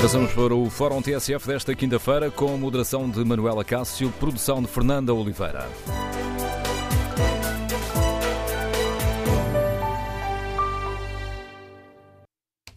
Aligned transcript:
Passamos 0.00 0.32
para 0.32 0.54
o 0.54 0.70
Fórum 0.70 1.02
TSF 1.02 1.46
desta 1.46 1.74
quinta-feira 1.74 2.30
com 2.30 2.56
moderação 2.56 3.08
de 3.10 3.22
Manuela 3.22 3.62
Cássio, 3.62 4.10
produção 4.18 4.62
de 4.62 4.66
Fernanda 4.66 5.12
Oliveira. 5.12 5.68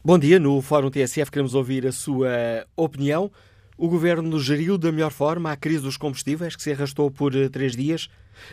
Bom 0.04 0.20
dia, 0.20 0.38
no 0.38 0.61
Fórum 0.61 0.91
TSF 0.91 1.32
queremos 1.32 1.55
ouvir 1.55 1.88
a 1.88 1.93
sua 1.93 2.68
opinião. 2.75 3.32
O 3.84 3.89
governo 3.89 4.39
geriu 4.39 4.77
da 4.77 4.93
melhor 4.93 5.11
forma 5.11 5.52
a 5.52 5.57
crise 5.57 5.81
dos 5.81 5.97
combustíveis, 5.97 6.55
que 6.55 6.63
se 6.63 6.71
arrastou 6.71 7.11
por 7.11 7.36
eh, 7.36 7.50
três 7.50 7.75
dias. 7.75 8.07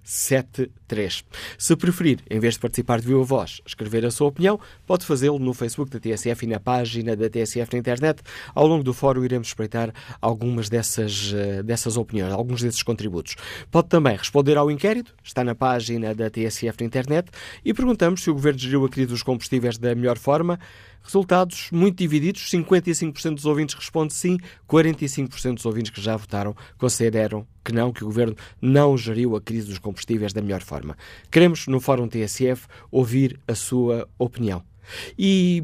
73. 0.09 1.23
Se 1.59 1.77
preferir, 1.77 2.21
em 2.31 2.41
vez 2.41 2.55
de 2.55 2.61
participar 2.61 2.99
de 2.99 3.07
viva 3.07 3.23
voz, 3.23 3.61
escrever 3.67 4.07
a 4.07 4.11
sua 4.11 4.29
opinião, 4.29 4.59
pode 4.87 5.05
fazê-lo 5.05 5.39
no 5.39 5.53
Facebook 5.53 5.91
da 5.91 6.01
TSF 6.01 6.47
e 6.47 6.49
na 6.49 6.59
página 6.59 7.15
da 7.15 7.29
TSF 7.29 7.75
na 7.75 7.79
internet. 7.79 8.23
Ao 8.55 8.67
longo 8.67 8.83
do 8.83 8.95
fórum 8.95 9.23
iremos 9.23 9.49
espreitar 9.49 9.93
algumas 10.19 10.71
dessas, 10.71 11.35
eh, 11.35 11.63
dessas 11.63 11.99
opiniões, 11.99 12.33
alguns 12.33 12.63
desses 12.63 12.83
contributos. 12.83 13.37
Pode 13.71 13.89
também 13.91 14.17
responder 14.17 14.57
ao 14.57 14.71
inquérito, 14.71 15.15
está 15.23 15.45
na 15.45 15.55
página 15.55 16.15
da 16.15 16.31
TSF 16.31 16.81
na 16.81 16.87
internet, 16.87 17.31
e 17.63 17.75
perguntamos 17.75 18.23
se 18.23 18.31
o 18.31 18.35
Governo 18.35 18.59
geriu 18.59 18.87
a 18.87 18.89
crise 18.89 19.09
dos 19.09 19.23
combustíveis 19.23 19.77
da 19.77 19.95
melhor 19.95 20.17
forma. 20.17 20.59
Resultados 21.03 21.69
muito 21.73 21.97
divididos. 21.97 22.51
55% 22.51 23.35
dos 23.35 23.47
ouvintes 23.47 23.75
responde 23.75 24.13
sim, 24.13 24.39
45% 24.69 25.55
dos 25.55 25.67
ouvintes 25.67 25.91
que 25.91 26.01
já 26.01 26.17
votaram 26.17 26.55
consideram 26.77 27.47
que 27.65 27.73
não, 27.73 27.93
que 27.93 28.03
o 28.03 28.07
Governo 28.07 28.37
não 28.61 28.97
geriu 28.97 29.37
a 29.37 29.41
crise 29.41 29.69
dos 29.69 29.79
combustíveis 29.79 30.33
da 30.33 30.43
melhor 30.43 30.63
forma. 30.63 30.97
Queremos, 31.31 31.67
no 31.67 31.81
Fórum 31.81 32.09
TSF, 32.09 32.67
ouvir 32.91 33.39
a 33.47 33.55
sua 33.55 34.09
opinião. 34.19 34.63
E 35.19 35.63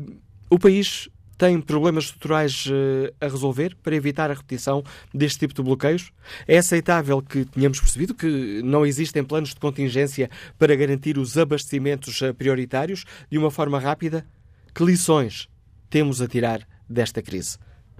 o 0.50 0.58
país 0.58 1.08
tem 1.36 1.60
problemas 1.60 2.04
estruturais 2.04 2.66
uh, 2.66 3.12
a 3.20 3.26
resolver 3.26 3.76
para 3.82 3.94
evitar 3.94 4.30
a 4.30 4.34
repetição 4.34 4.82
deste 5.12 5.41
tipo 5.41 5.54
de 5.54 5.62
bloqueios? 5.62 6.12
É 6.46 6.58
aceitável 6.58 7.20
que 7.20 7.44
tenhamos 7.44 7.80
percebido 7.80 8.14
que 8.14 8.62
não 8.62 8.86
existem 8.86 9.24
planos 9.24 9.50
de 9.50 9.56
contingência 9.56 10.30
para 10.58 10.74
garantir 10.76 11.19
os 11.19 11.36
abastecimentos 11.36 12.20
uh, 12.20 12.32
prioritários 12.32 13.04
de 13.30 13.38
uma 13.38 13.50
forma 13.50 13.78
rápida? 13.78 14.24
Que 14.75 14.84
lições 14.84 15.48
temos 15.89 16.20
a 16.20 16.27
tirar 16.27 16.67
desta 16.89 17.22
crise? 17.22 17.56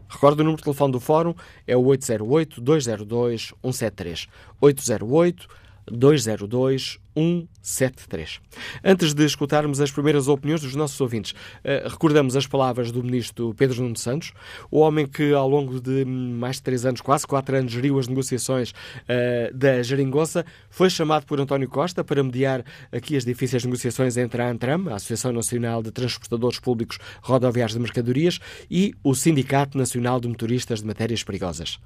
Recordo 0.09 0.41
o 0.41 0.43
número 0.43 0.57
de 0.57 0.65
telefone 0.65 0.91
do 0.93 0.99
Fórum, 0.99 1.33
é 1.67 1.77
o 1.77 1.85
808-202-173. 1.85 4.29
808-202-173. 4.61 6.99
173. 7.15 8.41
Antes 8.83 9.15
de 9.15 9.25
escutarmos 9.25 9.81
as 9.81 9.91
primeiras 9.91 10.29
opiniões 10.29 10.61
dos 10.61 10.75
nossos 10.75 11.01
ouvintes, 11.01 11.33
uh, 11.33 11.89
recordamos 11.89 12.37
as 12.37 12.47
palavras 12.47 12.91
do 12.91 13.03
ministro 13.03 13.55
Pedro 13.55 13.83
Nuno 13.83 13.97
Santos, 13.97 14.33
o 14.71 14.81
homem 14.81 15.07
que 15.07 15.33
ao 15.33 15.49
longo 15.49 15.81
de 15.81 16.05
mais 16.05 16.57
de 16.57 16.63
três 16.63 16.85
anos, 16.85 17.01
quase 17.01 17.27
quatro 17.27 17.57
anos, 17.57 17.73
geriu 17.73 17.99
as 17.99 18.09
negociações 18.09 18.71
uh, 18.71 19.55
da 19.55 19.83
Geringonça, 19.83 20.45
foi 20.69 20.91
chamado 20.91 21.25
por 21.25 21.41
António 21.41 21.69
Costa 21.69 22.03
para 22.03 22.23
mediar 22.23 22.65
aqui 22.91 23.17
as 23.17 23.25
difíceis 23.25 23.65
negociações 23.65 24.17
entre 24.17 24.43
a 24.43 24.51
ANTRAM, 24.51 24.89
a 24.91 24.97
Associação 24.97 25.33
Nacional 25.33 25.83
de 25.83 25.91
Transportadores 25.91 26.59
Públicos 26.59 26.99
Rodoviários 27.23 27.75
de 27.75 27.81
Mercadorias, 27.81 28.41
e 28.71 28.93
o 29.03 29.15
Sindicato 29.15 29.79
Nacional 29.79 30.19
de 30.21 30.29
Motoristas 30.29 30.81
de 30.81 30.87
Matérias 30.87 31.23
Perigosas. 31.23 31.79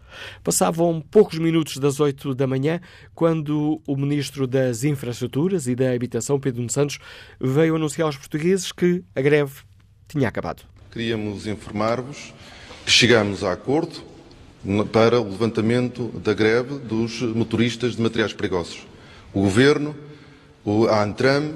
Passavam 0.42 1.00
poucos 1.00 1.38
minutos 1.38 1.76
das 1.76 2.00
oito 2.00 2.34
da 2.34 2.46
manhã 2.46 2.80
quando 3.14 3.80
o 3.86 3.96
ministro 3.96 4.46
das 4.46 4.84
Infraestruturas 4.84 5.17
Infraestruturas 5.18 5.66
e 5.66 5.74
da 5.74 5.92
Habitação, 5.92 6.38
Pedro 6.38 6.64
Santos, 6.70 6.98
veio 7.40 7.74
anunciar 7.74 8.06
aos 8.06 8.16
portugueses 8.16 8.70
que 8.70 9.02
a 9.14 9.20
greve 9.20 9.52
tinha 10.06 10.28
acabado. 10.28 10.62
Queríamos 10.92 11.46
informar-vos 11.46 12.32
que 12.84 12.90
chegamos 12.90 13.42
a 13.42 13.52
acordo 13.52 14.00
para 14.92 15.20
o 15.20 15.28
levantamento 15.28 16.08
da 16.20 16.32
greve 16.32 16.78
dos 16.78 17.20
motoristas 17.22 17.96
de 17.96 18.02
materiais 18.02 18.32
perigosos. 18.32 18.86
O 19.32 19.42
Governo, 19.42 19.94
a 20.88 21.02
ANTRAM, 21.02 21.54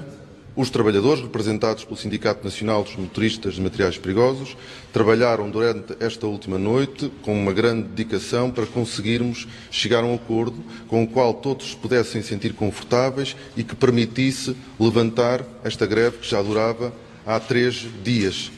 os 0.55 0.69
trabalhadores, 0.69 1.23
representados 1.23 1.83
pelo 1.83 1.97
Sindicato 1.97 2.43
Nacional 2.43 2.83
dos 2.83 2.95
Motoristas 2.95 3.55
de 3.55 3.61
Materiais 3.61 3.97
Perigosos, 3.97 4.55
trabalharam 4.91 5.49
durante 5.49 5.95
esta 5.99 6.27
última 6.27 6.59
noite 6.59 7.11
com 7.23 7.33
uma 7.33 7.51
grande 7.51 7.87
dedicação 7.87 8.51
para 8.51 8.67
conseguirmos 8.67 9.47
chegar 9.71 10.03
a 10.03 10.07
um 10.07 10.13
acordo 10.13 10.63
com 10.87 11.03
o 11.03 11.07
qual 11.07 11.33
todos 11.33 11.71
se 11.71 11.75
pudessem 11.75 12.21
sentir 12.21 12.53
confortáveis 12.53 13.35
e 13.57 13.63
que 13.63 13.75
permitisse 13.75 14.55
levantar 14.79 15.43
esta 15.63 15.87
greve 15.87 16.19
que 16.19 16.29
já 16.29 16.41
durava 16.41 16.93
há 17.25 17.39
três 17.39 17.87
dias. 18.03 18.51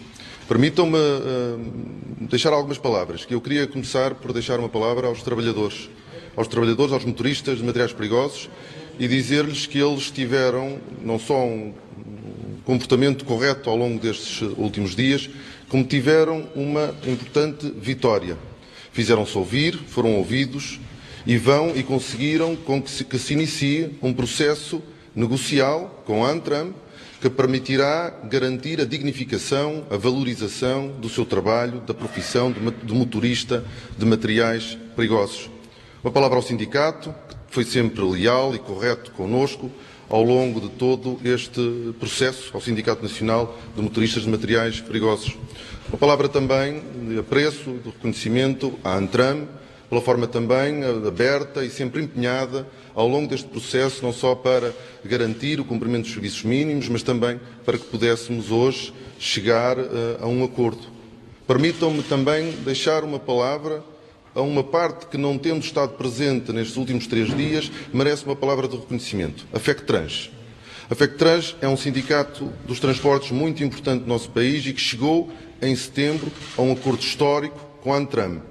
Permitam-me 0.50 0.98
uh, 0.98 1.60
deixar 2.20 2.52
algumas 2.52 2.78
palavras, 2.78 3.24
que 3.24 3.34
eu 3.34 3.42
queria 3.42 3.66
começar 3.66 4.16
por 4.16 4.34
deixar 4.34 4.60
uma 4.60 4.70
palavra 4.70 5.08
aos 5.08 5.24
trabalhadores, 5.24 5.90
aos 6.36 6.48
trabalhadores, 6.48 6.92
aos 6.92 7.06
motoristas 7.06 7.58
de 7.58 7.64
materiais 7.64 7.94
perigosos, 7.94 8.50
e 9.00 9.08
dizer-lhes 9.08 9.66
que 9.66 9.80
eles 9.80 10.10
tiveram 10.12 10.80
não 11.04 11.20
só 11.20 11.46
um 11.46 11.74
comportamento 12.64 13.26
correto 13.26 13.70
ao 13.70 13.76
longo 13.76 14.00
destes 14.00 14.42
últimos 14.58 14.96
dias, 14.96 15.30
como 15.70 15.84
tiveram 15.84 16.48
uma 16.56 16.94
importante 17.06 17.72
vitória. 17.78 18.38
Fizeram-se 18.92 19.38
ouvir, 19.38 19.78
foram 19.88 20.16
ouvidos 20.16 20.80
e 21.26 21.38
vão 21.38 21.74
e 21.76 21.84
conseguiram 21.84 22.56
com 22.56 22.82
que 22.82 22.90
se, 22.90 23.04
que 23.04 23.20
se 23.20 23.34
inicie 23.34 23.98
um 24.02 24.14
processo 24.14 24.82
negocial 25.16 26.04
com 26.06 26.26
a 26.26 26.32
Antram 26.32 26.74
que 27.26 27.30
permitirá 27.30 28.14
garantir 28.26 28.80
a 28.80 28.86
dignificação, 28.86 29.84
a 29.90 29.98
valorização 29.98 30.90
do 30.90 31.10
seu 31.10 31.26
trabalho, 31.26 31.80
da 31.80 31.94
profissão 31.94 32.52
de 32.52 32.94
motorista 32.94 33.66
de 33.98 34.06
materiais 34.06 34.78
perigosos. 34.96 35.50
Uma 36.04 36.12
palavra 36.12 36.38
ao 36.38 36.44
sindicato, 36.44 37.12
foi 37.56 37.64
sempre 37.64 38.04
leal 38.04 38.54
e 38.54 38.60
correto 38.60 39.12
conosco, 39.12 39.72
ao 40.10 40.22
longo 40.22 40.60
de 40.60 40.68
todo 40.72 41.18
este 41.24 41.94
processo 41.98 42.52
ao 42.54 42.60
Sindicato 42.60 43.02
Nacional 43.02 43.58
de 43.74 43.82
Motoristas 43.82 44.24
de 44.24 44.30
Materiais 44.30 44.82
Perigosos. 44.82 45.38
Uma 45.88 45.98
palavra 45.98 46.28
também 46.28 46.84
de 47.08 47.18
apreço, 47.18 47.80
de 47.82 47.92
reconhecimento 47.92 48.78
à 48.84 48.98
Antram, 48.98 49.48
pela 49.90 50.02
forma 50.02 50.28
também 50.28 50.84
aberta 50.84 51.64
e 51.64 51.70
sempre 51.70 52.04
empenhada 52.04 52.68
ao 52.94 53.08
longo 53.08 53.30
deste 53.30 53.48
processo, 53.48 54.04
não 54.04 54.12
só 54.12 54.36
para 54.36 54.74
garantir 55.06 55.58
o 55.62 55.64
cumprimento 55.64 56.04
dos 56.04 56.14
serviços 56.14 56.44
mínimos, 56.44 56.90
mas 56.90 57.04
também 57.04 57.40
para 57.64 57.78
que 57.78 57.86
pudéssemos 57.86 58.52
hoje 58.52 58.94
chegar 59.18 59.80
uh, 59.80 60.18
a 60.20 60.28
um 60.28 60.44
acordo. 60.44 60.88
Permitam-me 61.48 62.04
também 62.04 62.52
deixar 62.66 63.06
uma 63.06 63.18
palavra 63.18 63.82
a 64.36 64.42
uma 64.42 64.64
parte 64.64 65.08
que 65.08 65.18
não 65.18 65.38
tendo 65.38 65.64
estado 65.64 65.94
presente 65.94 66.52
nestes 66.52 66.76
últimos 66.76 67.08
três 67.08 67.36
dias, 67.36 67.72
merece 67.94 68.26
uma 68.26 68.36
palavra 68.36 68.68
de 68.68 68.76
reconhecimento. 68.76 69.48
A 69.54 69.60
FECTRANS. 69.60 70.30
A 70.90 70.94
FECTRANS 70.94 71.56
é 71.62 71.68
um 71.68 71.78
sindicato 71.78 72.52
dos 72.68 72.80
transportes 72.80 73.32
muito 73.32 73.64
importante 73.64 74.02
no 74.02 74.10
nosso 74.10 74.30
país 74.30 74.66
e 74.68 74.74
que 74.74 74.82
chegou 74.82 75.32
em 75.62 75.74
setembro 75.74 76.30
a 76.58 76.62
um 76.62 76.74
acordo 76.74 77.02
histórico 77.02 77.58
com 77.82 77.94
a 77.94 77.98
Antram. 77.98 78.42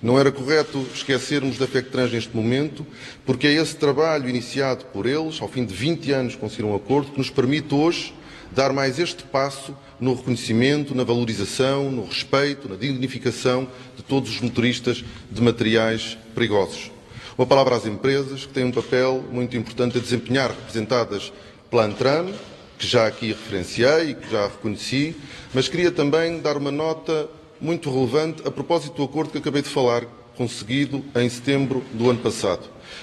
Não 0.00 0.18
era 0.18 0.32
correto 0.32 0.84
esquecermos 0.94 1.58
da 1.58 1.66
FECTRANS 1.66 2.12
neste 2.12 2.34
momento, 2.34 2.86
porque 3.26 3.46
é 3.48 3.52
esse 3.52 3.76
trabalho 3.76 4.28
iniciado 4.28 4.86
por 4.86 5.06
eles, 5.06 5.42
ao 5.42 5.48
fim 5.48 5.64
de 5.64 5.74
20 5.74 6.10
anos 6.12 6.36
conseguiram 6.36 6.70
um 6.70 6.76
acordo, 6.76 7.12
que 7.12 7.18
nos 7.18 7.30
permite 7.30 7.74
hoje 7.74 8.14
dar 8.50 8.72
mais 8.72 8.98
este 8.98 9.24
passo 9.24 9.76
no 10.00 10.14
reconhecimento, 10.14 10.94
na 10.94 11.04
valorização, 11.04 11.90
no 11.90 12.04
respeito, 12.04 12.68
na 12.68 12.76
dignificação 12.76 13.68
de 13.96 14.02
todos 14.02 14.30
os 14.30 14.40
motoristas 14.40 15.04
de 15.30 15.42
materiais 15.42 16.16
perigosos. 16.34 16.90
Uma 17.36 17.46
palavra 17.46 17.76
às 17.76 17.86
empresas 17.86 18.46
que 18.46 18.52
têm 18.52 18.64
um 18.64 18.72
papel 18.72 19.24
muito 19.30 19.56
importante 19.56 19.98
a 19.98 20.00
desempenhar, 20.00 20.50
representadas 20.50 21.32
pela 21.70 21.84
Antram, 21.84 22.32
que 22.78 22.86
já 22.86 23.06
aqui 23.06 23.28
referenciei 23.28 24.10
e 24.10 24.14
que 24.14 24.30
já 24.30 24.46
reconheci, 24.46 25.16
mas 25.52 25.68
queria 25.68 25.90
também 25.90 26.40
dar 26.40 26.56
uma 26.56 26.70
nota 26.70 27.28
muito 27.60 27.90
relevante 27.90 28.42
a 28.46 28.50
propósito 28.50 28.96
do 28.96 29.04
acordo 29.04 29.32
que 29.32 29.38
acabei 29.38 29.62
de 29.62 29.68
falar, 29.68 30.04
conseguido 30.36 31.04
em 31.16 31.28
setembro 31.28 31.82
do 31.92 32.08
ano 32.08 32.20
passado. 32.20 32.62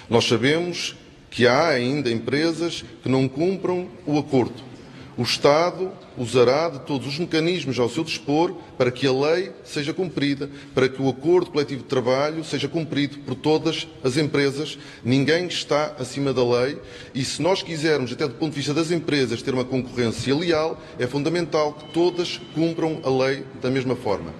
Nós 0.09 0.25
sabemos 0.25 0.95
que 1.29 1.45
há 1.45 1.67
ainda 1.67 2.09
empresas 2.09 2.85
que 3.03 3.09
não 3.09 3.27
cumpram 3.27 3.89
o 4.05 4.17
acordo 4.17 4.74
o 5.17 5.23
Estado 5.23 5.91
usará 6.17 6.69
de 6.69 6.79
todos 6.79 7.07
os 7.07 7.19
mecanismos 7.19 7.79
ao 7.79 7.89
seu 7.89 8.03
dispor 8.03 8.53
para 8.77 8.91
que 8.91 9.07
a 9.07 9.11
lei 9.13 9.51
seja 9.63 9.93
cumprida, 9.93 10.49
para 10.73 10.89
que 10.89 11.01
o 11.01 11.09
acordo 11.09 11.51
coletivo 11.51 11.83
de 11.83 11.87
trabalho 11.87 12.43
seja 12.43 12.67
cumprido 12.67 13.19
por 13.19 13.35
todas 13.35 13.87
as 14.03 14.17
empresas. 14.17 14.77
Ninguém 15.03 15.47
está 15.47 15.95
acima 15.97 16.33
da 16.33 16.43
lei 16.43 16.77
e, 17.13 17.23
se 17.23 17.41
nós 17.41 17.63
quisermos, 17.63 18.11
até 18.11 18.27
do 18.27 18.33
ponto 18.33 18.51
de 18.51 18.57
vista 18.57 18.73
das 18.73 18.91
empresas, 18.91 19.41
ter 19.41 19.53
uma 19.53 19.65
concorrência 19.65 20.35
leal, 20.35 20.81
é 20.99 21.07
fundamental 21.07 21.73
que 21.73 21.93
todas 21.93 22.41
cumpram 22.53 22.99
a 23.03 23.09
lei 23.09 23.45
da 23.61 23.69
mesma 23.69 23.95
forma. 23.95 24.33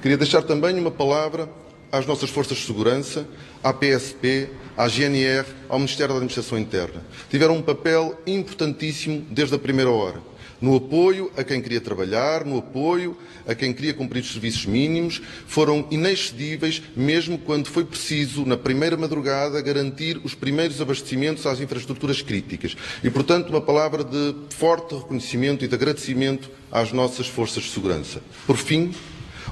Queria 0.00 0.16
deixar 0.16 0.42
também 0.42 0.78
uma 0.78 0.90
palavra 0.90 1.48
às 1.92 2.06
nossas 2.06 2.30
forças 2.30 2.56
de 2.58 2.64
segurança, 2.64 3.28
à 3.62 3.72
PSP, 3.72 4.48
à 4.76 4.88
GNR, 4.88 5.46
ao 5.68 5.78
Ministério 5.78 6.14
da 6.14 6.18
Administração 6.18 6.58
Interna. 6.58 7.04
Tiveram 7.30 7.56
um 7.56 7.62
papel 7.62 8.18
importantíssimo 8.26 9.24
desde 9.30 9.54
a 9.54 9.58
primeira 9.58 9.90
hora 9.90 10.32
no 10.62 10.76
apoio 10.76 11.30
a 11.36 11.42
quem 11.42 11.60
queria 11.60 11.80
trabalhar, 11.80 12.44
no 12.44 12.58
apoio 12.58 13.16
a 13.46 13.52
quem 13.52 13.72
queria 13.72 13.92
cumprir 13.92 14.20
os 14.20 14.30
serviços 14.30 14.64
mínimos, 14.64 15.20
foram 15.48 15.84
inexcedíveis, 15.90 16.80
mesmo 16.94 17.36
quando 17.36 17.66
foi 17.66 17.84
preciso, 17.84 18.46
na 18.46 18.56
primeira 18.56 18.96
madrugada, 18.96 19.60
garantir 19.60 20.20
os 20.22 20.36
primeiros 20.36 20.80
abastecimentos 20.80 21.44
às 21.44 21.60
infraestruturas 21.60 22.22
críticas. 22.22 22.76
E, 23.02 23.10
portanto, 23.10 23.50
uma 23.50 23.60
palavra 23.60 24.04
de 24.04 24.36
forte 24.50 24.94
reconhecimento 24.94 25.64
e 25.64 25.68
de 25.68 25.74
agradecimento 25.74 26.48
às 26.70 26.92
nossas 26.92 27.26
forças 27.26 27.64
de 27.64 27.70
segurança. 27.70 28.22
Por 28.46 28.56
fim, 28.56 28.94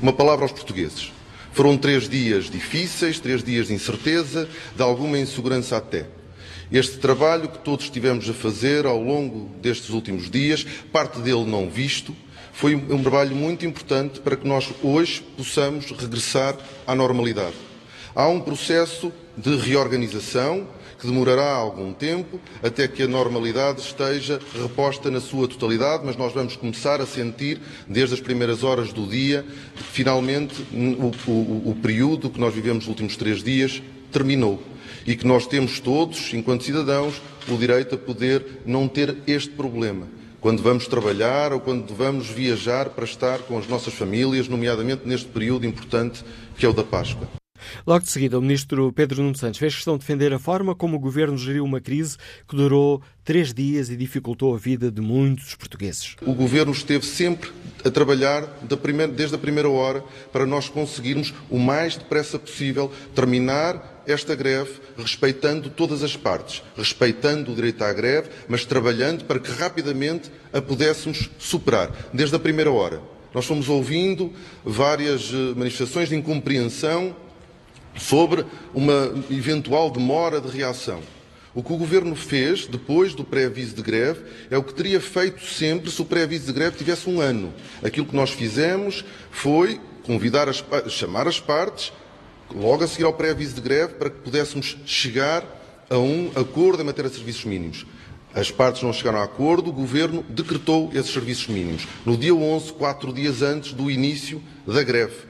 uma 0.00 0.12
palavra 0.12 0.44
aos 0.44 0.52
portugueses. 0.52 1.10
Foram 1.52 1.76
três 1.76 2.08
dias 2.08 2.48
difíceis, 2.48 3.18
três 3.18 3.42
dias 3.42 3.68
de 3.68 3.74
incerteza, 3.74 4.48
de 4.74 4.82
alguma 4.82 5.18
insegurança 5.18 5.76
até. 5.76 6.06
Este 6.70 6.98
trabalho 6.98 7.48
que 7.48 7.58
todos 7.58 7.90
tivemos 7.90 8.28
a 8.30 8.32
fazer 8.32 8.86
ao 8.86 9.02
longo 9.02 9.50
destes 9.60 9.90
últimos 9.90 10.30
dias, 10.30 10.64
parte 10.92 11.18
dele 11.18 11.44
não 11.44 11.68
visto, 11.68 12.14
foi 12.52 12.74
um 12.74 13.02
trabalho 13.02 13.34
muito 13.34 13.66
importante 13.66 14.20
para 14.20 14.36
que 14.36 14.46
nós 14.46 14.68
hoje 14.82 15.22
possamos 15.36 15.90
regressar 15.90 16.56
à 16.86 16.94
normalidade. 16.94 17.54
Há 18.14 18.28
um 18.28 18.40
processo 18.40 19.12
de 19.36 19.56
reorganização 19.56 20.68
que 21.00 21.06
demorará 21.06 21.50
algum 21.52 21.92
tempo 21.92 22.38
até 22.62 22.86
que 22.86 23.02
a 23.02 23.08
normalidade 23.08 23.80
esteja 23.80 24.38
reposta 24.60 25.10
na 25.10 25.20
sua 25.20 25.48
totalidade, 25.48 26.04
mas 26.04 26.16
nós 26.16 26.32
vamos 26.32 26.56
começar 26.56 27.00
a 27.00 27.06
sentir, 27.06 27.58
desde 27.88 28.14
as 28.14 28.20
primeiras 28.20 28.62
horas 28.62 28.92
do 28.92 29.06
dia, 29.06 29.44
que 29.74 29.82
finalmente 29.82 30.62
o, 30.72 31.30
o, 31.30 31.70
o 31.70 31.76
período 31.82 32.28
que 32.28 32.38
nós 32.38 32.54
vivemos 32.54 32.84
nos 32.84 32.88
últimos 32.88 33.16
três 33.16 33.42
dias 33.42 33.82
terminou 34.12 34.62
e 35.06 35.16
que 35.16 35.26
nós 35.26 35.46
temos 35.46 35.80
todos, 35.80 36.34
enquanto 36.34 36.64
cidadãos, 36.64 37.20
o 37.48 37.56
direito 37.56 37.94
a 37.94 37.98
poder 37.98 38.60
não 38.66 38.86
ter 38.86 39.16
este 39.26 39.50
problema. 39.50 40.06
Quando 40.40 40.62
vamos 40.62 40.86
trabalhar 40.86 41.52
ou 41.52 41.60
quando 41.60 41.94
vamos 41.94 42.28
viajar 42.28 42.90
para 42.90 43.04
estar 43.04 43.40
com 43.40 43.58
as 43.58 43.66
nossas 43.66 43.94
famílias, 43.94 44.48
nomeadamente 44.48 45.02
neste 45.06 45.28
período 45.28 45.66
importante 45.66 46.22
que 46.56 46.66
é 46.66 46.68
o 46.68 46.72
da 46.72 46.84
Páscoa. 46.84 47.39
Logo 47.86 48.04
de 48.04 48.10
seguida, 48.10 48.38
o 48.38 48.42
ministro 48.42 48.92
Pedro 48.92 49.22
Nuno 49.22 49.36
Santos 49.36 49.58
fez 49.58 49.74
questão 49.74 49.94
de 49.94 50.00
defender 50.00 50.32
a 50.32 50.38
forma 50.38 50.74
como 50.74 50.96
o 50.96 51.00
governo 51.00 51.36
geriu 51.36 51.64
uma 51.64 51.80
crise 51.80 52.16
que 52.48 52.56
durou 52.56 53.02
três 53.24 53.52
dias 53.54 53.90
e 53.90 53.96
dificultou 53.96 54.54
a 54.54 54.58
vida 54.58 54.90
de 54.90 55.00
muitos 55.00 55.54
portugueses. 55.54 56.16
O 56.26 56.34
governo 56.34 56.72
esteve 56.72 57.06
sempre 57.06 57.50
a 57.84 57.90
trabalhar 57.90 58.42
desde 59.14 59.34
a 59.34 59.38
primeira 59.38 59.68
hora 59.68 60.04
para 60.32 60.46
nós 60.46 60.68
conseguirmos 60.68 61.32
o 61.48 61.58
mais 61.58 61.96
depressa 61.96 62.38
possível 62.38 62.90
terminar 63.14 64.02
esta 64.06 64.34
greve 64.34 64.72
respeitando 64.96 65.70
todas 65.70 66.02
as 66.02 66.16
partes, 66.16 66.62
respeitando 66.76 67.52
o 67.52 67.54
direito 67.54 67.82
à 67.82 67.92
greve, 67.92 68.28
mas 68.48 68.64
trabalhando 68.64 69.24
para 69.24 69.38
que 69.38 69.50
rapidamente 69.50 70.30
a 70.52 70.60
pudéssemos 70.60 71.30
superar, 71.38 71.90
desde 72.12 72.34
a 72.34 72.38
primeira 72.38 72.70
hora. 72.70 73.00
Nós 73.32 73.46
fomos 73.46 73.68
ouvindo 73.68 74.32
várias 74.64 75.30
eh, 75.32 75.54
manifestações 75.54 76.08
de 76.08 76.16
incompreensão 76.16 77.14
sobre 78.00 78.44
uma 78.74 79.12
eventual 79.30 79.90
demora 79.90 80.40
de 80.40 80.48
reação. 80.48 81.00
O 81.52 81.62
que 81.62 81.72
o 81.72 81.76
Governo 81.76 82.14
fez 82.14 82.66
depois 82.66 83.12
do 83.12 83.24
pré-aviso 83.24 83.74
de 83.74 83.82
greve 83.82 84.20
é 84.50 84.56
o 84.56 84.62
que 84.62 84.72
teria 84.72 85.00
feito 85.00 85.44
sempre 85.44 85.90
se 85.90 86.00
o 86.00 86.04
pré-aviso 86.04 86.46
de 86.46 86.52
greve 86.52 86.76
tivesse 86.76 87.10
um 87.10 87.20
ano. 87.20 87.52
Aquilo 87.82 88.06
que 88.06 88.14
nós 88.14 88.30
fizemos 88.30 89.04
foi 89.30 89.80
convidar 90.04 90.48
as, 90.48 90.64
chamar 90.88 91.26
as 91.26 91.40
partes, 91.40 91.92
logo 92.54 92.84
a 92.84 92.86
seguir 92.86 93.04
ao 93.04 93.12
pré-aviso 93.12 93.54
de 93.54 93.60
greve, 93.60 93.94
para 93.94 94.10
que 94.10 94.20
pudéssemos 94.20 94.76
chegar 94.86 95.44
a 95.90 95.98
um 95.98 96.30
acordo 96.36 96.82
em 96.82 96.86
matéria 96.86 97.10
de 97.10 97.16
serviços 97.16 97.44
mínimos. 97.44 97.84
As 98.32 98.48
partes 98.48 98.82
não 98.82 98.92
chegaram 98.92 99.18
a 99.18 99.24
acordo, 99.24 99.70
o 99.70 99.72
Governo 99.72 100.24
decretou 100.28 100.88
esses 100.94 101.12
serviços 101.12 101.48
mínimos. 101.48 101.86
No 102.06 102.16
dia 102.16 102.32
11, 102.32 102.72
quatro 102.74 103.12
dias 103.12 103.42
antes 103.42 103.72
do 103.72 103.90
início 103.90 104.40
da 104.64 104.84
greve. 104.84 105.29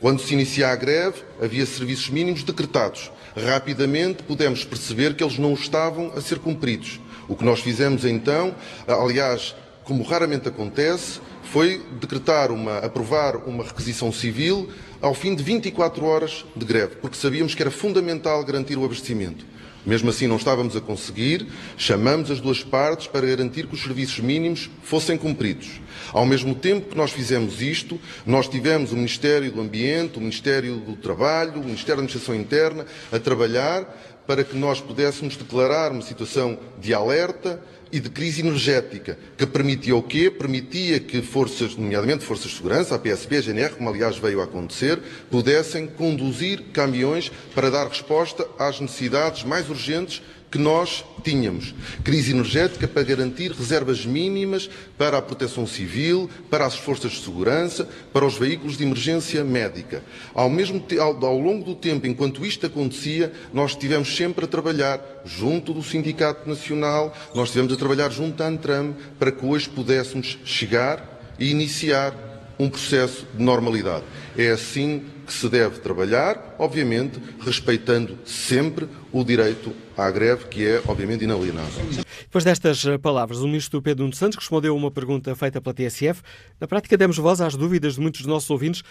Quando 0.00 0.20
se 0.20 0.32
inicia 0.32 0.68
a 0.68 0.76
greve, 0.76 1.22
havia 1.42 1.66
serviços 1.66 2.08
mínimos 2.08 2.44
decretados. 2.44 3.10
Rapidamente 3.36 4.22
pudemos 4.22 4.64
perceber 4.64 5.16
que 5.16 5.24
eles 5.24 5.38
não 5.38 5.54
estavam 5.54 6.12
a 6.14 6.20
ser 6.20 6.38
cumpridos. 6.38 7.00
O 7.28 7.34
que 7.34 7.44
nós 7.44 7.60
fizemos 7.60 8.04
então, 8.04 8.54
aliás, 8.86 9.56
como 9.82 10.04
raramente 10.04 10.46
acontece, 10.46 11.20
foi 11.42 11.82
decretar 12.00 12.52
uma, 12.52 12.78
aprovar 12.78 13.36
uma 13.48 13.64
requisição 13.64 14.12
civil 14.12 14.68
ao 15.00 15.14
fim 15.14 15.34
de 15.34 15.42
24 15.42 16.04
horas 16.04 16.44
de 16.54 16.64
greve, 16.64 16.96
porque 16.96 17.16
sabíamos 17.16 17.54
que 17.54 17.62
era 17.62 17.70
fundamental 17.70 18.44
garantir 18.44 18.76
o 18.76 18.84
abastecimento. 18.84 19.44
Mesmo 19.84 20.10
assim, 20.10 20.26
não 20.26 20.36
estávamos 20.36 20.76
a 20.76 20.80
conseguir, 20.80 21.46
chamamos 21.76 22.30
as 22.30 22.40
duas 22.40 22.62
partes 22.62 23.06
para 23.06 23.26
garantir 23.26 23.66
que 23.66 23.74
os 23.74 23.82
serviços 23.82 24.20
mínimos 24.20 24.70
fossem 24.82 25.16
cumpridos. 25.16 25.80
Ao 26.12 26.26
mesmo 26.26 26.54
tempo 26.54 26.90
que 26.90 26.96
nós 26.96 27.10
fizemos 27.10 27.60
isto, 27.60 28.00
nós 28.24 28.48
tivemos 28.48 28.92
o 28.92 28.96
Ministério 28.96 29.50
do 29.50 29.60
Ambiente, 29.60 30.18
o 30.18 30.20
Ministério 30.20 30.76
do 30.76 30.96
Trabalho, 30.96 31.60
o 31.60 31.64
Ministério 31.64 31.96
da 31.96 32.02
Administração 32.02 32.34
Interna 32.34 32.86
a 33.12 33.18
trabalhar 33.18 33.86
para 34.26 34.44
que 34.44 34.56
nós 34.56 34.78
pudéssemos 34.78 35.36
declarar 35.36 35.90
uma 35.90 36.02
situação 36.02 36.58
de 36.78 36.92
alerta 36.92 37.62
e 37.90 37.98
de 37.98 38.10
crise 38.10 38.42
energética, 38.42 39.18
que 39.36 39.46
permitia 39.46 39.96
o 39.96 40.02
quê? 40.02 40.30
Permitia 40.30 41.00
que 41.00 41.22
forças, 41.22 41.74
nomeadamente 41.74 42.24
forças 42.24 42.50
de 42.50 42.56
segurança, 42.58 42.94
a 42.94 42.98
PSP, 42.98 43.36
a 43.36 43.40
GNR, 43.40 43.74
como 43.74 43.88
aliás 43.88 44.18
veio 44.18 44.42
a 44.42 44.44
acontecer, 44.44 44.98
pudessem 45.30 45.86
conduzir 45.86 46.64
caminhões 46.72 47.32
para 47.54 47.70
dar 47.70 47.88
resposta 47.88 48.46
às 48.58 48.78
necessidades 48.80 49.44
mais 49.44 49.70
urgentes 49.70 50.22
que 50.50 50.58
nós 50.58 51.04
tínhamos. 51.22 51.74
Crise 52.02 52.32
energética 52.32 52.88
para 52.88 53.02
garantir 53.02 53.52
reservas 53.52 54.06
mínimas 54.06 54.68
para 54.96 55.18
a 55.18 55.22
proteção 55.22 55.66
civil, 55.66 56.30
para 56.50 56.64
as 56.64 56.74
forças 56.74 57.12
de 57.12 57.20
segurança, 57.20 57.88
para 58.12 58.24
os 58.24 58.38
veículos 58.38 58.76
de 58.76 58.84
emergência 58.84 59.44
médica. 59.44 60.02
Ao, 60.34 60.48
mesmo 60.48 60.84
ao, 60.98 61.24
ao 61.24 61.38
longo 61.38 61.64
do 61.64 61.74
tempo, 61.74 62.06
enquanto 62.06 62.46
isto 62.46 62.66
acontecia, 62.66 63.32
nós 63.52 63.72
estivemos 63.72 64.14
sempre 64.16 64.44
a 64.44 64.48
trabalhar 64.48 65.00
junto 65.24 65.74
do 65.74 65.82
Sindicato 65.82 66.48
Nacional, 66.48 67.14
nós 67.34 67.48
estivemos 67.48 67.72
a 67.72 67.76
trabalhar 67.76 68.10
junto 68.10 68.42
à 68.42 68.46
Antram 68.46 68.96
para 69.18 69.30
que 69.30 69.44
hoje 69.44 69.68
pudéssemos 69.68 70.38
chegar 70.44 71.36
e 71.38 71.50
iniciar 71.50 72.14
um 72.58 72.68
processo 72.68 73.26
de 73.34 73.42
normalidade. 73.42 74.04
É 74.36 74.50
assim 74.50 75.02
que 75.28 75.34
se 75.34 75.46
deve 75.50 75.78
trabalhar, 75.80 76.56
obviamente 76.58 77.20
respeitando 77.40 78.18
sempre 78.24 78.88
o 79.12 79.22
direito 79.22 79.74
à 79.94 80.10
greve, 80.10 80.46
que 80.46 80.66
é, 80.66 80.82
obviamente, 80.86 81.22
inalienável. 81.22 81.84
Depois 82.22 82.44
destas 82.44 82.82
eh, 82.86 82.96
palavras, 82.96 83.40
o 83.40 83.46
ministro 83.46 83.82
Pedro 83.82 84.04
Nuno 84.04 84.16
Santos 84.16 84.38
respondeu 84.38 84.72
a 84.72 84.76
uma 84.76 84.90
pergunta 84.90 85.36
feita 85.36 85.60
pela 85.60 85.74
TSF. 85.74 86.22
Na 86.58 86.66
prática, 86.66 86.96
demos 86.96 87.18
voz 87.18 87.42
às 87.42 87.54
dúvidas 87.54 87.96
de 87.96 88.00
muitos 88.00 88.22
dos 88.22 88.28
nossos 88.28 88.48
ouvintes. 88.48 88.82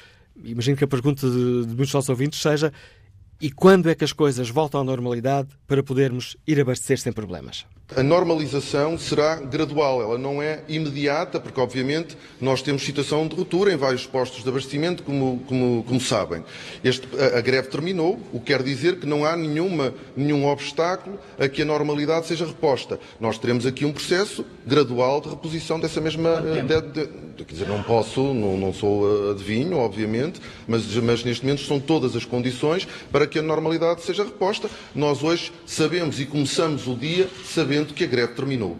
Imagino 0.43 0.77
que 0.77 0.83
a 0.83 0.87
pergunta 0.87 1.27
de, 1.27 1.35
de 1.35 1.67
muitos 1.67 1.75
dos 1.75 1.93
nossos 1.93 2.09
ouvintes 2.09 2.39
seja 2.39 2.71
e 3.41 3.51
quando 3.51 3.89
é 3.89 3.95
que 3.95 4.03
as 4.03 4.13
coisas 4.13 4.49
voltam 4.49 4.81
à 4.81 4.83
normalidade 4.83 5.49
para 5.67 5.81
podermos 5.81 6.37
ir 6.45 6.59
abastecer 6.61 6.99
sem 6.99 7.11
problemas? 7.11 7.65
A 7.95 8.03
normalização 8.03 8.97
será 8.97 9.35
gradual, 9.35 10.01
ela 10.01 10.17
não 10.17 10.41
é 10.41 10.61
imediata, 10.67 11.39
porque 11.39 11.59
obviamente 11.59 12.17
nós 12.39 12.61
temos 12.61 12.83
situação 12.83 13.25
de 13.25 13.35
ruptura 13.35 13.71
em 13.71 13.77
vários 13.77 14.05
postos 14.05 14.43
de 14.43 14.49
abastecimento, 14.49 15.03
como, 15.03 15.41
como, 15.47 15.83
como 15.87 16.01
sabem. 16.01 16.43
Este, 16.83 17.07
a, 17.17 17.37
a, 17.37 17.41
greve 17.41 17.69
terminou, 17.69 18.19
o 18.33 18.41
que 18.41 18.47
quer 18.47 18.61
dizer 18.61 18.99
que 18.99 19.05
não 19.05 19.23
há 19.23 19.37
nenhuma, 19.37 19.93
nenhum 20.17 20.45
obstáculo 20.47 21.17
a 21.39 21.47
que 21.47 21.61
a 21.61 21.65
normalidade 21.65 22.27
seja 22.27 22.45
reposta. 22.45 22.99
Nós 23.21 23.39
teremos 23.39 23.65
aqui 23.65 23.85
um 23.85 23.93
processo 23.93 24.45
gradual 24.65 25.21
de 25.21 25.29
reposição 25.29 25.79
dessa 25.79 26.01
mesma. 26.01 26.41
De, 26.41 26.61
de, 26.61 27.07
de, 27.37 27.45
quer 27.45 27.53
dizer, 27.53 27.69
não 27.69 27.81
posso, 27.83 28.33
não, 28.33 28.57
não 28.57 28.73
sou 28.73 29.31
adivinho, 29.31 29.77
obviamente, 29.77 30.41
mas, 30.67 30.93
mas 30.95 31.23
neste 31.23 31.45
momento 31.45 31.61
são 31.61 31.79
todas 31.79 32.17
as 32.17 32.25
condições 32.25 32.85
para 33.11 33.25
que 33.25 33.39
a 33.39 33.41
normalidade 33.41 34.01
seja 34.01 34.25
reposta. 34.25 34.69
Nós 34.93 35.23
hoje 35.23 35.53
sabemos 35.65 36.19
e 36.19 36.25
começamos 36.25 36.85
o 36.85 36.95
dia 36.95 37.29
sabendo 37.45 37.76
que 37.85 38.03
a 38.03 38.07
greve 38.07 38.33
terminou. 38.33 38.79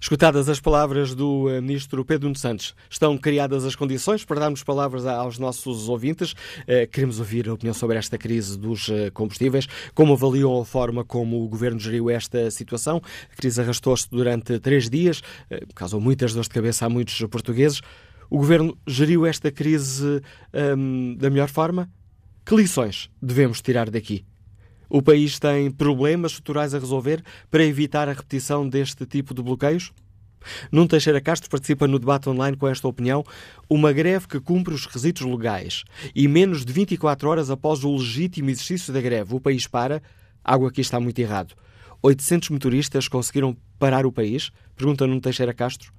Escutadas 0.00 0.48
as 0.48 0.60
palavras 0.60 1.14
do 1.14 1.48
eh, 1.48 1.60
Ministro 1.60 2.04
Pedro 2.04 2.28
Nuno 2.28 2.38
Santos, 2.38 2.74
estão 2.90 3.16
criadas 3.16 3.64
as 3.64 3.74
condições 3.74 4.24
para 4.24 4.40
darmos 4.40 4.62
palavras 4.62 5.06
aos 5.06 5.38
nossos 5.38 5.88
ouvintes. 5.88 6.34
Eh, 6.66 6.86
queremos 6.86 7.18
ouvir 7.18 7.48
a 7.48 7.54
opinião 7.54 7.74
sobre 7.74 7.96
esta 7.96 8.18
crise 8.18 8.58
dos 8.58 8.88
eh, 8.88 9.10
combustíveis, 9.10 9.66
como 9.94 10.12
avaliam 10.12 10.60
a 10.60 10.64
forma 10.64 11.04
como 11.04 11.42
o 11.42 11.48
Governo 11.48 11.80
geriu 11.80 12.10
esta 12.10 12.50
situação. 12.50 13.00
A 13.32 13.36
crise 13.36 13.60
arrastou-se 13.60 14.08
durante 14.10 14.58
três 14.58 14.90
dias, 14.90 15.22
causou 15.74 16.00
muitas 16.00 16.32
dores 16.32 16.48
de 16.48 16.54
cabeça 16.54 16.86
a 16.86 16.88
muitos 16.88 17.18
portugueses. 17.30 17.80
O 18.28 18.38
Governo 18.38 18.76
geriu 18.86 19.26
esta 19.26 19.50
crise 19.50 20.20
hum, 20.76 21.16
da 21.18 21.30
melhor 21.30 21.48
forma? 21.48 21.90
Que 22.44 22.54
lições 22.54 23.08
devemos 23.22 23.62
tirar 23.62 23.90
daqui? 23.90 24.24
O 24.88 25.02
país 25.02 25.38
tem 25.38 25.70
problemas 25.70 26.32
estruturais 26.32 26.74
a 26.74 26.78
resolver 26.78 27.22
para 27.50 27.64
evitar 27.64 28.08
a 28.08 28.12
repetição 28.12 28.68
deste 28.68 29.06
tipo 29.06 29.34
de 29.34 29.42
bloqueios? 29.42 29.92
Nuno 30.70 30.88
Teixeira 30.88 31.20
Castro 31.20 31.48
participa 31.50 31.86
no 31.86 31.98
debate 31.98 32.28
online 32.28 32.56
com 32.56 32.68
esta 32.68 32.86
opinião. 32.86 33.24
Uma 33.68 33.92
greve 33.92 34.28
que 34.28 34.40
cumpre 34.40 34.74
os 34.74 34.86
requisitos 34.86 35.22
legais 35.22 35.84
e 36.14 36.28
menos 36.28 36.64
de 36.64 36.72
24 36.72 37.28
horas 37.28 37.50
após 37.50 37.84
o 37.84 37.92
legítimo 37.96 38.50
exercício 38.50 38.92
da 38.92 39.00
greve, 39.00 39.34
o 39.34 39.40
país 39.40 39.66
para. 39.66 40.02
Algo 40.42 40.66
aqui 40.66 40.80
está 40.80 41.00
muito 41.00 41.18
errado. 41.18 41.54
800 42.02 42.50
motoristas 42.50 43.08
conseguiram 43.08 43.56
parar 43.78 44.04
o 44.04 44.12
país? 44.12 44.50
Pergunta 44.76 45.06
Nuno 45.06 45.20
Teixeira 45.20 45.54
Castro. 45.54 45.90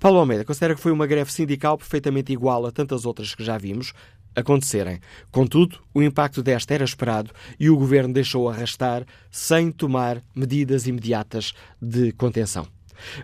Paulo 0.00 0.18
Almeida 0.18 0.44
considera 0.44 0.74
que 0.74 0.80
foi 0.80 0.90
uma 0.90 1.06
greve 1.06 1.30
sindical 1.30 1.76
perfeitamente 1.76 2.32
igual 2.32 2.64
a 2.64 2.72
tantas 2.72 3.04
outras 3.04 3.34
que 3.34 3.44
já 3.44 3.58
vimos 3.58 3.92
acontecerem. 4.34 5.00
Contudo, 5.30 5.78
o 5.94 6.02
impacto 6.02 6.42
desta 6.42 6.74
era 6.74 6.84
esperado 6.84 7.30
e 7.58 7.70
o 7.70 7.76
governo 7.76 8.12
deixou 8.14 8.48
arrastar 8.48 9.04
sem 9.30 9.70
tomar 9.70 10.22
medidas 10.34 10.86
imediatas 10.86 11.52
de 11.80 12.12
contenção. 12.12 12.66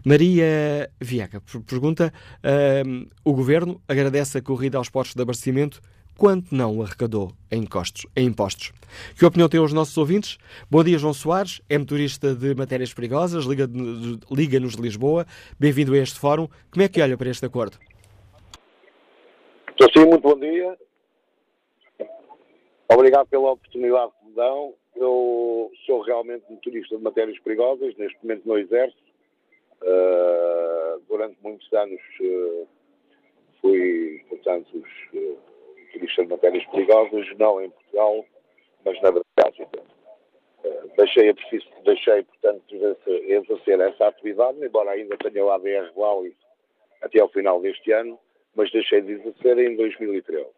Maria 0.04 0.90
Vieca 1.00 1.42
pergunta: 1.66 2.12
uh, 2.38 3.08
o 3.24 3.34
governo 3.34 3.80
agradece 3.86 4.38
a 4.38 4.42
corrida 4.42 4.78
aos 4.78 4.88
postos 4.88 5.14
de 5.14 5.22
abastecimento 5.22 5.80
quanto 6.16 6.54
não 6.54 6.80
arrecadou 6.82 7.32
em, 7.50 7.64
costos, 7.64 8.06
em 8.16 8.26
impostos. 8.26 8.72
Que 9.18 9.24
opinião 9.24 9.48
têm 9.48 9.60
os 9.60 9.72
nossos 9.72 9.96
ouvintes? 9.98 10.38
Bom 10.70 10.82
dia, 10.82 10.98
João 10.98 11.12
Soares, 11.12 11.60
é 11.68 11.76
motorista 11.76 12.34
de 12.34 12.54
matérias 12.54 12.92
perigosas, 12.94 13.44
Liga-nos 13.44 14.18
Liga 14.30 14.60
de 14.60 14.80
Lisboa. 14.80 15.26
Bem-vindo 15.60 15.92
a 15.94 15.98
este 15.98 16.18
fórum. 16.18 16.48
Como 16.70 16.82
é 16.82 16.88
que 16.88 17.02
olha 17.02 17.16
para 17.16 17.28
este 17.28 17.44
acordo? 17.44 17.78
Estou 19.70 19.90
sim, 19.92 20.08
muito 20.08 20.22
bom 20.22 20.38
dia. 20.38 20.74
Obrigado 22.88 23.26
pela 23.28 23.52
oportunidade 23.52 24.12
que 24.20 24.26
me 24.26 24.34
dão. 24.34 24.74
Eu 24.94 25.72
sou 25.84 26.00
realmente 26.02 26.44
motorista 26.48 26.96
de 26.96 27.02
matérias 27.02 27.38
perigosas, 27.40 27.94
neste 27.96 28.18
momento 28.22 28.46
no 28.46 28.58
Exército. 28.58 29.06
Uh, 29.82 31.02
durante 31.08 31.36
muitos 31.42 31.70
anos 31.72 32.00
uh, 32.20 32.66
fui, 33.60 34.24
portanto, 34.28 34.84
uh, 35.12 35.38
motorista 35.84 36.22
de 36.22 36.30
matérias 36.30 36.64
perigosas, 36.66 37.26
não 37.38 37.60
em 37.60 37.70
Portugal, 37.70 38.24
mas 38.84 39.00
na 39.02 39.10
Brasília. 39.10 39.68
Uh, 40.64 40.96
deixei, 40.96 41.34
deixei, 41.84 42.22
portanto, 42.22 42.62
exercer 43.06 43.80
essa 43.80 44.06
atividade, 44.06 44.64
embora 44.64 44.92
ainda 44.92 45.16
tenha 45.18 45.44
o 45.44 45.50
ADR 45.50 45.92
Valley 45.94 46.34
até 47.02 47.20
ao 47.20 47.28
final 47.28 47.60
deste 47.60 47.92
ano, 47.92 48.18
mas 48.54 48.70
deixei 48.72 49.02
de 49.02 49.12
exercer 49.12 49.58
em 49.58 49.76
2013. 49.76 50.55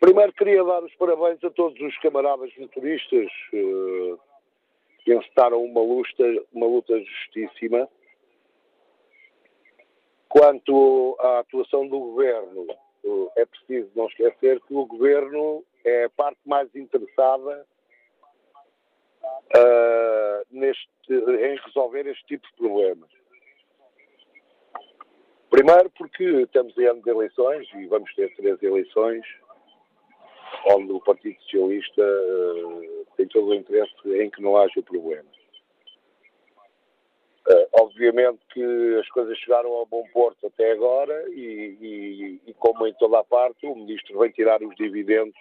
Primeiro 0.00 0.32
queria 0.34 0.62
dar 0.62 0.84
os 0.84 0.94
parabéns 0.96 1.42
a 1.42 1.50
todos 1.50 1.80
os 1.80 1.98
camaradas 1.98 2.50
motoristas 2.58 3.30
uh, 3.52 4.20
que 5.02 5.14
encetaram 5.14 5.64
uma 5.64 5.80
luta, 5.80 6.24
uma 6.52 6.66
luta 6.66 6.98
justíssima. 7.00 7.88
Quanto 10.28 11.16
à 11.18 11.38
atuação 11.38 11.88
do 11.88 11.98
governo, 11.98 12.66
uh, 13.04 13.32
é 13.36 13.46
preciso 13.46 13.90
não 13.94 14.06
esquecer 14.06 14.60
que 14.60 14.74
o 14.74 14.84
governo 14.84 15.64
é 15.84 16.04
a 16.04 16.10
parte 16.10 16.40
mais 16.44 16.74
interessada 16.74 17.66
uh, 19.56 20.46
neste, 20.50 20.88
em 21.08 21.56
resolver 21.64 22.06
este 22.06 22.26
tipo 22.26 22.46
de 22.48 22.52
problemas. 22.54 23.08
Primeiro 25.48 25.88
porque 25.90 26.24
estamos 26.42 26.76
em 26.76 26.84
ano 26.84 27.02
de 27.02 27.08
eleições 27.08 27.66
e 27.74 27.86
vamos 27.86 28.14
ter 28.14 28.34
três 28.36 28.62
eleições 28.62 29.24
onde 30.66 30.92
o 30.92 31.00
Partido 31.00 31.40
Socialista 31.42 32.02
uh, 32.02 33.06
tem 33.16 33.26
todo 33.28 33.48
o 33.48 33.54
interesse 33.54 33.92
em 34.06 34.30
que 34.30 34.42
não 34.42 34.56
haja 34.56 34.82
problemas. 34.82 35.34
Uh, 37.48 37.68
obviamente 37.80 38.40
que 38.52 38.96
as 39.00 39.08
coisas 39.10 39.38
chegaram 39.38 39.72
ao 39.72 39.86
bom 39.86 40.04
porto 40.12 40.48
até 40.48 40.72
agora 40.72 41.26
e, 41.30 41.76
e, 41.80 42.40
e 42.50 42.54
como 42.54 42.86
em 42.86 42.94
toda 42.94 43.20
a 43.20 43.24
parte, 43.24 43.66
o 43.66 43.74
Ministro 43.74 44.18
vai 44.18 44.30
tirar 44.30 44.60
os 44.62 44.74
dividendos 44.74 45.36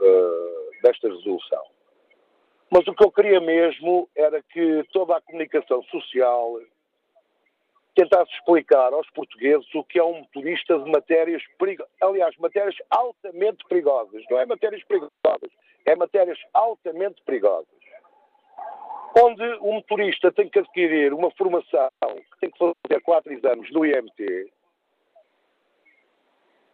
uh, 0.00 0.82
desta 0.82 1.08
resolução. 1.08 1.62
Mas 2.70 2.86
o 2.88 2.94
que 2.94 3.04
eu 3.04 3.12
queria 3.12 3.40
mesmo 3.40 4.08
era 4.16 4.42
que 4.42 4.84
toda 4.92 5.16
a 5.16 5.20
comunicação 5.20 5.82
social 5.84 6.60
tentasse 7.96 8.30
explicar 8.34 8.92
aos 8.92 9.08
portugueses 9.10 9.66
o 9.74 9.82
que 9.82 9.98
é 9.98 10.04
um 10.04 10.20
motorista 10.20 10.78
de 10.78 10.90
matérias 10.90 11.42
perigosas. 11.58 11.92
Aliás, 12.02 12.36
matérias 12.36 12.76
altamente 12.90 13.64
perigosas. 13.68 14.22
Não 14.30 14.38
é 14.38 14.46
matérias 14.46 14.84
perigosas, 14.84 15.50
é 15.86 15.96
matérias 15.96 16.38
altamente 16.52 17.22
perigosas. 17.24 17.66
Onde 19.18 19.42
o 19.60 19.72
motorista 19.72 20.30
tem 20.30 20.46
que 20.48 20.58
adquirir 20.58 21.14
uma 21.14 21.30
formação 21.30 21.88
que 22.00 22.40
tem 22.40 22.50
que 22.50 22.58
fazer 22.58 23.00
4 23.00 23.32
exames 23.32 23.72
no 23.72 23.86
IMT, 23.86 24.52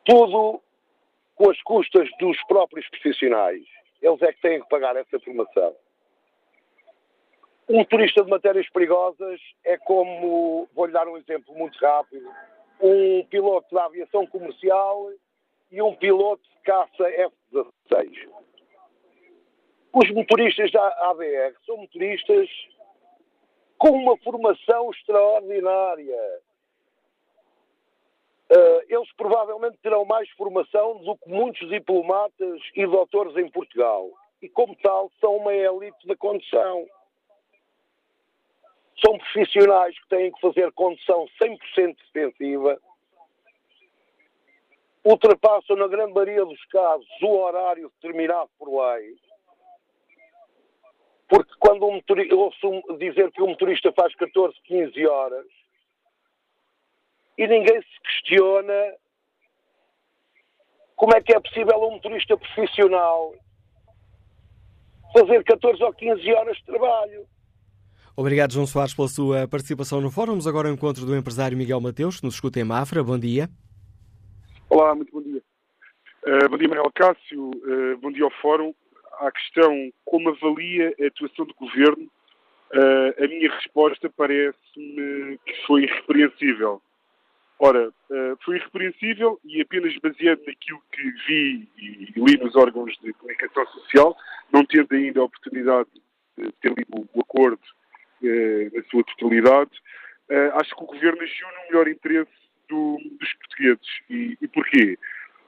tudo 0.04 0.60
com 1.36 1.50
as 1.50 1.62
custas 1.62 2.10
dos 2.18 2.36
próprios 2.44 2.88
profissionais. 2.90 3.62
Eles 4.02 4.20
é 4.22 4.32
que 4.32 4.40
têm 4.40 4.60
que 4.60 4.68
pagar 4.68 4.96
essa 4.96 5.20
formação. 5.20 5.72
Um 7.68 7.78
motorista 7.78 8.24
de 8.24 8.30
matérias 8.30 8.68
perigosas 8.70 9.40
é 9.64 9.78
como, 9.78 10.68
vou-lhe 10.74 10.92
dar 10.92 11.06
um 11.06 11.16
exemplo 11.16 11.54
muito 11.54 11.78
rápido, 11.78 12.28
um 12.80 13.24
piloto 13.26 13.72
da 13.74 13.84
aviação 13.84 14.26
comercial 14.26 15.10
e 15.70 15.80
um 15.80 15.94
piloto 15.94 16.42
de 16.42 16.58
caça 16.64 17.08
F-16. 17.08 18.28
Os 19.92 20.10
motoristas 20.10 20.72
da 20.72 21.10
ABR 21.10 21.54
são 21.64 21.76
motoristas 21.76 22.48
com 23.78 23.90
uma 23.90 24.16
formação 24.18 24.90
extraordinária. 24.90 26.40
Uh, 28.50 28.82
eles 28.88 29.10
provavelmente 29.16 29.78
terão 29.82 30.04
mais 30.04 30.28
formação 30.30 30.98
do 30.98 31.16
que 31.16 31.28
muitos 31.28 31.68
diplomatas 31.68 32.60
e 32.74 32.86
doutores 32.86 33.36
em 33.36 33.48
Portugal. 33.50 34.10
E, 34.42 34.48
como 34.48 34.76
tal, 34.82 35.10
são 35.20 35.36
uma 35.36 35.54
elite 35.54 36.06
da 36.06 36.16
condução 36.16 36.86
são 39.00 39.18
profissionais 39.18 39.98
que 39.98 40.08
têm 40.08 40.32
que 40.32 40.40
fazer 40.40 40.70
condução 40.72 41.26
100% 41.42 41.96
defensiva, 42.12 42.80
ultrapassam, 45.04 45.76
na 45.76 45.88
grande 45.88 46.12
maioria 46.12 46.44
dos 46.44 46.64
casos, 46.66 47.08
o 47.22 47.38
horário 47.38 47.90
determinado 48.00 48.50
por 48.58 48.68
lei. 48.68 49.16
Porque 51.28 51.52
quando 51.58 51.86
um 51.86 51.94
motorista, 51.94 52.34
ouço 52.34 52.98
dizer 52.98 53.30
que 53.32 53.42
um 53.42 53.48
motorista 53.48 53.90
faz 53.92 54.14
14, 54.14 54.54
15 54.64 55.06
horas 55.06 55.46
e 57.38 57.46
ninguém 57.46 57.80
se 57.80 58.00
questiona 58.02 58.96
como 60.94 61.16
é 61.16 61.22
que 61.22 61.34
é 61.34 61.40
possível 61.40 61.76
um 61.78 61.92
motorista 61.92 62.36
profissional 62.36 63.34
fazer 65.12 65.42
14 65.44 65.82
ou 65.82 65.92
15 65.92 66.32
horas 66.34 66.56
de 66.58 66.64
trabalho. 66.64 67.26
Obrigado, 68.14 68.52
João 68.52 68.66
Soares, 68.66 68.94
pela 68.94 69.08
sua 69.08 69.48
participação 69.48 69.98
no 69.98 70.10
fórum. 70.10 70.32
Vamos 70.32 70.46
agora 70.46 70.68
ao 70.68 70.74
encontro 70.74 71.06
do 71.06 71.16
empresário 71.16 71.56
Miguel 71.56 71.80
Mateus, 71.80 72.20
que 72.20 72.26
nos 72.26 72.34
escuta 72.34 72.60
em 72.60 72.64
Mafra. 72.64 73.02
Bom 73.02 73.18
dia. 73.18 73.48
Olá, 74.68 74.94
muito 74.94 75.10
bom 75.10 75.22
dia. 75.22 75.42
Uh, 76.26 76.48
bom 76.50 76.58
dia, 76.58 76.68
Manuel 76.68 76.92
Cássio. 76.94 77.50
Uh, 77.50 77.96
bom 78.02 78.12
dia 78.12 78.24
ao 78.24 78.30
fórum. 78.42 78.74
À 79.18 79.30
questão 79.32 79.90
como 80.04 80.28
avalia 80.28 80.94
a 81.00 81.06
atuação 81.06 81.46
do 81.46 81.54
governo, 81.54 82.04
uh, 82.04 83.24
a 83.24 83.28
minha 83.28 83.50
resposta 83.50 84.10
parece-me 84.14 85.38
que 85.46 85.66
foi 85.66 85.84
irrepreensível. 85.84 86.82
Ora, 87.58 87.92
foi 88.44 88.56
irrepreensível 88.56 89.38
e 89.44 89.60
apenas 89.62 89.96
baseado 89.98 90.40
naquilo 90.44 90.82
que 90.90 91.02
vi 91.28 91.68
e 91.78 92.12
li 92.16 92.36
nos 92.36 92.56
órgãos 92.56 92.92
de 93.00 93.12
comunicação 93.12 93.64
social, 93.68 94.16
não 94.52 94.66
tendo 94.66 94.92
ainda 94.92 95.20
a 95.20 95.24
oportunidade 95.24 95.88
de 96.36 96.50
ter 96.60 96.74
lido 96.76 97.08
o 97.14 97.20
acordo 97.20 97.60
na 98.26 98.82
sua 98.84 99.04
totalidade, 99.04 99.70
eh, 100.28 100.50
acho 100.54 100.74
que 100.74 100.82
o 100.82 100.86
governo 100.86 101.20
agiu 101.20 101.46
no 101.48 101.68
melhor 101.68 101.88
interesse 101.88 102.30
do, 102.68 102.98
dos 103.20 103.32
portugueses. 103.34 103.86
E, 104.08 104.38
e 104.40 104.48
porquê? 104.48 104.98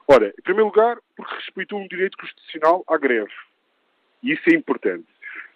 Ora, 0.07 0.29
em 0.29 0.43
primeiro 0.43 0.67
lugar, 0.67 0.99
porque 1.17 1.35
respeitou 1.37 1.81
um 1.81 1.89
direito 1.89 2.19
constitucional 2.19 2.85
à 2.87 2.99
greve. 2.99 3.33
E 4.23 4.33
isso 4.33 4.43
é 4.51 4.55
importante. 4.55 5.07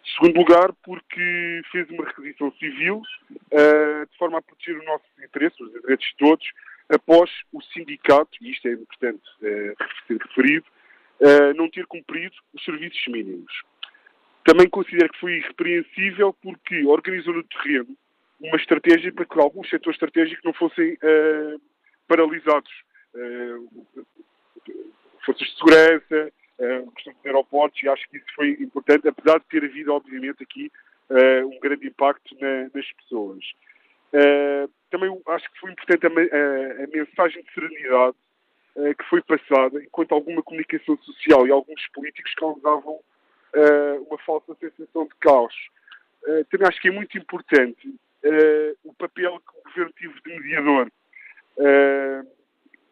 Em 0.04 0.14
segundo 0.14 0.38
lugar, 0.38 0.72
porque 0.82 1.60
fez 1.70 1.90
uma 1.90 2.06
requisição 2.06 2.50
civil 2.52 3.02
uh, 3.30 4.06
de 4.10 4.16
forma 4.16 4.38
a 4.38 4.42
proteger 4.42 4.78
os 4.78 4.86
nossos 4.86 5.06
interesses, 5.22 5.60
os 5.60 5.74
interesses 5.76 6.06
de 6.06 6.16
todos, 6.16 6.46
após 6.88 7.30
o 7.52 7.60
sindicato, 7.62 8.30
e 8.40 8.50
isto 8.50 8.66
é 8.68 8.72
importante 8.72 9.22
uh, 9.42 9.76
ser 10.06 10.16
referido, 10.16 10.66
uh, 11.20 11.54
não 11.54 11.68
ter 11.68 11.86
cumprido 11.86 12.34
os 12.54 12.64
serviços 12.64 13.06
mínimos. 13.08 13.52
Também 14.48 14.66
considero 14.66 15.12
que 15.12 15.20
foi 15.20 15.32
irrepreensível 15.34 16.32
porque 16.40 16.82
organizou 16.86 17.34
no 17.34 17.44
terreno 17.44 17.94
uma 18.40 18.56
estratégia 18.56 19.12
para 19.12 19.26
que 19.26 19.38
alguns 19.38 19.68
setores 19.68 19.96
estratégicos 19.96 20.42
não 20.42 20.54
fossem 20.54 20.94
uh, 20.94 21.60
paralisados. 22.06 22.70
Uh, 23.14 24.06
forças 25.26 25.46
de 25.48 25.54
segurança, 25.54 26.32
uh, 26.60 26.90
questão 26.92 27.12
dos 27.12 27.26
aeroportos, 27.26 27.82
e 27.82 27.90
acho 27.90 28.08
que 28.08 28.16
isso 28.16 28.34
foi 28.34 28.52
importante, 28.52 29.06
apesar 29.06 29.38
de 29.38 29.44
ter 29.48 29.62
havido, 29.62 29.92
obviamente, 29.92 30.42
aqui 30.42 30.72
uh, 31.10 31.46
um 31.46 31.60
grande 31.60 31.86
impacto 31.86 32.34
na, 32.40 32.70
nas 32.74 32.90
pessoas. 32.92 33.44
Também 34.90 35.10
acho 35.26 35.52
que 35.52 35.60
foi 35.60 35.72
importante 35.72 36.06
a, 36.06 36.08
a, 36.08 36.84
a 36.84 36.86
mensagem 36.86 37.42
de 37.42 37.52
serenidade 37.52 38.16
que 38.96 39.04
foi 39.10 39.20
passada, 39.20 39.84
enquanto 39.84 40.12
alguma 40.12 40.42
comunicação 40.42 40.96
social 41.02 41.46
e 41.46 41.50
alguns 41.50 41.86
políticos 41.88 42.32
causavam 42.32 42.98
uh, 43.54 44.06
uma 44.08 44.18
falsa 44.18 44.54
sensação 44.60 45.04
de 45.04 45.14
caos. 45.20 45.54
também 46.50 46.68
acho 46.68 46.80
que 46.80 46.88
é 46.88 46.90
muito 46.90 47.16
importante 47.16 47.94
o 48.84 48.92
papel 48.94 49.40
que 49.40 49.58
o 49.58 49.62
governo 49.64 49.92
teve 49.92 50.20
de 50.20 50.40
mediador 50.40 50.90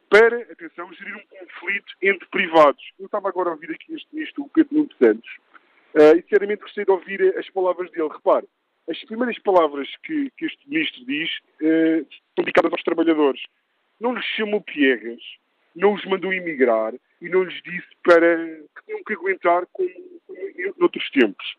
para, 0.08 0.40
atenção, 0.52 0.92
gerir 0.94 1.16
um 1.16 1.26
conflito 1.38 1.94
entre 2.00 2.26
privados. 2.28 2.82
Eu 2.98 3.06
estava 3.06 3.28
agora 3.28 3.50
a 3.50 3.52
ouvir 3.52 3.72
aqui 3.72 3.92
este 3.94 4.06
ministro, 4.14 4.44
o 4.44 4.48
Pedro 4.48 4.74
Nuno 4.76 4.90
Santos, 4.98 5.28
e 5.94 6.22
sinceramente 6.22 6.62
gostei 6.62 6.84
de 6.84 6.90
ouvir 6.90 7.36
as 7.36 7.50
palavras 7.50 7.90
dele. 7.90 8.08
Repare, 8.08 8.46
as 8.88 9.02
primeiras 9.04 9.38
palavras 9.40 9.88
que, 10.04 10.30
que 10.36 10.46
este 10.46 10.68
ministro 10.68 11.04
diz 11.06 11.30
eh, 11.60 12.04
são 12.34 12.44
dedicadas 12.44 12.72
aos 12.72 12.82
trabalhadores. 12.82 13.42
Não 13.98 14.14
lhes 14.14 14.24
chamou 14.36 14.60
piegas, 14.60 15.20
não 15.74 15.94
os 15.94 16.04
mandou 16.04 16.32
emigrar 16.32 16.94
e 17.20 17.28
não 17.28 17.42
lhes 17.42 17.62
disse 17.62 17.88
para 18.02 18.36
que 18.36 18.86
tinham 18.86 19.04
que 19.04 19.12
aguentar 19.14 19.66
como, 19.72 19.88
em 19.88 20.82
outros 20.82 21.10
tempos. 21.10 21.56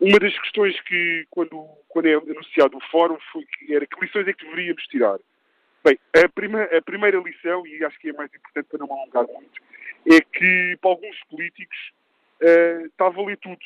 Uma 0.00 0.18
das 0.18 0.38
questões 0.40 0.78
que, 0.82 1.26
quando, 1.30 1.64
quando 1.88 2.06
é 2.06 2.14
anunciado 2.14 2.76
o 2.76 2.90
fórum, 2.90 3.16
foi 3.32 3.44
que 3.44 3.74
era 3.74 3.86
que 3.86 4.04
lições 4.04 4.26
é 4.26 4.32
que 4.32 4.44
deveríamos 4.44 4.82
tirar. 4.84 5.18
Bem, 5.84 5.98
a, 6.16 6.28
prima, 6.28 6.62
a 6.64 6.82
primeira 6.82 7.18
lição, 7.18 7.66
e 7.66 7.84
acho 7.84 7.98
que 7.98 8.10
é 8.10 8.12
mais 8.12 8.30
importante 8.34 8.66
para 8.68 8.78
não 8.78 8.86
me 8.86 8.92
alongar 8.92 9.26
muito, 9.26 9.62
é 10.10 10.20
que 10.20 10.76
para 10.80 10.90
alguns 10.90 11.18
políticos 11.30 11.92
uh, 12.42 12.86
está 12.86 13.06
a 13.06 13.10
valer 13.10 13.36
tudo 13.38 13.64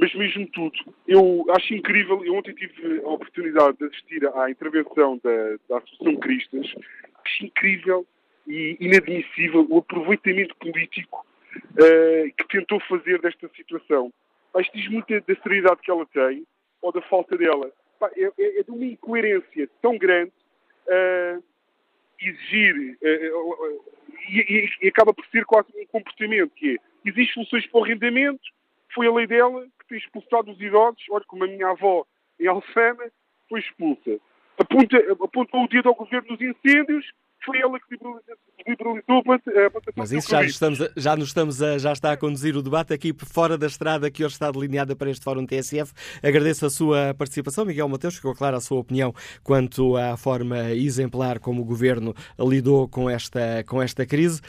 mas 0.00 0.14
mesmo 0.14 0.46
tudo, 0.48 0.78
eu 1.06 1.44
acho 1.50 1.74
incrível, 1.74 2.24
eu 2.24 2.34
ontem 2.34 2.54
tive 2.54 3.00
a 3.00 3.08
oportunidade 3.08 3.76
de 3.76 3.84
assistir 3.84 4.26
à 4.34 4.50
intervenção 4.50 5.20
da, 5.22 5.56
da 5.68 5.76
Associação 5.76 6.16
Cristas, 6.16 6.74
acho 7.22 7.44
incrível 7.44 8.06
e 8.46 8.76
inadmissível 8.80 9.66
o 9.68 9.78
aproveitamento 9.78 10.54
político 10.56 11.26
uh, 11.56 12.34
que 12.36 12.48
tentou 12.48 12.80
fazer 12.80 13.20
desta 13.20 13.48
situação. 13.56 14.12
Que 14.56 14.78
diz 14.78 14.88
muito 14.88 15.08
da 15.08 15.42
seriedade 15.42 15.80
que 15.82 15.90
ela 15.90 16.06
tem, 16.06 16.44
ou 16.82 16.92
da 16.92 17.00
falta 17.02 17.36
dela. 17.36 17.70
É, 18.16 18.24
é, 18.24 18.60
é, 18.60 18.62
de 18.62 18.70
uma 18.70 18.84
incoerência 18.84 19.68
tão 19.82 19.98
grande 19.98 20.32
uh, 20.86 21.42
exigir, 22.18 22.96
uh, 23.02 23.84
e, 24.28 24.70
e, 24.82 24.88
acaba 24.88 25.12
por 25.12 25.24
ser 25.26 25.44
quase 25.44 25.68
um 25.76 25.86
comportamento 25.86 26.50
que 26.54 26.76
é, 26.76 27.08
existem 27.08 27.34
soluções 27.34 27.66
para 27.66 27.80
o 27.80 27.84
rendimento, 27.84 28.40
foi 28.94 29.06
a 29.06 29.12
lei 29.12 29.26
dela 29.26 29.66
que 29.78 29.88
tem 29.88 29.98
expulsado 29.98 30.50
os 30.50 30.60
idosos. 30.60 31.02
Olha, 31.10 31.24
como 31.26 31.44
a 31.44 31.46
minha 31.46 31.68
avó 31.68 32.06
em 32.38 32.46
Alfama 32.46 33.04
foi 33.48 33.60
expulsa. 33.60 34.18
Aponta, 34.58 34.96
apontou 35.12 35.64
o 35.64 35.68
dedo 35.68 35.88
ao 35.88 35.94
governo 35.94 36.36
dos 36.36 36.40
incêndios, 36.40 37.06
foi 37.44 37.60
ela 37.60 37.78
que 37.80 37.96
liberalizou 38.68 39.22
a. 39.26 39.70
Mas 39.96 40.12
isso 40.12 40.30
já, 40.30 40.42
estamos 40.42 40.80
a, 40.80 40.90
já 40.96 41.16
nos 41.16 41.28
estamos 41.28 41.62
a, 41.62 41.78
já 41.78 41.92
está 41.92 42.12
a 42.12 42.16
conduzir 42.16 42.56
o 42.56 42.62
debate 42.62 42.92
aqui 42.92 43.14
fora 43.18 43.56
da 43.56 43.66
estrada 43.66 44.10
que 44.10 44.24
hoje 44.24 44.34
está 44.34 44.50
delineada 44.50 44.94
para 44.94 45.10
este 45.10 45.24
Fórum 45.24 45.46
TSF. 45.46 45.92
Agradeço 46.22 46.66
a 46.66 46.70
sua 46.70 47.14
participação, 47.14 47.64
Miguel 47.64 47.88
Mateus, 47.88 48.16
ficou 48.16 48.34
clara 48.34 48.56
a 48.56 48.60
sua 48.60 48.78
opinião 48.78 49.14
quanto 49.42 49.96
à 49.96 50.16
forma 50.16 50.70
exemplar 50.72 51.38
como 51.38 51.62
o 51.62 51.64
Governo 51.64 52.14
lidou 52.38 52.88
com 52.88 53.08
esta, 53.08 53.64
com 53.66 53.82
esta 53.82 54.04
crise. 54.04 54.40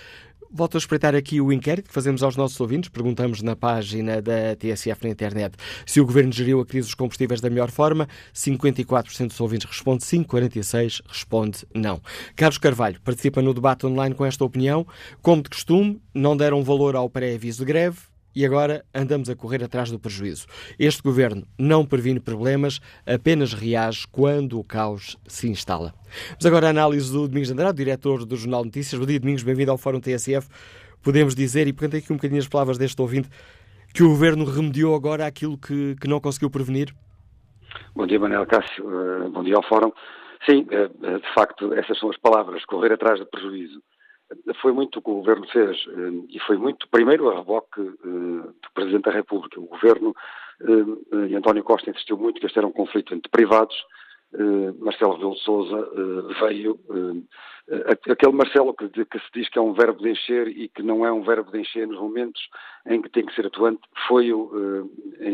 Volto 0.54 0.76
a 0.76 0.80
espreitar 0.80 1.16
aqui 1.16 1.40
o 1.40 1.54
inquérito 1.54 1.88
que 1.88 1.94
fazemos 1.94 2.22
aos 2.22 2.36
nossos 2.36 2.60
ouvintes. 2.60 2.90
Perguntamos 2.90 3.42
na 3.42 3.56
página 3.56 4.22
da 4.22 4.54
TSF 4.54 5.06
na 5.06 5.10
internet 5.10 5.56
se 5.86 6.02
o 6.02 6.06
governo 6.06 6.30
geriu 6.34 6.60
a 6.60 6.66
crise 6.66 6.88
dos 6.88 6.94
combustíveis 6.94 7.40
da 7.40 7.50
melhor 7.50 7.72
forma. 7.72 8.06
54% 8.36 9.28
dos 9.28 9.40
ouvintes 9.40 9.66
responde 9.66 10.04
sim, 10.04 10.24
46% 10.24 11.04
responde 11.08 11.66
não. 11.74 12.02
Carlos 12.36 12.58
Carvalho 12.58 13.00
participa 13.02 13.42
no 13.42 13.54
debate 13.54 13.86
online 13.86 14.14
com 14.14 14.26
esta 14.26 14.44
opinião. 14.44 14.86
Como 15.22 15.42
de 15.42 15.50
costume, 15.50 16.02
não 16.14 16.36
deram 16.36 16.62
valor 16.66 16.98
ao 16.98 17.10
pré-aviso 17.10 17.60
de 17.60 17.66
greve, 17.66 18.11
e 18.36 18.46
agora 18.46 18.84
andamos 18.94 19.30
a 19.30 19.36
correr 19.36 19.64
atrás 19.64 19.92
do 19.92 20.00
prejuízo. 20.00 20.46
Este 20.80 21.02
governo 21.02 21.46
não 21.58 21.86
previne 21.86 22.20
problemas, 22.20 22.80
apenas 23.06 23.54
reage 23.54 24.08
quando 24.12 24.60
o 24.60 24.64
caos 24.64 25.18
se 25.28 25.48
instala. 25.50 25.94
Mas 26.36 26.46
agora 26.46 26.68
a 26.68 26.70
análise 26.70 27.12
do 27.12 27.28
Domingos 27.28 27.52
Andrade, 27.52 27.78
diretor 27.78 28.26
do 28.26 28.36
Jornal 28.36 28.64
Notícias. 28.64 29.00
Bom 29.00 29.06
dia, 29.06 29.20
Domingos, 29.20 29.44
bem-vindo 29.44 29.72
ao 29.72 29.78
Fórum 29.78 30.00
TSF. 30.00 30.48
Podemos 31.04 31.36
dizer, 31.36 31.68
e 31.68 31.74
pegando 31.74 31.98
aqui 31.98 32.12
um 32.12 32.16
bocadinho 32.16 32.40
as 32.40 32.48
palavras 32.48 32.78
deste 32.78 33.02
ouvinte, 33.02 33.30
que 33.94 34.04
o 34.04 34.10
governo 34.10 34.46
remediou 34.46 34.96
agora 34.96 35.26
aquilo 35.26 35.58
que, 35.58 35.96
que 35.96 36.08
não 36.08 36.20
conseguiu 36.20 36.50
prevenir? 36.50 36.94
Bom 37.96 38.06
dia, 38.06 38.20
Manuel 38.20 38.46
Cássio. 38.46 38.86
Uh, 38.86 39.30
bom 39.30 39.44
dia 39.44 39.56
ao 39.56 39.64
Fórum. 39.64 39.92
Sim, 40.50 40.68
uh, 40.72 41.20
de 41.20 41.34
facto, 41.34 41.74
essas 41.74 42.00
são 42.00 42.10
as 42.10 42.18
palavras, 42.18 42.64
correr 42.66 42.94
atrás 42.94 43.20
do 43.20 43.26
prejuízo 43.26 43.82
foi 44.62 44.72
muito 44.72 45.00
o 45.00 45.02
que 45.02 45.10
o 45.10 45.16
Governo 45.16 45.48
fez 45.48 45.78
eh, 45.88 46.26
e 46.30 46.40
foi 46.40 46.58
muito, 46.58 46.88
primeiro, 46.90 47.30
a 47.30 47.38
reboque 47.40 47.82
eh, 47.82 47.84
do 48.04 48.72
Presidente 48.74 49.04
da 49.04 49.12
República. 49.12 49.60
O 49.60 49.68
Governo 49.68 50.16
eh, 50.62 51.28
e 51.30 51.36
António 51.36 51.64
Costa 51.64 51.90
insistiu 51.90 52.18
muito 52.18 52.40
que 52.40 52.46
este 52.46 52.58
era 52.58 52.68
um 52.68 52.72
conflito 52.72 53.14
entre 53.14 53.30
privados. 53.30 53.76
Marcelo 54.80 55.16
Rebelo 55.16 55.36
de 55.36 55.42
Sousa 55.42 55.90
veio, 56.40 56.80
aquele 58.10 58.32
Marcelo 58.32 58.74
que, 58.74 58.88
que, 58.88 59.20
se 59.20 59.26
diz 59.34 59.50
que 59.50 59.60
é 59.60 59.62
um 59.62 59.74
verbo 59.74 60.02
de 60.02 60.10
encher 60.10 60.48
e 60.48 60.70
que 60.70 60.82
não 60.82 61.06
é 61.06 61.12
um 61.12 61.22
verbo 61.22 61.52
de 61.52 61.60
encher 61.60 61.86
nos 61.86 62.00
momentos 62.00 62.42
em 62.86 63.02
que 63.02 63.10
tem 63.10 63.26
que 63.26 63.36
ser 63.36 63.48
atuante, 63.48 63.82
foi 64.08 64.32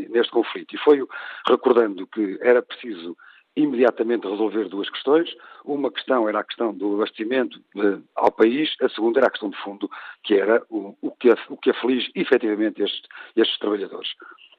neste 0.09 0.31
conflito. 0.31 0.73
E 0.73 0.79
foi 0.79 1.05
recordando 1.47 2.07
que 2.07 2.39
era 2.41 2.63
preciso 2.63 3.15
imediatamente 3.57 4.27
resolver 4.27 4.69
duas 4.69 4.89
questões. 4.89 5.35
Uma 5.65 5.91
questão 5.91 6.29
era 6.29 6.39
a 6.39 6.43
questão 6.43 6.73
do 6.73 6.95
abastecimento 6.95 7.59
de, 7.73 7.99
ao 8.15 8.31
país, 8.31 8.69
a 8.81 8.89
segunda 8.89 9.19
era 9.19 9.27
a 9.27 9.31
questão 9.31 9.49
de 9.49 9.57
fundo, 9.57 9.89
que 10.23 10.35
era 10.35 10.63
o, 10.69 10.95
o, 11.01 11.11
que, 11.11 11.29
o 11.49 11.57
que 11.57 11.71
aflige 11.71 12.11
efetivamente 12.15 12.81
estes, 12.83 13.01
estes 13.35 13.57
trabalhadores. 13.57 14.09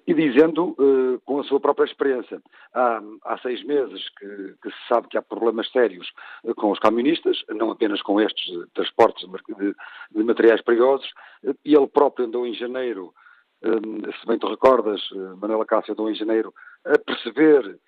E 0.07 0.15
dizendo 0.15 0.75
uh, 0.79 1.21
com 1.25 1.39
a 1.39 1.45
sua 1.45 1.61
própria 1.61 1.85
experiência, 1.85 2.41
há, 2.75 3.01
há 3.25 3.39
seis 3.39 3.63
meses 3.63 4.09
que, 4.19 4.55
que, 4.63 4.71
se 4.71 4.89
sabe 4.89 5.07
que 5.07 5.19
há 5.19 5.23
problemas 5.23 5.71
sérios 5.71 6.11
uh, 6.45 6.55
com 6.55 6.73
os 6.73 6.79
camionistas, 6.79 7.45
não 7.51 7.71
apenas 7.71 8.03
com 8.03 8.21
estes 8.21 8.49
uh, 8.57 8.67
transportes 8.75 9.29
de, 9.31 9.75
de, 10.11 10.25
materiais 10.25 10.63
perigosos, 10.63 11.09
e 11.65 11.75
ele 11.75 11.87
próprio 11.87 12.27
andou 12.27 12.47
em 12.47 12.55
janeiro, 12.55 13.13
se 13.63 14.27
bem 14.27 14.39
te 14.39 14.47
recordas, 14.47 15.01
Manuela 15.41 15.67
Cássio 15.67 15.93
andou 15.93 16.09
em 16.09 16.15
janeiro, 16.15 16.55
a 16.85 16.97
perceber 16.99 17.79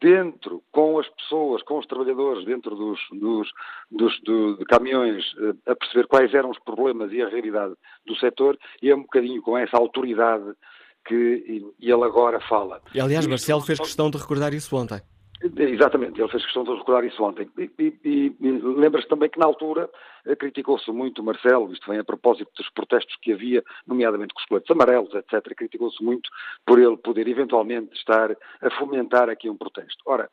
dentro, 0.00 0.62
com 0.70 0.98
as 0.98 1.08
pessoas, 1.08 1.62
com 1.62 1.78
os 1.78 1.86
trabalhadores, 1.86 2.44
dentro 2.44 2.74
dos, 2.76 3.00
dos, 3.12 3.48
dos 3.90 4.20
do, 4.22 4.56
de 4.58 4.64
caminhões, 4.66 5.24
eh, 5.38 5.70
a 5.70 5.74
perceber 5.74 6.06
quais 6.06 6.32
eram 6.34 6.50
os 6.50 6.58
problemas 6.58 7.12
e 7.12 7.22
a 7.22 7.28
realidade 7.28 7.74
do 8.06 8.14
setor, 8.16 8.58
e 8.82 8.90
é 8.90 8.94
um 8.94 9.02
bocadinho 9.02 9.40
com 9.42 9.56
essa 9.56 9.76
autoridade 9.76 10.52
que 11.04 11.64
ele 11.80 12.04
agora 12.04 12.40
fala. 12.40 12.80
E 12.94 13.00
aliás, 13.00 13.26
Marcelo 13.26 13.60
fez 13.62 13.78
questão 13.80 14.10
de 14.10 14.18
recordar 14.18 14.52
isso 14.54 14.76
ontem. 14.76 15.00
Exatamente, 15.56 16.20
ele 16.20 16.30
fez 16.30 16.44
questão 16.44 16.62
de 16.62 16.72
recordar 16.72 17.04
isso 17.04 17.22
ontem. 17.22 17.50
E, 17.58 17.70
e, 17.78 18.36
e 18.40 18.50
lembra-se 18.60 19.08
também 19.08 19.28
que 19.28 19.38
na 19.38 19.46
altura 19.46 19.90
eh, 20.24 20.36
criticou-se 20.36 20.90
muito 20.92 21.22
Marcelo, 21.22 21.72
isto 21.72 21.90
vem 21.90 21.98
a 21.98 22.04
propósito 22.04 22.50
dos 22.56 22.68
protestos 22.70 23.16
que 23.16 23.32
havia, 23.32 23.62
nomeadamente 23.86 24.34
com 24.34 24.40
os 24.40 24.46
coletes 24.46 24.70
amarelos, 24.70 25.12
etc. 25.14 25.42
Criticou-se 25.56 26.02
muito 26.02 26.30
por 26.64 26.78
ele 26.78 26.96
poder 26.96 27.26
eventualmente 27.26 27.94
estar 27.96 28.30
a 28.30 28.70
fomentar 28.78 29.28
aqui 29.28 29.50
um 29.50 29.56
protesto. 29.56 30.02
Ora, 30.06 30.30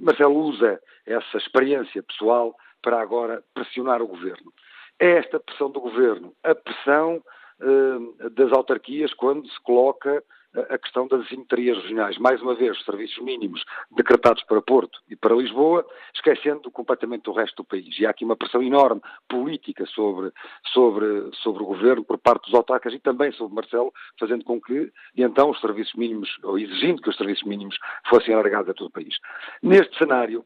Marcelo 0.00 0.38
usa 0.38 0.80
essa 1.04 1.36
experiência 1.36 2.02
pessoal 2.02 2.54
para 2.82 3.00
agora 3.00 3.42
pressionar 3.52 4.00
o 4.00 4.06
governo. 4.06 4.52
É 4.98 5.18
esta 5.18 5.40
pressão 5.40 5.70
do 5.70 5.80
governo, 5.80 6.32
a 6.44 6.54
pressão 6.54 7.22
uh, 7.60 8.30
das 8.30 8.52
autarquias 8.52 9.12
quando 9.14 9.48
se 9.48 9.60
coloca 9.62 10.22
a 10.54 10.78
questão 10.78 11.06
das 11.06 11.20
assimetrias 11.22 11.76
regionais. 11.78 12.18
Mais 12.18 12.40
uma 12.42 12.54
vez, 12.54 12.76
os 12.76 12.84
serviços 12.84 13.22
mínimos 13.22 13.64
decretados 13.90 14.42
para 14.44 14.60
Porto 14.60 14.98
e 15.08 15.16
para 15.16 15.34
Lisboa, 15.34 15.86
esquecendo 16.14 16.70
completamente 16.70 17.28
o 17.30 17.32
resto 17.32 17.56
do 17.56 17.64
país. 17.64 17.98
E 17.98 18.06
há 18.06 18.10
aqui 18.10 18.24
uma 18.24 18.36
pressão 18.36 18.62
enorme 18.62 19.00
política 19.28 19.86
sobre, 19.86 20.32
sobre, 20.72 21.30
sobre 21.42 21.62
o 21.62 21.66
governo 21.66 22.04
por 22.04 22.18
parte 22.18 22.46
dos 22.46 22.54
autarcas 22.54 22.92
e 22.92 22.98
também 22.98 23.32
sobre 23.32 23.54
Marcelo, 23.54 23.92
fazendo 24.18 24.44
com 24.44 24.60
que, 24.60 24.92
então, 25.16 25.50
os 25.50 25.60
serviços 25.60 25.94
mínimos, 25.94 26.28
ou 26.42 26.58
exigindo 26.58 27.02
que 27.02 27.10
os 27.10 27.16
serviços 27.16 27.44
mínimos 27.44 27.76
fossem 28.08 28.34
alargados 28.34 28.70
a 28.70 28.74
todo 28.74 28.88
o 28.88 28.92
país. 28.92 29.14
Neste 29.62 29.96
cenário, 29.96 30.44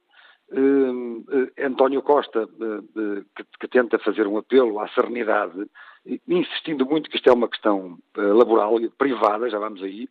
António 1.58 2.02
Costa, 2.02 2.44
uh, 2.44 3.24
que, 3.36 3.44
que, 3.60 3.68
tenta 3.68 3.98
fazer 3.98 4.26
um 4.26 4.38
apelo 4.38 4.78
à 4.80 4.88
serenidade, 4.88 5.66
insistindo 6.28 6.86
muito 6.86 7.08
que 7.08 7.16
isto 7.16 7.28
é 7.28 7.32
uma 7.32 7.48
questão 7.48 7.98
laboral 8.14 8.78
e 8.80 8.88
privada, 8.90 9.48
já 9.48 9.58
vamos 9.58 9.82
aí, 9.82 10.08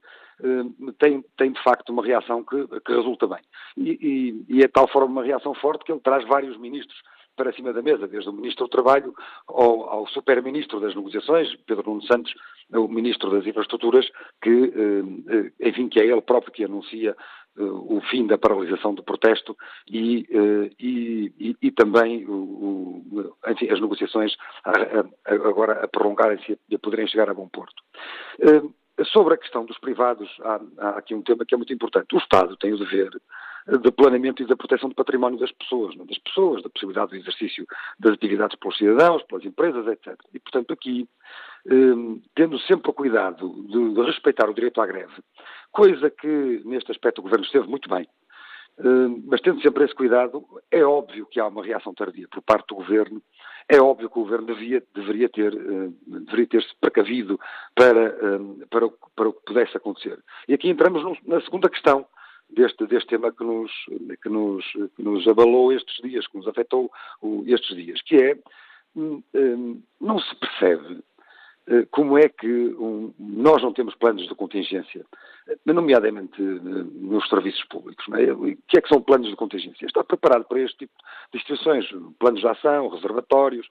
tem, 0.97 1.23
tem 1.37 1.51
de 1.51 1.61
facto 1.61 1.89
uma 1.91 2.03
reação 2.03 2.43
que, 2.43 2.67
que 2.81 2.93
resulta 2.93 3.27
bem. 3.27 3.41
E, 3.77 3.91
e, 4.01 4.55
e, 4.57 4.63
é 4.63 4.67
de 4.67 4.73
tal 4.73 4.87
forma 4.87 5.07
uma 5.07 5.23
reação 5.23 5.53
forte 5.53 5.85
que 5.85 5.91
ele 5.91 6.01
traz 6.01 6.27
vários 6.27 6.57
ministros 6.57 6.99
para 7.35 7.53
cima 7.53 7.73
da 7.73 7.81
mesa, 7.81 8.07
desde 8.07 8.29
o 8.29 8.33
Ministro 8.33 8.65
do 8.65 8.69
Trabalho 8.69 9.13
ao, 9.47 9.89
ao 9.89 10.07
Super-Ministro 10.07 10.79
das 10.79 10.95
Negociações, 10.95 11.55
Pedro 11.65 11.89
Nuno 11.89 12.03
Santos, 12.03 12.33
o 12.71 12.87
Ministro 12.87 13.29
das 13.31 13.45
Infraestruturas, 13.45 14.07
que, 14.41 14.49
eh, 14.49 15.51
eh, 15.59 15.69
enfim, 15.69 15.89
que 15.89 15.99
é 15.99 16.05
ele 16.05 16.21
próprio 16.21 16.53
que 16.53 16.63
anuncia 16.63 17.15
eh, 17.57 17.61
o 17.61 18.01
fim 18.09 18.27
da 18.27 18.37
paralisação 18.37 18.93
do 18.93 19.03
protesto 19.03 19.55
e, 19.87 20.27
e, 20.79 21.33
e, 21.39 21.55
e 21.61 21.71
também 21.71 22.25
o, 22.25 22.33
o, 22.33 23.35
enfim, 23.47 23.69
as 23.69 23.79
negociações 23.79 24.35
agora 25.25 25.83
a 25.83 25.87
prolongarem-se 25.87 26.57
e 26.69 26.75
a 26.75 26.79
poderem 26.79 27.07
chegar 27.07 27.29
a 27.29 27.33
bom 27.33 27.47
porto. 27.47 27.81
Sobre 29.11 29.33
a 29.33 29.37
questão 29.37 29.65
dos 29.65 29.79
privados, 29.79 30.29
há, 30.41 30.61
há, 30.77 30.89
aqui 30.91 31.15
um 31.15 31.23
tema 31.23 31.43
que 31.45 31.55
é 31.55 31.57
muito 31.57 31.73
importante. 31.73 32.13
O 32.13 32.19
Estado 32.19 32.55
tem 32.57 32.73
o 32.73 32.77
dever 32.77 33.09
de 33.67 33.91
planeamento 33.91 34.43
e 34.43 34.45
da 34.45 34.57
proteção 34.57 34.89
do 34.89 34.95
património 34.95 35.39
das 35.39 35.51
pessoas, 35.51 35.95
não? 35.95 36.05
das 36.05 36.17
pessoas, 36.17 36.61
da 36.61 36.69
possibilidade 36.69 37.11
do 37.11 37.17
exercício 37.17 37.65
das 37.99 38.13
atividades 38.13 38.57
pelos 38.57 38.77
cidadãos, 38.77 39.23
pelas 39.23 39.45
empresas, 39.45 39.87
etc. 39.87 40.19
E, 40.33 40.39
portanto, 40.39 40.73
aqui, 40.73 41.07
eh, 41.67 42.19
tendo 42.35 42.59
sempre 42.59 42.91
o 42.91 42.93
cuidado 42.93 43.49
de, 43.67 43.93
de, 43.93 44.01
respeitar 44.01 44.49
o 44.49 44.53
direito 44.53 44.81
à 44.81 44.85
greve, 44.85 45.13
coisa 45.71 46.09
que 46.09 46.61
neste 46.65 46.91
aspecto 46.91 47.19
o 47.19 47.21
Governo 47.21 47.45
esteve 47.45 47.67
muito 47.67 47.89
bem, 47.89 48.05
eh, 48.79 49.21
mas 49.25 49.39
tendo 49.39 49.61
sempre 49.61 49.85
esse 49.85 49.95
cuidado, 49.95 50.45
é 50.69 50.83
óbvio 50.83 51.25
que 51.25 51.39
há 51.39 51.47
uma 51.47 51.63
reação 51.63 51.93
tardia 51.93 52.27
por 52.29 52.41
parte 52.41 52.67
do 52.67 52.75
Governo, 52.75 53.21
é 53.69 53.79
óbvio 53.79 54.09
que 54.09 54.19
o 54.19 54.23
Governo 54.23 54.47
devia, 54.47 54.83
deveria 54.93 55.29
ter, 55.29 55.53
eh, 55.53 55.89
deveria 56.05 56.47
ter-se 56.47 56.75
precavido 56.81 57.39
para, 57.73 58.13
para, 58.69 58.89
para 59.15 59.29
o 59.29 59.33
que 59.33 59.45
pudesse 59.45 59.77
acontecer. 59.77 60.19
E 60.49 60.53
aqui 60.53 60.69
entramos 60.69 61.17
na 61.25 61.39
segunda 61.39 61.69
questão, 61.69 62.05
deste, 62.53 62.85
deste 62.87 63.09
tema 63.09 63.31
que 63.31 63.43
nos, 63.43 63.71
que, 64.21 64.29
nos, 64.29 64.65
que 64.95 65.03
nos 65.03 65.27
abalou 65.27 65.71
estes 65.71 65.95
dias, 66.01 66.27
que 66.27 66.37
nos 66.37 66.47
afetou 66.47 66.91
estes 67.45 67.75
dias, 67.75 68.01
que 68.01 68.15
é, 68.15 68.39
hum, 68.95 69.23
hum, 69.33 69.81
não 69.99 70.19
se 70.19 70.35
percebe 70.35 71.03
eh, 71.65 71.87
como 71.91 72.17
é 72.17 72.27
que 72.27 72.75
nós 73.17 73.61
não 73.63 73.71
temos 73.71 73.95
planos 73.95 74.27
de 74.27 74.35
contingência, 74.35 75.05
nomeadamente 75.65 76.41
eh, 76.41 76.59
nos 76.95 77.27
serviços 77.29 77.63
públicos. 77.65 78.05
Não 78.09 78.17
é? 78.17 78.33
O 78.33 78.57
que 78.67 78.77
é 78.77 78.81
que 78.81 78.89
são 78.89 79.01
planos 79.01 79.29
de 79.29 79.35
contingência? 79.35 79.85
Está 79.85 80.03
preparado 80.03 80.43
para 80.45 80.59
este 80.59 80.79
tipo 80.79 80.93
de 81.31 81.37
instituições, 81.37 81.85
planos 82.19 82.41
de 82.41 82.47
ação, 82.47 82.89
reservatórios. 82.89 83.65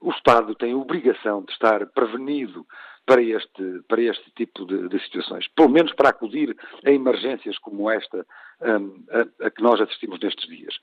O 0.00 0.10
Estado 0.10 0.54
tem 0.54 0.72
a 0.72 0.76
obrigação 0.76 1.42
de 1.42 1.52
estar 1.52 1.86
prevenido 1.88 2.66
para 3.04 3.22
este, 3.22 3.82
para 3.88 4.00
este 4.00 4.30
tipo 4.32 4.64
de, 4.64 4.88
de 4.88 4.98
situações. 5.04 5.48
Pelo 5.48 5.68
menos 5.68 5.92
para 5.94 6.10
acudir 6.10 6.56
a 6.84 6.90
emergências 6.90 7.58
como 7.58 7.90
esta 7.90 8.24
um, 8.60 9.04
a, 9.10 9.46
a, 9.46 9.50
que 9.50 9.62
nós 9.62 9.80
assistimos 9.80 10.20
nestes 10.20 10.48
dias. 10.48 10.74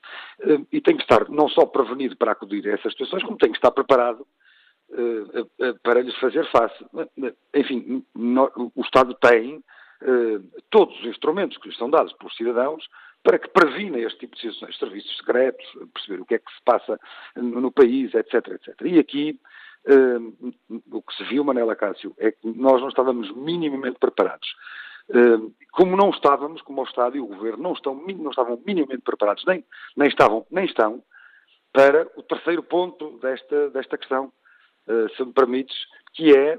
Um, 0.44 0.66
e 0.70 0.80
tem 0.80 0.96
que 0.96 1.02
estar 1.02 1.28
não 1.30 1.48
só 1.48 1.64
prevenido 1.64 2.16
para 2.16 2.32
acudir 2.32 2.66
a 2.68 2.72
essas 2.72 2.92
situações, 2.92 3.22
como 3.22 3.38
tem 3.38 3.50
que 3.50 3.58
estar 3.58 3.70
preparado 3.70 4.26
uh, 4.90 5.78
para 5.82 6.02
lhes 6.02 6.16
fazer 6.18 6.44
face. 6.50 6.84
Enfim, 7.54 8.04
no, 8.14 8.72
o 8.74 8.82
Estado 8.82 9.14
tem 9.14 9.56
uh, 9.56 10.62
todos 10.68 10.98
os 11.00 11.06
instrumentos 11.06 11.56
que 11.58 11.68
lhes 11.68 11.78
são 11.78 11.88
dados 11.88 12.12
pelos 12.14 12.36
cidadãos 12.36 12.84
para 13.22 13.38
que 13.38 13.48
previna 13.48 13.98
este 13.98 14.20
tipo 14.20 14.34
de 14.34 14.42
situações, 14.42 14.78
serviços 14.78 15.16
secretos, 15.16 15.66
perceber 15.92 16.22
o 16.22 16.26
que 16.26 16.34
é 16.34 16.38
que 16.38 16.52
se 16.52 16.62
passa 16.64 16.98
no, 17.36 17.70
país, 17.70 18.14
etc, 18.14 18.34
etc. 18.48 18.80
E 18.82 18.98
aqui 18.98 19.40
Uh, 19.86 20.52
o 20.92 21.00
que 21.00 21.14
se 21.16 21.24
viu, 21.24 21.42
Manela 21.42 21.74
Cássio, 21.74 22.14
é 22.18 22.32
que 22.32 22.46
nós 22.46 22.80
não 22.80 22.88
estávamos 22.88 23.34
minimamente 23.34 23.98
preparados. 23.98 24.46
Uh, 25.08 25.54
como 25.72 25.96
não 25.96 26.10
estávamos, 26.10 26.60
como 26.62 26.82
o 26.82 26.84
Estado 26.84 27.16
e 27.16 27.20
o 27.20 27.26
Governo 27.26 27.62
não, 27.62 27.72
estão, 27.72 27.94
não 27.94 28.30
estavam 28.30 28.62
minimamente 28.64 29.02
preparados, 29.02 29.42
nem, 29.46 29.64
nem, 29.96 30.08
estavam, 30.08 30.46
nem 30.50 30.66
estão, 30.66 31.02
para 31.72 32.06
o 32.14 32.22
terceiro 32.22 32.62
ponto 32.62 33.18
desta, 33.20 33.70
desta 33.70 33.96
questão, 33.96 34.30
uh, 34.86 35.08
se 35.16 35.24
me 35.24 35.32
permites, 35.32 35.76
que 36.12 36.36
é, 36.36 36.58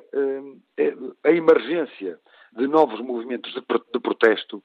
é, 0.78 0.93
a 1.24 1.32
emergência 1.32 2.17
de 2.54 2.67
novos 2.67 3.00
movimentos 3.02 3.54
de, 3.54 3.62
de 3.62 4.00
protesto 4.00 4.63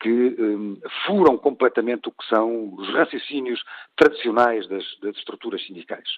que 0.00 0.36
um, 0.38 0.80
furam 1.06 1.38
completamente 1.38 2.08
o 2.08 2.12
que 2.12 2.26
são 2.26 2.74
os 2.74 2.88
raciocínios 2.92 3.62
tradicionais 3.96 4.66
das, 4.68 4.84
das 5.00 5.16
estruturas 5.16 5.64
sindicais. 5.64 6.08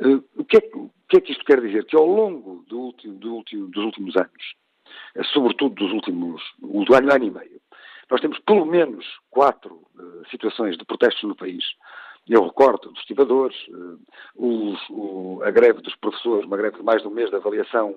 Uh, 0.00 0.24
o, 0.36 0.44
que 0.44 0.56
é, 0.56 0.70
o, 0.74 0.90
que 1.08 1.16
é, 1.16 1.20
que 1.20 1.32
isto 1.32 1.44
quer 1.44 1.60
dizer? 1.60 1.84
Que 1.86 1.96
ao 1.96 2.06
longo 2.06 2.64
do 2.68 2.78
último, 2.80 3.14
do 3.14 3.34
último, 3.34 3.68
dos 3.68 3.84
últimos 3.84 4.16
anos, 4.16 4.54
uh, 5.16 5.24
sobretudo 5.32 5.74
dos 5.74 5.92
últimos, 5.92 6.42
do 6.58 6.94
ano, 6.94 7.12
ano 7.12 7.24
e 7.24 7.30
meio, 7.30 7.60
nós 8.10 8.20
temos 8.20 8.38
pelo 8.40 8.66
menos 8.66 9.04
quatro 9.30 9.74
uh, 9.74 10.28
situações 10.30 10.76
de 10.76 10.84
protestos 10.84 11.22
no 11.24 11.36
país. 11.36 11.64
Eu 12.26 12.46
recordo 12.46 12.88
dos 12.88 13.00
estivadores, 13.00 13.54
os, 14.34 14.80
o, 14.88 15.42
a 15.44 15.50
greve 15.50 15.82
dos 15.82 15.94
professores, 15.96 16.46
uma 16.46 16.56
greve 16.56 16.78
de 16.78 16.82
mais 16.82 17.02
de 17.02 17.08
um 17.08 17.10
mês 17.10 17.28
de 17.28 17.36
avaliação 17.36 17.94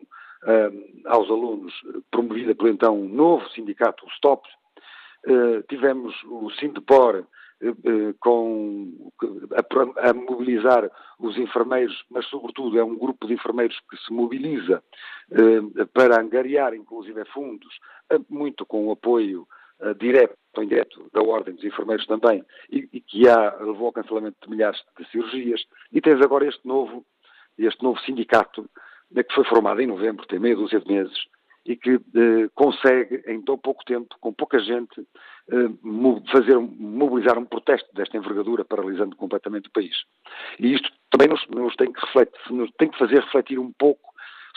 aos 1.05 1.29
alunos, 1.29 1.73
promovida 2.11 2.55
pelo 2.55 2.69
então 2.69 2.97
novo 3.05 3.47
sindicato, 3.49 4.05
o 4.05 4.09
STOP. 4.11 4.47
tivemos 5.67 6.15
o 6.25 6.49
Sindepor, 6.51 7.25
eh, 7.59 7.69
eh, 7.69 8.13
com, 8.19 9.11
a, 9.55 10.09
a, 10.09 10.13
mobilizar 10.13 10.91
os 11.19 11.35
enfermeiros, 11.37 12.05
mas 12.11 12.25
sobretudo 12.27 12.77
é 12.77 12.83
um 12.83 12.95
grupo 12.95 13.25
de 13.25 13.33
enfermeiros 13.33 13.79
que 13.89 13.97
se 13.97 14.13
mobiliza 14.13 14.83
para 15.93 16.21
angariar 16.21 16.73
inclusive 16.75 17.25
fundos, 17.25 17.79
muito 18.29 18.65
com 18.65 18.87
o 18.87 18.91
apoio 18.91 19.47
direto 19.97 20.37
ou 20.55 20.63
indireto 20.63 21.09
da 21.13 21.21
Ordem 21.21 21.55
dos 21.55 21.63
Enfermeiros 21.63 22.05
também, 22.07 22.43
e, 22.69 22.87
e, 22.93 23.01
que 23.01 23.27
há, 23.27 23.55
levou 23.59 23.87
ao 23.87 23.93
cancelamento 23.93 24.37
de 24.41 24.49
milhares 24.49 24.81
de 24.97 25.07
cirurgias, 25.09 25.63
e 25.91 26.01
tens 26.01 26.21
agora 26.21 26.47
este 26.47 26.65
novo, 26.67 27.05
este 27.57 27.83
novo 27.83 27.99
sindicato, 28.01 28.69
que 29.13 29.33
foi 29.33 29.43
formado 29.45 29.81
em 29.81 29.87
novembro, 29.87 30.25
tem 30.27 30.39
meia 30.39 30.55
dúzia 30.55 30.79
de 30.79 30.91
meses, 30.91 31.17
e 31.65 31.75
que 31.75 31.95
eh, 31.95 32.49
consegue, 32.55 33.23
em 33.27 33.41
tão 33.41 33.57
pouco 33.57 33.83
tempo, 33.83 34.15
com 34.21 34.33
pouca 34.33 34.57
gente, 34.59 35.01
eh, 35.51 35.69
fazer, 36.31 36.57
mobilizar 36.57 37.37
um 37.37 37.45
protesto 37.45 37.93
desta 37.93 38.15
envergadura, 38.15 38.63
paralisando 38.63 39.15
completamente 39.17 39.67
o 39.67 39.71
país. 39.71 39.95
E 40.59 40.73
isto 40.73 40.89
também 41.11 41.27
nos, 41.27 41.45
nos, 41.49 41.75
tem, 41.75 41.91
que 41.91 41.99
refletir, 42.05 42.39
nos 42.51 42.71
tem 42.77 42.89
que 42.89 42.97
fazer 42.97 43.19
refletir 43.19 43.59
um 43.59 43.71
pouco 43.73 44.13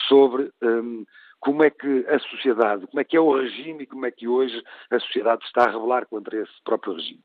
sobre 0.07 0.51
um, 0.63 1.05
como 1.41 1.63
é 1.63 1.69
que 1.69 2.05
a 2.07 2.19
sociedade, 2.19 2.87
como 2.87 3.01
é 3.01 3.03
que 3.03 3.17
é 3.17 3.19
o 3.19 3.35
regime 3.35 3.83
e 3.83 3.87
como 3.87 4.05
é 4.05 4.11
que 4.11 4.27
hoje 4.27 4.63
a 4.89 4.99
sociedade 4.99 5.43
está 5.43 5.63
a 5.63 5.71
revelar 5.71 6.05
contra 6.05 6.41
esse 6.41 6.63
próprio 6.63 6.93
regime. 6.93 7.19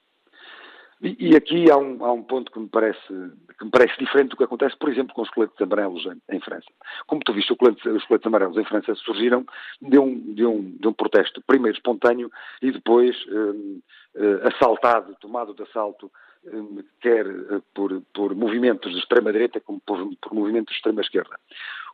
E, 1.01 1.31
e 1.31 1.37
aqui 1.37 1.71
há 1.71 1.77
um, 1.77 2.05
há 2.05 2.13
um, 2.13 2.23
ponto 2.23 2.51
que 2.51 2.59
me, 2.59 2.69
parece, 2.69 3.07
que 3.07 3.65
me 3.65 3.71
parece 3.71 3.99
diferente 3.99 4.31
do 4.31 4.37
que 4.37 4.45
acontece, 4.45 4.77
por 4.77 4.89
exemplo, 4.89 5.15
com 5.15 5.23
os 5.23 5.31
coletes 5.31 5.61
amarelos 5.61 6.07
em, 6.07 6.37
em 6.37 6.41
França. 6.41 6.67
Como 7.07 7.23
tu 7.23 7.33
viste, 7.35 7.53
os 7.53 8.05
coletes 8.07 8.27
amarelos 8.27 8.57
em 8.57 8.65
França 8.65 8.95
surgiram 8.95 9.45
de 9.81 9.99
um, 9.99 10.35
de 10.35 10.45
um, 10.47 10.77
de 10.79 10.89
um 10.89 10.93
protesto, 10.93 11.43
primeiro 11.47 11.77
espontâneo 11.77 12.31
e 12.63 12.73
depois 12.73 13.15
um, 13.29 13.81
uh, 14.15 14.49
assaltado, 14.49 15.15
tomado 15.21 15.55
de 15.55 15.63
assalto, 15.65 16.11
um, 16.47 16.83
quer 17.01 17.27
uh, 17.27 17.63
por, 17.75 18.01
por 18.15 18.35
movimentos 18.35 18.93
de 18.93 18.99
extrema-direita 18.99 19.61
como 19.61 19.81
por, 19.81 19.99
por 20.17 20.33
movimentos 20.33 20.73
de 20.73 20.79
extrema-esquerda. 20.79 21.39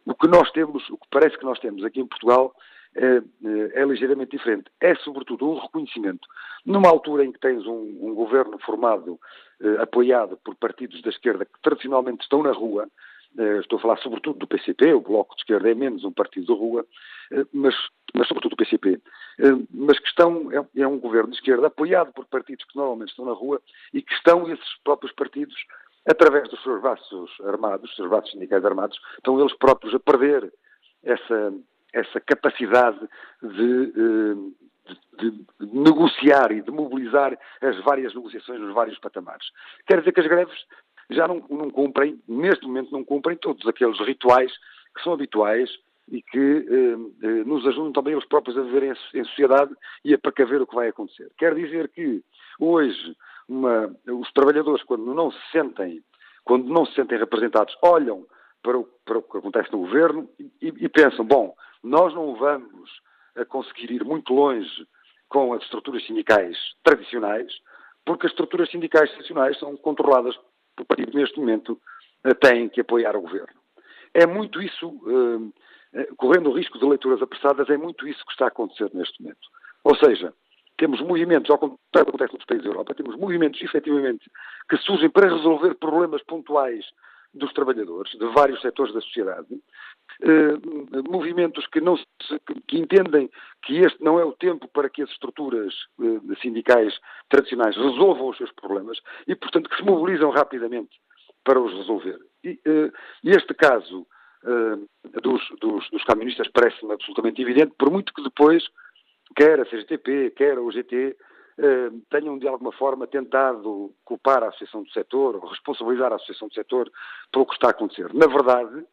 O 0.06 0.14
que 0.14 0.28
nós 0.28 0.50
temos, 0.52 0.88
o 0.90 0.96
que 0.96 1.06
parece 1.10 1.36
que 1.36 1.44
nós 1.44 1.58
temos 1.58 1.84
aqui 1.84 2.00
em 2.00 2.06
Portugal 2.06 2.54
é, 2.94 3.16
é, 3.16 3.82
é 3.82 3.84
ligeiramente 3.84 4.36
diferente. 4.36 4.70
É, 4.80 4.94
sobretudo, 4.96 5.48
um 5.48 5.58
reconhecimento. 5.58 6.26
Numa 6.64 6.88
altura 6.88 7.24
em 7.24 7.32
que 7.32 7.40
tens 7.40 7.66
um, 7.66 7.98
um 8.00 8.14
governo 8.14 8.58
formado, 8.58 9.18
eh, 9.60 9.82
apoiado 9.82 10.38
por 10.44 10.54
partidos 10.54 11.02
da 11.02 11.10
esquerda 11.10 11.44
que 11.44 11.60
tradicionalmente 11.60 12.22
estão 12.22 12.42
na 12.42 12.52
rua, 12.52 12.88
estou 13.60 13.78
a 13.78 13.82
falar 13.82 13.96
sobretudo 13.98 14.38
do 14.38 14.46
PCP, 14.46 14.92
o 14.92 15.00
Bloco 15.00 15.34
de 15.34 15.40
Esquerda 15.40 15.70
é 15.70 15.74
menos 15.74 16.04
um 16.04 16.12
partido 16.12 16.46
de 16.46 16.52
rua, 16.52 16.86
mas, 17.52 17.74
mas 18.14 18.28
sobretudo 18.28 18.50
do 18.50 18.56
PCP, 18.56 19.00
mas 19.70 19.98
que 19.98 20.08
estão, 20.08 20.50
é, 20.52 20.82
é, 20.82 20.86
um 20.86 20.98
governo 20.98 21.30
de 21.30 21.36
esquerda 21.36 21.66
apoiado 21.66 22.12
por 22.12 22.26
partidos 22.26 22.64
que 22.64 22.76
normalmente 22.76 23.08
estão 23.08 23.24
na 23.24 23.32
rua 23.32 23.60
e 23.92 24.02
que 24.02 24.12
estão 24.12 24.50
esses 24.52 24.76
próprios 24.84 25.12
partidos, 25.12 25.54
através 26.06 26.48
dos 26.48 26.62
seus 26.62 26.80
braços 26.82 27.30
armados, 27.44 27.82
dos 27.82 27.96
seus 27.96 28.10
braços 28.10 28.30
sindicais 28.32 28.64
armados, 28.64 29.00
estão 29.16 29.40
eles 29.40 29.56
próprios 29.56 29.94
a 29.94 30.00
perder 30.00 30.52
essa, 31.02 31.54
essa 31.92 32.20
capacidade 32.20 32.98
de, 33.42 33.92
eh, 33.96 34.94
de, 35.18 35.30
de, 35.30 35.46
negociar 35.60 36.52
e 36.52 36.60
de 36.62 36.70
mobilizar 36.70 37.38
as 37.60 37.78
várias 37.84 38.14
negociações 38.14 38.60
nos 38.60 38.74
vários 38.74 38.98
patamares. 38.98 39.46
Quer 39.86 39.98
dizer 39.98 40.12
que 40.12 40.20
as 40.20 40.26
greves 40.26 40.58
já 41.10 41.28
não, 41.28 41.44
não 41.50 41.70
cumprem, 41.70 42.20
neste 42.26 42.66
momento 42.66 42.92
não 42.92 43.04
cumprem 43.04 43.36
todos 43.36 43.66
aqueles 43.66 43.98
rituais 44.00 44.52
que 44.94 45.02
são 45.02 45.12
habituais 45.12 45.70
e 46.10 46.22
que 46.22 46.38
eh, 46.38 47.26
eh 47.26 47.44
nos 47.44 47.66
ajudam 47.66 47.92
também 47.92 48.16
os 48.16 48.24
próprios 48.24 48.56
a 48.58 48.62
viver 48.62 48.82
em, 48.82 49.20
em, 49.20 49.24
sociedade 49.24 49.72
e 50.04 50.14
a 50.14 50.18
precaver 50.18 50.60
o 50.60 50.66
que 50.66 50.74
vai 50.74 50.88
acontecer. 50.88 51.30
Quer 51.38 51.54
dizer 51.54 51.88
que 51.88 52.22
hoje 52.58 53.16
uma, 53.48 53.94
os 54.08 54.32
trabalhadores, 54.32 54.82
quando 54.84 55.14
não 55.14 55.30
se 55.30 55.38
sentem, 55.50 56.02
quando 56.44 56.68
não 56.68 56.84
se 56.86 56.94
sentem 56.94 57.18
representados, 57.18 57.76
olham 57.82 58.26
para 58.62 58.78
o, 58.78 58.84
para 59.04 59.18
o 59.18 59.22
que 59.22 59.38
acontece 59.38 59.72
no 59.72 59.78
governo 59.78 60.28
e, 60.38 60.52
e 60.60 60.88
pensam, 60.88 61.24
bom, 61.24 61.54
nós 61.82 62.14
não 62.14 62.34
vamos 62.36 62.90
conseguir 63.48 63.90
ir 63.92 64.04
muito 64.04 64.32
longe 64.32 64.86
com 65.28 65.52
as 65.52 65.62
estruturas 65.62 66.04
sindicais 66.06 66.56
tradicionais, 66.84 67.50
porque 68.04 68.26
as 68.26 68.32
estruturas 68.32 68.70
sindicais 68.70 69.10
tradicionais 69.10 69.58
são 69.58 69.76
controladas 69.76 70.36
o 70.80 70.84
partido 70.84 71.16
neste 71.16 71.38
momento 71.38 71.80
tem 72.40 72.68
que 72.68 72.80
apoiar 72.80 73.16
o 73.16 73.22
governo. 73.22 73.60
É 74.14 74.26
muito 74.26 74.60
isso, 74.60 75.00
correndo 76.16 76.50
o 76.50 76.56
risco 76.56 76.78
de 76.78 76.84
leituras 76.84 77.22
apressadas, 77.22 77.68
é 77.68 77.76
muito 77.76 78.06
isso 78.06 78.24
que 78.24 78.32
está 78.32 78.46
a 78.46 78.48
acontecer 78.48 78.90
neste 78.94 79.22
momento. 79.22 79.48
Ou 79.84 79.96
seja, 79.96 80.32
temos 80.76 81.00
movimentos, 81.00 81.50
ao 81.50 81.58
contrário 81.58 81.78
do 81.90 82.04
que 82.04 82.08
acontece 82.08 82.34
nos 82.34 82.44
países 82.44 82.64
da 82.64 82.70
Europa, 82.70 82.94
temos 82.94 83.16
movimentos, 83.16 83.60
efetivamente, 83.62 84.30
que 84.68 84.76
surgem 84.78 85.10
para 85.10 85.28
resolver 85.34 85.74
problemas 85.74 86.22
pontuais 86.22 86.84
dos 87.34 87.52
trabalhadores, 87.52 88.12
de 88.12 88.26
vários 88.26 88.60
setores 88.60 88.92
da 88.92 89.00
sociedade, 89.00 89.48
eh, 90.22 91.02
movimentos 91.08 91.66
que, 91.66 91.80
não 91.80 91.96
se, 91.96 92.04
que 92.68 92.78
entendem 92.78 93.30
que 93.62 93.78
este 93.78 94.02
não 94.02 94.20
é 94.20 94.24
o 94.24 94.32
tempo 94.32 94.68
para 94.68 94.90
que 94.90 95.02
as 95.02 95.10
estruturas 95.10 95.74
eh, 96.00 96.34
sindicais 96.42 96.94
tradicionais 97.28 97.76
resolvam 97.76 98.28
os 98.28 98.36
seus 98.36 98.52
problemas 98.52 98.98
e, 99.26 99.34
portanto, 99.34 99.70
que 99.70 99.76
se 99.76 99.84
mobilizam 99.84 100.30
rapidamente 100.30 101.00
para 101.44 101.60
os 101.60 101.72
resolver. 101.72 102.18
E 102.44 102.60
eh, 102.64 102.92
este 103.24 103.54
caso 103.54 104.06
dos, 105.22 105.40
dos, 105.60 105.88
dos 105.90 106.02
camionistas 106.02 106.48
parece-me 106.48 106.92
absolutamente 106.92 107.40
evidente, 107.40 107.74
por 107.78 107.92
muito 107.92 108.12
que 108.12 108.24
depois, 108.24 108.64
quer 109.36 109.60
a 109.60 109.64
CGTP, 109.64 110.32
quer 110.36 110.58
a 110.58 110.60
UGT, 110.60 111.16
tenham 112.10 112.38
de 112.38 112.48
alguma 112.48 112.72
forma 112.72 113.06
tentado 113.06 113.92
culpar 114.04 114.42
a 114.42 114.48
Associação 114.48 114.82
do 114.82 114.90
Setor 114.90 115.36
ou 115.36 115.46
responsabilizar 115.46 116.12
a 116.12 116.16
Associação 116.16 116.48
do 116.48 116.54
Setor 116.54 116.90
pelo 117.30 117.46
que 117.46 117.54
está 117.54 117.68
a 117.68 117.70
acontecer. 117.70 118.12
Na 118.14 118.26
verdade, 118.26 118.84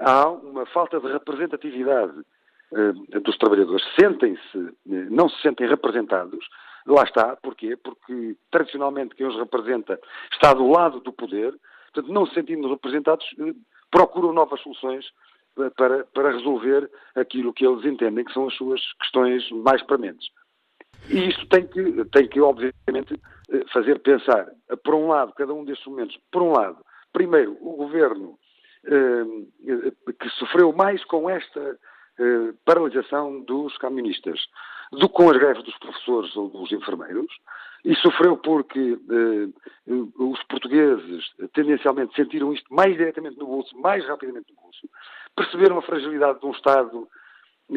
há 0.00 0.28
uma 0.28 0.66
falta 0.66 1.00
de 1.00 1.06
representatividade 1.10 2.18
uh, 2.72 3.20
dos 3.20 3.36
trabalhadores. 3.38 3.84
Sentem-se, 3.98 4.58
uh, 4.58 4.74
não 4.84 5.28
se 5.28 5.40
sentem 5.40 5.68
representados. 5.68 6.46
Lá 6.86 7.02
está, 7.02 7.36
porquê? 7.36 7.76
Porque 7.76 8.36
tradicionalmente 8.50 9.14
quem 9.16 9.26
os 9.26 9.36
representa 9.36 9.98
está 10.32 10.52
do 10.54 10.68
lado 10.68 11.00
do 11.00 11.12
poder, 11.12 11.52
portanto, 11.92 12.12
não 12.12 12.26
se 12.26 12.34
sentindo 12.34 12.68
representados, 12.68 13.26
procuram 13.90 14.32
novas 14.32 14.60
soluções 14.60 15.04
para, 15.76 16.04
para 16.04 16.30
resolver 16.30 16.88
aquilo 17.14 17.52
que 17.52 17.66
eles 17.66 17.84
entendem 17.84 18.24
que 18.24 18.32
são 18.32 18.46
as 18.46 18.54
suas 18.54 18.80
questões 19.00 19.50
mais 19.50 19.82
prementes. 19.82 20.28
E 21.08 21.28
isto 21.28 21.46
tem 21.46 21.66
que, 21.66 22.04
tem 22.06 22.28
que, 22.28 22.40
obviamente, 22.40 23.20
eh, 23.50 23.64
fazer 23.72 24.00
pensar, 24.00 24.46
eh, 24.68 24.76
por 24.76 24.94
um 24.94 25.08
lado, 25.08 25.32
cada 25.34 25.54
um 25.54 25.64
destes 25.64 25.86
momentos, 25.86 26.18
por 26.32 26.42
um 26.42 26.52
lado, 26.52 26.78
primeiro, 27.12 27.56
o 27.60 27.76
governo 27.76 28.38
eh, 28.84 29.92
que 30.18 30.28
sofreu 30.30 30.72
mais 30.72 31.04
com 31.04 31.28
esta 31.28 31.78
paralisação 32.64 33.42
dos 33.42 33.76
camionistas 33.76 34.40
do 34.90 35.06
que 35.06 35.14
com 35.14 35.28
as 35.30 35.36
greves 35.36 35.62
dos 35.64 35.76
professores 35.76 36.34
ou 36.34 36.48
dos 36.48 36.72
enfermeiros, 36.72 37.30
e 37.84 37.94
sofreu 37.96 38.38
porque 38.38 38.98
os 39.86 40.42
portugueses 40.44 41.30
tendencialmente 41.52 42.16
sentiram 42.16 42.54
isto 42.54 42.72
mais 42.72 42.96
diretamente 42.96 43.38
no 43.38 43.46
bolso, 43.46 43.78
mais 43.78 44.02
rapidamente 44.06 44.50
no 44.50 44.62
bolso, 44.62 44.88
perceberam 45.36 45.76
a 45.76 45.82
fragilidade 45.82 46.40
de 46.40 46.46
um 46.46 46.52
Estado 46.52 47.06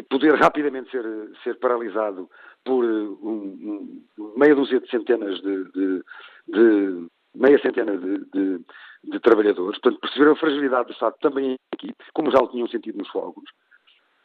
poder 0.08 0.34
rapidamente 0.36 0.90
ser, 0.90 1.04
ser 1.42 1.58
paralisado 1.58 2.30
por 2.64 2.84
uh, 2.84 3.18
um, 3.22 4.02
um, 4.18 4.32
meia 4.36 4.54
dúzia 4.54 4.80
de 4.80 4.88
centenas 4.90 5.40
de, 5.40 5.64
de, 5.72 6.04
de 6.48 7.06
meia 7.34 7.58
centena 7.60 7.96
de, 7.96 8.64
de, 9.04 9.20
trabalhadores, 9.20 9.78
portanto, 9.80 10.00
perceberam 10.00 10.32
a 10.32 10.36
fragilidade 10.36 10.86
do 10.88 10.92
Estado 10.92 11.14
também 11.20 11.56
aqui, 11.72 11.94
como 12.12 12.30
já 12.30 12.38
o 12.38 12.48
tinham 12.48 12.68
sentido 12.68 12.98
nos 12.98 13.08
fogos, 13.08 13.44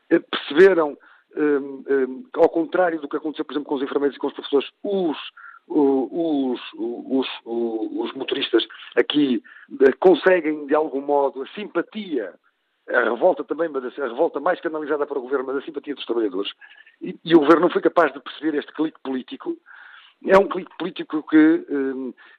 eh, 0.09 0.19
perceberam, 0.19 0.97
um, 1.35 1.83
um, 1.89 2.25
ao 2.33 2.49
contrário 2.49 2.99
do 2.99 3.07
que 3.07 3.17
aconteceu, 3.17 3.45
por 3.45 3.53
exemplo, 3.53 3.69
com 3.69 3.75
os 3.75 3.83
enfermeiros 3.83 4.15
e 4.15 4.19
com 4.19 4.27
os 4.27 4.33
professores, 4.33 4.69
os, 4.83 5.17
os, 5.67 6.61
os, 6.73 7.27
os 7.45 8.13
motoristas 8.13 8.65
aqui 8.95 9.41
eh, 9.81 9.91
conseguem, 9.99 10.65
de 10.65 10.75
algum 10.75 11.01
modo, 11.01 11.41
a 11.41 11.47
simpatia 11.47 12.33
a 12.89 13.03
revolta 13.03 13.43
também, 13.43 13.69
mas 13.69 13.83
a 13.97 14.07
revolta 14.07 14.39
mais 14.39 14.59
canalizada 14.61 15.05
para 15.05 15.17
o 15.17 15.21
governo, 15.21 15.45
mas 15.47 15.57
a 15.57 15.61
simpatia 15.61 15.95
dos 15.95 16.05
trabalhadores. 16.05 16.51
E, 17.01 17.15
e 17.23 17.35
o 17.35 17.39
governo 17.39 17.61
não 17.61 17.69
foi 17.69 17.81
capaz 17.81 18.13
de 18.13 18.19
perceber 18.19 18.57
este 18.57 18.71
clique 18.73 18.99
político. 19.03 19.57
É 20.25 20.37
um 20.37 20.47
clique 20.47 20.75
político 20.77 21.23
que, 21.23 21.65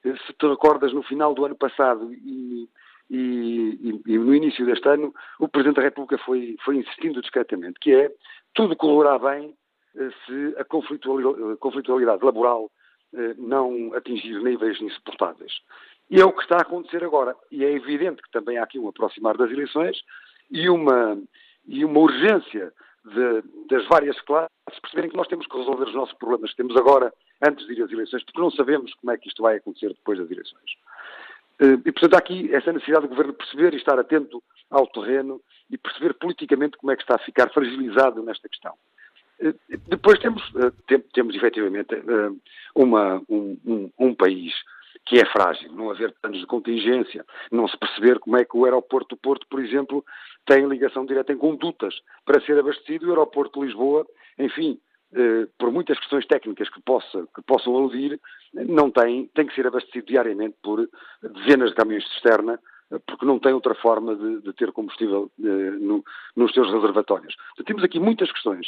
eh, 0.05 0.15
se 0.25 0.33
te 0.33 0.47
recordas, 0.47 0.93
no 0.93 1.03
final 1.03 1.33
do 1.33 1.45
ano 1.45 1.55
passado 1.55 2.11
e, 2.13 2.67
e, 3.09 4.01
e, 4.05 4.17
no 4.17 4.33
início 4.33 4.65
deste 4.65 4.87
ano, 4.89 5.13
o 5.39 5.47
Presidente 5.47 5.77
da 5.77 5.83
República 5.83 6.17
foi, 6.17 6.57
foi 6.63 6.77
insistindo 6.77 7.21
discretamente, 7.21 7.79
que 7.79 7.93
é 7.93 8.11
tudo 8.53 8.75
correrá 8.75 9.19
bem 9.19 9.55
eh, 9.95 10.09
se 10.25 10.55
a 10.57 10.63
conflitualidade, 10.63 11.57
conflitualidade 11.57 12.25
laboral 12.25 12.71
eh, 13.13 13.35
não 13.37 13.93
atingir 13.93 14.41
níveis 14.41 14.81
insuportáveis. 14.81 15.53
E 16.09 16.19
é 16.19 16.25
o 16.25 16.33
que 16.33 16.41
está 16.41 16.57
a 16.57 16.61
acontecer 16.61 17.03
agora. 17.03 17.35
E 17.51 17.63
é 17.63 17.71
evidente 17.71 18.21
que 18.21 18.31
também 18.31 18.57
há 18.57 18.63
aqui 18.63 18.79
um 18.79 18.87
aproximar 18.87 19.37
das 19.37 19.51
eleições, 19.51 19.97
e 20.49 20.69
uma, 20.69 21.17
e 21.67 21.83
uma 21.83 21.99
urgência 21.99 22.71
de, 23.03 23.43
das 23.69 23.85
várias 23.87 24.19
classes 24.21 24.49
perceberem 24.81 25.09
que 25.09 25.17
nós 25.17 25.27
temos 25.27 25.47
que 25.47 25.57
resolver 25.57 25.85
os 25.85 25.95
nossos 25.95 26.15
problemas 26.17 26.51
que 26.51 26.57
temos 26.57 26.75
agora, 26.75 27.13
antes 27.41 27.65
de 27.67 27.73
ir 27.73 27.83
às 27.83 27.91
eleições, 27.91 28.23
porque 28.23 28.39
não 28.39 28.51
sabemos 28.51 28.93
como 28.95 29.11
é 29.11 29.17
que 29.17 29.27
isto 29.27 29.41
vai 29.41 29.57
acontecer 29.57 29.89
depois 29.89 30.19
das 30.19 30.29
eleições. 30.29 30.71
Eh, 31.59 31.79
e, 31.85 31.91
portanto, 31.91 32.13
há 32.15 32.17
aqui 32.17 32.53
essa 32.53 32.71
necessidade 32.71 33.03
do 33.03 33.09
Governo 33.09 33.33
perceber 33.33 33.73
e 33.73 33.77
estar 33.77 33.97
atento 33.97 34.41
ao 34.69 34.87
terreno 34.87 35.41
e 35.69 35.77
perceber 35.77 36.13
politicamente 36.13 36.77
como 36.77 36.91
é 36.91 36.95
que 36.95 37.01
está 37.01 37.15
a 37.15 37.25
ficar 37.25 37.49
fragilizado 37.51 38.21
nesta 38.23 38.47
questão. 38.47 38.73
Eh, 39.39 39.53
depois 39.87 40.19
temos, 40.19 40.43
eh, 40.55 40.99
temos 41.13 41.35
efetivamente 41.35 41.95
uma, 42.75 43.21
um, 43.29 43.57
um, 43.65 43.91
um 43.97 44.15
país 44.15 44.53
que 45.07 45.19
é 45.19 45.25
frágil, 45.25 45.71
não 45.71 45.89
haver 45.89 46.13
planos 46.21 46.39
de 46.39 46.45
contingência, 46.45 47.25
não 47.51 47.67
se 47.67 47.77
perceber 47.77 48.19
como 48.19 48.37
é 48.37 48.43
que 48.43 48.57
o 48.57 48.65
aeroporto 48.65 49.15
do 49.15 49.19
Porto, 49.19 49.47
por 49.49 49.63
exemplo, 49.63 50.03
tem 50.45 50.67
ligação 50.67 51.05
direta 51.05 51.31
em 51.31 51.37
condutas 51.37 51.95
para 52.25 52.41
ser 52.41 52.59
abastecido 52.59 53.07
o 53.07 53.09
aeroporto 53.09 53.59
de 53.59 53.67
Lisboa, 53.67 54.05
enfim, 54.37 54.79
eh, 55.13 55.47
por 55.57 55.71
muitas 55.71 55.97
questões 55.99 56.25
técnicas 56.25 56.69
que, 56.69 56.81
possa, 56.81 57.25
que 57.33 57.41
possam 57.41 57.75
aludir, 57.75 58.19
não 58.53 58.91
tem, 58.91 59.27
tem 59.33 59.47
que 59.47 59.55
ser 59.55 59.65
abastecido 59.65 60.07
diariamente 60.07 60.55
por 60.61 60.89
dezenas 61.21 61.69
de 61.69 61.75
caminhões 61.75 62.03
de 62.03 62.13
cisterna, 62.13 62.59
porque 63.05 63.25
não 63.25 63.39
tem 63.39 63.53
outra 63.53 63.75
forma 63.75 64.15
de, 64.15 64.41
de 64.41 64.53
ter 64.53 64.71
combustível 64.71 65.31
eh, 65.39 65.71
no, 65.79 66.03
nos 66.35 66.53
seus 66.53 66.71
reservatórios. 66.71 67.35
Então, 67.53 67.65
temos 67.65 67.83
aqui 67.83 67.99
muitas 67.99 68.31
questões 68.31 68.67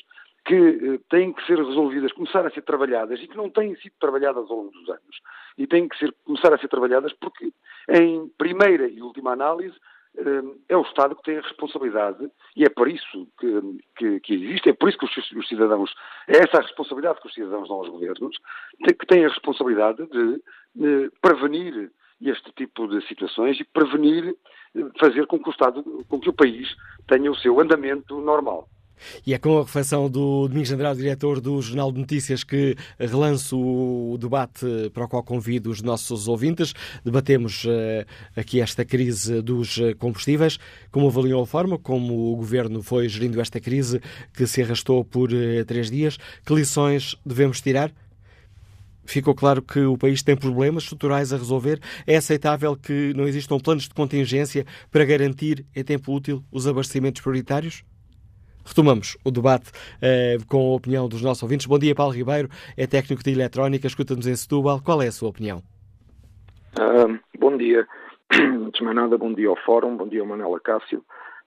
que 0.49 0.55
eh, 0.55 0.99
têm 1.11 1.31
que 1.31 1.45
ser 1.45 1.59
resolvidas, 1.59 2.11
começar 2.11 2.43
a 2.43 2.49
ser 2.49 2.63
trabalhadas 2.63 3.21
e 3.21 3.27
que 3.27 3.37
não 3.37 3.51
têm 3.51 3.75
sido 3.75 3.93
trabalhadas 3.99 4.49
ao 4.49 4.57
longo 4.57 4.71
dos 4.71 4.89
anos. 4.89 5.21
E 5.55 5.67
têm 5.67 5.87
que 5.87 5.95
ser, 5.99 6.11
começar 6.25 6.51
a 6.51 6.57
ser 6.57 6.67
trabalhadas 6.67 7.13
porque, 7.13 7.53
em 7.87 8.27
primeira 8.35 8.87
e 8.87 8.99
última 8.99 9.33
análise, 9.33 9.75
eh, 10.17 10.55
é 10.69 10.75
o 10.75 10.81
Estado 10.81 11.15
que 11.15 11.21
tem 11.21 11.37
a 11.37 11.41
responsabilidade 11.41 12.31
e 12.55 12.65
é 12.65 12.69
por 12.69 12.87
isso 12.87 13.27
que, 13.39 13.61
que, 13.95 14.19
que, 14.21 14.33
existe, 14.33 14.69
é 14.69 14.73
por 14.73 14.89
isso 14.89 14.97
que 14.97 15.05
os, 15.05 15.31
os, 15.33 15.47
cidadãos, 15.47 15.93
é 16.27 16.37
essa 16.37 16.57
a 16.57 16.61
responsabilidade 16.61 17.21
que 17.21 17.27
os 17.27 17.33
cidadãos 17.35 17.67
dão 17.67 17.77
aos 17.77 17.89
governos, 17.89 18.35
que 18.83 19.05
têm 19.05 19.25
a 19.25 19.29
responsabilidade 19.29 20.03
de, 20.07 20.41
de 20.73 21.11
prevenir 21.21 21.91
este 22.19 22.51
tipo 22.53 22.87
de 22.87 23.07
situações 23.07 23.59
e 23.59 23.63
prevenir, 23.65 24.35
eh, 24.75 24.79
fazer 24.99 25.27
com 25.27 25.37
que 25.37 25.49
o 25.49 25.51
Estado, 25.51 25.83
com 26.09 26.19
que 26.19 26.29
o 26.29 26.33
país 26.33 26.75
tenha 27.07 27.29
o 27.29 27.35
seu 27.35 27.59
andamento 27.59 28.19
normal. 28.19 28.67
E 29.25 29.33
é 29.33 29.37
com 29.37 29.59
a 29.59 29.63
reflexão 29.63 30.09
do 30.09 30.47
Domingos 30.47 30.71
Andrade, 30.71 30.99
diretor 30.99 31.39
do 31.39 31.61
Jornal 31.61 31.91
de 31.91 31.99
Notícias, 31.99 32.43
que 32.43 32.75
relanço 32.99 33.59
o 33.59 34.17
debate 34.17 34.65
para 34.93 35.05
o 35.05 35.07
qual 35.07 35.23
convido 35.23 35.69
os 35.69 35.81
nossos 35.81 36.27
ouvintes. 36.27 36.73
Debatemos 37.03 37.65
uh, 37.65 38.05
aqui 38.35 38.61
esta 38.61 38.85
crise 38.85 39.41
dos 39.41 39.77
eh, 39.79 39.93
combustíveis. 39.93 40.57
Como 40.91 41.07
avaliou 41.07 41.43
a 41.43 41.47
forma 41.47 41.77
como 41.77 42.33
o 42.33 42.35
governo 42.35 42.81
foi 42.81 43.07
gerindo 43.09 43.39
esta 43.41 43.59
crise 43.59 44.01
que 44.33 44.45
se 44.47 44.61
arrastou 44.61 45.03
por 45.03 45.31
uh, 45.31 45.65
três 45.65 45.89
dias? 45.89 46.17
Que 46.45 46.53
lições 46.53 47.15
devemos 47.25 47.61
tirar? 47.61 47.91
Ficou 49.09 49.33
claro 49.33 49.63
que 49.63 49.79
o 49.79 49.97
país 49.97 50.21
tem 50.21 50.35
problemas 50.35 50.83
estruturais 50.83 51.33
a 51.33 51.37
resolver. 51.37 51.79
É 52.05 52.15
aceitável 52.15 52.75
que 52.75 53.11
não 53.15 53.27
existam 53.27 53.57
planos 53.57 53.85
de 53.85 53.89
contingência 53.89 54.67
para 54.91 55.03
garantir, 55.03 55.65
em 55.75 55.83
tempo 55.83 56.13
útil, 56.13 56.43
os 56.51 56.67
abastecimentos 56.67 57.19
prioritários? 57.19 57.83
Retomamos 58.69 59.17
o 59.25 59.31
debate 59.31 59.71
uh, 59.71 60.45
com 60.47 60.71
a 60.71 60.75
opinião 60.75 61.09
dos 61.09 61.23
nossos 61.23 61.41
ouvintes. 61.41 61.65
Bom 61.65 61.79
dia, 61.79 61.95
Paulo 61.95 62.13
Ribeiro, 62.13 62.47
é 62.77 62.85
técnico 62.85 63.23
de 63.23 63.31
eletrónica, 63.31 63.87
escuta-nos 63.87 64.27
em 64.27 64.35
Setúbal. 64.35 64.79
Qual 64.79 65.01
é 65.01 65.07
a 65.07 65.11
sua 65.11 65.29
opinião? 65.29 65.63
Uh, 66.77 67.17
bom 67.39 67.57
dia. 67.57 67.87
Antes 68.31 68.77
de 68.77 68.83
mais 68.83 68.95
nada, 68.95 69.17
bom 69.17 69.33
dia 69.33 69.49
ao 69.49 69.55
Fórum, 69.65 69.97
bom 69.97 70.07
dia 70.07 70.21
ao 70.21 70.27
Manela 70.27 70.59
Cássio. 70.59 71.03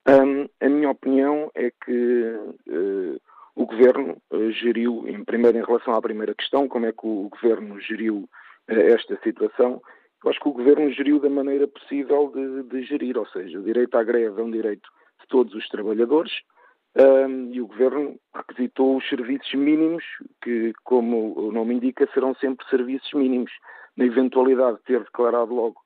Um, 0.08 0.48
a 0.60 0.68
minha 0.68 0.90
opinião 0.90 1.48
é 1.54 1.70
que 1.70 2.36
uh, 2.68 3.20
o 3.54 3.66
Governo 3.66 4.16
uh, 4.32 4.50
geriu, 4.50 5.04
em 5.06 5.22
primeiro 5.22 5.56
em 5.56 5.64
relação 5.64 5.94
à 5.94 6.02
primeira 6.02 6.34
questão, 6.34 6.66
como 6.66 6.86
é 6.86 6.92
que 6.92 7.06
o 7.06 7.28
Governo 7.30 7.80
geriu 7.80 8.28
esta 8.66 9.16
situação, 9.22 9.80
eu 10.24 10.30
acho 10.30 10.40
que 10.40 10.48
o 10.48 10.52
Governo 10.52 10.90
geriu 10.90 11.20
da 11.20 11.30
maneira 11.30 11.68
possível 11.68 12.32
de, 12.34 12.64
de 12.64 12.84
gerir, 12.84 13.16
ou 13.16 13.26
seja, 13.26 13.60
o 13.60 13.62
direito 13.62 13.96
à 13.96 14.02
greve 14.02 14.40
é 14.40 14.44
um 14.44 14.50
direito 14.50 14.88
de 15.20 15.26
todos 15.28 15.54
os 15.54 15.68
trabalhadores, 15.68 16.32
um, 16.96 17.50
e 17.52 17.60
o 17.60 17.66
Governo 17.66 18.18
requisitou 18.34 18.96
os 18.96 19.08
serviços 19.08 19.52
mínimos, 19.54 20.04
que, 20.42 20.72
como 20.84 21.38
o 21.38 21.50
nome 21.50 21.74
indica, 21.74 22.08
serão 22.12 22.34
sempre 22.34 22.66
serviços 22.68 23.12
mínimos. 23.14 23.50
Na 23.96 24.04
eventualidade 24.04 24.78
de 24.78 24.84
ter 24.84 25.00
declarado 25.00 25.54
logo 25.54 25.76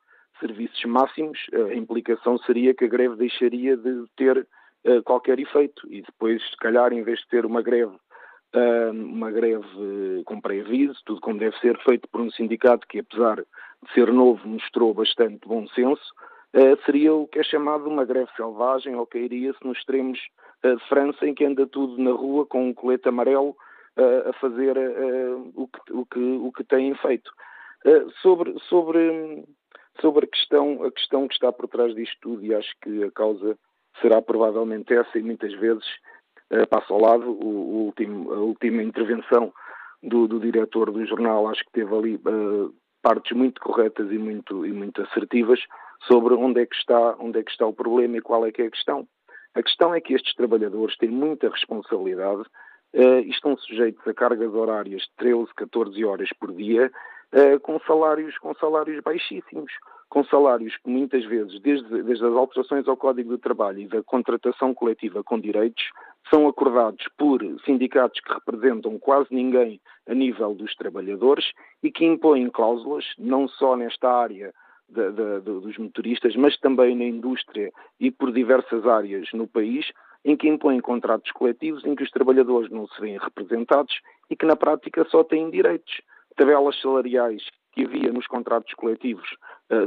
serviços 0.40 0.84
máximos, 0.84 1.38
a 1.52 1.74
implicação 1.74 2.38
seria 2.38 2.74
que 2.74 2.84
a 2.84 2.88
greve 2.88 3.16
deixaria 3.16 3.76
de 3.76 4.04
ter 4.16 4.46
uh, 4.84 5.02
qualquer 5.02 5.38
efeito 5.40 5.86
e 5.90 6.02
depois, 6.02 6.42
se 6.50 6.56
calhar, 6.58 6.92
em 6.92 7.02
vez 7.02 7.20
de 7.20 7.28
ter 7.28 7.46
uma 7.46 7.62
greve 7.62 7.96
uma 8.92 9.30
greve 9.30 10.22
com 10.24 10.40
pré-aviso, 10.40 10.98
tudo 11.04 11.20
como 11.20 11.38
deve 11.38 11.56
ser 11.58 11.76
feito 11.82 12.08
por 12.08 12.20
um 12.20 12.30
sindicato 12.30 12.86
que, 12.86 13.00
apesar 13.00 13.36
de 13.36 13.92
ser 13.92 14.10
novo, 14.12 14.46
mostrou 14.48 14.94
bastante 14.94 15.46
bom 15.46 15.66
senso, 15.68 16.14
seria 16.84 17.14
o 17.14 17.26
que 17.26 17.38
é 17.38 17.42
chamado 17.42 17.88
uma 17.88 18.04
greve 18.04 18.30
selvagem 18.36 18.94
ou 18.96 19.06
cairia-se 19.06 19.64
nos 19.64 19.78
extremos 19.78 20.18
de 20.64 20.78
França 20.88 21.26
em 21.26 21.34
que 21.34 21.44
anda 21.44 21.66
tudo 21.66 22.00
na 22.02 22.12
rua 22.12 22.46
com 22.46 22.68
um 22.68 22.74
colete 22.74 23.08
amarelo 23.08 23.56
a 24.28 24.32
fazer 24.34 24.76
o 25.54 25.68
que, 25.68 25.92
o, 25.92 26.06
que, 26.06 26.18
o 26.18 26.52
que 26.52 26.64
têm 26.64 26.94
feito. 26.96 27.30
sobre, 28.22 28.58
sobre 28.68 29.44
Sobre 30.00 30.26
a 30.26 30.28
questão, 30.28 30.84
a 30.84 30.92
questão 30.92 31.26
que 31.26 31.34
está 31.34 31.50
por 31.50 31.68
trás 31.68 31.94
disto 31.94 32.16
tudo, 32.20 32.44
e 32.44 32.54
acho 32.54 32.70
que 32.82 33.04
a 33.04 33.10
causa 33.10 33.56
será 34.00 34.20
provavelmente 34.20 34.92
essa, 34.92 35.18
e 35.18 35.22
muitas 35.22 35.52
vezes 35.54 35.86
passa 36.68 36.92
ao 36.92 37.00
lado 37.00 37.30
o, 37.30 37.46
o 37.46 37.84
último, 37.86 38.32
a 38.32 38.38
última 38.40 38.82
intervenção 38.82 39.52
do, 40.02 40.28
do, 40.28 40.38
diretor 40.38 40.90
do 40.92 41.04
jornal, 41.06 41.48
acho 41.48 41.64
que 41.64 41.72
teve 41.72 41.94
ali 41.94 42.20
partes 43.06 43.36
muito 43.36 43.60
corretas 43.60 44.10
e 44.10 44.18
muito, 44.18 44.66
e 44.66 44.72
muito 44.72 45.00
assertivas 45.00 45.60
sobre 46.08 46.34
onde 46.34 46.60
é, 46.60 46.66
que 46.66 46.74
está, 46.74 47.14
onde 47.20 47.38
é 47.38 47.42
que 47.44 47.52
está 47.52 47.64
o 47.64 47.72
problema 47.72 48.16
e 48.16 48.20
qual 48.20 48.44
é 48.44 48.50
que 48.50 48.62
é 48.62 48.66
a 48.66 48.70
questão. 48.70 49.06
A 49.54 49.62
questão 49.62 49.94
é 49.94 50.00
que 50.00 50.12
estes 50.12 50.34
trabalhadores 50.34 50.96
têm 50.96 51.08
muita 51.08 51.48
responsabilidade 51.48 52.40
uh, 52.42 53.20
e 53.24 53.30
estão 53.30 53.56
sujeitos 53.58 54.04
a 54.08 54.12
cargas 54.12 54.52
horárias 54.52 55.02
de 55.02 55.10
13, 55.18 55.54
14 55.54 56.04
horas 56.04 56.28
por 56.40 56.52
dia 56.52 56.90
uh, 57.32 57.60
com, 57.60 57.78
salários, 57.86 58.36
com 58.38 58.52
salários 58.56 59.00
baixíssimos, 59.04 59.72
com 60.08 60.24
salários 60.24 60.76
que 60.76 60.90
muitas 60.90 61.24
vezes, 61.26 61.60
desde, 61.60 62.02
desde 62.02 62.26
as 62.26 62.32
alterações 62.32 62.88
ao 62.88 62.96
Código 62.96 63.30
do 63.30 63.38
Trabalho 63.38 63.82
e 63.82 63.86
da 63.86 64.02
contratação 64.02 64.74
coletiva 64.74 65.22
com 65.22 65.38
direitos, 65.38 65.84
são 66.30 66.48
acordados 66.48 67.04
por 67.16 67.40
sindicatos 67.64 68.20
que 68.20 68.32
representam 68.32 68.98
quase 68.98 69.28
ninguém 69.30 69.80
a 70.08 70.14
nível 70.14 70.54
dos 70.54 70.74
trabalhadores 70.74 71.52
e 71.82 71.90
que 71.90 72.04
impõem 72.04 72.50
cláusulas, 72.50 73.04
não 73.18 73.48
só 73.48 73.76
nesta 73.76 74.10
área 74.10 74.52
de, 74.88 75.10
de, 75.10 75.40
de, 75.40 75.60
dos 75.60 75.78
motoristas, 75.78 76.34
mas 76.36 76.56
também 76.58 76.96
na 76.96 77.04
indústria 77.04 77.72
e 78.00 78.10
por 78.10 78.32
diversas 78.32 78.86
áreas 78.86 79.28
no 79.32 79.46
país, 79.46 79.86
em 80.24 80.36
que 80.36 80.48
impõem 80.48 80.80
contratos 80.80 81.30
coletivos 81.32 81.84
em 81.84 81.94
que 81.94 82.02
os 82.02 82.10
trabalhadores 82.10 82.70
não 82.70 82.86
se 82.88 83.00
veem 83.00 83.18
representados 83.18 84.00
e 84.28 84.36
que 84.36 84.46
na 84.46 84.56
prática 84.56 85.04
só 85.08 85.22
têm 85.22 85.50
direitos. 85.50 86.00
Tabelas 86.36 86.80
salariais 86.80 87.42
que 87.72 87.84
havia 87.84 88.12
nos 88.12 88.26
contratos 88.26 88.72
coletivos 88.74 89.28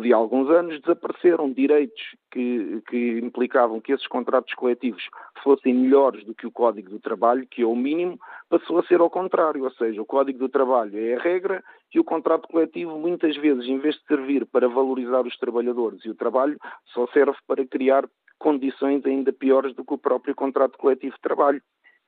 de 0.01 0.11
alguns 0.11 0.49
anos, 0.49 0.79
desapareceram 0.81 1.51
direitos 1.53 2.01
que, 2.31 2.81
que, 2.89 3.19
implicavam 3.19 3.79
que 3.79 3.93
esses 3.93 4.07
contratos 4.07 4.53
coletivos 4.53 5.01
fossem 5.41 5.73
melhores 5.73 6.25
do 6.25 6.35
que 6.35 6.45
o 6.45 6.51
Código 6.51 6.89
do 6.89 6.99
Trabalho, 6.99 7.47
que 7.49 7.61
é 7.61 7.65
o 7.65 7.75
mínimo, 7.75 8.19
passou 8.49 8.79
a 8.79 8.83
ser 8.83 8.99
ao 8.99 9.09
contrário, 9.09 9.63
ou 9.63 9.71
seja, 9.71 10.01
o 10.01 10.05
Código 10.05 10.39
do 10.39 10.49
Trabalho 10.49 10.97
é 10.99 11.15
a 11.15 11.21
regra 11.21 11.63
e 11.93 11.99
o 11.99 12.03
contrato 12.03 12.47
coletivo, 12.49 12.99
muitas 12.99 13.37
vezes, 13.37 13.65
em 13.65 13.79
vez 13.79 13.95
de 13.95 14.05
servir 14.05 14.45
para 14.45 14.67
valorizar 14.67 15.25
os 15.25 15.37
trabalhadores 15.37 16.03
e 16.03 16.09
o 16.09 16.15
trabalho, 16.15 16.57
só 16.93 17.07
serve 17.07 17.37
para 17.47 17.65
criar 17.65 18.05
condições 18.37 19.05
ainda 19.05 19.31
piores 19.31 19.73
do 19.75 19.85
que 19.85 19.93
o 19.93 19.97
próprio 19.97 20.35
contrato 20.35 20.77
coletivo 20.77 21.15
de 21.15 21.21
trabalho. 21.21 21.61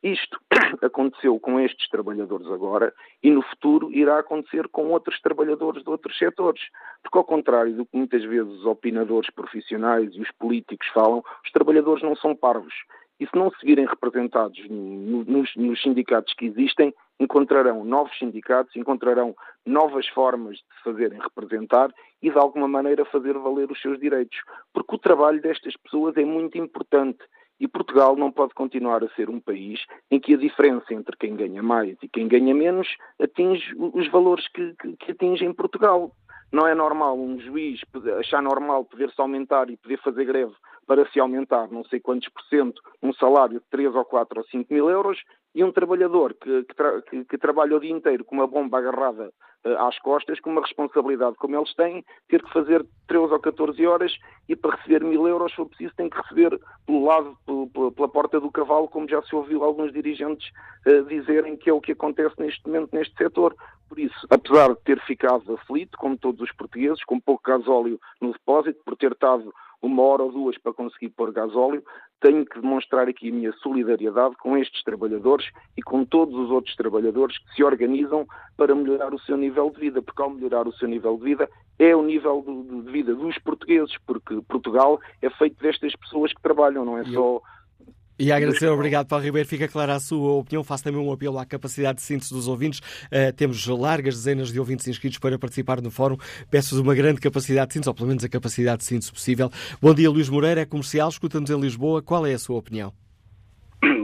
Isto 0.04 0.40
aconteceu 0.82 1.40
com 1.40 1.60
estes 1.60 1.88
trabalhadores 1.90 2.48
agora 2.48 2.94
e 3.22 3.30
no 3.30 3.42
futuro 3.44 3.92
irá 3.92 4.20
acontecer 4.20 4.68
com 4.70 4.88
outros 4.88 5.20
trabalhadores 5.22 5.84
de 5.84 5.90
outros 5.90 6.18
setores. 6.18 6.62
Porque, 7.04 7.18
ao 7.18 7.24
contrário 7.24 7.76
do 7.76 7.86
que 7.86 7.96
muitas 7.96 8.24
vezes 8.24 8.52
os 8.52 8.66
opinadores 8.66 9.30
profissionais 9.30 10.14
e 10.16 10.22
os 10.22 10.32
políticos 10.32 10.88
falam, 10.94 11.24
os 11.44 11.52
trabalhadores 11.52 12.04
não 12.04 12.16
são 12.16 12.36
parvos. 12.36 12.74
E 13.20 13.28
se 13.28 13.36
não 13.36 13.52
se 13.52 13.76
representados 13.76 14.60
nos, 14.68 15.56
nos 15.56 15.82
sindicatos 15.84 16.34
que 16.34 16.46
existem, 16.46 16.92
encontrarão 17.20 17.86
novos 17.86 18.18
sindicatos, 18.18 18.76
encontrarão 18.76 19.36
novas 19.64 20.08
formas 20.08 20.58
de 20.58 20.64
se 20.64 20.84
fazerem 20.84 21.20
representar 21.20 21.94
e, 22.20 22.32
de 22.32 22.38
alguma 22.40 22.68
maneira, 22.68 23.06
fazer 23.06 23.38
valer 23.38 23.70
os 23.72 23.80
seus 23.80 24.00
direitos. 24.00 24.40
Porque 24.74 24.96
o 24.96 24.98
trabalho 24.98 25.40
destas 25.40 25.78
pessoas 25.78 26.18
é 26.18 26.26
muito 26.26 26.58
importante 26.58 27.20
e 27.62 27.68
Portugal 27.68 28.16
não 28.16 28.32
pode 28.32 28.56
continuar 28.56 29.04
a 29.04 29.10
ser 29.10 29.30
um 29.30 29.40
país 29.40 29.86
em 30.10 30.20
que 30.20 30.34
a 30.34 30.38
diferença 30.38 30.92
entre 30.96 31.16
quem 31.16 31.36
ganha 31.36 31.62
mais 31.62 31.96
e 32.02 32.08
quem 32.08 32.28
ganha 32.28 32.56
menos 32.56 32.88
atinge 33.22 33.64
os 33.78 34.10
valores 34.10 34.48
que, 34.48 34.74
que, 34.82 34.98
que 34.98 35.12
atinge 35.12 35.46
em 35.46 35.54
Portugal. 35.54 36.12
Não 36.52 36.68
é 36.68 36.74
normal 36.74 37.18
um 37.18 37.40
juiz 37.40 37.80
achar 38.20 38.42
normal 38.42 38.84
poder-se 38.84 39.22
aumentar 39.22 39.70
e 39.70 39.78
poder 39.78 40.02
fazer 40.02 40.26
greve 40.26 40.54
para 40.88 41.08
se 41.12 41.20
aumentar 41.20 41.72
não 41.72 41.86
sei 41.86 42.00
quantos 42.00 42.28
por 42.30 42.42
cento 42.46 42.82
um 43.02 43.14
salário 43.14 43.60
de 43.60 43.66
3 43.70 43.94
ou 43.96 44.04
4 44.04 44.40
ou 44.40 44.46
5 44.46 44.74
mil 44.74 44.90
euros 44.90 45.22
e 45.54 45.64
um 45.64 45.72
trabalhador 45.72 46.34
que, 46.34 46.64
que, 46.64 46.76
tra 46.76 47.02
que, 47.02 47.26
que 47.26 47.38
trabalha 47.38 47.76
o 47.76 47.80
dia 47.80 47.92
inteiro 47.92 48.24
com 48.24 48.36
uma 48.36 48.48
bomba 48.48 48.78
agarrada 48.78 49.32
uh, 49.66 49.78
às 49.88 50.00
costas, 50.00 50.40
com 50.40 50.50
uma 50.50 50.62
responsabilidade 50.62 51.36
como 51.36 51.58
eles 51.58 51.74
têm, 51.76 52.06
ter 52.30 52.42
que 52.42 52.54
fazer 52.54 52.86
13 53.08 53.34
ou 53.34 53.40
14 53.40 53.86
horas 53.86 54.18
e 54.48 54.56
para 54.56 54.76
receber 54.76 55.04
mil 55.04 55.28
euros, 55.28 55.52
se 55.52 55.58
for 55.58 55.68
preciso, 55.68 55.94
tem 55.96 56.10
que 56.10 56.18
receber 56.18 56.58
pelo 56.86 57.06
lado, 57.06 57.38
pela, 57.96 58.08
porta 58.10 58.40
do 58.40 58.52
cavalo, 58.52 58.88
como 58.88 59.10
já 59.10 59.22
se 59.24 59.36
ouviu 59.36 59.64
alguns 59.64 59.92
dirigentes 59.92 60.50
uh, 60.88 61.04
dizerem 61.06 61.58
que 61.58 61.70
é 61.70 61.74
o 61.74 61.82
que 61.82 61.92
acontece 61.92 62.36
neste 62.40 62.66
momento 62.66 62.94
neste 62.94 63.16
setor. 63.16 63.56
Por 63.90 64.00
isso, 64.00 64.26
apesar 64.30 64.70
de 64.70 64.82
ter 64.84 65.02
ficado 65.02 65.54
aflito, 65.54 65.98
como 65.98 66.18
todos 66.18 66.40
os 66.40 66.52
portugueses, 66.54 67.04
com 67.04 67.20
pouco 67.20 67.44
gasóleo 67.44 68.00
no 68.22 68.32
depósito, 68.32 68.80
por 68.86 68.96
ter 68.96 69.12
estado 69.12 69.54
uma 69.82 70.04
hora 70.04 70.24
ou 70.24 70.32
duas 70.32 70.58
para 70.58 70.74
conseguir 70.74 71.10
pôr 71.10 71.32
gasóleo, 71.32 71.84
tenho 72.20 72.46
que 72.46 72.60
demonstrar 72.62 73.08
aqui 73.08 73.30
a 73.30 73.34
minha 73.34 73.52
solidariedade 73.54 74.36
com 74.38 74.56
estes 74.58 74.84
trabalhadores 74.84 75.48
e 75.76 75.82
com 75.82 76.06
todos 76.06 76.36
os 76.36 76.52
outros 76.52 76.76
trabalhadores 76.76 77.38
que 77.40 77.56
se 77.56 77.64
organizam 77.64 78.28
para 78.56 78.76
melhorar 78.76 79.14
o 79.14 79.20
seu 79.20 79.36
nível 79.36 79.72
de 79.72 79.80
vida, 79.80 80.02
porque 80.02 80.22
ao 80.22 80.30
melhorar 80.30 80.68
o 80.68 80.74
seu 80.74 80.88
nível 80.88 81.18
de 81.18 81.24
vida 81.24 81.50
é 81.80 81.96
o 81.96 82.04
nível 82.04 82.44
de, 82.86 82.92
vida 82.92 83.16
dos 83.16 83.38
portugueses, 83.40 83.98
porque 84.06 84.40
Portugal 84.48 85.00
é 85.22 85.30
feito 85.32 85.60
destas 85.62 85.96
pessoas 85.96 86.32
que 86.32 86.42
trabalham, 86.42 86.86
não 86.86 86.98
é 86.98 87.04
só 87.06 87.42
e 88.20 88.32
agradecer, 88.32 88.68
obrigado 88.68 89.08
Paulo 89.08 89.26
Ribeiro. 89.26 89.48
Fica 89.48 89.68
clara 89.68 89.96
a 89.96 90.00
sua 90.00 90.34
opinião. 90.34 90.64
Faço 90.64 90.84
também 90.84 91.02
um 91.02 91.12
apelo 91.12 91.40
à 91.40 91.46
capacidade 91.46 91.98
de 91.98 92.04
síntese 92.04 92.34
dos 92.34 92.48
ouvintes. 92.48 92.80
Uh, 92.80 93.34
temos 93.36 93.66
largas 93.68 94.16
dezenas 94.16 94.52
de 94.52 94.60
ouvintes 94.60 94.88
inscritos 94.88 95.18
para 95.18 95.40
participar 95.40 95.82
no 95.82 95.90
fórum. 95.90 96.18
Peço-vos 96.50 96.80
uma 96.80 96.94
grande 96.94 97.20
capacidade 97.20 97.70
de 97.70 97.74
síntese, 97.74 97.90
ou 97.90 97.96
pelo 97.96 98.08
menos 98.08 98.24
a 98.24 98.30
capacidade 98.30 98.80
de 98.80 98.86
síntese 98.86 99.12
possível. 99.12 99.50
Bom 99.82 99.94
dia, 99.94 100.10
Luís 100.10 100.30
Moreira, 100.30 100.62
é 100.62 100.66
comercial, 100.66 101.10
escuta-nos 101.10 101.50
em 101.50 101.60
Lisboa. 101.60 102.02
Qual 102.02 102.26
é 102.26 102.34
a 102.34 102.40
sua 102.40 102.58
opinião? 102.58 102.94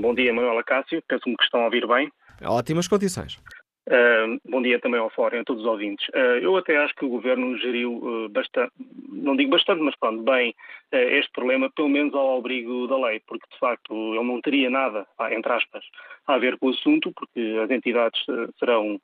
Bom 0.02 0.16
dia, 0.16 0.34
Manuela 0.34 0.64
Cássio. 0.64 1.02
Penso-me 1.08 1.36
que 1.36 1.44
estão 1.44 1.62
a 1.62 1.66
ouvir 1.66 1.88
bem. 1.88 2.12
Ótimas 2.44 2.88
condições. 2.88 3.40
Uh, 3.88 4.38
bom 4.44 4.62
dia 4.62 4.78
também 4.82 5.00
ao 5.00 5.10
Fórum, 5.10 5.40
a 5.40 5.44
todos 5.46 5.64
os 5.64 5.70
ouvintes. 5.70 6.06
Uh, 6.10 6.40
eu 6.42 6.58
até 6.58 6.76
acho 6.76 6.94
que 6.94 7.06
o 7.06 7.10
Governo 7.10 7.58
geriu 7.58 7.94
uh, 7.94 8.28
bastante, 8.28 8.74
não 9.08 9.34
digo 9.34 9.52
bastante, 9.52 9.82
mas 9.82 9.96
pronto, 9.96 10.24
bem 10.24 10.54
este 10.92 11.32
problema, 11.32 11.70
pelo 11.70 11.88
menos 11.88 12.14
ao 12.14 12.38
abrigo 12.38 12.86
da 12.88 12.98
lei, 12.98 13.22
porque 13.26 13.48
de 13.50 13.58
facto 13.58 13.94
ele 13.94 14.24
não 14.24 14.42
teria 14.42 14.70
nada, 14.70 15.06
entre 15.32 15.52
aspas, 15.52 15.84
a 16.26 16.38
ver 16.38 16.58
com 16.58 16.68
o 16.68 16.70
assunto, 16.70 17.12
porque 17.14 17.60
as 17.62 17.70
entidades 17.70 18.26
serão, 18.58 18.98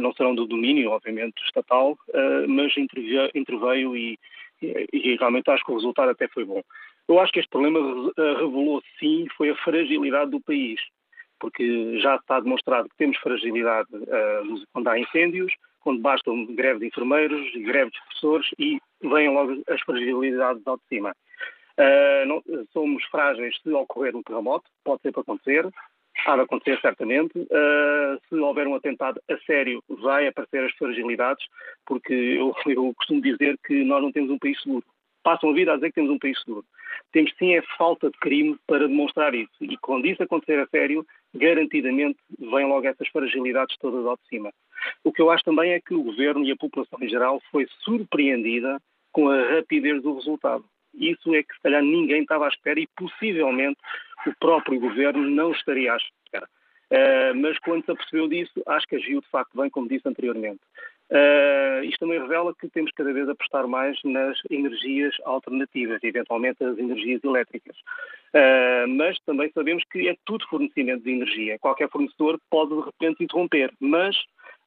não 0.00 0.14
serão 0.14 0.34
do 0.34 0.46
domínio, 0.46 0.90
obviamente, 0.90 1.42
estatal, 1.44 1.98
mas 2.48 2.74
interveio, 2.78 3.30
interveio 3.34 3.94
e, 3.94 4.18
e, 4.62 4.88
e 4.90 5.16
realmente 5.16 5.50
acho 5.50 5.62
que 5.66 5.72
o 5.72 5.76
resultado 5.76 6.12
até 6.12 6.28
foi 6.28 6.46
bom. 6.46 6.62
Eu 7.06 7.20
acho 7.20 7.30
que 7.30 7.40
este 7.40 7.50
problema 7.50 7.78
revelou 8.16 8.82
sim 8.98 9.26
foi 9.36 9.50
a 9.50 9.56
fragilidade 9.56 10.30
do 10.30 10.40
país 10.40 10.80
porque 11.42 11.98
já 11.98 12.14
está 12.14 12.38
demonstrado 12.38 12.88
que 12.88 12.96
temos 12.96 13.18
fragilidade 13.18 13.88
uh, 13.92 14.64
quando 14.72 14.86
há 14.86 14.96
incêndios, 14.96 15.52
quando 15.80 16.00
bastam 16.00 16.46
greve 16.54 16.78
de 16.78 16.86
enfermeiros, 16.86 17.52
greve 17.54 17.90
de 17.90 18.00
professores 18.00 18.48
e 18.60 18.80
vêm 19.02 19.28
logo 19.28 19.60
as 19.68 19.80
fragilidades 19.80 20.64
ao 20.64 20.76
de 20.76 20.84
cima. 20.88 21.12
Uh, 21.76 22.26
não, 22.26 22.42
somos 22.72 23.04
frágeis 23.06 23.58
se 23.60 23.70
ocorrer 23.70 24.14
um 24.14 24.22
terremoto, 24.22 24.70
pode 24.84 25.02
sempre 25.02 25.20
acontecer, 25.20 25.68
há 26.24 26.36
de 26.36 26.42
acontecer 26.42 26.80
certamente. 26.80 27.36
Uh, 27.36 28.20
se 28.28 28.36
houver 28.36 28.68
um 28.68 28.76
atentado 28.76 29.20
a 29.28 29.36
sério, 29.38 29.82
vai 29.88 30.28
aparecer 30.28 30.62
as 30.64 30.72
fragilidades, 30.74 31.44
porque 31.84 32.14
eu, 32.14 32.54
eu 32.70 32.94
costumo 32.94 33.20
dizer 33.20 33.58
que 33.66 33.82
nós 33.82 34.00
não 34.00 34.12
temos 34.12 34.30
um 34.30 34.38
país 34.38 34.62
seguro 34.62 34.84
passam 35.22 35.50
a 35.50 35.54
vida 35.54 35.72
a 35.72 35.76
dizer 35.76 35.88
que 35.88 35.94
temos 35.94 36.10
um 36.10 36.18
país 36.18 36.38
seguro. 36.42 36.64
Temos 37.12 37.32
sim 37.38 37.54
é 37.54 37.62
falta 37.78 38.10
de 38.10 38.18
crime 38.18 38.58
para 38.66 38.88
demonstrar 38.88 39.34
isso. 39.34 39.52
E 39.60 39.76
quando 39.78 40.06
isso 40.06 40.22
acontecer 40.22 40.58
a 40.58 40.66
sério, 40.66 41.06
garantidamente 41.34 42.18
vêm 42.38 42.66
logo 42.66 42.86
essas 42.86 43.08
fragilidades 43.08 43.76
todas 43.78 44.04
ao 44.06 44.16
de 44.16 44.26
cima. 44.28 44.52
O 45.04 45.12
que 45.12 45.22
eu 45.22 45.30
acho 45.30 45.44
também 45.44 45.72
é 45.72 45.80
que 45.80 45.94
o 45.94 46.02
governo 46.02 46.44
e 46.44 46.52
a 46.52 46.56
população 46.56 46.98
em 47.00 47.08
geral 47.08 47.40
foi 47.50 47.66
surpreendida 47.80 48.80
com 49.12 49.28
a 49.28 49.54
rapidez 49.56 50.02
do 50.02 50.14
resultado. 50.14 50.64
Isso 50.94 51.34
é 51.34 51.42
que 51.42 51.54
se 51.54 51.60
calhar 51.62 51.82
ninguém 51.82 52.22
estava 52.22 52.46
à 52.46 52.48
espera 52.48 52.80
e 52.80 52.88
possivelmente 52.96 53.78
o 54.26 54.34
próprio 54.38 54.78
governo 54.78 55.28
não 55.30 55.52
estaria 55.52 55.92
à 55.92 55.96
espera. 55.96 56.48
Uh, 56.90 57.34
mas 57.36 57.58
quando 57.60 57.84
se 57.84 57.90
apercebeu 57.90 58.28
disso, 58.28 58.62
acho 58.66 58.86
que 58.86 58.96
agiu 58.96 59.20
de 59.22 59.28
facto 59.28 59.56
bem, 59.56 59.70
como 59.70 59.88
disse 59.88 60.06
anteriormente. 60.06 60.60
Uh, 61.10 61.84
isto 61.84 61.98
também 62.00 62.18
revela 62.18 62.54
que 62.58 62.70
temos 62.70 62.90
cada 62.92 63.12
vez 63.12 63.28
a 63.28 63.32
apostar 63.32 63.68
mais 63.68 63.98
nas 64.02 64.38
energias 64.50 65.14
alternativas, 65.24 66.02
eventualmente 66.02 66.64
as 66.64 66.78
energias 66.78 67.22
elétricas. 67.22 67.76
Uh, 68.32 68.88
mas 68.88 69.18
também 69.26 69.50
sabemos 69.52 69.84
que 69.90 70.08
é 70.08 70.16
tudo 70.24 70.48
fornecimento 70.48 71.04
de 71.04 71.10
energia. 71.10 71.58
Qualquer 71.58 71.90
fornecedor 71.90 72.40
pode, 72.48 72.74
de 72.74 72.80
repente, 72.80 73.22
interromper, 73.22 73.70
mas 73.78 74.16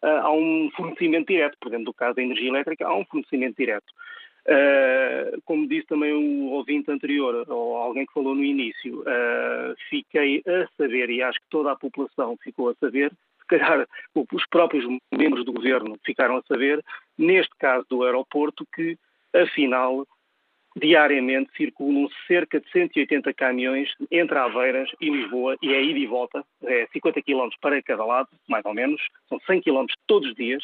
uh, 0.04 0.22
há 0.22 0.32
um 0.32 0.70
fornecimento 0.76 1.28
direto. 1.28 1.58
Por 1.60 1.70
exemplo, 1.70 1.86
no 1.86 1.94
caso 1.96 2.16
da 2.16 2.22
energia 2.22 2.50
elétrica, 2.50 2.86
há 2.86 2.96
um 2.96 3.06
fornecimento 3.06 3.56
direto. 3.58 3.92
Como 5.44 5.68
disse 5.68 5.88
também 5.88 6.14
o 6.14 6.52
ouvinte 6.52 6.92
anterior, 6.92 7.48
ou 7.50 7.78
alguém 7.78 8.06
que 8.06 8.14
falou 8.14 8.36
no 8.36 8.44
início, 8.44 9.04
fiquei 9.90 10.44
a 10.46 10.68
saber, 10.78 11.10
e 11.10 11.24
acho 11.24 11.40
que 11.40 11.50
toda 11.50 11.72
a 11.72 11.76
população 11.76 12.38
ficou 12.44 12.70
a 12.70 12.76
saber, 12.76 13.12
calhar 13.48 13.88
os 14.16 14.46
próprios 14.48 14.86
membros 15.12 15.46
do 15.46 15.54
governo 15.54 15.98
ficaram 16.06 16.38
a 16.38 16.44
saber, 16.44 16.84
neste 17.18 17.56
caso 17.58 17.86
do 17.90 18.04
aeroporto, 18.04 18.66
que 18.74 18.98
afinal 19.34 20.06
diariamente 20.76 21.52
circulam 21.56 22.10
cerca 22.28 22.60
de 22.60 22.70
180 22.70 23.34
caminhões 23.34 23.90
entre 24.12 24.38
Aveiras 24.38 24.90
e 25.00 25.10
Lisboa, 25.10 25.58
e 25.62 25.74
é 25.74 25.82
ida 25.82 26.00
e 26.00 26.06
volta, 26.06 26.44
é 26.64 26.86
50 26.92 27.22
km 27.22 27.50
para 27.62 27.82
cada 27.82 28.04
lado, 28.04 28.28
mais 28.48 28.66
ou 28.66 28.74
menos, 28.74 29.02
são 29.30 29.40
100 29.40 29.62
km 29.62 29.86
todos 30.06 30.30
os 30.30 30.36
dias, 30.36 30.64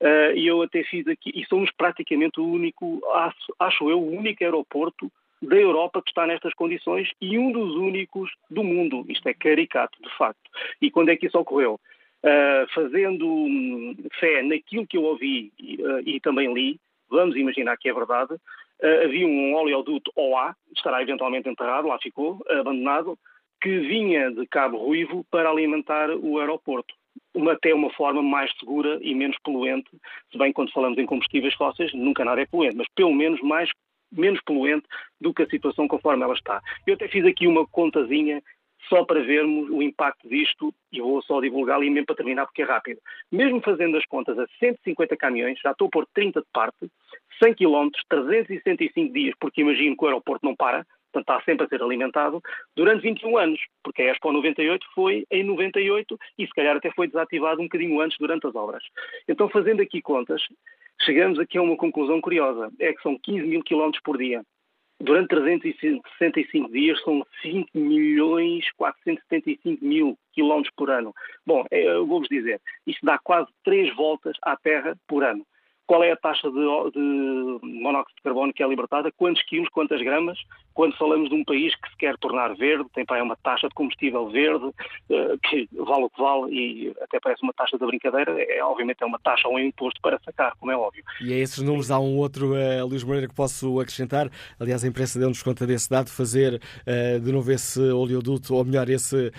uh, 0.00 0.34
e 0.34 0.46
eu 0.46 0.62
até 0.62 0.82
fiz 0.84 1.06
aqui, 1.06 1.30
e 1.34 1.44
somos 1.44 1.70
praticamente 1.70 2.40
o 2.40 2.46
único, 2.46 3.02
acho, 3.12 3.54
acho 3.58 3.90
eu, 3.90 4.00
o 4.00 4.16
único 4.16 4.42
aeroporto 4.42 5.12
da 5.42 5.56
Europa 5.56 6.00
que 6.00 6.10
está 6.10 6.26
nestas 6.26 6.54
condições 6.54 7.10
e 7.20 7.36
um 7.36 7.50
dos 7.50 7.74
únicos 7.74 8.30
do 8.48 8.62
mundo. 8.62 9.04
Isto 9.08 9.28
é 9.28 9.34
caricato, 9.34 10.00
de 10.00 10.16
facto. 10.16 10.48
E 10.80 10.88
quando 10.88 11.08
é 11.08 11.16
que 11.16 11.26
isso 11.26 11.36
ocorreu? 11.36 11.80
Uh, 12.22 12.72
fazendo 12.72 13.26
hum, 13.26 13.96
fé 14.20 14.42
naquilo 14.42 14.86
que 14.86 14.96
eu 14.96 15.02
ouvi 15.02 15.52
uh, 15.60 15.98
e 16.06 16.20
também 16.20 16.54
li, 16.54 16.78
vamos 17.10 17.34
imaginar 17.34 17.76
que 17.76 17.88
é 17.88 17.92
verdade, 17.92 18.34
uh, 18.34 19.04
havia 19.04 19.26
um 19.26 19.54
oleoduto 19.54 20.12
OA, 20.14 20.54
estará 20.74 21.02
eventualmente 21.02 21.48
enterrado, 21.48 21.88
lá 21.88 21.98
ficou, 21.98 22.40
abandonado, 22.48 23.18
que 23.60 23.78
vinha 23.80 24.30
de 24.30 24.46
Cabo 24.46 24.76
Ruivo 24.78 25.24
para 25.30 25.50
alimentar 25.50 26.10
o 26.10 26.38
aeroporto. 26.38 26.94
Uma, 27.34 27.52
até 27.52 27.74
uma 27.74 27.90
forma 27.90 28.22
mais 28.22 28.52
segura 28.58 28.98
e 29.02 29.14
menos 29.14 29.36
poluente, 29.42 29.90
se 30.30 30.38
bem 30.38 30.52
quando 30.52 30.72
falamos 30.72 30.98
em 30.98 31.06
combustíveis 31.06 31.54
fósseis, 31.54 31.92
nunca 31.92 32.24
nada 32.24 32.40
é 32.40 32.46
poluente, 32.46 32.76
mas 32.76 32.86
pelo 32.94 33.12
menos 33.12 33.40
mais 33.40 33.68
menos 34.12 34.40
poluente 34.44 34.86
do 35.20 35.32
que 35.32 35.42
a 35.42 35.48
situação 35.48 35.88
conforme 35.88 36.22
ela 36.22 36.34
está. 36.34 36.60
Eu 36.86 36.94
até 36.94 37.08
fiz 37.08 37.24
aqui 37.24 37.46
uma 37.46 37.66
contazinha 37.66 38.42
só 38.88 39.04
para 39.04 39.22
vermos 39.22 39.70
o 39.70 39.82
impacto 39.82 40.28
disto, 40.28 40.74
e 40.90 41.00
vou 41.00 41.22
só 41.22 41.40
divulgá-lo 41.40 41.84
e 41.84 41.90
mesmo 41.90 42.06
para 42.06 42.16
terminar 42.16 42.46
porque 42.46 42.62
é 42.62 42.64
rápido. 42.64 43.00
Mesmo 43.30 43.60
fazendo 43.60 43.96
as 43.96 44.04
contas 44.06 44.38
a 44.38 44.46
150 44.58 45.16
caminhões, 45.16 45.58
já 45.62 45.72
estou 45.72 45.86
a 45.86 45.90
pôr 45.90 46.06
30 46.14 46.40
de 46.40 46.46
parte, 46.52 46.90
100 47.42 47.54
km, 47.54 47.88
365 48.08 49.12
dias, 49.12 49.34
porque 49.40 49.60
imagino 49.60 49.96
que 49.96 50.04
o 50.04 50.06
aeroporto 50.06 50.44
não 50.44 50.54
para, 50.56 50.86
portanto 51.12 51.38
está 51.38 51.44
sempre 51.44 51.66
a 51.66 51.68
ser 51.68 51.82
alimentado, 51.82 52.40
durante 52.74 53.02
21 53.02 53.36
anos, 53.36 53.60
porque 53.82 54.02
a 54.02 54.12
Expo 54.12 54.32
98 54.32 54.86
foi 54.94 55.24
em 55.30 55.44
98 55.44 56.18
e 56.38 56.46
se 56.46 56.52
calhar 56.52 56.76
até 56.76 56.90
foi 56.90 57.06
desativado 57.06 57.60
um 57.60 57.64
bocadinho 57.64 58.00
antes 58.00 58.16
durante 58.18 58.46
as 58.46 58.54
obras. 58.54 58.82
Então, 59.28 59.48
fazendo 59.48 59.82
aqui 59.82 60.00
contas, 60.00 60.42
chegamos 61.02 61.38
aqui 61.38 61.58
a 61.58 61.62
uma 61.62 61.76
conclusão 61.76 62.20
curiosa, 62.20 62.70
é 62.78 62.92
que 62.92 63.02
são 63.02 63.18
15 63.18 63.46
mil 63.46 63.62
quilómetros 63.62 64.02
por 64.02 64.16
dia 64.16 64.42
durante 65.02 65.28
365 65.28 66.70
dias 66.70 67.02
são 67.02 67.26
5 67.42 67.68
milhões 67.74 68.64
475 68.76 69.84
mil 69.84 70.16
quilómetros 70.32 70.72
por 70.76 70.90
ano. 70.90 71.12
Bom, 71.44 71.64
é, 71.70 71.84
eu 71.88 72.06
vou-vos 72.06 72.28
dizer, 72.28 72.60
isto 72.86 73.04
dá 73.04 73.18
quase 73.18 73.48
3 73.64 73.94
voltas 73.96 74.36
à 74.42 74.56
Terra 74.56 74.96
por 75.06 75.24
ano 75.24 75.44
qual 75.92 76.02
é 76.02 76.10
a 76.10 76.16
taxa 76.16 76.50
de, 76.50 76.54
de, 76.54 77.58
monóxido 77.82 78.16
de 78.16 78.22
carbono 78.22 78.50
que 78.50 78.62
é 78.62 78.66
libertada, 78.66 79.12
quantos 79.12 79.42
quilos, 79.42 79.68
quantas 79.68 80.00
gramas, 80.00 80.38
quando 80.72 80.96
falamos 80.96 81.28
de 81.28 81.34
um 81.34 81.44
país 81.44 81.74
que 81.74 81.90
se 81.90 81.96
quer 81.98 82.16
tornar 82.16 82.56
verde, 82.56 82.88
tem 82.94 83.04
para 83.04 83.22
uma 83.22 83.36
taxa 83.36 83.68
de 83.68 83.74
combustível 83.74 84.26
verde, 84.30 84.64
uh, 84.64 85.38
que 85.42 85.68
vale 85.74 86.04
o 86.04 86.08
que 86.08 86.18
vale 86.18 86.50
e 86.50 86.94
até 87.02 87.20
parece 87.20 87.42
uma 87.42 87.52
taxa 87.52 87.76
da 87.76 87.84
brincadeira, 87.84 88.34
é, 88.42 88.64
obviamente 88.64 89.02
é 89.02 89.06
uma 89.06 89.18
taxa 89.18 89.46
ou 89.48 89.56
um 89.56 89.58
imposto 89.58 90.00
para 90.00 90.18
sacar, 90.24 90.54
como 90.58 90.72
é 90.72 90.76
óbvio. 90.76 91.04
E 91.20 91.30
a 91.30 91.36
esses 91.36 91.62
números 91.62 91.90
há 91.90 92.00
um 92.00 92.16
outro, 92.16 92.54
uh, 92.54 92.86
Luís 92.86 93.04
Moreira, 93.04 93.28
que 93.28 93.34
posso 93.34 93.78
acrescentar, 93.78 94.30
aliás 94.58 94.82
a 94.82 94.88
imprensa 94.88 95.18
deu-nos 95.18 95.42
conta 95.42 95.66
desse 95.66 95.90
dado, 95.90 96.08
fazer 96.08 96.54
uh, 96.54 97.20
de 97.20 97.30
novo 97.30 97.52
esse 97.52 97.78
oleoduto, 97.78 98.54
ou 98.54 98.64
melhor, 98.64 98.88
esse, 98.88 99.30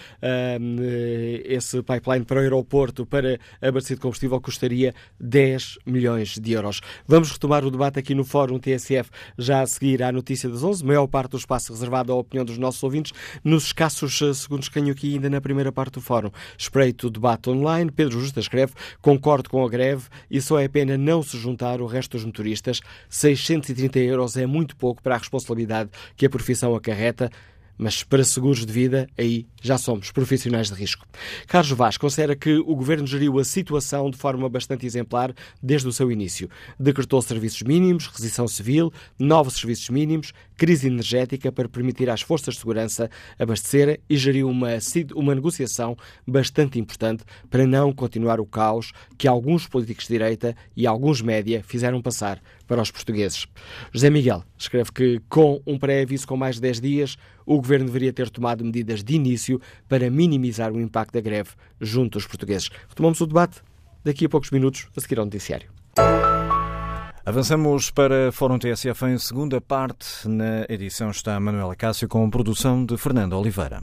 esse 1.45 1.81
pipeline 1.81 2.25
para 2.25 2.37
o 2.37 2.41
aeroporto 2.41 3.07
para 3.07 3.39
abastecer 3.59 3.97
de 3.97 4.03
combustível 4.03 4.39
custaria 4.39 4.93
10 5.19 5.79
milhões 5.87 6.42
de 6.43 6.51
euros. 6.51 6.81
Vamos 7.07 7.31
retomar 7.31 7.65
o 7.65 7.71
debate 7.71 7.97
aqui 7.97 8.13
no 8.13 8.23
Fórum 8.23 8.59
TSF 8.59 9.09
já 9.37 9.61
a 9.61 9.65
seguir 9.65 10.03
à 10.03 10.11
notícia 10.11 10.49
das 10.49 10.63
11, 10.63 10.85
maior 10.85 11.07
parte 11.07 11.31
do 11.31 11.37
espaço 11.37 11.71
reservado 11.71 12.11
à 12.11 12.15
opinião 12.15 12.45
dos 12.45 12.57
nossos 12.57 12.83
ouvintes. 12.83 13.13
Nos 13.43 13.65
escassos 13.65 14.21
eh, 14.21 14.33
segundos 14.33 14.67
que 14.67 14.73
tenho 14.73 14.91
aqui 14.91 15.13
ainda 15.13 15.29
na 15.29 15.41
primeira 15.41 15.71
parte 15.71 15.93
do 15.93 16.01
Fórum, 16.01 16.29
espreito 16.57 17.07
o 17.07 17.09
debate 17.09 17.49
online. 17.49 17.89
Pedro 17.89 18.19
Justa 18.19 18.39
escreve: 18.39 18.73
concordo 19.01 19.49
com 19.49 19.65
a 19.65 19.69
greve 19.69 20.03
e 20.29 20.41
só 20.41 20.59
é 20.59 20.67
pena 20.67 20.97
não 20.97 21.23
se 21.23 21.37
juntar 21.37 21.81
o 21.81 21.85
resto 21.85 22.11
dos 22.11 22.25
motoristas. 22.25 22.81
630 23.09 23.99
euros 23.99 24.37
é 24.37 24.45
muito 24.45 24.75
pouco 24.75 25.01
para 25.01 25.15
a 25.15 25.17
responsabilidade 25.17 25.89
que 26.15 26.25
a 26.25 26.29
profissão 26.29 26.75
acarreta 26.75 27.31
mas 27.77 28.03
para 28.03 28.23
seguros 28.23 28.65
de 28.65 28.71
vida, 28.71 29.07
aí 29.17 29.45
já 29.61 29.77
somos 29.77 30.11
profissionais 30.11 30.69
de 30.69 30.75
risco. 30.75 31.05
Carlos 31.47 31.71
Vaz 31.71 31.97
considera 31.97 32.35
que 32.35 32.55
o 32.55 32.75
governo 32.75 33.07
geriu 33.07 33.39
a 33.39 33.43
situação 33.43 34.09
de 34.09 34.17
forma 34.17 34.47
bastante 34.49 34.85
exemplar 34.85 35.33
desde 35.61 35.87
o 35.87 35.91
seu 35.91 36.11
início. 36.11 36.49
Decretou 36.79 37.21
serviços 37.21 37.61
mínimos, 37.61 38.07
requisição 38.07 38.47
civil, 38.47 38.91
novos 39.17 39.55
serviços 39.55 39.89
mínimos, 39.89 40.33
crise 40.55 40.87
energética 40.87 41.51
para 41.51 41.67
permitir 41.67 42.09
às 42.09 42.21
forças 42.21 42.55
de 42.55 42.59
segurança 42.59 43.09
abastecer 43.37 43.99
e 44.09 44.17
geriu 44.17 44.49
uma, 44.49 44.69
uma 45.15 45.35
negociação 45.35 45.97
bastante 46.27 46.79
importante 46.79 47.23
para 47.49 47.65
não 47.65 47.91
continuar 47.91 48.39
o 48.39 48.45
caos 48.45 48.91
que 49.17 49.27
alguns 49.27 49.67
políticos 49.67 50.05
de 50.05 50.13
direita 50.13 50.55
e 50.75 50.85
alguns 50.85 51.21
média 51.21 51.63
fizeram 51.65 52.01
passar 52.01 52.41
para 52.67 52.81
os 52.81 52.91
portugueses. 52.91 53.47
José 53.91 54.09
Miguel 54.09 54.43
escreve 54.57 54.91
que, 54.91 55.21
com 55.29 55.61
um 55.65 55.77
pré-aviso 55.77 56.27
com 56.27 56.37
mais 56.37 56.55
de 56.55 56.61
10 56.61 56.81
dias, 56.81 57.17
o 57.45 57.57
governo 57.57 57.85
deveria 57.85 58.13
ter 58.13 58.29
tomado 58.29 58.63
medidas 58.63 59.03
de 59.03 59.15
início 59.15 59.59
para 59.87 60.09
minimizar 60.09 60.71
o 60.71 60.79
impacto 60.79 61.13
da 61.13 61.21
greve 61.21 61.51
junto 61.79 62.17
aos 62.17 62.25
portugueses. 62.25 62.69
Retomamos 62.89 63.19
o 63.21 63.27
debate 63.27 63.61
daqui 64.03 64.25
a 64.25 64.29
poucos 64.29 64.51
minutos, 64.51 64.87
a 64.95 65.01
seguir 65.01 65.19
ao 65.19 65.25
noticiário. 65.25 65.69
Avançamos 67.25 67.89
para 67.89 68.33
Fórum 68.33 68.59
TSF 68.59 69.05
em 69.05 69.17
segunda 69.17 69.61
parte. 69.61 70.27
Na 70.27 70.65
edição 70.67 71.09
está 71.09 71.39
Manuela 71.39 71.75
Cássio 71.75 72.09
com 72.09 72.29
produção 72.29 72.85
de 72.85 72.97
Fernando 72.97 73.33
Oliveira. 73.33 73.81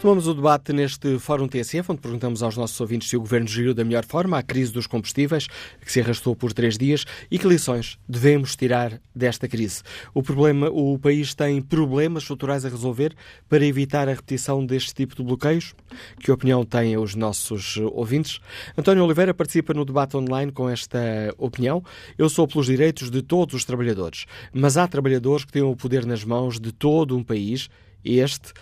Retomamos 0.00 0.26
o 0.26 0.32
debate 0.32 0.72
neste 0.72 1.18
Fórum 1.18 1.46
TSF, 1.46 1.92
onde 1.92 2.00
perguntamos 2.00 2.42
aos 2.42 2.56
nossos 2.56 2.80
ouvintes 2.80 3.10
se 3.10 3.18
o 3.18 3.20
Governo 3.20 3.46
geriu 3.46 3.74
da 3.74 3.84
melhor 3.84 4.06
forma 4.06 4.38
a 4.38 4.42
crise 4.42 4.72
dos 4.72 4.86
combustíveis, 4.86 5.46
que 5.78 5.92
se 5.92 6.00
arrastou 6.00 6.34
por 6.34 6.54
três 6.54 6.78
dias, 6.78 7.04
e 7.30 7.38
que 7.38 7.46
lições 7.46 7.98
devemos 8.08 8.56
tirar 8.56 8.98
desta 9.14 9.46
crise. 9.46 9.82
O, 10.14 10.22
problema, 10.22 10.70
o 10.70 10.98
país 10.98 11.34
tem 11.34 11.60
problemas 11.60 12.22
estruturais 12.22 12.64
a 12.64 12.70
resolver 12.70 13.14
para 13.46 13.62
evitar 13.62 14.08
a 14.08 14.12
repetição 14.12 14.64
deste 14.64 14.94
tipo 14.94 15.14
de 15.14 15.22
bloqueios? 15.22 15.74
Que 16.18 16.32
opinião 16.32 16.64
têm 16.64 16.96
os 16.96 17.14
nossos 17.14 17.76
ouvintes? 17.92 18.40
António 18.78 19.04
Oliveira 19.04 19.34
participa 19.34 19.74
no 19.74 19.84
debate 19.84 20.16
online 20.16 20.50
com 20.50 20.66
esta 20.66 20.98
opinião. 21.36 21.84
Eu 22.16 22.30
sou 22.30 22.48
pelos 22.48 22.64
direitos 22.64 23.10
de 23.10 23.20
todos 23.20 23.54
os 23.54 23.66
trabalhadores, 23.66 24.24
mas 24.50 24.78
há 24.78 24.88
trabalhadores 24.88 25.44
que 25.44 25.52
têm 25.52 25.60
o 25.60 25.76
poder 25.76 26.06
nas 26.06 26.24
mãos 26.24 26.58
de 26.58 26.72
todo 26.72 27.14
um 27.14 27.22
país. 27.22 27.68
Este 28.02 28.54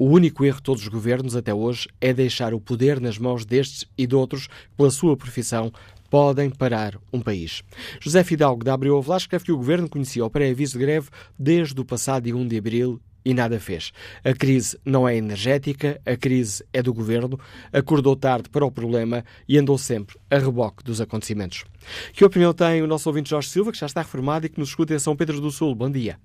o 0.00 0.06
único 0.06 0.46
erro 0.46 0.56
de 0.56 0.62
todos 0.62 0.82
os 0.82 0.88
governos 0.88 1.36
até 1.36 1.52
hoje 1.52 1.86
é 2.00 2.14
deixar 2.14 2.54
o 2.54 2.60
poder 2.60 2.98
nas 2.98 3.18
mãos 3.18 3.44
destes 3.44 3.84
e 3.98 4.06
de 4.06 4.14
outros 4.14 4.46
que, 4.46 4.54
pela 4.74 4.90
sua 4.90 5.14
profissão, 5.14 5.70
podem 6.08 6.48
parar 6.48 6.94
um 7.12 7.20
país. 7.20 7.62
José 8.00 8.24
Fidalgo 8.24 8.64
da 8.64 8.72
Abreu 8.72 8.96
Avelar 8.96 9.18
escreve 9.18 9.44
que 9.44 9.52
o 9.52 9.58
governo 9.58 9.90
conhecia 9.90 10.24
o 10.24 10.30
pré-aviso 10.30 10.78
de 10.78 10.86
greve 10.86 11.10
desde 11.38 11.78
o 11.78 11.84
passado 11.84 12.22
dia 12.24 12.34
1 12.34 12.48
de 12.48 12.56
abril 12.56 12.98
e 13.22 13.34
nada 13.34 13.60
fez. 13.60 13.92
A 14.24 14.32
crise 14.32 14.80
não 14.86 15.06
é 15.06 15.18
energética, 15.18 16.00
a 16.06 16.16
crise 16.16 16.64
é 16.72 16.82
do 16.82 16.94
governo, 16.94 17.38
acordou 17.70 18.16
tarde 18.16 18.48
para 18.48 18.64
o 18.64 18.72
problema 18.72 19.22
e 19.46 19.58
andou 19.58 19.76
sempre 19.76 20.16
a 20.30 20.38
reboque 20.38 20.82
dos 20.82 21.02
acontecimentos. 21.02 21.66
Que 22.14 22.24
opinião 22.24 22.54
tem 22.54 22.80
o 22.80 22.86
nosso 22.86 23.06
ouvinte 23.06 23.28
Jorge 23.28 23.50
Silva, 23.50 23.70
que 23.70 23.78
já 23.78 23.84
está 23.84 24.00
reformado 24.00 24.46
e 24.46 24.48
que 24.48 24.58
nos 24.58 24.70
escuta 24.70 24.94
em 24.94 24.98
São 24.98 25.14
Pedro 25.14 25.42
do 25.42 25.50
Sul? 25.50 25.74
Bom 25.74 25.90
dia. 25.90 26.16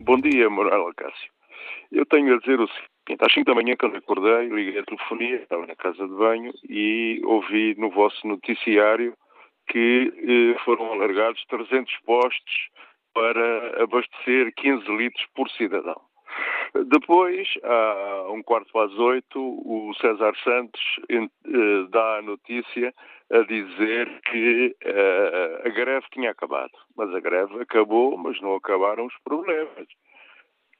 Bom 0.00 0.20
dia, 0.20 0.50
Morala 0.50 0.92
Cássio. 0.94 1.30
Eu 1.90 2.04
tenho 2.06 2.34
a 2.34 2.38
dizer 2.38 2.60
o 2.60 2.68
seguinte 2.68 2.89
seguinte, 3.10 3.24
às 3.24 3.32
5 3.32 3.44
da 3.44 3.54
manhã, 3.54 3.74
quando 3.78 3.96
acordei, 3.96 4.48
liguei 4.48 4.80
a 4.80 4.84
telefonia, 4.84 5.36
estava 5.36 5.66
na 5.66 5.74
casa 5.74 6.06
de 6.06 6.14
banho 6.14 6.52
e 6.68 7.20
ouvi 7.24 7.74
no 7.76 7.90
vosso 7.90 8.26
noticiário 8.26 9.14
que 9.68 10.12
eh, 10.16 10.58
foram 10.64 10.92
alargados 10.92 11.44
300 11.48 11.92
postos 12.04 12.68
para 13.14 13.82
abastecer 13.82 14.52
15 14.56 14.88
litros 14.96 15.26
por 15.34 15.50
cidadão. 15.50 16.00
Depois, 16.86 17.48
a 17.64 18.30
um 18.30 18.42
quarto 18.42 18.78
as 18.78 18.92
oito, 18.92 19.40
o 19.40 19.92
César 20.00 20.32
Santos 20.44 20.80
eh, 21.08 21.28
dá 21.90 22.18
a 22.18 22.22
notícia 22.22 22.94
a 23.32 23.42
dizer 23.42 24.08
que 24.24 24.74
uh, 24.84 25.66
a 25.66 25.68
greve 25.70 26.04
tinha 26.12 26.32
acabado. 26.32 26.72
Mas 26.96 27.14
a 27.14 27.20
greve 27.20 27.62
acabou, 27.62 28.16
mas 28.16 28.40
não 28.40 28.56
acabaram 28.56 29.06
os 29.06 29.14
problemas. 29.24 29.86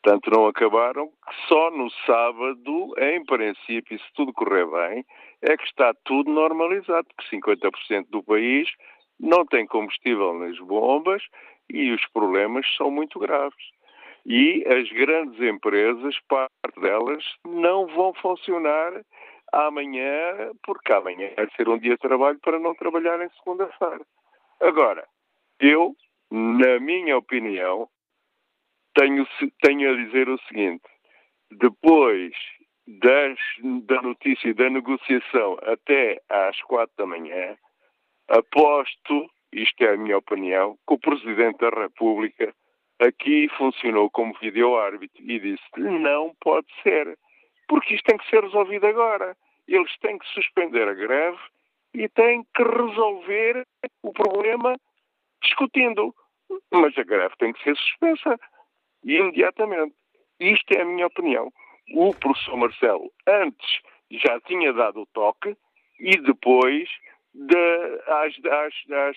Tanto 0.03 0.31
não 0.31 0.47
acabaram 0.47 1.11
só 1.47 1.71
no 1.71 1.91
sábado, 2.07 2.95
em 2.99 3.25
princípio, 3.25 3.99
se 3.99 4.13
tudo 4.15 4.33
correr 4.33 4.67
bem, 4.67 5.05
é 5.43 5.57
que 5.57 5.65
está 5.65 5.93
tudo 6.05 6.31
normalizado, 6.31 7.07
porque 7.15 7.37
50% 7.37 8.07
do 8.09 8.23
país 8.23 8.69
não 9.19 9.45
tem 9.45 9.67
combustível 9.67 10.33
nas 10.35 10.59
bombas 10.59 11.23
e 11.69 11.93
os 11.93 12.05
problemas 12.13 12.67
são 12.77 12.91
muito 12.91 13.19
graves. 13.19 13.71
E 14.25 14.65
as 14.67 14.91
grandes 14.91 15.41
empresas, 15.41 16.19
parte 16.29 16.81
delas, 16.81 17.25
não 17.47 17.87
vão 17.87 18.15
funcionar 18.15 18.93
amanhã, 19.53 20.53
porque 20.63 20.93
amanhã 20.93 21.31
vai 21.37 21.49
ser 21.57 21.69
um 21.69 21.79
dia 21.79 21.93
de 21.93 21.99
trabalho 21.99 22.39
para 22.41 22.59
não 22.59 22.75
trabalhar 22.75 23.21
em 23.21 23.31
segunda-feira. 23.31 24.05
Agora, 24.61 25.07
eu, 25.59 25.95
na 26.31 26.79
minha 26.79 27.17
opinião, 27.17 27.89
tenho, 28.95 29.26
tenho 29.62 29.93
a 29.93 30.05
dizer 30.05 30.28
o 30.28 30.38
seguinte: 30.49 30.84
depois 31.51 32.32
das, 32.86 33.38
da 33.86 34.03
notícia 34.03 34.55
da 34.55 34.68
negociação 34.70 35.59
até 35.62 36.20
às 36.28 36.61
quatro 36.62 36.95
da 36.97 37.07
manhã, 37.07 37.57
aposto, 38.28 39.30
isto 39.53 39.82
é 39.84 39.95
a 39.95 39.97
minha 39.97 40.18
opinião, 40.18 40.76
que 40.86 40.95
o 40.95 40.99
Presidente 40.99 41.59
da 41.59 41.70
República 41.70 42.55
aqui 43.01 43.49
funcionou 43.57 44.11
como 44.11 44.36
vídeo-árbitro 44.41 45.22
e 45.22 45.38
disse 45.41 45.62
não 45.76 46.34
pode 46.41 46.66
ser, 46.82 47.18
porque 47.68 47.95
isto 47.95 48.05
tem 48.05 48.18
que 48.18 48.28
ser 48.28 48.43
resolvido 48.43 48.86
agora. 48.86 49.36
Eles 49.66 49.97
têm 49.99 50.18
que 50.18 50.26
suspender 50.28 50.86
a 50.88 50.95
greve 50.95 51.38
e 51.95 52.09
têm 52.09 52.45
que 52.55 52.62
resolver 52.62 53.66
o 54.03 54.12
problema 54.12 54.76
discutindo. 55.43 56.14
Mas 56.72 56.97
a 56.99 57.05
greve 57.05 57.34
tem 57.38 57.53
que 57.53 57.62
ser 57.62 57.76
suspensa 57.76 58.38
imediatamente. 59.05 59.95
Isto 60.39 60.73
é 60.73 60.83
a 60.83 60.85
minha 60.85 61.07
opinião. 61.07 61.53
O 61.95 62.15
professor 62.15 62.57
Marcelo 62.57 63.11
antes 63.27 63.81
já 64.11 64.41
tinha 64.41 64.73
dado 64.73 65.03
o 65.03 65.07
toque 65.07 65.57
e 65.99 66.17
depois 66.19 66.89
de, 67.35 68.03
às, 68.07 68.35
às, 68.45 68.75
às, 68.91 69.17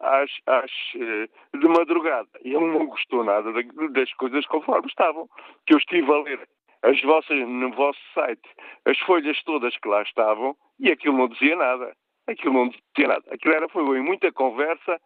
às, 0.00 0.30
às, 0.46 0.72
eh, 0.96 1.28
de 1.58 1.68
madrugada. 1.68 2.28
Ele 2.42 2.58
não 2.58 2.86
gostou 2.86 3.24
nada 3.24 3.52
das 3.90 4.12
coisas 4.14 4.44
conforme 4.46 4.86
estavam. 4.88 5.28
Que 5.66 5.74
eu 5.74 5.78
estive 5.78 6.10
a 6.12 6.18
ler 6.18 6.48
as 6.82 7.00
vossas, 7.02 7.38
no 7.38 7.70
vosso 7.72 8.00
site 8.12 8.48
as 8.84 8.98
folhas 9.00 9.42
todas 9.44 9.76
que 9.78 9.88
lá 9.88 10.02
estavam 10.02 10.54
e 10.78 10.90
aquilo 10.90 11.16
não 11.16 11.28
dizia 11.28 11.56
nada. 11.56 11.96
Aquilo 12.26 12.54
não 12.54 12.68
dizia 12.68 13.08
nada. 13.08 13.24
Aquilo 13.30 13.54
era, 13.54 13.68
foi 13.68 14.00
muita 14.00 14.32
conversa 14.32 15.00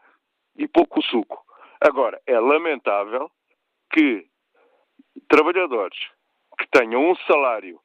e 0.57 0.67
pouco 0.67 1.03
suco. 1.03 1.45
Agora, 1.81 2.21
é 2.27 2.39
lamentável 2.39 3.31
que 3.91 4.27
trabalhadores 5.29 5.99
que 6.59 6.67
tenham 6.71 7.11
um 7.11 7.17
salário, 7.27 7.81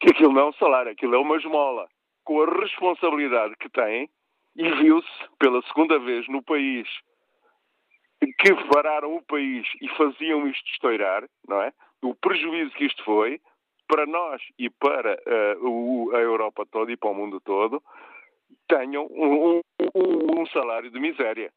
que 0.00 0.10
aquilo 0.10 0.32
não 0.32 0.42
é 0.42 0.44
um 0.46 0.52
salário, 0.54 0.92
aquilo 0.92 1.14
é 1.14 1.18
uma 1.18 1.36
esmola, 1.36 1.88
com 2.24 2.42
a 2.42 2.60
responsabilidade 2.60 3.54
que 3.56 3.68
têm, 3.68 4.08
e 4.56 4.70
viu-se 4.76 5.28
pela 5.38 5.60
segunda 5.62 5.98
vez 5.98 6.28
no 6.28 6.42
país 6.42 6.88
que 8.38 8.54
pararam 8.72 9.16
o 9.16 9.22
país 9.22 9.66
e 9.80 9.88
faziam 9.96 10.46
isto 10.46 10.66
estourar, 10.70 11.28
não 11.46 11.60
é? 11.60 11.72
O 12.02 12.14
prejuízo 12.14 12.74
que 12.74 12.86
isto 12.86 13.02
foi 13.04 13.40
para 13.88 14.06
nós 14.06 14.40
e 14.58 14.70
para 14.70 15.14
uh, 15.60 16.14
a 16.14 16.20
Europa 16.20 16.64
toda 16.70 16.90
e 16.92 16.96
para 16.96 17.10
o 17.10 17.14
mundo 17.14 17.40
todo, 17.40 17.82
tenham 18.68 19.06
um, 19.10 19.60
um, 19.94 20.40
um 20.40 20.46
salário 20.46 20.90
de 20.90 20.98
miséria. 20.98 21.52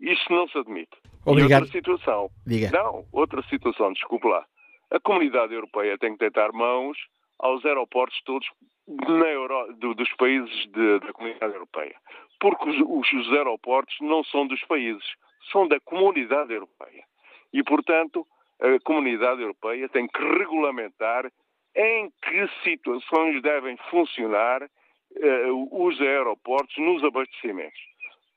Isso 0.00 0.32
não 0.32 0.48
se 0.48 0.58
admite. 0.58 0.96
Obrigado. 1.26 1.62
Outra 1.62 1.78
situação. 1.78 2.30
Diga. 2.46 2.70
Não, 2.70 3.04
outra 3.12 3.42
situação, 3.48 3.92
desculpe 3.92 4.28
lá. 4.28 4.44
A 4.90 5.00
comunidade 5.00 5.52
europeia 5.52 5.98
tem 5.98 6.12
que 6.12 6.18
tentar 6.18 6.52
mãos 6.52 6.96
aos 7.38 7.64
aeroportos 7.64 8.20
todos 8.24 8.46
Euro, 8.88 9.74
do, 9.74 9.94
dos 9.94 10.08
países 10.14 10.66
de, 10.70 11.00
da 11.00 11.12
comunidade 11.12 11.52
europeia. 11.52 11.96
Porque 12.38 12.70
os, 12.70 13.12
os 13.12 13.32
aeroportos 13.32 13.96
não 14.00 14.22
são 14.24 14.46
dos 14.46 14.62
países, 14.64 15.04
são 15.50 15.66
da 15.66 15.80
comunidade 15.80 16.52
europeia. 16.52 17.04
E, 17.52 17.62
portanto, 17.64 18.26
a 18.60 18.78
comunidade 18.84 19.40
europeia 19.40 19.88
tem 19.88 20.06
que 20.06 20.22
regulamentar 20.22 21.30
em 21.74 22.10
que 22.22 22.48
situações 22.62 23.42
devem 23.42 23.76
funcionar 23.90 24.62
uh, 24.62 25.86
os 25.86 26.00
aeroportos 26.00 26.76
nos 26.78 27.02
abastecimentos. 27.04 27.80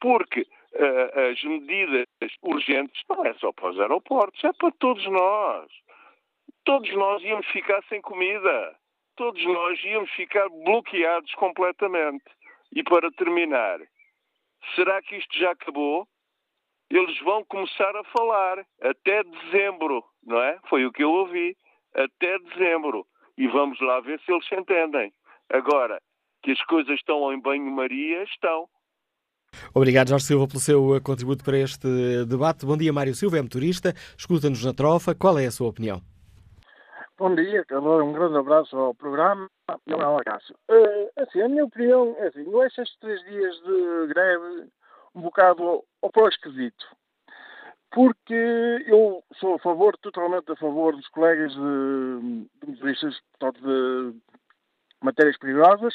Porque 0.02 0.46
as 1.32 1.44
medidas 1.44 2.06
urgentes 2.42 3.02
não 3.10 3.26
é 3.26 3.34
só 3.36 3.52
para 3.52 3.70
os 3.70 3.80
aeroportos, 3.80 4.44
é 4.44 4.54
para 4.54 4.72
todos 4.72 5.06
nós. 5.06 5.72
Todos 6.66 6.92
nós 6.94 7.24
íamos 7.24 7.48
ficar 7.48 7.84
sem 7.86 8.02
comida. 8.02 8.76
Todos 9.16 9.44
nós 9.46 9.84
íamos 9.84 10.10
ficar 10.12 10.48
bloqueados 10.50 11.34
completamente. 11.34 12.24
E 12.74 12.84
para 12.84 13.12
terminar, 13.12 13.80
será 14.76 15.02
que 15.02 15.16
isto 15.16 15.38
já 15.38 15.52
acabou? 15.52 16.08
Eles 16.90 17.20
vão 17.20 17.44
começar 17.46 17.96
a 17.96 18.04
falar 18.06 18.66
até 18.82 19.24
dezembro, 19.24 20.04
não 20.24 20.42
é? 20.42 20.60
Foi 20.68 20.86
o 20.86 20.92
que 20.92 21.04
eu 21.04 21.12
ouvi. 21.12 21.56
Até 21.94 22.38
dezembro. 22.40 23.06
E 23.38 23.48
vamos 23.48 23.80
lá 23.80 24.00
ver 24.00 24.20
se 24.22 24.32
eles 24.32 24.48
se 24.48 24.56
entendem. 24.56 25.12
Agora, 25.50 26.00
que 26.44 26.52
as 26.52 26.62
coisas 26.64 26.96
estão 26.96 27.32
em 27.34 27.40
banho-maria, 27.40 28.24
estão. 28.24 28.68
Obrigado, 29.74 30.10
Jorge 30.10 30.26
Silva, 30.26 30.48
pelo 30.48 30.60
seu 30.60 30.96
eh, 30.96 31.00
contributo 31.00 31.44
para 31.44 31.58
este 31.58 31.88
debate. 32.26 32.66
Bom 32.66 32.78
dia, 32.78 32.92
Mário 32.92 33.14
Silva, 33.14 33.38
é 33.38 33.42
motorista, 33.42 33.94
escuta-nos 34.18 34.64
na 34.64 34.74
trofa. 34.74 35.14
Qual 35.14 35.38
é 35.38 35.46
a 35.46 35.52
sua 35.52 35.70
opinião? 35.70 36.02
Bom 37.20 37.36
dia, 37.36 37.66
Calor, 37.66 38.02
um 38.02 38.14
grande 38.14 38.38
abraço 38.38 38.78
ao 38.78 38.96
programa 38.96 39.50
e 39.86 39.92
ao 39.92 40.24
Cássio. 40.24 40.56
Uh, 40.70 41.22
assim, 41.22 41.42
a 41.42 41.50
minha 41.50 41.66
opinião 41.66 42.16
é 42.18 42.28
assim, 42.28 42.46
eu 42.46 42.62
acho 42.62 42.82
estes 42.82 42.98
três 43.00 43.22
dias 43.26 43.56
de 43.58 44.08
greve 44.08 44.70
um 45.14 45.22
bocado 45.22 45.84
ao 46.02 46.10
pró 46.12 46.30
esquisito. 46.30 46.86
Porque 47.92 48.86
eu 48.88 49.22
sou 49.38 49.56
a 49.56 49.60
favor, 49.60 49.98
totalmente 49.98 50.50
a 50.50 50.56
favor 50.56 50.96
dos 50.96 51.08
colegas 51.10 51.52
de, 51.52 52.48
de 52.62 52.68
motoristas, 52.68 53.20
portanto, 53.38 53.62
de 53.62 54.16
matérias 55.02 55.38
perigosas, 55.38 55.94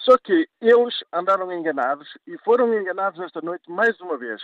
só 0.00 0.16
que 0.18 0.48
eles 0.60 0.94
andaram 1.12 1.52
enganados 1.52 2.08
e 2.26 2.36
foram 2.38 2.72
enganados 2.74 3.20
esta 3.20 3.40
noite 3.40 3.70
mais 3.70 3.98
uma 4.00 4.16
vez. 4.16 4.42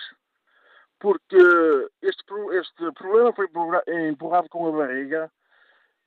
Porque 0.99 1.37
este, 2.03 2.25
este 2.53 2.93
problema 2.93 3.33
foi 3.33 3.49
empurrado 4.11 4.49
com 4.49 4.67
a 4.67 4.73
barriga, 4.73 5.31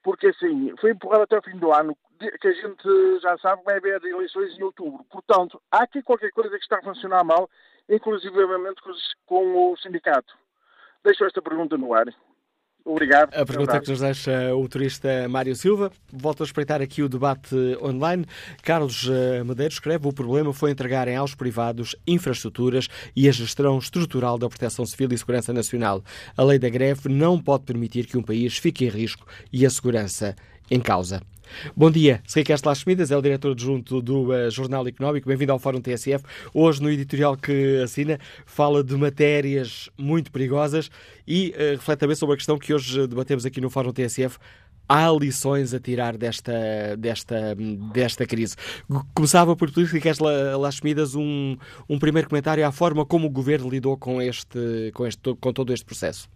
porque 0.04 0.28
assim, 0.28 0.76
foi 0.80 0.92
empurrado 0.92 1.24
até 1.24 1.38
o 1.38 1.44
fim 1.44 1.58
do 1.58 1.72
ano, 1.72 1.98
que 2.42 2.48
a 2.48 2.54
gente 2.54 3.20
já 3.22 3.38
sabe 3.38 3.64
vai 3.64 3.78
haver 3.78 4.04
eleições 4.04 4.58
em 4.58 4.64
outubro. 4.64 5.04
Portanto, 5.06 5.62
há 5.72 5.84
aqui 5.84 6.02
qualquer 6.02 6.32
coisa 6.32 6.58
que 6.58 6.64
está 6.64 6.80
a 6.80 6.84
funcionar 6.84 7.24
mal, 7.24 7.50
inclusivamente 7.88 8.82
com 9.26 9.72
o 9.72 9.78
sindicato. 9.78 10.36
Deixo 11.04 11.26
esta 11.26 11.42
pergunta 11.42 11.78
no 11.78 11.94
ar. 11.94 12.06
Obrigado. 12.86 13.34
A 13.36 13.46
pergunta 13.46 13.80
que 13.80 13.90
nos 13.90 14.00
deixa 14.00 14.56
o 14.56 14.68
turista 14.68 15.28
Mário 15.30 15.56
Silva. 15.56 15.92
Volto 16.12 16.42
a 16.42 16.46
espreitar 16.46 16.82
aqui 16.82 17.04
o 17.04 17.10
debate 17.10 17.56
online. 17.82 18.26
Carlos 18.64 19.08
eh, 19.10 19.44
Medeiros 19.44 19.76
escreve: 19.76 20.08
o 20.08 20.14
problema 20.14 20.54
foi 20.54 20.72
entregarem 20.72 21.16
aos 21.16 21.36
privados 21.36 21.96
infraestruturas 22.08 22.88
e 23.16 23.30
a 23.30 23.32
gestão 23.32 23.78
estrutural 23.78 24.38
da 24.38 24.50
proteção 24.50 24.86
civil 24.86 25.10
e 25.12 25.18
segurança 25.18 25.54
nacional. 25.54 26.04
A 26.36 26.44
lei 26.44 26.58
da 26.58 26.70
greve 26.70 27.10
não 27.10 27.40
pode 27.40 27.66
permitir 27.66 28.06
que 28.08 28.18
um 28.18 28.24
país 28.24 28.58
fique 28.58 28.86
em 28.86 28.90
risco 28.90 29.28
e 29.52 29.66
a 29.66 29.70
segurança 29.70 30.36
em 30.72 30.80
causa. 30.80 31.22
Bom 31.76 31.90
dia, 31.92 32.22
sei 32.28 32.44
que 32.44 32.52
Las 32.52 32.80
Schmidas 32.80 33.12
é 33.12 33.18
o 33.18 33.22
diretor 33.22 33.52
adjunto 33.52 34.02
do 34.02 34.32
uh, 34.32 34.50
Jornal 34.52 34.88
Económico. 34.88 35.28
Bem-vindo 35.28 35.52
ao 35.52 35.60
Fórum 35.60 35.82
TSF. 35.82 36.24
Hoje, 36.54 36.82
no 36.82 36.90
editorial 36.90 37.36
que 37.36 37.82
assina, 37.84 38.20
fala 38.46 38.84
de 38.84 38.96
matérias 38.96 39.90
muito 39.98 40.32
perigosas 40.32 40.90
e 41.28 41.54
uh, 41.56 41.72
reflete 41.72 42.00
também 42.00 42.16
sobre 42.16 42.36
a 42.36 42.38
questão 42.38 42.58
que 42.58 42.74
hoje 42.74 43.08
debatemos 43.08 43.46
aqui 43.46 43.60
no 43.60 43.70
Fórum 43.70 43.92
TSF. 43.92 44.38
Há 44.88 45.08
lições 45.12 45.74
a 45.74 45.80
tirar 45.80 46.18
desta, 46.18 46.98
desta, 46.98 47.56
desta 47.94 48.26
crise. 48.26 48.56
Começava 49.14 49.56
por 49.56 49.72
queres, 49.72 50.18
Las 50.18 50.76
Schmidas, 50.76 51.14
um, 51.14 51.56
um 51.88 52.00
primeiro 52.00 52.28
comentário 52.28 52.66
à 52.66 52.72
forma 52.72 53.06
como 53.06 53.28
o 53.28 53.30
governo 53.30 53.70
lidou 53.70 53.96
com, 53.98 54.20
este, 54.20 54.92
com, 54.96 55.06
este, 55.06 55.36
com 55.36 55.54
todo 55.54 55.72
este 55.72 55.86
processo. 55.86 56.28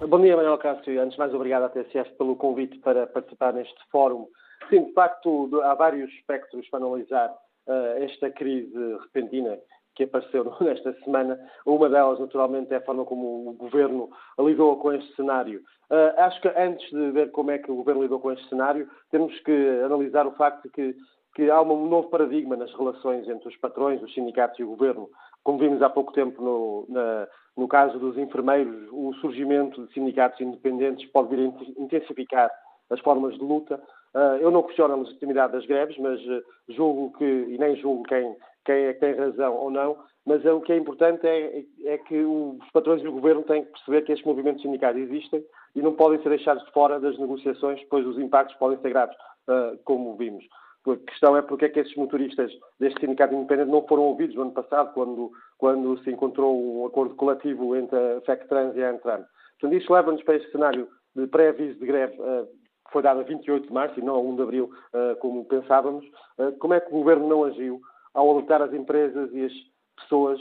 Bom 0.00 0.20
dia, 0.20 0.36
Manuel 0.36 0.58
Cássio. 0.58 1.00
Antes 1.02 1.14
de 1.14 1.18
mais, 1.18 1.34
obrigado 1.34 1.64
à 1.64 1.68
TSF 1.70 2.12
pelo 2.16 2.36
convite 2.36 2.78
para 2.78 3.08
participar 3.08 3.52
neste 3.52 3.74
fórum. 3.90 4.28
Sim, 4.70 4.84
de 4.84 4.92
facto, 4.92 5.50
há 5.64 5.74
vários 5.74 6.08
espectros 6.12 6.68
para 6.70 6.78
analisar 6.78 7.28
uh, 7.66 8.02
esta 8.04 8.30
crise 8.30 8.72
repentina 9.02 9.58
que 9.96 10.04
apareceu 10.04 10.54
nesta 10.62 10.92
semana. 11.02 11.36
Uma 11.66 11.88
delas, 11.88 12.20
naturalmente, 12.20 12.72
é 12.72 12.76
a 12.76 12.80
forma 12.80 13.04
como 13.04 13.50
o 13.50 13.52
Governo 13.54 14.08
lidou 14.38 14.76
com 14.76 14.92
este 14.92 15.16
cenário. 15.16 15.62
Uh, 15.90 16.20
acho 16.20 16.40
que 16.42 16.48
antes 16.48 16.88
de 16.90 17.10
ver 17.10 17.32
como 17.32 17.50
é 17.50 17.58
que 17.58 17.70
o 17.70 17.74
Governo 17.74 18.02
lidou 18.02 18.20
com 18.20 18.30
este 18.30 18.48
cenário, 18.48 18.88
temos 19.10 19.36
que 19.40 19.80
analisar 19.84 20.28
o 20.28 20.36
facto 20.36 20.70
que, 20.70 20.94
que 21.34 21.50
há 21.50 21.60
um 21.60 21.88
novo 21.88 22.08
paradigma 22.08 22.56
nas 22.56 22.72
relações 22.72 23.28
entre 23.28 23.48
os 23.48 23.56
patrões, 23.56 24.00
os 24.00 24.14
sindicatos 24.14 24.60
e 24.60 24.62
o 24.62 24.68
Governo. 24.68 25.10
Como 25.42 25.58
vimos 25.58 25.80
há 25.82 25.88
pouco 25.88 26.12
tempo 26.12 26.42
no, 26.42 26.86
na, 26.88 27.26
no 27.56 27.66
caso 27.66 27.98
dos 27.98 28.16
enfermeiros, 28.16 28.88
o 28.92 29.12
surgimento 29.14 29.86
de 29.86 29.92
sindicatos 29.92 30.40
independentes 30.40 31.10
pode 31.10 31.34
vir 31.34 31.40
a 31.40 31.80
intensificar 31.80 32.50
as 32.90 33.00
formas 33.00 33.34
de 33.34 33.44
luta. 33.44 33.80
Uh, 34.14 34.40
eu 34.40 34.50
não 34.50 34.62
questiono 34.62 34.94
a 34.94 34.96
legitimidade 34.98 35.52
das 35.52 35.66
greves, 35.66 35.96
mas 35.98 36.20
uh, 36.20 36.42
julgo 36.68 37.16
que, 37.18 37.24
e 37.24 37.58
nem 37.58 37.76
julgo 37.76 38.04
quem, 38.04 38.36
quem 38.64 38.84
é 38.84 38.94
que 38.94 39.00
tem 39.00 39.14
razão 39.14 39.54
ou 39.54 39.70
não, 39.70 39.96
mas 40.24 40.44
o 40.44 40.60
que 40.60 40.72
é 40.72 40.76
importante 40.76 41.26
é, 41.26 41.64
é, 41.84 41.98
que 41.98 42.22
os 42.22 42.58
patrões 42.70 43.02
e 43.02 43.08
o 43.08 43.12
governo 43.12 43.42
têm 43.42 43.64
que 43.64 43.72
perceber 43.72 44.02
que 44.02 44.12
estes 44.12 44.26
movimentos 44.26 44.62
sindicais 44.62 44.96
existem 44.96 45.42
e 45.74 45.80
não 45.80 45.94
podem 45.94 46.22
ser 46.22 46.28
deixados 46.28 46.64
de 46.64 46.72
fora 46.72 47.00
das 47.00 47.18
negociações, 47.18 47.82
pois 47.88 48.06
os 48.06 48.18
impactos 48.18 48.56
podem 48.56 48.78
ser 48.78 48.90
graves, 48.90 49.16
uh, 49.48 49.78
como 49.84 50.16
vimos. 50.16 50.44
A 50.86 50.96
questão 50.96 51.36
é 51.36 51.42
porque 51.42 51.66
é 51.66 51.68
que 51.68 51.80
esses 51.80 51.94
motoristas 51.96 52.50
deste 52.80 53.00
sindicato 53.00 53.34
independente 53.34 53.70
não 53.70 53.86
foram 53.86 54.04
ouvidos 54.04 54.34
no 54.36 54.42
ano 54.42 54.52
passado, 54.52 54.92
quando, 54.94 55.30
quando 55.58 56.02
se 56.02 56.10
encontrou 56.10 56.82
um 56.82 56.86
acordo 56.86 57.14
coletivo 57.14 57.76
entre 57.76 57.98
a 57.98 58.20
FECTRANS 58.22 58.76
e 58.76 58.82
a 58.82 58.90
ANTRAN. 58.90 59.24
Portanto, 59.60 59.78
isto 59.78 59.92
leva-nos 59.92 60.22
para 60.22 60.36
este 60.36 60.50
cenário 60.52 60.88
de 61.14 61.26
pré-aviso 61.26 61.78
de 61.78 61.86
greve 61.86 62.14
uh, 62.20 62.46
que 62.46 62.92
foi 62.92 63.02
dado 63.02 63.20
a 63.20 63.24
28 63.24 63.66
de 63.66 63.72
março 63.72 63.98
e 63.98 64.02
não 64.02 64.14
a 64.14 64.20
1 64.20 64.36
de 64.36 64.42
abril, 64.42 64.70
uh, 64.94 65.16
como 65.16 65.44
pensávamos. 65.44 66.04
Uh, 66.38 66.52
como 66.58 66.74
é 66.74 66.80
que 66.80 66.88
o 66.88 66.98
governo 66.98 67.28
não 67.28 67.44
agiu 67.44 67.80
ao 68.14 68.30
alertar 68.30 68.62
as 68.62 68.72
empresas 68.72 69.30
e 69.32 69.44
as 69.44 69.52
pessoas 69.96 70.40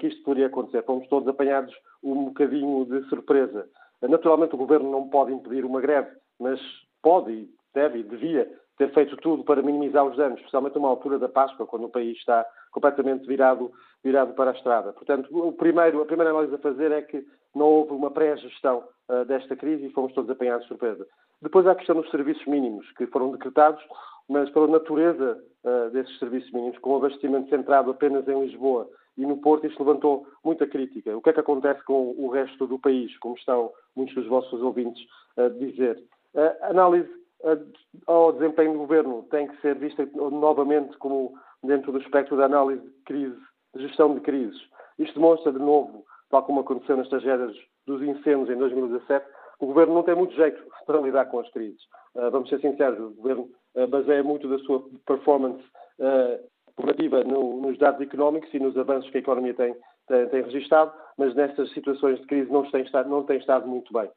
que 0.00 0.08
isto 0.08 0.24
poderia 0.24 0.48
acontecer? 0.48 0.82
Fomos 0.82 1.06
todos 1.06 1.28
apanhados 1.28 1.72
um 2.02 2.24
bocadinho 2.26 2.84
de 2.84 3.08
surpresa. 3.08 3.68
naturalmente, 4.02 4.54
o 4.54 4.58
governo 4.58 4.90
não 4.90 5.08
pode 5.08 5.32
impedir 5.32 5.64
uma 5.64 5.80
greve, 5.80 6.10
mas 6.38 6.60
pode 7.00 7.30
e 7.32 7.48
deve 7.72 8.00
e 8.00 8.02
devia 8.02 8.50
ter 8.78 8.92
feito 8.94 9.16
tudo 9.16 9.42
para 9.44 9.60
minimizar 9.60 10.04
os 10.06 10.16
danos, 10.16 10.38
especialmente 10.38 10.76
numa 10.76 10.88
altura 10.88 11.18
da 11.18 11.28
Páscoa, 11.28 11.66
quando 11.66 11.86
o 11.86 11.90
país 11.90 12.16
está 12.16 12.46
completamente 12.70 13.26
virado, 13.26 13.72
virado 14.04 14.32
para 14.34 14.52
a 14.52 14.54
estrada. 14.54 14.92
Portanto, 14.92 15.28
o 15.36 15.52
primeiro, 15.52 16.00
a 16.00 16.06
primeira 16.06 16.30
análise 16.30 16.54
a 16.54 16.58
fazer 16.58 16.92
é 16.92 17.02
que 17.02 17.26
não 17.54 17.66
houve 17.66 17.92
uma 17.92 18.10
pré-gestão 18.10 18.84
uh, 19.08 19.24
desta 19.24 19.56
crise 19.56 19.86
e 19.86 19.92
fomos 19.92 20.12
todos 20.12 20.30
apanhados 20.30 20.62
de 20.62 20.68
surpresa. 20.68 21.06
Depois 21.42 21.66
há 21.66 21.72
a 21.72 21.74
questão 21.74 21.96
dos 21.96 22.10
serviços 22.10 22.46
mínimos, 22.46 22.90
que 22.92 23.06
foram 23.08 23.32
decretados, 23.32 23.82
mas 24.28 24.48
pela 24.50 24.68
natureza 24.68 25.42
uh, 25.64 25.90
desses 25.90 26.16
serviços 26.18 26.52
mínimos, 26.52 26.78
com 26.78 26.90
o 26.90 26.96
abastecimento 26.96 27.50
centrado 27.50 27.90
apenas 27.90 28.28
em 28.28 28.40
Lisboa 28.40 28.88
e 29.16 29.26
no 29.26 29.38
Porto, 29.38 29.66
isto 29.66 29.82
levantou 29.82 30.24
muita 30.44 30.64
crítica. 30.68 31.16
O 31.16 31.20
que 31.20 31.30
é 31.30 31.32
que 31.32 31.40
acontece 31.40 31.82
com 31.84 32.14
o 32.16 32.28
resto 32.28 32.68
do 32.68 32.78
país, 32.78 33.18
como 33.18 33.34
estão 33.34 33.72
muitos 33.96 34.14
dos 34.14 34.28
vossos 34.28 34.62
ouvintes 34.62 35.04
a 35.36 35.48
dizer? 35.48 36.00
A 36.62 36.68
análise 36.70 37.10
ao 38.06 38.32
desempenho 38.32 38.72
do 38.72 38.78
governo 38.78 39.26
tem 39.30 39.46
que 39.46 39.60
ser 39.60 39.76
vista 39.76 40.08
novamente 40.14 40.96
como 40.98 41.34
dentro 41.62 41.92
do 41.92 42.00
espectro 42.00 42.36
da 42.36 42.46
análise 42.46 42.82
de 42.82 42.90
crise, 43.04 43.38
de 43.74 43.86
gestão 43.86 44.14
de 44.14 44.20
crises. 44.20 44.60
Isto 44.98 45.14
demonstra, 45.14 45.52
de 45.52 45.58
novo, 45.58 46.04
tal 46.30 46.42
como 46.42 46.60
aconteceu 46.60 46.96
nas 46.96 47.08
tragédias 47.08 47.56
dos 47.86 48.02
incêndios 48.02 48.50
em 48.50 48.56
2017, 48.56 49.24
que 49.26 49.64
o 49.64 49.68
governo 49.68 49.94
não 49.94 50.02
tem 50.02 50.14
muito 50.14 50.34
jeito 50.34 50.62
para 50.86 51.00
lidar 51.00 51.26
com 51.26 51.40
as 51.40 51.50
crises. 51.50 51.80
Uh, 52.14 52.30
vamos 52.30 52.48
ser 52.48 52.60
sinceros, 52.60 52.98
o 52.98 53.10
governo 53.10 53.48
uh, 53.74 53.86
baseia 53.86 54.22
muito 54.22 54.48
da 54.48 54.58
sua 54.60 54.84
performance 55.06 55.62
operativa 56.76 57.24
no, 57.24 57.60
nos 57.60 57.76
dados 57.76 58.00
económicos 58.00 58.54
e 58.54 58.60
nos 58.60 58.78
avanços 58.78 59.10
que 59.10 59.16
a 59.16 59.20
economia 59.20 59.52
tem, 59.52 59.74
tem, 60.06 60.28
tem 60.28 60.42
registado, 60.44 60.92
mas 61.16 61.34
nestas 61.34 61.72
situações 61.72 62.20
de 62.20 62.26
crise 62.28 62.52
não 62.52 62.70
tem 62.70 62.84
estado, 62.84 63.08
não 63.08 63.24
tem 63.24 63.38
estado 63.38 63.66
muito 63.66 63.92
bem. 63.92 64.08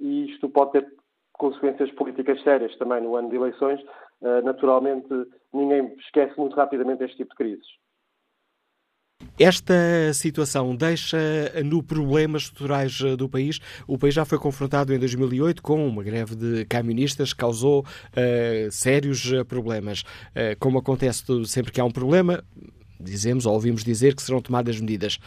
E 0.00 0.30
isto 0.30 0.48
pode 0.48 0.70
ter 0.70 0.88
consequências 1.32 1.90
políticas 1.92 2.42
sérias 2.42 2.76
também 2.76 3.02
no 3.02 3.16
ano 3.16 3.30
de 3.30 3.36
eleições, 3.36 3.80
eh, 4.22 4.42
naturalmente 4.42 5.08
ninguém 5.52 5.94
esquece 5.98 6.38
muito 6.38 6.54
rapidamente 6.56 7.04
este 7.04 7.18
tipo 7.18 7.30
de 7.30 7.36
crises. 7.36 7.66
Esta 9.38 10.12
situação 10.12 10.74
deixa 10.74 11.16
no 11.64 11.82
problemas 11.82 12.42
estruturais 12.42 13.00
eh, 13.00 13.16
do 13.16 13.28
país. 13.28 13.60
O 13.86 13.98
país 13.98 14.14
já 14.14 14.24
foi 14.24 14.38
confrontado 14.38 14.92
em 14.92 14.98
2008 14.98 15.62
com 15.62 15.86
uma 15.86 16.02
greve 16.02 16.34
de 16.36 16.64
camionistas 16.66 17.32
que 17.32 17.40
causou 17.40 17.80
uh, 17.80 18.70
sérios 18.70 19.30
problemas. 19.48 20.02
Uh, 20.02 20.58
como 20.58 20.78
acontece 20.78 21.24
sempre 21.46 21.72
que 21.72 21.80
há 21.80 21.84
um 21.84 21.90
problema, 21.90 22.44
dizemos 23.00 23.46
ou 23.46 23.54
ouvimos 23.54 23.84
dizer 23.84 24.14
que 24.14 24.22
serão 24.22 24.40
tomadas 24.40 24.80
medidas. 24.80 25.18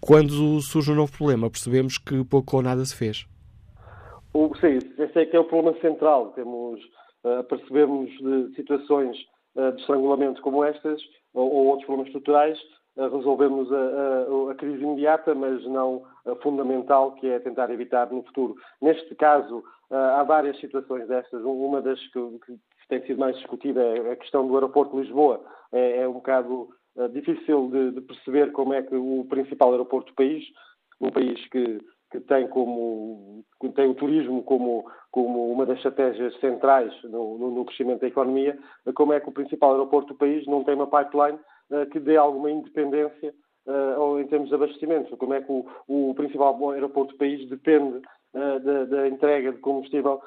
Quando 0.00 0.60
surge 0.60 0.92
um 0.92 0.96
novo 0.96 1.12
problema, 1.12 1.50
percebemos 1.50 1.98
que 1.98 2.24
pouco 2.24 2.56
ou 2.56 2.62
nada 2.62 2.84
se 2.84 2.94
fez. 2.94 3.26
O, 4.34 4.52
sim, 4.56 4.78
esse 4.98 5.18
é 5.18 5.26
que 5.26 5.36
é 5.36 5.38
o 5.38 5.44
problema 5.44 5.78
central. 5.80 6.32
Temos, 6.32 6.80
uh, 7.22 7.44
percebemos 7.44 8.10
de 8.18 8.52
situações 8.56 9.16
uh, 9.54 9.70
de 9.70 9.80
estrangulamento 9.80 10.42
como 10.42 10.64
estas, 10.64 11.00
ou, 11.32 11.48
ou 11.50 11.66
outros 11.66 11.86
problemas 11.86 12.08
estruturais, 12.08 12.58
uh, 12.96 13.16
resolvemos 13.16 13.72
a, 13.72 13.76
a, 13.76 14.50
a, 14.50 14.54
crise 14.56 14.82
imediata, 14.82 15.36
mas 15.36 15.64
não 15.66 16.02
a 16.26 16.34
fundamental, 16.36 17.12
que 17.12 17.28
é 17.28 17.38
tentar 17.38 17.70
evitar 17.70 18.10
no 18.10 18.24
futuro. 18.24 18.56
Neste 18.82 19.14
caso, 19.14 19.62
há 19.90 20.24
várias 20.24 20.58
situações 20.58 21.06
destas. 21.06 21.42
Uma 21.44 21.80
das 21.80 22.00
que, 22.08 22.38
que, 22.44 22.58
tem 22.88 23.06
sido 23.06 23.20
mais 23.20 23.36
discutida 23.36 23.82
é 23.82 24.12
a 24.12 24.16
questão 24.16 24.48
do 24.48 24.54
aeroporto 24.54 24.96
de 24.96 25.02
Lisboa. 25.02 25.44
É, 25.72 26.00
é 26.00 26.08
um 26.08 26.14
bocado 26.14 26.70
difícil 27.12 27.68
de, 27.70 27.92
de 27.92 28.00
perceber 28.00 28.52
como 28.52 28.72
é 28.72 28.82
que 28.82 28.94
o 28.94 29.26
principal 29.28 29.70
aeroporto 29.70 30.12
do 30.12 30.16
país, 30.16 30.44
um 31.00 31.10
país 31.10 31.46
que 31.48 31.80
que 32.14 32.20
tem 32.20 32.46
como 32.46 33.44
tem 33.74 33.90
o 33.90 33.94
turismo 33.94 34.42
como, 34.42 34.84
como 35.10 35.50
uma 35.50 35.66
das 35.66 35.78
estratégias 35.78 36.38
centrais 36.38 36.92
no, 37.04 37.38
no, 37.38 37.64
crescimento 37.64 38.02
da 38.02 38.08
economia, 38.08 38.58
como 38.94 39.12
é 39.12 39.20
que 39.20 39.28
o 39.28 39.32
principal 39.32 39.72
aeroporto 39.72 40.12
do 40.12 40.18
país 40.18 40.46
não 40.46 40.62
tem 40.62 40.74
uma 40.74 40.86
pipeline 40.86 41.38
uh, 41.70 41.86
que 41.90 41.98
dê 41.98 42.16
alguma 42.16 42.50
independência 42.50 43.34
uh, 43.66 44.00
ou 44.00 44.20
em 44.20 44.26
termos 44.26 44.50
de 44.50 44.54
abastecimento, 44.54 45.16
como 45.16 45.34
é 45.34 45.40
que 45.40 45.50
o, 45.50 45.66
o 45.88 46.14
principal 46.14 46.70
aeroporto 46.70 47.14
do 47.14 47.18
país 47.18 47.48
depende 47.48 48.02
uh, 48.34 48.60
da, 48.60 48.84
da, 48.84 49.08
entrega 49.08 49.50
de 49.50 49.58
combustível 49.58 50.20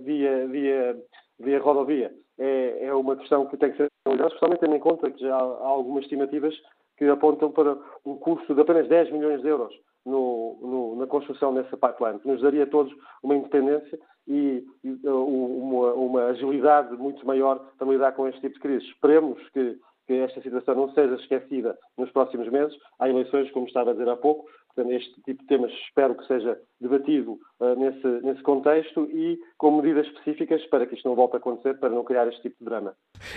via, 0.00 0.46
via, 0.48 0.96
via 1.38 1.60
rodovia. 1.60 2.12
É, 2.38 2.86
é, 2.86 2.94
uma 2.94 3.14
questão 3.14 3.46
que 3.46 3.56
tem 3.56 3.70
que 3.70 3.76
ser 3.76 3.88
analisada, 4.04 4.28
especialmente 4.28 4.60
tendo 4.60 4.74
em 4.74 4.80
conta 4.80 5.10
que 5.10 5.20
já 5.20 5.36
há 5.36 5.66
algumas 5.66 6.02
estimativas 6.02 6.54
que 6.96 7.04
apontam 7.04 7.52
para 7.52 7.78
um 8.04 8.16
custo 8.16 8.54
de 8.54 8.60
apenas 8.60 8.88
10 8.88 9.12
milhões 9.12 9.40
de 9.42 9.48
euros 9.48 9.72
no, 10.04 10.58
no, 10.60 10.96
na 10.96 11.06
construção 11.06 11.54
dessa 11.54 11.76
pipeline, 11.76 12.18
que 12.20 12.28
nos 12.28 12.42
daria 12.42 12.64
a 12.64 12.66
todos 12.66 12.92
uma 13.22 13.36
independência 13.36 13.98
e, 14.26 14.64
e 14.84 15.08
uma, 15.08 15.94
uma, 15.94 16.24
agilidade 16.26 16.96
muito 16.96 17.26
maior 17.26 17.58
para 17.78 17.88
lidar 17.88 18.12
com 18.12 18.28
este 18.28 18.40
tipo 18.40 18.54
de 18.54 18.60
crises. 18.60 18.88
Esperemos 18.88 19.38
que, 19.50 19.78
que, 20.06 20.14
esta 20.14 20.40
situação 20.42 20.74
não 20.74 20.92
seja 20.92 21.14
esquecida 21.16 21.76
nos 21.98 22.10
próximos 22.10 22.48
meses. 22.48 22.76
Há 22.98 23.08
eleições, 23.08 23.50
como 23.50 23.66
estava 23.66 23.90
a 23.90 23.92
dizer 23.94 24.08
há 24.08 24.16
pouco, 24.16 24.48
portanto, 24.74 24.94
este 24.94 25.20
tipo 25.22 25.42
de 25.42 25.48
temas 25.48 25.72
espero 25.86 26.16
que 26.16 26.26
seja 26.26 26.58
debatido 26.80 27.38
uh, 27.60 27.74
nesse, 27.76 28.06
nesse 28.24 28.42
contexto 28.42 29.08
e 29.12 29.38
com 29.58 29.80
medidas 29.80 30.06
específicas 30.06 30.64
para 30.66 30.86
que 30.86 30.94
isto 30.94 31.08
não 31.08 31.16
volte 31.16 31.34
a 31.34 31.38
acontecer, 31.38 31.78
para 31.78 31.90
não 31.90 32.04
criar 32.04 32.28
este 32.28 32.42
tipo 32.42 32.56
de 32.60 32.64
drama. 32.64 32.94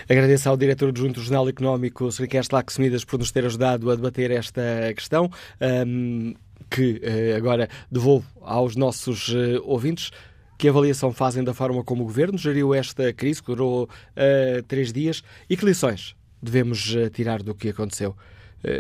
Agradeço 0.10 0.50
ao 0.50 0.58
diretor 0.58 0.90
adjunto 0.90 1.16
do 1.16 1.22
Jornal 1.22 1.50
Económico, 1.50 2.12
Sr. 2.12 2.24
Ricardo 2.24 2.54
Lacos 2.54 2.78
Midas, 2.78 3.04
por 3.04 3.18
nos 3.20 3.32
ter 3.32 3.46
ajudado 3.46 3.90
a 3.90 3.96
debater 3.96 4.32
esta 4.32 4.62
questão. 4.96 5.30
Um, 5.62 6.34
que 6.70 7.02
uh, 7.04 7.38
agora 7.38 7.70
devolvo 7.92 8.28
aos 8.42 8.76
nossos 8.76 9.30
uh, 9.30 9.62
ouvintes. 9.64 10.12
Que 10.58 10.70
avaliação 10.70 11.12
fazem 11.12 11.44
da 11.44 11.54
forma 11.54 11.84
como 11.84 12.04
o 12.04 12.06
Governo 12.06 12.38
geriu 12.38 12.74
esta 12.74 13.12
crise, 13.12 13.42
que 13.42 13.48
durou 13.48 13.84
uh, 13.84 14.64
três 14.68 14.94
dias, 14.94 15.22
e 15.50 15.58
que 15.58 15.66
lições 15.66 16.16
devemos 16.42 16.96
tirar 17.14 17.42
do 17.42 17.56
que 17.56 17.70
aconteceu? 17.70 18.16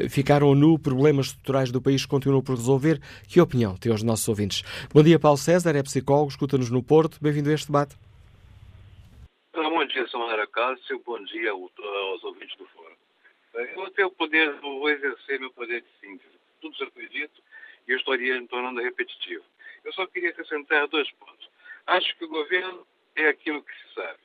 ficaram 0.10 0.56
no 0.56 0.80
problemas 0.80 1.28
estruturais 1.28 1.72
do 1.72 1.80
país 1.80 2.02
que 2.04 2.10
continuam 2.10 2.42
por 2.42 2.56
resolver? 2.56 3.00
Que 3.28 3.40
opinião 3.40 3.78
têm 3.78 3.94
os 3.94 4.02
nossos 4.02 4.28
ouvintes? 4.28 4.64
Bom 4.92 5.04
dia, 5.04 5.20
Paulo 5.20 5.38
César, 5.38 5.76
é 5.76 5.84
psicólogo, 5.84 6.30
escuta-nos 6.30 6.72
no 6.72 6.82
Porto. 6.82 7.20
Bem-vindo 7.22 7.52
a 7.52 7.54
este 7.54 7.68
debate. 7.68 7.96
Bom 9.54 9.86
dia, 9.86 10.08
Samara 10.08 10.48
Cássio. 10.48 11.00
Bom 11.06 11.24
dia 11.26 11.52
aos 11.52 12.24
ouvintes 12.24 12.58
do 12.58 12.66
Fórum. 12.66 12.96
Eu 13.54 13.92
tenho 13.92 14.08
o 14.08 14.12
poder, 14.12 14.60
vou 14.60 14.90
exercer 14.90 15.40
meu 15.40 15.52
poder 15.52 15.82
de 15.82 15.88
síntese. 16.02 16.34
Tudo 16.60 16.76
já 16.78 16.90
foi 16.90 17.08
dito 17.10 17.45
e 17.88 17.92
eu 17.92 17.98
estaria 17.98 18.40
me 18.40 18.48
tornando 18.48 18.82
repetitivo. 18.82 19.44
Eu 19.84 19.94
só 19.94 20.06
queria 20.08 20.30
acrescentar 20.30 20.88
dois 20.88 21.10
pontos. 21.12 21.50
Acho 21.86 22.16
que 22.18 22.26
o 22.26 22.30
governo 22.30 22.86
é 23.16 23.28
aquilo 23.28 23.64
que 23.64 23.74
se 23.74 23.94
sabe. 23.94 24.20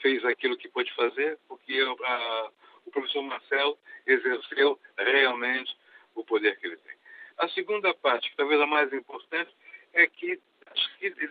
Fez 0.00 0.24
aquilo 0.24 0.56
que 0.56 0.68
pôde 0.68 0.92
fazer, 0.94 1.38
porque 1.48 1.78
a, 2.04 2.50
o 2.86 2.90
professor 2.90 3.22
Marcelo 3.22 3.78
exerceu 4.06 4.78
realmente 4.96 5.76
o 6.14 6.24
poder 6.24 6.58
que 6.58 6.66
ele 6.66 6.76
tem. 6.76 6.94
A 7.38 7.48
segunda 7.48 7.92
parte, 7.94 8.30
que 8.30 8.36
talvez 8.36 8.60
a 8.60 8.66
mais 8.66 8.92
importante, 8.92 9.50
é 9.92 10.02
é 10.02 10.06
que 10.06 10.40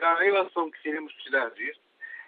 a 0.01 0.15
relação 0.15 0.69
que 0.69 0.81
queremos 0.81 1.13
tirar 1.23 1.49
disto 1.51 1.81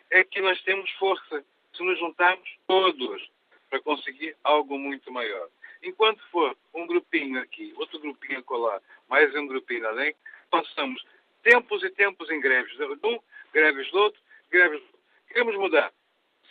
é 0.09 0.23
que 0.23 0.41
nós 0.41 0.61
temos 0.63 0.89
força 0.91 1.43
se 1.73 1.83
nos 1.83 1.97
juntarmos 1.99 2.49
todos 2.67 3.31
para 3.69 3.81
conseguir 3.81 4.35
algo 4.43 4.77
muito 4.77 5.11
maior. 5.11 5.49
Enquanto 5.83 6.21
for 6.31 6.55
um 6.73 6.85
grupinho 6.85 7.41
aqui, 7.41 7.73
outro 7.75 7.99
grupinho 7.99 8.39
acolá, 8.39 8.79
mais 9.09 9.33
um 9.35 9.47
grupinho 9.47 9.87
além, 9.87 10.15
nós 10.51 10.67
estamos 10.67 11.03
tempos 11.43 11.83
e 11.83 11.89
tempos 11.89 12.29
em 12.29 12.39
greves 12.39 12.75
de 12.77 12.83
um, 12.83 13.19
greves 13.51 13.89
do 13.91 13.97
outro, 13.97 14.21
greves 14.51 14.79
do 14.79 14.85
outro. 14.85 15.01
Queremos 15.27 15.55
mudar. 15.55 15.91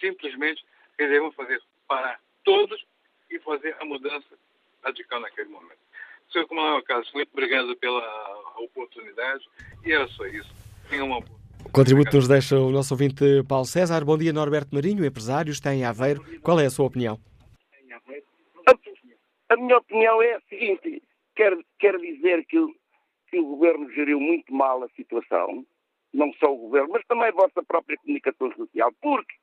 Simplesmente 0.00 0.64
queremos 0.96 1.34
fazer 1.34 1.62
parar 1.86 2.20
todos 2.44 2.84
e 3.30 3.38
fazer 3.40 3.76
a 3.80 3.84
mudança 3.84 4.38
radical 4.82 5.20
naquele 5.20 5.48
momento. 5.48 5.78
Sr. 6.32 6.46
Coronel 6.46 6.82
Carlos, 6.82 7.12
muito 7.12 7.30
obrigado 7.32 7.76
pela 7.76 8.02
oportunidade 8.58 9.44
e 9.84 9.92
era 9.92 10.06
só 10.08 10.26
isso. 10.26 10.50
Tenha 10.88 11.04
uma 11.04 11.20
boa. 11.20 11.40
O 11.64 11.70
contributo 11.70 12.16
nos 12.16 12.26
deixa 12.26 12.58
o 12.58 12.70
nosso 12.70 12.94
ouvinte 12.94 13.44
Paulo 13.46 13.64
César. 13.64 14.04
Bom 14.04 14.16
dia, 14.16 14.32
Norberto 14.32 14.74
Marinho, 14.74 15.04
empresário, 15.04 15.52
está 15.52 15.74
em 15.74 15.84
Aveiro. 15.84 16.24
Qual 16.40 16.58
é 16.58 16.66
a 16.66 16.70
sua 16.70 16.86
opinião? 16.86 17.20
A, 19.50 19.56
minha 19.56 19.76
opinião 19.76 20.22
é 20.22 20.34
a 20.34 20.40
seguinte: 20.48 21.02
quero, 21.34 21.62
quero 21.78 22.00
dizer 22.00 22.46
que, 22.46 22.56
que 23.28 23.38
o 23.38 23.46
governo 23.46 23.90
geriu 23.92 24.18
muito 24.20 24.54
mal 24.54 24.82
a 24.82 24.88
situação, 24.90 25.66
não 26.14 26.32
só 26.34 26.52
o 26.52 26.56
governo, 26.56 26.90
mas 26.92 27.06
também 27.06 27.28
a 27.28 27.32
vossa 27.32 27.62
própria 27.62 27.98
comunicação 27.98 28.52
social, 28.54 28.92
porque 29.02 29.34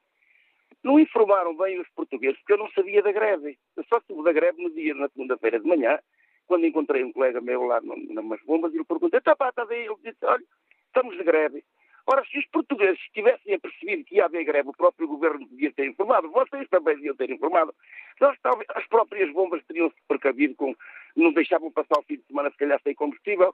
não 0.83 0.99
informaram 0.99 1.55
bem 1.55 1.79
os 1.79 1.89
portugueses, 1.89 2.37
porque 2.39 2.53
eu 2.53 2.57
não 2.57 2.71
sabia 2.71 3.03
da 3.03 3.11
greve. 3.11 3.57
Eu 3.75 3.83
só 3.89 4.01
soube 4.07 4.23
da 4.23 4.31
greve 4.31 4.61
no 4.63 4.69
dia, 4.71 4.93
na 4.95 5.09
segunda-feira 5.09 5.59
de 5.59 5.67
manhã, 5.67 5.99
quando 6.47 6.65
encontrei 6.65 7.03
um 7.03 7.11
colega 7.11 7.41
meu 7.41 7.63
lá 7.63 7.81
nas 7.81 8.41
bombas 8.43 8.73
e 8.73 8.77
lhe 8.77 8.85
perguntei, 8.85 9.19
está 9.19 9.35
pá, 9.35 9.49
está 9.49 9.65
bem? 9.65 9.85
Ele 9.85 9.95
disse, 10.03 10.25
olha, 10.25 10.43
estamos 10.87 11.17
de 11.17 11.23
greve. 11.23 11.63
Ora, 12.09 12.23
se 12.25 12.39
os 12.39 12.45
portugueses 12.47 12.99
tivessem 13.13 13.53
apercebido 13.53 14.05
que 14.05 14.15
ia 14.15 14.25
haver 14.25 14.45
greve, 14.45 14.69
o 14.69 14.73
próprio 14.73 15.09
governo 15.09 15.45
devia 15.45 15.73
ter 15.73 15.87
informado, 15.87 16.31
vocês 16.31 16.67
também 16.69 16.95
deviam 16.95 17.15
ter 17.15 17.29
informado. 17.29 17.75
Nós, 18.21 18.37
talvez, 18.41 18.65
as 18.75 18.87
próprias 18.87 19.29
bombas 19.33 19.61
teriam-se 19.65 19.95
precavido 20.07 20.55
com, 20.55 20.73
não 21.17 21.33
deixavam 21.33 21.69
passar 21.69 21.99
o 21.99 22.03
fim 22.03 22.15
de 22.15 22.23
semana, 22.23 22.49
se 22.49 22.57
calhar, 22.57 22.79
sem 22.81 22.95
combustível. 22.95 23.53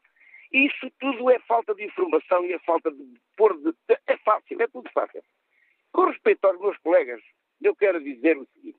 Isso 0.52 0.92
tudo 1.00 1.32
é 1.32 1.40
falta 1.40 1.74
de 1.74 1.84
informação 1.84 2.46
e 2.46 2.54
é 2.54 2.60
falta 2.60 2.92
de 2.92 3.04
pôr 3.36 3.58
de. 3.58 3.74
É 4.06 4.18
fácil, 4.18 4.62
é 4.62 4.68
tudo 4.68 4.88
fácil. 4.94 5.24
Com 5.92 6.06
respeito 6.06 6.46
aos 6.46 6.60
meus 6.60 6.78
colegas, 6.78 7.22
eu 7.60 7.76
quero 7.76 8.00
dizer 8.04 8.38
o 8.38 8.48
seguinte. 8.54 8.78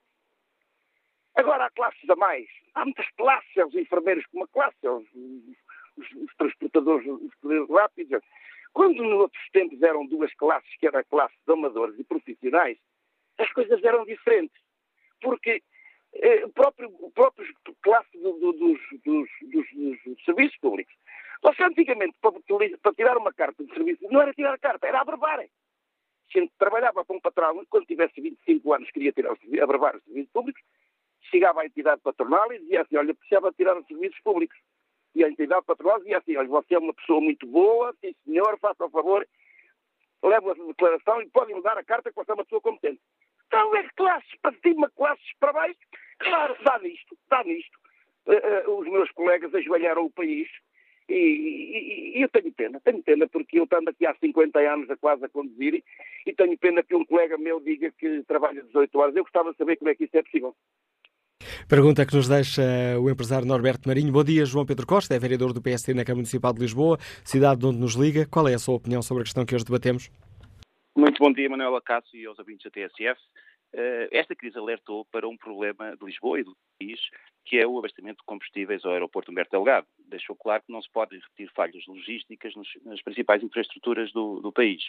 Agora 1.34 1.66
há 1.66 1.70
classes 1.70 2.08
a 2.08 2.14
mais. 2.14 2.46
Há 2.74 2.84
muitas 2.84 3.10
classes, 3.16 3.56
os 3.56 3.74
enfermeiros 3.74 4.24
como 4.26 4.44
uma 4.44 4.48
classe, 4.48 4.76
os, 4.86 5.04
os, 5.96 6.34
transportadores, 6.36 7.06
os 7.08 7.68
rápidos. 7.68 8.22
Quando 8.74 9.04
nos 9.04 9.20
outros 9.20 9.50
tempos 9.52 9.80
eram 9.80 10.04
duas 10.04 10.34
classes, 10.34 10.68
que 10.78 10.86
era 10.86 10.98
a 10.98 11.04
classe 11.04 11.34
de 11.46 11.52
amadores 11.52 11.96
e 11.96 12.02
profissionais, 12.02 12.76
as 13.38 13.50
coisas 13.52 13.82
eram 13.84 14.04
diferentes. 14.04 14.60
Porque 15.20 15.62
eh, 16.14 16.44
o 16.44 16.52
próprio, 16.52 16.88
o 17.00 17.10
próprio 17.12 17.46
classe 17.80 18.18
do, 18.18 18.32
do, 18.32 18.52
dos, 18.52 18.80
dos, 19.04 19.28
dos, 19.42 19.66
dos, 20.04 20.24
serviços 20.24 20.58
públicos. 20.58 20.92
Você 21.40 21.62
antigamente, 21.62 22.16
para, 22.20 22.32
para, 22.82 22.94
tirar 22.94 23.16
uma 23.16 23.32
carta 23.32 23.64
de 23.64 23.72
serviço, 23.72 24.06
não 24.10 24.20
era 24.20 24.34
tirar 24.34 24.54
a 24.54 24.58
carta, 24.58 24.88
era 24.88 25.00
abrevar. 25.00 25.44
Se 26.32 26.50
trabalhava 26.58 27.04
para 27.04 27.16
um 27.16 27.20
patrão, 27.20 27.64
quando 27.70 27.86
tivesse 27.86 28.20
25 28.20 28.74
anos 28.74 28.90
queria 28.90 29.12
tirar, 29.12 29.36
abrevar 29.62 29.96
os 29.96 30.02
serviços 30.02 30.32
públicos, 30.32 30.62
chegava 31.30 31.62
à 31.62 31.66
entidade 31.66 32.00
patronal 32.02 32.52
e 32.52 32.58
dizia 32.58 32.82
assim, 32.82 32.96
olha, 32.96 33.14
precisava 33.14 33.52
tirar 33.52 33.78
os 33.78 33.86
serviços 33.86 34.18
públicos. 34.20 34.58
E 35.14 35.24
a 35.24 35.28
entidade 35.28 35.64
patronal 35.64 35.98
dizia 35.98 36.18
assim, 36.18 36.36
olha, 36.36 36.48
você 36.48 36.74
é 36.74 36.78
uma 36.78 36.94
pessoa 36.94 37.20
muito 37.20 37.46
boa, 37.46 37.94
sim 38.00 38.14
senhor, 38.24 38.58
faça 38.58 38.84
o 38.84 38.90
favor, 38.90 39.26
leve 40.22 40.50
a 40.50 40.54
declaração 40.54 41.22
e 41.22 41.28
pode 41.28 41.54
mudar 41.54 41.78
a 41.78 41.84
carta 41.84 42.10
que 42.10 42.16
você 42.16 42.30
é 42.30 42.34
uma 42.34 42.44
pessoa 42.44 42.60
competente. 42.60 43.00
Então 43.46 43.76
é 43.76 43.88
classes 43.96 44.34
para 44.42 44.56
cima, 44.60 44.90
classes 44.96 45.32
para 45.38 45.52
baixo. 45.52 45.78
Claro, 46.18 46.56
dá 46.64 46.78
nisto, 46.80 47.16
dá 47.28 47.44
nisto. 47.44 47.78
Uh, 48.26 48.70
uh, 48.70 48.80
os 48.80 48.88
meus 48.88 49.10
colegas 49.12 49.54
ajoelharam 49.54 50.06
o 50.06 50.10
país 50.10 50.48
e, 51.08 51.14
e, 51.14 52.18
e, 52.18 52.22
eu 52.22 52.28
tenho 52.30 52.50
pena, 52.52 52.80
tenho 52.80 53.02
pena, 53.02 53.28
porque 53.28 53.58
eu 53.58 53.68
ando 53.70 53.90
aqui 53.90 54.06
há 54.06 54.14
50 54.14 54.58
anos 54.58 54.90
a 54.90 54.96
quase 54.96 55.24
a 55.24 55.28
conduzir 55.28 55.84
e 56.26 56.32
tenho 56.32 56.56
pena 56.56 56.82
que 56.82 56.94
um 56.94 57.04
colega 57.04 57.36
meu 57.36 57.60
diga 57.60 57.92
que 57.92 58.22
trabalha 58.22 58.62
18 58.62 58.98
horas. 58.98 59.16
Eu 59.16 59.24
gostava 59.24 59.52
de 59.52 59.58
saber 59.58 59.76
como 59.76 59.90
é 59.90 59.94
que 59.94 60.04
isso 60.04 60.16
é 60.16 60.22
possível. 60.22 60.56
Pergunta 61.74 62.06
que 62.06 62.14
nos 62.14 62.28
deixa 62.28 62.62
o 63.02 63.10
empresário 63.10 63.48
Norberto 63.48 63.88
Marinho. 63.88 64.12
Bom 64.12 64.22
dia, 64.22 64.46
João 64.46 64.64
Pedro 64.64 64.86
Costa, 64.86 65.12
é 65.12 65.18
vereador 65.18 65.52
do 65.52 65.60
PSD 65.60 65.92
na 65.92 66.04
Câmara 66.04 66.18
Municipal 66.18 66.52
de 66.52 66.60
Lisboa, 66.60 66.98
cidade 67.24 67.58
de 67.58 67.66
onde 67.66 67.78
nos 67.80 67.96
liga. 67.96 68.24
Qual 68.30 68.46
é 68.46 68.54
a 68.54 68.60
sua 68.60 68.76
opinião 68.76 69.02
sobre 69.02 69.22
a 69.22 69.24
questão 69.24 69.44
que 69.44 69.56
hoje 69.56 69.64
debatemos? 69.64 70.08
Muito 70.96 71.18
bom 71.18 71.32
dia, 71.32 71.50
Manuela 71.50 71.82
Cássio 71.82 72.16
e 72.16 72.26
aos 72.26 72.38
ouvintes 72.38 72.62
da 72.62 72.70
TSF. 72.70 73.20
Eh, 73.72 74.08
esta 74.12 74.36
crise 74.36 74.56
alertou 74.56 75.04
para 75.06 75.26
um 75.26 75.36
problema 75.36 75.96
de 75.96 76.06
Lisboa 76.06 76.38
e 76.38 76.44
do 76.44 76.56
país, 76.78 77.00
que 77.44 77.58
é 77.58 77.66
o 77.66 77.76
abastecimento 77.76 78.18
de 78.18 78.24
combustíveis 78.24 78.84
ao 78.84 78.92
aeroporto 78.92 79.32
Humberto 79.32 79.50
Delgado. 79.50 79.88
Deixou 80.08 80.36
claro 80.36 80.62
que 80.64 80.72
não 80.72 80.80
se 80.80 80.88
podem 80.92 81.18
repetir 81.18 81.50
falhas 81.56 81.84
logísticas 81.88 82.52
nas 82.84 83.02
principais 83.02 83.42
infraestruturas 83.42 84.12
do, 84.12 84.40
do 84.40 84.52
país 84.52 84.84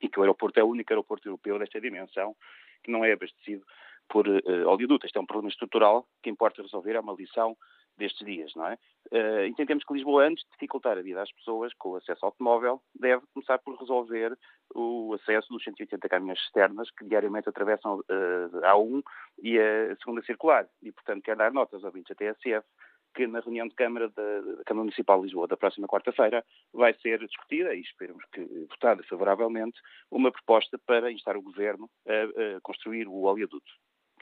e 0.00 0.08
que 0.08 0.20
o 0.20 0.22
aeroporto 0.22 0.60
é 0.60 0.62
o 0.62 0.68
único 0.68 0.92
aeroporto 0.92 1.26
europeu 1.26 1.58
desta 1.58 1.80
dimensão 1.80 2.36
que 2.84 2.92
não 2.92 3.04
é 3.04 3.12
abastecido 3.12 3.64
por 4.12 4.28
uh, 4.28 4.68
oleoduto. 4.68 5.06
Este 5.06 5.16
é 5.16 5.20
um 5.20 5.26
problema 5.26 5.48
estrutural 5.48 6.06
que 6.22 6.28
importa 6.28 6.60
resolver, 6.60 6.94
é 6.94 7.00
uma 7.00 7.14
lição 7.14 7.56
destes 7.96 8.24
dias, 8.24 8.52
não 8.54 8.66
é? 8.66 8.78
Uh, 9.10 9.46
entendemos 9.46 9.84
que 9.84 9.92
Lisboa, 9.94 10.26
antes 10.26 10.44
de 10.44 10.50
dificultar 10.52 10.98
a 10.98 11.02
vida 11.02 11.22
às 11.22 11.32
pessoas 11.32 11.72
com 11.74 11.90
o 11.90 11.96
acesso 11.96 12.20
ao 12.22 12.28
automóvel, 12.28 12.80
deve 12.94 13.22
começar 13.32 13.58
por 13.58 13.74
resolver 13.76 14.36
o 14.74 15.14
acesso 15.14 15.48
dos 15.48 15.64
180 15.64 16.08
caminhões 16.08 16.38
externas 16.40 16.90
que 16.90 17.06
diariamente 17.06 17.48
atravessam 17.48 18.00
uh, 18.00 18.64
a 18.64 18.74
A1 18.74 19.02
e 19.42 19.58
a 19.58 19.96
segunda 19.96 20.22
circular. 20.22 20.68
E, 20.82 20.92
portanto, 20.92 21.22
quero 21.22 21.38
dar 21.38 21.52
notas 21.52 21.82
ao 21.82 21.90
20 21.90 22.14
TSF 22.14 22.66
que 23.14 23.26
na 23.26 23.40
reunião 23.40 23.68
de 23.68 23.74
Câmara 23.74 24.08
da, 24.08 24.40
da 24.40 24.64
Câmara 24.64 24.84
Municipal 24.84 25.18
de 25.18 25.24
Lisboa 25.24 25.46
da 25.46 25.56
próxima 25.56 25.86
quarta-feira 25.86 26.44
vai 26.72 26.94
ser 26.94 27.18
discutida, 27.18 27.74
e 27.74 27.80
esperemos 27.80 28.24
que 28.32 28.40
votada 28.70 29.02
favoravelmente, 29.04 29.78
uma 30.10 30.32
proposta 30.32 30.78
para 30.86 31.12
instar 31.12 31.36
o 31.36 31.42
Governo 31.42 31.90
a, 32.06 32.56
a 32.56 32.60
construir 32.62 33.06
o 33.06 33.22
oleoduto. 33.24 33.70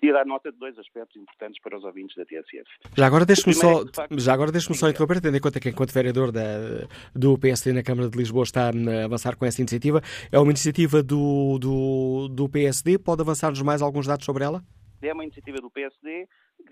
Queria 0.00 0.14
dar 0.14 0.24
nota 0.24 0.50
de 0.50 0.58
dois 0.58 0.78
aspectos 0.78 1.14
importantes 1.20 1.60
para 1.60 1.76
os 1.76 1.84
ouvintes 1.84 2.16
da 2.16 2.24
TSF. 2.24 2.64
Já 2.96 3.06
agora 3.06 3.26
deixe-me 3.26 3.52
só, 3.52 3.84
já 4.16 4.32
agora 4.32 4.50
deixe 4.50 4.72
só 4.72 4.88
interromper, 4.88 5.20
tendo 5.20 5.36
em 5.36 5.40
conta 5.40 5.60
que 5.60 5.68
enquanto 5.68 5.92
vereador 5.92 6.32
da, 6.32 6.88
do 7.14 7.38
PSD 7.38 7.74
na 7.74 7.82
Câmara 7.82 8.08
de 8.08 8.16
Lisboa 8.16 8.44
está 8.44 8.70
a 8.70 9.04
avançar 9.04 9.36
com 9.36 9.44
essa 9.44 9.60
iniciativa, 9.60 10.00
é 10.32 10.38
uma 10.38 10.50
iniciativa 10.50 11.02
do, 11.02 11.58
do, 11.58 12.28
do 12.28 12.48
PSD, 12.48 12.98
pode 12.98 13.20
avançar-nos 13.20 13.60
mais 13.60 13.82
alguns 13.82 14.06
dados 14.06 14.24
sobre 14.24 14.42
ela? 14.42 14.62
É 15.02 15.12
uma 15.12 15.22
iniciativa 15.22 15.58
do 15.58 15.70
PSD 15.70 16.26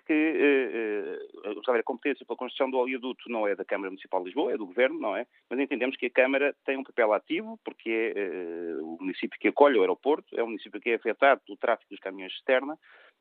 que 0.07 1.19
uh, 1.45 1.51
uh, 1.51 1.71
a 1.71 1.83
competência 1.83 2.25
pela 2.25 2.37
construção 2.37 2.71
do 2.71 2.79
oleoduto 2.79 3.29
não 3.29 3.47
é 3.47 3.55
da 3.55 3.65
Câmara 3.65 3.91
Municipal 3.91 4.21
de 4.21 4.27
Lisboa, 4.27 4.53
é 4.53 4.57
do 4.57 4.67
Governo, 4.67 4.99
não 4.99 5.15
é? 5.15 5.27
Mas 5.51 5.61
entendemos 5.61 5.97
que 5.97 6.07
a 6.07 6.11
Câmara 6.11 6.55
tem 6.65 6.79
um 6.79 6.83
papel 6.83 7.13
ativo, 7.13 7.59
porque 7.63 8.13
é 8.17 8.77
uh, 8.79 8.95
o 8.95 8.99
município 9.01 9.39
que 9.39 9.49
acolhe 9.49 9.77
o 9.77 9.83
aeroporto, 9.83 10.39
é 10.39 10.43
um 10.43 10.47
município 10.47 10.81
que 10.81 10.91
é 10.91 10.95
afetado 10.95 11.43
pelo 11.45 11.59
tráfego 11.59 11.91
dos 11.91 12.01
caminhões 12.01 12.33
externa 12.33 12.79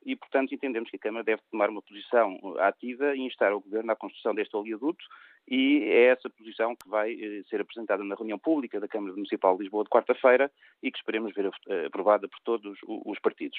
e, 0.08 0.16
portanto, 0.16 0.54
entendemos 0.54 0.88
que 0.88 0.96
a 0.96 0.98
Câmara 0.98 1.22
deve 1.22 1.42
tomar 1.50 1.68
uma 1.68 1.82
posição 1.82 2.38
ativa 2.60 3.14
e 3.14 3.20
instar 3.20 3.52
o 3.52 3.60
Governo 3.60 3.92
à 3.92 3.94
construção 3.94 4.34
deste 4.34 4.56
oleoduto 4.56 5.04
e 5.46 5.82
é 5.84 6.06
essa 6.06 6.30
posição 6.30 6.74
que 6.74 6.88
vai 6.88 7.14
ser 7.50 7.60
apresentada 7.60 8.02
na 8.02 8.14
reunião 8.14 8.38
pública 8.38 8.80
da 8.80 8.88
Câmara 8.88 9.12
Municipal 9.12 9.54
de 9.54 9.64
Lisboa 9.64 9.84
de 9.84 9.90
quarta-feira 9.90 10.50
e 10.82 10.90
que 10.90 10.96
esperemos 10.96 11.34
ver 11.34 11.50
aprovada 11.84 12.26
por 12.26 12.40
todos 12.40 12.78
os 12.86 13.18
partidos. 13.18 13.58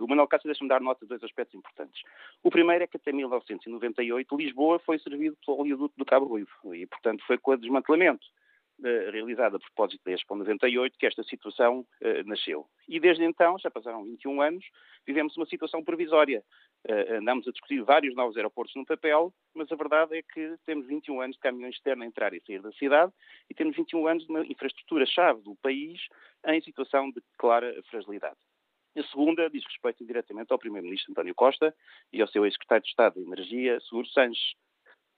O 0.00 0.06
Manuel 0.06 0.28
Cássio 0.28 0.48
deixa-me 0.48 0.68
dar 0.68 0.82
nota 0.82 1.00
de 1.06 1.08
dois 1.08 1.24
aspectos 1.24 1.54
importantes. 1.54 2.02
O 2.42 2.50
primeiro 2.50 2.84
é 2.84 2.86
que 2.86 2.98
até 2.98 3.10
1998 3.10 4.36
Lisboa 4.36 4.78
foi 4.80 4.98
servido 4.98 5.34
pelo 5.46 5.60
oleoduto 5.60 5.94
do 5.96 6.04
Cabo 6.04 6.26
Ruivo 6.26 6.74
e, 6.74 6.86
portanto, 6.86 7.24
foi 7.26 7.38
com 7.38 7.52
o 7.52 7.56
desmantelamento 7.56 8.26
uh, 8.80 9.10
realizado 9.10 9.56
a 9.56 9.58
propósito 9.58 10.02
da 10.04 10.12
Expo 10.12 10.34
98 10.34 10.96
que 10.98 11.06
esta 11.06 11.22
situação 11.24 11.80
uh, 11.80 12.26
nasceu. 12.28 12.66
E 12.88 13.00
desde 13.00 13.24
então, 13.24 13.58
já 13.58 13.70
passaram 13.70 14.04
21 14.04 14.40
anos, 14.40 14.64
vivemos 15.06 15.36
uma 15.36 15.46
situação 15.46 15.82
provisória. 15.82 16.42
andamos 17.16 17.46
a 17.48 17.50
discutir 17.50 17.82
vários 17.82 18.14
novos 18.14 18.36
aeroportos 18.36 18.74
no 18.74 18.84
papel, 18.84 19.32
mas 19.54 19.70
a 19.70 19.76
verdade 19.76 20.16
é 20.16 20.22
que 20.22 20.56
temos 20.66 20.86
21 20.86 21.20
anos 21.20 21.36
de 21.36 21.40
caminhões 21.40 21.74
externos 21.74 22.04
a 22.04 22.08
entrar 22.08 22.34
e 22.34 22.40
sair 22.40 22.60
da 22.60 22.72
cidade 22.72 23.12
e 23.48 23.54
temos 23.54 23.76
21 23.76 24.06
anos 24.06 24.24
de 24.24 24.30
uma 24.30 24.46
infraestrutura-chave 24.46 25.42
do 25.42 25.54
país 25.56 26.00
em 26.46 26.60
situação 26.60 27.10
de 27.10 27.22
clara 27.38 27.74
fragilidade. 27.90 28.38
A 28.96 29.02
segunda 29.04 29.50
diz 29.50 29.64
respeito 29.64 30.04
diretamente 30.04 30.52
ao 30.52 30.58
Primeiro-Ministro 30.58 31.10
António 31.10 31.34
Costa 31.34 31.74
e 32.12 32.22
ao 32.22 32.28
seu 32.28 32.44
ex-secretário 32.44 32.84
de 32.84 32.90
Estado 32.90 33.14
de 33.14 33.26
Energia, 33.26 33.80
Seguro 33.80 34.06
Sanches, 34.06 34.54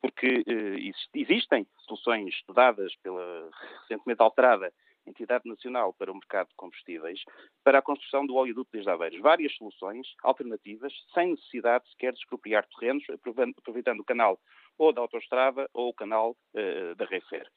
porque 0.00 0.44
eh, 0.46 0.92
existem 1.14 1.66
soluções 1.86 2.34
estudadas 2.34 2.94
pela 3.02 3.50
recentemente 3.82 4.22
alterada 4.22 4.72
Entidade 5.06 5.48
Nacional 5.48 5.94
para 5.94 6.10
o 6.10 6.14
Mercado 6.14 6.48
de 6.48 6.54
Combustíveis 6.56 7.20
para 7.62 7.78
a 7.78 7.82
construção 7.82 8.26
do 8.26 8.34
oleoduto 8.34 8.70
desde 8.72 8.90
Aveiros. 8.90 9.20
Várias 9.20 9.54
soluções 9.56 10.06
alternativas, 10.22 10.92
sem 11.14 11.30
necessidade 11.30 11.88
sequer 11.90 12.12
de 12.12 12.18
expropriar 12.18 12.66
terrenos, 12.66 13.04
aproveitando 13.08 14.00
o 14.00 14.04
canal 14.04 14.38
ou 14.76 14.92
da 14.92 15.00
autoestrada 15.00 15.68
ou 15.72 15.90
o 15.90 15.94
canal 15.94 16.36
uh, 16.54 16.94
da 16.96 17.04
Refer. 17.04 17.48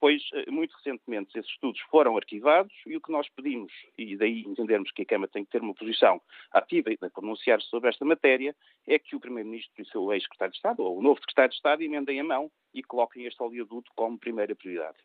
Pois 0.00 0.22
muito 0.48 0.74
recentemente 0.76 1.38
esses 1.38 1.50
estudos 1.50 1.80
foram 1.90 2.16
arquivados 2.16 2.72
e 2.86 2.96
o 2.96 3.00
que 3.00 3.12
nós 3.12 3.28
pedimos, 3.30 3.72
e 3.96 4.16
daí 4.16 4.42
entendermos 4.42 4.90
que 4.92 5.02
a 5.02 5.06
Câmara 5.06 5.30
tem 5.30 5.44
que 5.44 5.50
ter 5.50 5.60
uma 5.60 5.74
posição 5.74 6.20
ativa 6.52 6.90
e 6.92 6.96
pronunciar-se 6.96 7.68
sobre 7.68 7.88
esta 7.88 8.04
matéria, 8.04 8.54
é 8.86 8.98
que 8.98 9.16
o 9.16 9.20
Primeiro-Ministro 9.20 9.74
e 9.78 9.82
o 9.82 9.86
seu 9.86 10.12
ex-secretário 10.12 10.52
de 10.52 10.58
Estado, 10.58 10.82
ou 10.82 10.98
o 10.98 11.02
novo 11.02 11.20
secretário 11.20 11.50
de 11.50 11.56
Estado, 11.56 11.82
emendem 11.82 12.20
a 12.20 12.24
mão 12.24 12.50
e 12.72 12.82
coloquem 12.82 13.24
este 13.24 13.42
oleoduto 13.42 13.90
como 13.94 14.18
primeira 14.18 14.54
prioridade. 14.54 14.98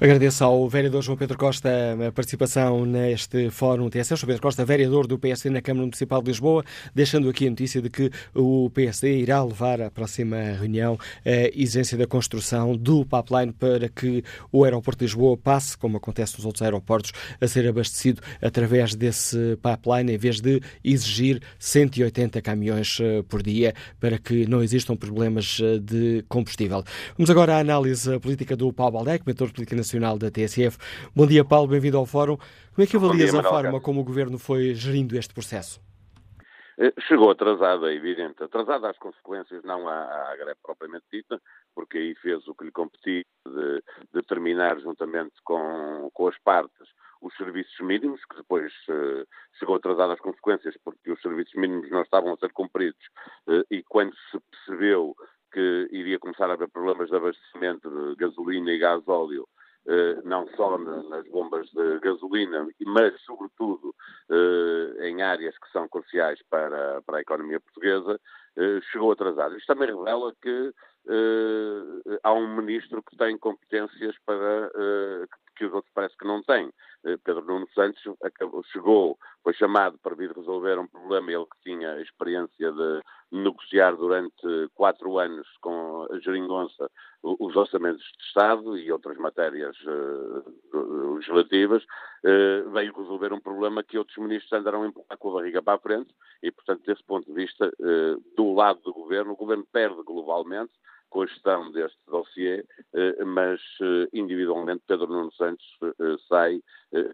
Agradeço 0.00 0.44
ao 0.44 0.68
vereador 0.68 1.02
João 1.02 1.16
Pedro 1.16 1.36
Costa 1.36 1.68
a 2.06 2.12
participação 2.12 2.86
neste 2.86 3.50
fórum 3.50 3.90
TSE. 3.90 4.14
João 4.16 4.26
Pedro 4.28 4.42
Costa, 4.42 4.64
vereador 4.64 5.06
do 5.06 5.18
PSD 5.18 5.50
na 5.50 5.60
Câmara 5.60 5.86
Municipal 5.86 6.22
de 6.22 6.28
Lisboa, 6.28 6.64
deixando 6.94 7.28
aqui 7.28 7.46
a 7.46 7.50
notícia 7.50 7.82
de 7.82 7.90
que 7.90 8.10
o 8.34 8.70
PSD 8.70 9.18
irá 9.18 9.42
levar 9.42 9.80
à 9.80 9.90
próxima 9.90 10.36
reunião 10.36 10.96
a 11.24 11.50
exigência 11.52 11.98
da 11.98 12.06
construção 12.06 12.76
do 12.76 13.04
pipeline 13.04 13.52
para 13.52 13.88
que 13.88 14.22
o 14.52 14.62
aeroporto 14.62 15.00
de 15.00 15.06
Lisboa 15.06 15.36
passe, 15.36 15.76
como 15.76 15.96
acontece 15.96 16.36
nos 16.36 16.46
outros 16.46 16.62
aeroportos, 16.62 17.12
a 17.40 17.48
ser 17.48 17.66
abastecido 17.66 18.22
através 18.40 18.94
desse 18.94 19.56
pipeline, 19.56 20.12
em 20.12 20.18
vez 20.18 20.40
de 20.40 20.60
exigir 20.84 21.40
180 21.58 22.40
caminhões 22.42 22.98
eh, 23.00 23.22
por 23.28 23.42
dia 23.42 23.74
para 23.98 24.18
que 24.18 24.46
não 24.46 24.62
existam 24.62 24.94
problemas 24.96 25.58
eh, 25.60 25.78
de 25.78 26.24
combustível. 26.28 26.84
Vamos 27.16 27.30
agora 27.30 27.56
à 27.56 27.58
análise 27.58 28.20
política 28.20 28.56
do 28.56 28.72
Paulo 28.72 28.92
Baldec, 28.92 29.24
mentor 29.26 29.50
político 29.52 29.63
Política 29.64 29.76
Nacional 29.76 30.18
da 30.18 30.30
TSF. 30.30 30.78
Bom 31.16 31.26
dia, 31.26 31.44
Paulo, 31.44 31.68
bem-vindo 31.68 31.96
ao 31.96 32.06
Fórum. 32.06 32.36
Como 32.36 32.84
é 32.84 32.86
que 32.86 32.96
avalias 32.96 33.30
dia, 33.30 33.40
a 33.40 33.42
forma 33.42 33.80
como 33.80 34.00
o 34.00 34.04
Governo 34.04 34.38
foi 34.38 34.74
gerindo 34.74 35.16
este 35.16 35.32
processo? 35.32 35.80
Eh, 36.78 36.92
chegou 37.08 37.30
atrasado, 37.30 37.86
é 37.86 37.94
evidente. 37.94 38.42
Atrasado 38.42 38.86
às 38.86 38.98
consequências, 38.98 39.62
não 39.64 39.88
à, 39.88 40.32
à 40.32 40.36
greve 40.36 40.58
propriamente 40.62 41.04
dita, 41.10 41.40
porque 41.74 41.98
aí 41.98 42.14
fez 42.16 42.46
o 42.46 42.54
que 42.54 42.64
lhe 42.64 42.70
competia 42.70 43.24
de, 43.46 43.82
de 44.12 44.22
terminar 44.26 44.78
juntamente 44.80 45.34
com, 45.42 46.10
com 46.12 46.28
as 46.28 46.38
partes 46.38 46.88
os 47.22 47.34
serviços 47.38 47.80
mínimos, 47.80 48.20
que 48.26 48.36
depois 48.36 48.70
uh, 48.90 49.26
chegou 49.58 49.76
atrasado 49.76 50.12
às 50.12 50.20
consequências, 50.20 50.76
porque 50.84 51.10
os 51.10 51.22
serviços 51.22 51.54
mínimos 51.54 51.90
não 51.90 52.02
estavam 52.02 52.34
a 52.34 52.36
ser 52.36 52.52
cumpridos, 52.52 53.00
uh, 53.48 53.64
e 53.70 53.82
quando 53.82 54.14
se 54.30 54.38
percebeu 54.50 55.16
que 55.54 55.88
iria 55.92 56.18
começar 56.18 56.50
a 56.50 56.54
haver 56.54 56.68
problemas 56.68 57.08
de 57.08 57.16
abastecimento 57.16 57.88
de 57.88 58.16
gasolina 58.16 58.72
e 58.72 58.78
gás 58.78 59.06
óleo, 59.06 59.46
eh, 59.46 59.53
não 60.24 60.46
só 60.56 60.78
nas 60.78 61.26
bombas 61.28 61.68
de 61.70 61.98
gasolina, 62.00 62.66
mas 62.86 63.20
sobretudo 63.22 63.94
eh, 64.30 65.08
em 65.08 65.22
áreas 65.22 65.56
que 65.58 65.70
são 65.70 65.88
cruciais 65.88 66.40
para, 66.48 67.02
para 67.02 67.18
a 67.18 67.20
economia 67.20 67.60
portuguesa, 67.60 68.18
eh, 68.56 68.80
chegou 68.90 69.12
atrasado. 69.12 69.56
Isto 69.56 69.66
também 69.66 69.88
revela 69.88 70.34
que 70.40 70.72
há 72.22 72.32
um 72.32 72.56
ministro 72.56 73.02
que 73.02 73.16
tem 73.16 73.36
competências 73.36 74.16
para 74.24 74.70
que 74.70 75.43
os 75.62 75.72
outros 75.72 75.92
parece 75.94 76.16
que 76.16 76.26
não 76.26 76.42
têm. 76.42 76.72
Pedro 77.22 77.44
Nuno 77.44 77.68
Santos 77.74 78.02
acabou, 78.22 78.62
chegou, 78.72 79.18
foi 79.42 79.52
chamado 79.52 79.98
para 79.98 80.14
vir 80.14 80.32
resolver 80.32 80.78
um 80.78 80.86
problema, 80.86 81.30
ele 81.30 81.44
que 81.44 81.70
tinha 81.70 82.00
experiência 82.00 82.72
de 82.72 83.02
negociar 83.30 83.94
durante 83.94 84.70
quatro 84.74 85.18
anos 85.18 85.46
com 85.60 86.06
a 86.10 86.18
geringonça 86.20 86.90
os 87.24 87.56
orçamentos 87.56 88.02
de 88.02 88.24
Estado 88.24 88.76
e 88.76 88.92
outras 88.92 89.16
matérias 89.16 89.76
uh, 89.86 91.14
legislativas, 91.14 91.82
uh, 91.82 92.70
veio 92.70 92.94
resolver 92.94 93.32
um 93.32 93.40
problema 93.40 93.82
que 93.82 93.96
outros 93.96 94.18
ministros 94.18 94.52
andaram 94.52 94.82
a 94.82 94.86
empurrar 94.86 95.16
com 95.18 95.30
a 95.30 95.34
barriga 95.34 95.62
para 95.62 95.74
a 95.74 95.78
frente 95.78 96.14
e, 96.42 96.50
portanto, 96.52 96.84
desse 96.84 97.02
ponto 97.04 97.26
de 97.26 97.32
vista, 97.32 97.66
uh, 97.66 98.22
do 98.36 98.52
lado 98.52 98.80
do 98.80 98.92
governo, 98.92 99.32
o 99.32 99.36
governo 99.36 99.66
perde 99.72 100.02
globalmente, 100.02 100.72
gestão 101.22 101.70
deste 101.70 101.98
dossiê, 102.08 102.64
eh, 102.92 103.24
mas 103.24 103.60
eh, 103.80 104.08
individualmente 104.12 104.82
Pedro 104.86 105.06
Nuno 105.06 105.32
Santos 105.32 105.64
eh, 105.82 106.16
sai 106.28 106.60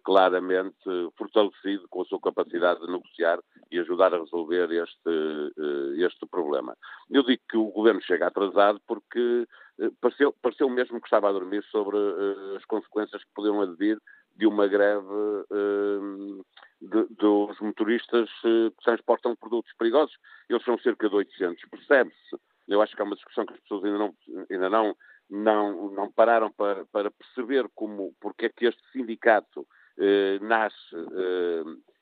claramente 0.03 0.78
fortalecido 1.16 1.88
com 1.88 2.03
a 2.03 2.05
sua 2.05 2.20
capacidade 2.20 2.80
de 2.80 2.92
negociar 2.92 3.38
e 3.70 3.78
ajudar 3.78 4.12
a 4.12 4.18
resolver 4.18 4.70
este, 4.72 6.05
este 6.05 6.26
problema. 6.26 6.76
Eu 7.11 7.22
digo 7.22 7.40
que 7.48 7.57
o 7.57 7.70
governo 7.70 8.03
chega 8.03 8.26
atrasado 8.26 8.78
porque 8.86 9.46
pareceu, 9.98 10.34
pareceu 10.42 10.68
mesmo 10.68 11.01
que 11.01 11.07
estava 11.07 11.30
a 11.30 11.32
dormir 11.32 11.64
sobre 11.70 11.96
as 12.59 12.64
consequências 12.66 13.24
que 13.24 13.30
podiam 13.34 13.62
advir 13.62 13.98
de 14.36 14.46
uma 14.46 14.66
greve 14.66 15.46
dos 16.82 17.59
motoristas 17.61 18.28
que 18.42 18.72
transportam 18.84 19.34
produtos 19.34 19.72
perigosos. 19.78 20.14
Eles 20.46 20.62
são 20.62 20.78
cerca 20.78 21.09
de 21.09 21.14
800, 21.14 21.64
percebe-se 21.70 22.36
eu 22.70 22.80
acho 22.80 22.94
que 22.94 23.02
é 23.02 23.04
uma 23.04 23.16
discussão 23.16 23.44
que 23.44 23.52
as 23.52 23.60
pessoas 23.60 23.84
ainda 23.84 23.98
não, 23.98 24.14
ainda 24.50 24.70
não, 24.70 24.96
não, 25.28 25.90
não 25.92 26.12
pararam 26.12 26.50
para, 26.52 26.86
para 26.86 27.10
perceber 27.10 27.68
como, 27.74 28.14
porque 28.20 28.46
é 28.46 28.48
que 28.48 28.66
este 28.66 28.82
sindicato 28.92 29.66
eh, 29.98 30.38
nasce 30.40 30.96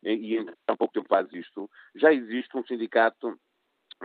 eh, 0.04 0.12
e 0.12 0.44
tão 0.66 0.76
pouco 0.76 0.94
tempo 0.94 1.08
faz 1.08 1.32
isto. 1.32 1.68
Já 1.96 2.12
existe 2.12 2.56
um 2.56 2.64
sindicato 2.64 3.38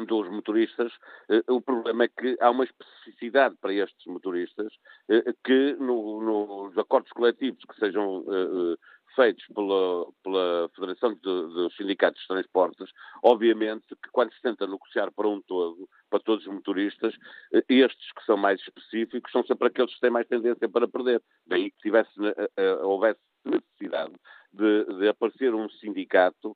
dos 0.07 0.27
motoristas, 0.29 0.91
eh, 1.29 1.43
o 1.47 1.61
problema 1.61 2.05
é 2.05 2.07
que 2.07 2.35
há 2.41 2.49
uma 2.49 2.63
especificidade 2.63 3.55
para 3.61 3.73
estes 3.73 4.05
motoristas 4.07 4.73
eh, 5.09 5.33
que 5.43 5.75
no, 5.79 6.21
nos 6.21 6.77
acordos 6.77 7.11
coletivos 7.11 7.63
que 7.65 7.79
sejam 7.79 8.25
eh, 8.27 8.75
feitos 9.15 9.45
pela, 9.53 10.07
pela 10.23 10.69
Federação 10.75 11.15
dos 11.15 11.75
Sindicatos 11.75 12.21
de 12.21 12.27
Transportes, 12.27 12.89
obviamente 13.23 13.85
que 13.87 14.09
quando 14.11 14.33
se 14.33 14.41
tenta 14.41 14.67
negociar 14.67 15.11
para 15.11 15.27
um 15.27 15.41
todo, 15.41 15.87
para 16.09 16.19
todos 16.19 16.45
os 16.45 16.53
motoristas, 16.53 17.13
eh, 17.53 17.63
estes 17.69 18.11
que 18.13 18.25
são 18.25 18.37
mais 18.37 18.59
específicos 18.61 19.31
são 19.31 19.43
sempre 19.45 19.67
aqueles 19.67 19.93
que 19.93 20.01
têm 20.01 20.09
mais 20.09 20.27
tendência 20.27 20.67
para 20.69 20.87
perder. 20.87 21.21
Daí 21.47 21.71
que 21.71 21.77
tivesse, 21.77 22.11
eh, 22.25 22.49
eh, 22.57 22.75
houvesse 22.81 23.19
necessidade 23.45 24.13
de, 24.53 24.85
de, 24.99 25.07
aparecer 25.09 25.53
um 25.53 25.67
sindicato 25.69 26.55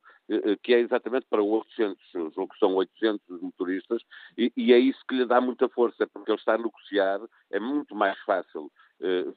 que 0.62 0.74
é 0.74 0.80
exatamente 0.80 1.26
para 1.28 1.42
800, 1.42 1.98
julgo 2.12 2.48
que 2.48 2.58
são 2.58 2.74
800 2.74 3.40
motoristas, 3.40 4.02
e, 4.36 4.52
e, 4.56 4.74
é 4.74 4.78
isso 4.78 5.00
que 5.08 5.14
lhe 5.16 5.24
dá 5.24 5.40
muita 5.40 5.68
força, 5.70 6.06
porque 6.06 6.30
ele 6.30 6.38
está 6.38 6.54
a 6.54 6.58
negociar, 6.58 7.18
é 7.50 7.58
muito 7.58 7.94
mais 7.94 8.18
fácil 8.20 8.70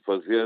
fazer 0.05 0.45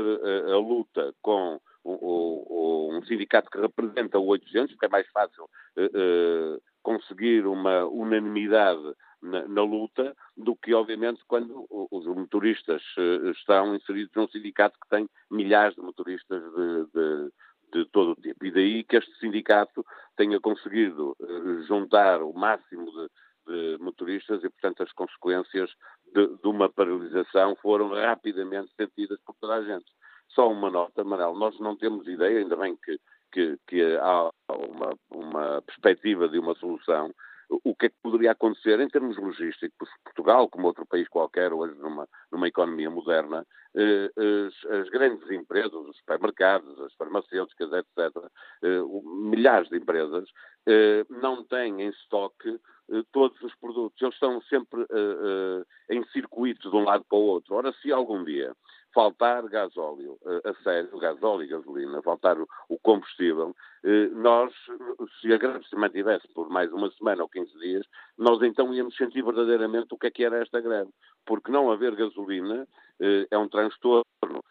a 0.52 0.56
luta 0.56 1.12
com 1.20 1.60
um 1.86 3.02
sindicato 3.04 3.50
que 3.50 3.60
representa 3.60 4.18
o 4.18 4.26
800, 4.26 4.72
porque 4.72 4.86
é 4.86 4.88
mais 4.88 5.06
fácil 5.08 5.44
uh, 5.44 6.62
conseguir 6.82 7.46
uma 7.46 7.84
unanimidade 7.86 8.94
na, 9.22 9.46
na, 9.48 9.62
luta 9.62 10.14
do 10.36 10.56
que, 10.56 10.74
obviamente, 10.74 11.22
quando 11.26 11.66
os 11.70 12.06
motoristas 12.06 12.82
uh, 12.98 13.30
estão 13.30 13.74
inseridos 13.74 14.12
num 14.14 14.28
sindicato 14.28 14.78
que 14.80 14.88
tem 14.88 15.08
milhares 15.30 15.76
de 15.76 15.82
motoristas 15.82 16.42
de, 16.42 16.86
de, 16.92 17.32
de 17.72 17.90
todo 17.90 18.12
o 18.12 18.16
tipo. 18.16 18.44
E 18.44 18.50
daí 18.50 18.84
que 18.84 18.96
este 18.96 19.14
sindicato 19.18 19.84
tenha 20.16 20.40
conseguido 20.40 21.16
juntar 21.66 22.22
o 22.22 22.32
máximo 22.32 22.86
de, 22.90 23.08
de 23.46 23.78
motoristas 23.82 24.42
e, 24.42 24.50
portanto, 24.50 24.82
as 24.82 24.92
consequências 24.92 25.70
de, 26.14 26.26
de, 26.26 26.48
uma 26.48 26.68
paralisação 26.68 27.56
foram 27.56 27.88
rapidamente 27.88 28.72
sentidas 28.76 29.18
por 29.24 29.34
toda 29.40 29.54
a 29.54 29.62
gente. 29.62 29.86
Só 30.36 30.52
uma 30.52 30.70
nota, 30.70 31.02
Manel, 31.02 31.34
nós 31.34 31.58
não 31.58 31.74
temos 31.74 32.06
ideia, 32.06 32.40
ainda 32.40 32.56
bem 32.56 32.76
que, 32.76 33.00
que, 33.32 33.58
que 33.66 33.96
há 33.96 34.30
uma, 34.50 34.94
uma 35.10 35.62
perspectiva 35.62 36.28
de 36.28 36.38
uma 36.38 36.54
solução, 36.56 37.10
o 37.48 37.74
que 37.74 37.86
é 37.86 37.88
que 37.88 37.96
poderia 38.02 38.32
acontecer 38.32 38.78
em 38.80 38.88
termos 38.88 39.16
logísticos. 39.16 39.88
Portugal, 40.04 40.46
como 40.50 40.66
outro 40.66 40.84
país 40.84 41.08
qualquer, 41.08 41.54
hoje 41.54 41.74
numa, 41.78 42.06
numa 42.30 42.48
economia 42.48 42.90
moderna, 42.90 43.46
eh, 43.74 44.10
as, 44.46 44.70
as, 44.72 44.90
grandes 44.90 45.30
empresas, 45.30 45.72
os 45.72 45.96
supermercados, 45.96 46.78
as 46.82 46.92
farmacêuticas, 46.94 47.72
etc., 47.72 48.30
eh, 48.62 48.82
milhares 49.30 49.70
de 49.70 49.78
empresas, 49.78 50.28
eh, 50.66 51.06
não 51.08 51.44
têm 51.44 51.80
em 51.80 51.88
estoque 51.88 52.60
todos 53.12 53.40
os 53.42 53.54
produtos. 53.56 54.00
Eles 54.00 54.14
estão 54.14 54.40
sempre 54.42 54.82
eh, 54.82 55.64
eh, 55.90 55.94
em 55.96 56.04
circuito 56.08 56.70
de 56.70 56.76
um 56.76 56.84
lado 56.84 57.04
para 57.08 57.18
o 57.18 57.22
outro. 57.22 57.54
Ora, 57.54 57.72
se 57.80 57.92
algum 57.92 58.24
dia 58.24 58.54
faltar 58.94 59.46
gasóleo, 59.48 60.18
a 60.42 60.54
sério, 60.62 60.98
gasóleo 60.98 61.42
e 61.42 61.48
gasolina, 61.48 62.00
faltar 62.02 62.38
o 62.40 62.78
combustível, 62.78 63.54
nós, 64.12 64.50
se 65.20 65.30
a 65.34 65.36
greve 65.36 65.68
se 65.68 65.76
mantivesse 65.76 66.26
por 66.28 66.48
mais 66.48 66.72
uma 66.72 66.90
semana 66.92 67.22
ou 67.22 67.28
15 67.28 67.58
dias, 67.58 67.86
nós 68.16 68.42
então 68.42 68.72
íamos 68.72 68.96
sentir 68.96 69.22
verdadeiramente 69.22 69.88
o 69.90 69.98
que 69.98 70.06
é 70.06 70.10
que 70.10 70.24
era 70.24 70.40
esta 70.40 70.62
greve. 70.62 70.88
Porque 71.26 71.50
não 71.50 71.70
haver 71.70 71.94
gasolina 71.94 72.66
é 73.30 73.36
um 73.36 73.48
transtorno 73.48 74.04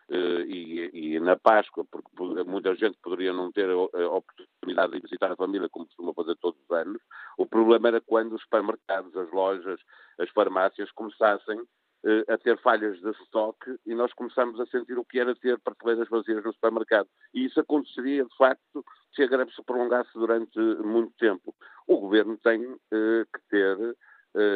e, 0.10 0.90
e, 0.94 1.20
na 1.20 1.36
Páscoa, 1.36 1.84
porque 1.90 2.10
muita 2.44 2.76
gente 2.76 2.98
poderia 3.02 3.34
não 3.34 3.52
ter 3.52 3.68
a 3.70 4.10
oportunidade 4.10 4.94
de 4.94 5.00
visitar 5.00 5.32
a 5.32 5.36
família 5.36 5.68
como 5.70 5.88
costuma 5.88 6.14
fazer 6.14 6.36
todos 6.36 6.60
os 6.62 6.70
anos, 6.70 7.02
o 7.38 7.46
problema 7.48 7.88
era 7.88 8.02
quando 8.02 8.34
os 8.34 8.42
supermercados, 8.44 9.16
as 9.16 9.32
lojas, 9.32 9.80
as 10.20 10.30
farmácias 10.30 10.92
começassem 10.92 11.60
eh, 12.08 12.24
a 12.32 12.38
ter 12.38 12.56
falhas 12.60 13.00
de 13.02 13.10
estoque 13.10 13.80
e 13.84 13.96
nós 13.96 14.14
começamos 14.14 14.60
a 14.60 14.66
sentir 14.68 14.96
o 14.96 15.04
que 15.04 15.20
era 15.20 15.36
ter 15.36 15.58
prateleiras 15.58 16.08
vazias 16.08 16.44
no 16.44 16.54
supermercado. 16.54 17.10
E 17.34 17.46
isso 17.46 17.60
aconteceria, 17.60 18.24
de 18.24 18.38
facto, 18.38 18.86
se 19.16 19.24
a 19.24 19.28
greve 19.28 19.52
se 19.52 19.64
prolongasse 19.64 20.12
durante 20.14 20.60
muito 20.84 21.12
tempo. 21.18 21.56
O 21.88 21.98
governo 21.98 22.38
tem 22.38 22.62
eh, 22.64 23.26
que 23.34 23.42
ter 23.50 23.80
eh, 23.80 23.94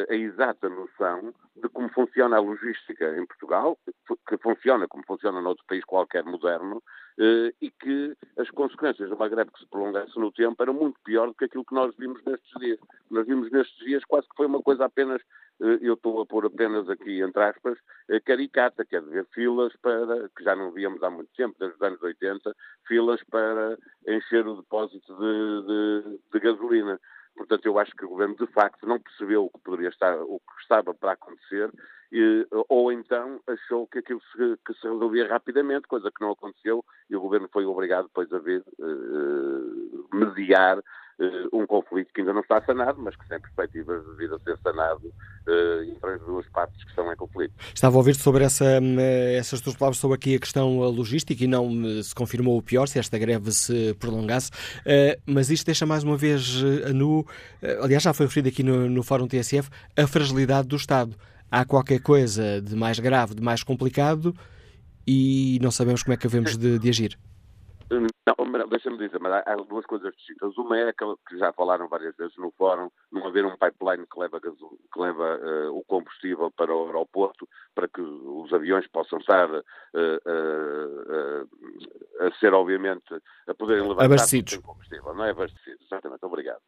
a 0.09 0.15
exata 0.15 0.67
noção 0.69 1.34
de 1.55 1.69
como 1.69 1.89
funciona 1.89 2.38
a 2.38 2.39
logística 2.39 3.17
em 3.17 3.25
Portugal, 3.25 3.77
que 3.86 4.15
que 4.30 4.38
funciona 4.38 4.88
como 4.88 5.03
funciona 5.05 5.41
noutro 5.41 5.65
país 5.67 5.84
qualquer 5.84 6.23
moderno, 6.23 6.84
eh, 7.19 7.51
e 7.59 7.71
que 7.71 8.15
as 8.38 8.49
consequências 8.51 9.09
de 9.09 9.15
uma 9.15 9.27
greve 9.27 9.51
que 9.51 9.59
se 9.59 9.67
prolongasse 9.67 10.17
no 10.19 10.32
tempo 10.32 10.61
eram 10.61 10.73
muito 10.73 10.99
pior 11.03 11.27
do 11.27 11.34
que 11.34 11.45
aquilo 11.45 11.65
que 11.65 11.73
nós 11.73 11.95
vimos 11.97 12.23
nestes 12.23 12.59
dias. 12.59 12.80
Nós 13.09 13.25
vimos 13.25 13.51
nestes 13.51 13.77
dias 13.80 14.05
quase 14.05 14.30
que 14.30 14.36
foi 14.36 14.45
uma 14.45 14.61
coisa 14.61 14.86
apenas, 14.86 15.19
eh, 15.61 15.80
eu 15.82 15.95
estou 15.95 16.21
a 16.21 16.25
pôr 16.25 16.45
apenas 16.45 16.88
aqui 16.89 17.21
entre 17.21 17.43
aspas, 17.43 17.77
caricata, 18.25 18.86
quer 18.86 19.01
dizer, 19.01 19.25
filas 19.34 19.73
para, 19.82 20.30
que 20.30 20.43
já 20.43 20.55
não 20.55 20.71
víamos 20.71 21.01
há 21.01 21.09
muito 21.09 21.30
tempo, 21.36 21.55
desde 21.59 21.75
os 21.75 21.82
anos 21.82 22.01
80, 22.01 22.55
filas 22.88 23.21
para 23.32 23.77
encher 24.07 24.47
o 24.47 24.55
depósito 24.55 25.15
de, 25.15 25.67
de, 25.67 26.19
de 26.32 26.39
gasolina. 26.39 26.99
Portanto, 27.36 27.65
eu 27.65 27.80
acho 27.80 27.95
que 27.95 28.05
o 28.05 28.09
governo 28.09 28.36
de 28.36 28.47
facto 28.47 28.86
não 28.86 28.99
percebeu 28.99 29.45
o 29.45 29.49
que 29.49 29.63
poderia 29.63 29.89
estar, 29.89 30.17
o 30.21 30.39
que 30.39 30.61
estava 30.61 30.93
para 30.93 31.13
acontecer, 31.13 31.71
e, 32.11 32.47
ou 32.67 32.91
então 32.91 33.39
achou 33.47 33.88
que 33.88 33.99
aquilo 33.99 34.21
se, 34.32 34.57
que 34.65 34.73
se 34.73 34.88
resolvia 34.88 35.27
rapidamente, 35.27 35.88
coisa 35.88 36.11
que 36.11 36.21
não 36.21 36.32
aconteceu, 36.32 36.84
e 37.09 37.15
o 37.15 37.21
governo 37.21 37.47
foi 37.51 37.65
obrigado 37.65 38.05
depois 38.07 38.32
a 38.34 38.39
ver, 38.39 38.63
uh, 38.80 40.15
mediar 40.15 40.80
uh, 40.80 40.84
um 41.51 41.65
conflito 41.67 42.13
que 42.13 42.22
ainda 42.22 42.34
não 42.34 42.41
está 42.41 42.61
sanado, 42.61 43.01
mas 43.01 43.15
que 43.15 43.28
tem 43.28 43.39
perspectivas 43.39 44.03
de 44.05 44.15
vir 44.15 44.34
a 44.34 44.39
ser 44.39 44.57
sanado 44.59 45.11
entre 45.91 46.11
as 46.11 46.22
duas 46.22 46.47
partes 46.49 46.82
que 46.84 46.89
estão 46.89 47.11
em 47.11 47.15
conflito. 47.15 47.53
Estava 47.74 47.95
a 47.95 47.97
ouvir 47.97 48.15
sobre 48.15 48.43
essa, 48.43 48.65
essas 49.36 49.61
duas 49.61 49.76
palavras 49.76 49.97
sobre 49.97 50.15
aqui 50.15 50.36
a 50.36 50.39
questão 50.39 50.80
logística 50.80 51.43
e 51.43 51.47
não 51.47 51.70
se 52.01 52.13
confirmou 52.15 52.57
o 52.57 52.61
pior 52.61 52.88
se 52.88 52.99
esta 52.99 53.17
greve 53.17 53.51
se 53.51 53.93
prolongasse, 53.99 54.51
mas 55.26 55.49
isto 55.49 55.65
deixa 55.65 55.86
mais 55.86 56.03
uma 56.03 56.15
vez 56.15 56.63
a 56.88 56.93
nu, 56.93 57.26
aliás 57.82 58.03
já 58.03 58.13
foi 58.13 58.26
referido 58.26 58.49
aqui 58.49 58.63
no, 58.63 58.89
no 58.89 59.03
Fórum 59.03 59.28
TSF, 59.28 59.70
a 59.97 60.07
fragilidade 60.07 60.67
do 60.67 60.76
Estado. 60.76 61.15
Há 61.51 61.65
qualquer 61.65 61.99
coisa 61.99 62.61
de 62.61 62.76
mais 62.76 62.99
grave, 62.99 63.34
de 63.34 63.41
mais 63.41 63.63
complicado 63.63 64.36
e 65.05 65.57
não 65.61 65.72
sabemos 65.72 66.03
como 66.03 66.13
é 66.13 66.17
que 66.17 66.28
havemos 66.28 66.55
de, 66.55 66.78
de 66.78 66.89
agir. 66.89 67.17
Não, 67.90 68.68
deixa-me 68.68 68.98
dizer, 68.98 69.20
mas 69.20 69.34
há, 69.34 69.44
há, 69.46 69.56
duas 69.56 69.86
coisas 69.86 70.14
distintas. 70.16 70.56
Uma 70.58 70.78
é 70.78 70.90
aquela 70.90 71.16
que 71.28 71.38
já 71.38 71.52
falaram 71.54 71.88
várias 71.88 72.16
vezes 72.16 72.38
no 72.38 72.52
fórum, 72.52 72.90
não 73.12 73.26
haver 73.26 73.46
um 73.46 73.58
pipeline 73.58 74.06
que 74.06 74.20
leva, 74.20 74.40
que 74.40 75.00
leva 75.00 75.38
uh, 75.38 75.76
o 75.76 75.84
combustível 75.86 76.52
para 76.52 76.74
o 76.74 76.86
aeroporto 76.86 77.48
para 77.74 77.88
que 77.88 78.02
os 78.02 78.54
aviões 78.54 78.88
possam 78.88 79.20
estar 79.20 79.50
uh, 79.50 79.64
uh, 80.26 81.50
a 82.20 82.32
ser, 82.40 82.54
obviamente, 82.54 83.16
a 83.48 83.54
poderem 83.56 83.88
levar 83.88 84.06
abastecidos. 84.06 84.58
combustível. 84.58 85.14
Não 85.16 85.26
é 85.26 85.32
abastecidos, 85.32 85.84
exatamente, 85.86 86.24
obrigado. 86.24 86.62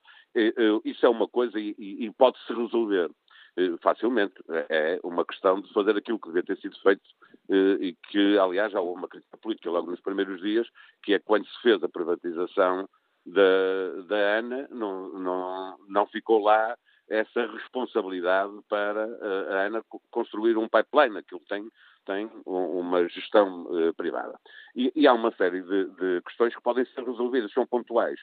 isso 0.84 1.06
é 1.06 1.10
uma 1.10 1.28
coisa 1.28 1.60
e, 1.60 1.76
e, 1.78 2.06
e 2.06 2.12
pode-se 2.14 2.52
resolver. 2.52 3.12
Eh, 3.58 3.76
facilmente. 3.82 4.34
É 4.70 5.00
uma 5.04 5.26
questão 5.26 5.60
de 5.60 5.72
fazer 5.74 5.98
aquilo 5.98 6.20
que 6.20 6.28
devia 6.28 6.44
ter 6.44 6.58
sido 6.58 6.80
feito 6.82 7.04
eh, 7.50 7.78
e 7.82 7.98
que, 8.10 8.38
aliás, 8.38 8.72
já 8.72 8.80
houve 8.80 9.00
uma 9.00 9.10
crítica 9.10 9.38
política 9.38 9.70
logo 9.70 9.92
nos 9.92 10.00
primeiros 10.00 10.42
dias, 10.42 10.68
que 11.04 11.14
é 11.14 11.20
quando 11.20 11.46
se 11.46 11.62
fez 11.62 11.84
a 11.84 11.90
privatização 11.90 12.88
da, 13.26 14.02
da 14.08 14.38
ANA, 14.40 14.68
não, 14.72 15.10
não, 15.20 15.78
não 15.88 16.08
ficou 16.08 16.42
lá 16.42 16.78
essa 17.10 17.46
responsabilidade 17.48 18.54
para 18.70 19.06
eh, 19.22 19.54
a 19.54 19.66
ANA 19.66 19.84
construir 20.10 20.58
um 20.58 20.70
pipeline. 20.70 21.18
Aquilo 21.18 21.42
tem, 21.50 21.70
tem 22.06 22.32
uma 22.46 23.08
gestão 23.10 23.68
privada. 23.98 24.40
E, 24.74 24.94
e 24.96 25.06
há 25.06 25.14
uma 25.14 25.32
série 25.36 25.62
de, 25.62 25.86
de, 25.96 26.22
questões 26.22 26.56
que 26.56 26.62
podem 26.62 26.86
ser 26.86 27.04
resolvidas, 27.04 27.52
são 27.52 27.68
pontuais 27.68 28.20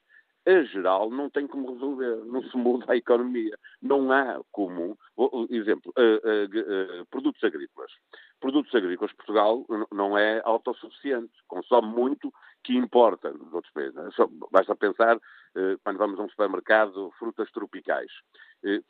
a 0.46 0.62
geral 0.62 1.10
não 1.10 1.28
tem 1.28 1.46
como 1.46 1.72
resolver, 1.72 2.24
não 2.24 2.42
se 2.42 2.56
muda 2.56 2.86
a 2.88 2.96
economia. 2.96 3.58
Não 3.82 4.10
há 4.10 4.40
como, 4.50 4.98
exemplo, 5.50 5.92
produtos 7.10 7.42
agrícolas. 7.44 7.92
Produtos 8.40 8.74
agrícolas, 8.74 9.12
Portugal 9.12 9.66
não 9.92 10.16
é 10.16 10.40
autossuficiente, 10.44 11.32
consome 11.46 11.88
muito 11.88 12.32
que 12.64 12.74
importa 12.76 13.32
dos 13.32 13.52
outros 13.52 13.72
países. 13.72 13.94
Basta 14.50 14.74
pensar, 14.74 15.18
quando 15.84 15.98
vamos 15.98 16.18
a 16.18 16.22
um 16.22 16.28
supermercado, 16.28 17.12
frutas 17.18 17.50
tropicais. 17.50 18.10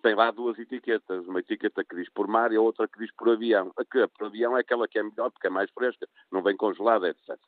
Tem 0.02 0.14
lá 0.14 0.30
duas 0.30 0.58
etiquetas, 0.58 1.26
uma 1.26 1.40
etiqueta 1.40 1.84
que 1.84 1.96
diz 1.96 2.08
por 2.10 2.28
mar 2.28 2.52
e 2.52 2.56
a 2.56 2.60
outra 2.60 2.86
que 2.86 2.98
diz 2.98 3.10
por 3.16 3.30
avião. 3.30 3.72
A 3.76 3.84
que 3.84 4.06
por 4.08 4.26
avião 4.26 4.56
é 4.56 4.60
aquela 4.60 4.86
que 4.86 4.98
é 4.98 5.02
melhor, 5.02 5.30
porque 5.30 5.46
é 5.46 5.50
mais 5.50 5.70
fresca, 5.70 6.06
não 6.30 6.42
vem 6.42 6.56
congelada, 6.56 7.08
etc 7.08 7.38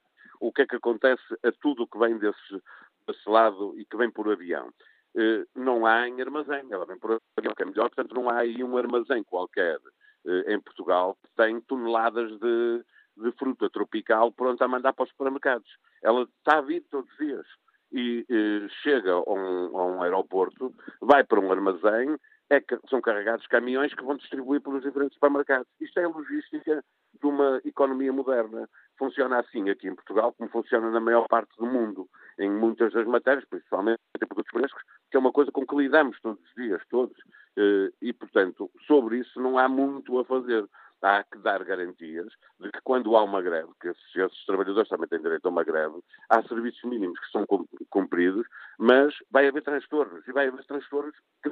o 0.41 0.51
que 0.51 0.63
é 0.63 0.67
que 0.67 0.77
acontece 0.77 1.23
a 1.45 1.53
tudo 1.53 1.83
o 1.83 1.87
que 1.87 1.99
vem 1.99 2.17
desse, 2.19 2.63
desse 3.07 3.29
lado 3.29 3.79
e 3.79 3.85
que 3.85 3.97
vem 3.97 4.11
por 4.11 4.31
avião? 4.31 4.69
Uh, 5.15 5.45
não 5.57 5.85
há 5.87 6.09
em 6.09 6.21
armazém, 6.21 6.65
ela 6.71 6.87
vem 6.87 6.99
por 6.99 7.21
avião, 7.37 7.55
que 7.55 7.63
é 7.63 7.67
melhor, 7.67 7.91
portanto 7.91 8.15
não 8.15 8.31
há 8.31 8.39
aí 8.39 8.63
um 8.63 8.77
armazém 8.77 9.25
qualquer 9.25 9.77
uh, 9.77 10.51
em 10.51 10.61
Portugal 10.61 11.17
que 11.23 11.29
tem 11.37 11.61
toneladas 11.63 12.31
de, 12.39 12.85
de 13.17 13.33
fruta 13.33 13.69
tropical 13.71 14.31
pronta 14.31 14.65
a 14.65 14.69
mandar 14.69 14.93
para 14.93 15.05
os 15.05 15.11
supermercados. 15.11 15.69
Ela 16.03 16.23
está 16.23 16.59
a 16.59 16.63
vir 16.63 16.85
todos 16.91 17.11
os 17.11 17.19
dias 17.19 17.47
e 17.93 18.25
uh, 18.31 18.69
chega 18.83 19.13
a 19.13 19.31
um, 19.31 19.79
a 19.79 19.87
um, 19.87 20.03
aeroporto, 20.03 20.73
vai 21.01 21.25
para 21.25 21.41
um 21.41 21.51
armazém, 21.51 22.17
é 22.51 22.61
que 22.61 22.77
são 22.89 23.01
carregados 23.01 23.47
caminhões 23.47 23.95
que 23.95 24.03
vão 24.03 24.17
distribuir 24.17 24.61
pelos 24.61 24.83
diferentes 24.83 25.15
supermercados. 25.15 25.69
Isto 25.81 26.01
é 26.01 26.05
a 26.05 26.09
logística 26.09 26.85
de 27.19 27.27
uma 27.27 27.61
economia 27.65 28.13
moderna. 28.13 28.69
Funciona 28.99 29.39
assim 29.39 29.71
aqui 29.71 29.87
em 29.89 29.95
Portugal, 29.95 30.35
como 30.37 30.51
funciona 30.51 30.91
na 30.91 31.01
maior 31.01 31.27
parte 31.29 31.57
do 31.57 31.65
mundo, 31.65 32.09
em 32.39 32.51
muitas 32.51 32.93
das 32.93 33.07
matérias, 33.07 33.45
principalmente 33.49 34.01
em 34.21 34.27
produtos 34.27 34.51
frescos, 34.51 34.83
que 35.11 35.17
é 35.17 35.21
uma 35.21 35.33
coisa 35.33 35.53
com 35.53 35.65
que 35.65 35.77
lidamos 35.77 36.21
todos 36.21 36.43
os 36.43 36.55
dias, 36.57 36.83
todos. 36.91 37.17
Eh, 37.57 37.93
e, 38.03 38.13
portanto, 38.13 38.69
sobre 38.87 39.19
isso 39.19 39.41
não 39.41 39.57
há 39.57 39.69
muito 39.69 40.19
a 40.19 40.25
fazer. 40.25 40.67
Há 41.03 41.25
que 41.25 41.39
dar 41.39 41.65
garantias 41.65 42.31
de 42.59 42.71
que 42.71 42.81
quando 42.85 43.17
há 43.17 43.23
uma 43.23 43.41
greve, 43.41 43.71
que 43.81 43.89
esses, 43.89 44.45
trabalhadores 44.45 44.89
também 44.91 45.09
têm 45.09 45.23
direito 45.23 45.47
a 45.47 45.49
uma 45.49 45.65
greve, 45.65 45.99
há 46.29 46.43
serviços 46.43 46.83
mínimos 46.85 47.19
que 47.21 47.31
são 47.31 47.47
cumpridos, 47.89 48.47
mas 48.79 49.15
vai 49.31 49.49
haver 49.49 49.63
transtornos, 49.63 50.29
e 50.29 50.33
vai 50.33 50.49
haver 50.49 50.63
transtornos 50.67 51.17
que 51.43 51.49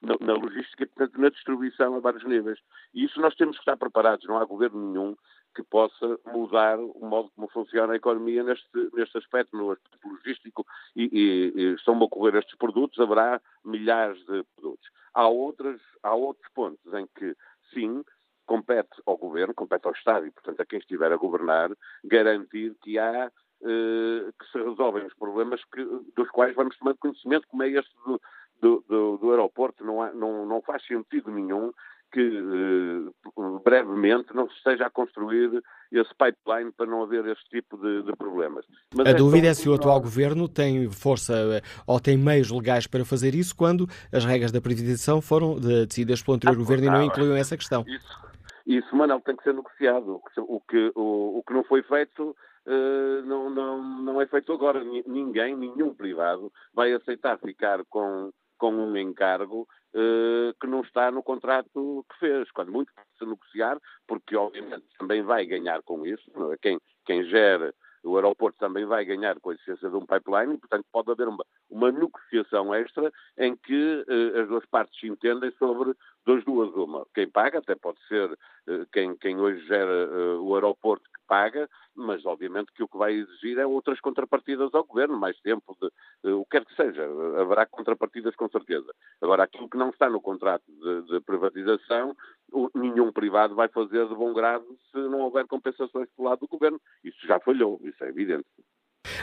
na, 0.00 0.16
na 0.20 0.34
logística 0.34 0.82
e, 0.82 0.86
portanto, 0.86 1.20
na 1.20 1.30
distribuição 1.30 1.94
a 1.94 2.00
vários 2.00 2.24
níveis. 2.24 2.58
E 2.92 3.04
isso 3.04 3.20
nós 3.20 3.34
temos 3.34 3.56
que 3.56 3.62
estar 3.62 3.76
preparados. 3.76 4.26
Não 4.26 4.38
há 4.38 4.44
governo 4.44 4.80
nenhum 4.80 5.16
que 5.54 5.62
possa 5.62 6.18
mudar 6.26 6.78
o 6.78 7.06
modo 7.06 7.30
como 7.34 7.48
funciona 7.48 7.92
a 7.92 7.96
economia 7.96 8.42
neste, 8.42 8.66
neste 8.92 9.18
aspecto, 9.18 9.56
no 9.56 9.70
aspecto 9.70 10.08
logístico, 10.08 10.66
e, 10.96 11.04
e, 11.04 11.52
e 11.54 11.74
estão 11.74 11.94
a 11.94 12.04
ocorrer 12.04 12.36
estes 12.36 12.56
produtos, 12.56 12.98
haverá 12.98 13.40
milhares 13.64 14.18
de 14.26 14.44
produtos. 14.56 14.88
Há, 15.12 15.28
outras, 15.28 15.80
há 16.02 16.12
outros 16.12 16.50
pontos 16.52 16.92
em 16.92 17.06
que, 17.14 17.36
sim, 17.72 18.04
compete 18.46 19.00
ao 19.06 19.16
governo, 19.16 19.54
compete 19.54 19.86
ao 19.86 19.92
Estado 19.92 20.26
e, 20.26 20.30
portanto, 20.32 20.60
a 20.60 20.66
quem 20.66 20.80
estiver 20.80 21.12
a 21.12 21.16
governar, 21.16 21.70
garantir 22.04 22.74
que 22.82 22.98
há 22.98 23.30
eh, 23.62 24.32
que 24.38 24.46
se 24.52 24.58
resolvem 24.58 25.06
os 25.06 25.14
problemas 25.14 25.64
que, 25.72 25.82
dos 26.14 26.28
quais 26.30 26.54
vamos 26.54 26.76
tomando 26.76 26.98
conhecimento, 26.98 27.48
como 27.48 27.62
é 27.62 27.68
este 27.68 27.94
do, 28.04 28.20
do, 28.64 28.82
do, 28.88 29.18
do 29.18 29.30
aeroporto, 29.30 29.84
não, 29.84 30.00
há, 30.00 30.10
não, 30.12 30.46
não 30.46 30.62
faz 30.62 30.84
sentido 30.86 31.30
nenhum 31.30 31.70
que 32.10 32.20
eh, 32.20 33.60
brevemente 33.64 34.34
não 34.34 34.48
se 34.48 34.56
esteja 34.56 34.86
a 34.86 34.90
construir 34.90 35.62
esse 35.92 36.10
pipeline 36.14 36.72
para 36.72 36.86
não 36.86 37.02
haver 37.02 37.26
esse 37.26 37.44
tipo 37.50 37.76
de, 37.76 38.04
de 38.04 38.16
problemas. 38.16 38.64
Mas 38.94 39.06
a 39.08 39.10
é 39.10 39.14
dúvida 39.14 39.48
é 39.48 39.54
se 39.54 39.68
o 39.68 39.74
atual 39.74 40.00
governo 40.00 40.48
tem 40.48 40.88
força 40.88 41.34
eh, 41.34 41.60
ou 41.86 42.00
tem 42.00 42.16
meios 42.16 42.50
legais 42.50 42.86
para 42.86 43.04
fazer 43.04 43.34
isso 43.34 43.54
quando 43.54 43.86
as 44.12 44.24
regras 44.24 44.52
da 44.52 44.60
privatização 44.60 45.20
foram 45.20 45.58
decididas 45.58 46.22
pelo 46.22 46.36
anterior 46.36 46.54
ah, 46.54 46.58
governo 46.58 46.86
não, 46.86 46.94
e 46.94 46.98
não 46.98 47.04
incluíam 47.04 47.36
essa 47.36 47.56
questão. 47.56 47.84
Isso, 47.86 48.18
isso, 48.66 48.96
Manel, 48.96 49.20
tem 49.20 49.36
que 49.36 49.42
ser 49.42 49.52
negociado. 49.52 50.20
O 50.38 50.60
que, 50.60 50.92
o, 50.94 51.38
o 51.38 51.42
que 51.46 51.52
não 51.52 51.64
foi 51.64 51.82
feito 51.82 52.34
uh, 52.66 53.26
não, 53.26 53.50
não, 53.50 53.82
não 53.82 54.22
é 54.22 54.26
feito 54.26 54.52
agora. 54.52 54.82
Ninguém, 55.06 55.56
nenhum 55.56 55.92
privado, 55.92 56.52
vai 56.72 56.92
aceitar 56.92 57.38
ficar 57.38 57.84
com 57.86 58.30
com 58.58 58.72
um 58.72 58.96
encargo 58.96 59.68
uh, 59.94 60.54
que 60.60 60.66
não 60.66 60.80
está 60.80 61.10
no 61.10 61.22
contrato 61.22 62.04
que 62.10 62.18
fez. 62.18 62.50
Quando 62.52 62.72
muito 62.72 62.92
se 63.18 63.24
negociar, 63.24 63.78
porque 64.06 64.36
obviamente 64.36 64.84
também 64.98 65.22
vai 65.22 65.46
ganhar 65.46 65.82
com 65.82 66.04
isso, 66.06 66.30
é? 66.52 66.56
quem, 66.60 66.80
quem 67.04 67.24
gera 67.24 67.74
o 68.02 68.16
aeroporto 68.16 68.58
também 68.58 68.84
vai 68.84 69.02
ganhar 69.04 69.40
com 69.40 69.50
a 69.50 69.54
existência 69.54 69.88
de 69.88 69.96
um 69.96 70.04
pipeline 70.04 70.54
e, 70.54 70.58
portanto, 70.58 70.84
pode 70.92 71.10
haver 71.10 71.26
uma, 71.26 71.44
uma 71.70 71.90
negociação 71.90 72.74
extra 72.74 73.10
em 73.38 73.56
que 73.56 74.04
uh, 74.06 74.40
as 74.40 74.48
duas 74.48 74.66
partes 74.66 74.98
se 75.00 75.06
entendem 75.08 75.50
sobre 75.58 75.94
das 76.26 76.44
duas 76.44 76.70
uma. 76.74 77.06
Quem 77.14 77.28
paga 77.30 77.58
até 77.58 77.74
pode 77.74 77.98
ser 78.06 78.30
uh, 78.30 78.86
quem, 78.92 79.16
quem 79.16 79.40
hoje 79.40 79.66
gera 79.66 80.10
o 80.38 80.54
aeroporto 80.54 81.08
paga, 81.26 81.68
mas 81.94 82.24
obviamente 82.24 82.72
que 82.72 82.82
o 82.82 82.88
que 82.88 82.98
vai 82.98 83.12
exigir 83.12 83.58
é 83.58 83.66
outras 83.66 84.00
contrapartidas 84.00 84.74
ao 84.74 84.84
governo, 84.84 85.18
mais 85.18 85.38
tempo, 85.40 85.76
de, 85.80 86.32
o 86.32 86.44
que 86.44 86.50
quer 86.52 86.64
que 86.64 86.74
seja. 86.74 87.04
Haverá 87.40 87.66
contrapartidas 87.66 88.34
com 88.36 88.48
certeza. 88.48 88.92
Agora, 89.20 89.44
aquilo 89.44 89.68
que 89.68 89.76
não 89.76 89.90
está 89.90 90.08
no 90.08 90.20
contrato 90.20 90.64
de, 90.66 91.02
de 91.12 91.20
privatização, 91.20 92.14
nenhum 92.74 93.12
privado 93.12 93.54
vai 93.54 93.68
fazer 93.68 94.06
de 94.08 94.14
bom 94.14 94.32
grado 94.32 94.66
se 94.90 94.98
não 94.98 95.20
houver 95.20 95.46
compensações 95.46 96.08
pelo 96.16 96.28
lado 96.28 96.40
do 96.40 96.48
governo. 96.48 96.80
Isso 97.02 97.26
já 97.26 97.40
falhou, 97.40 97.80
isso 97.82 98.02
é 98.04 98.08
evidente. 98.08 98.46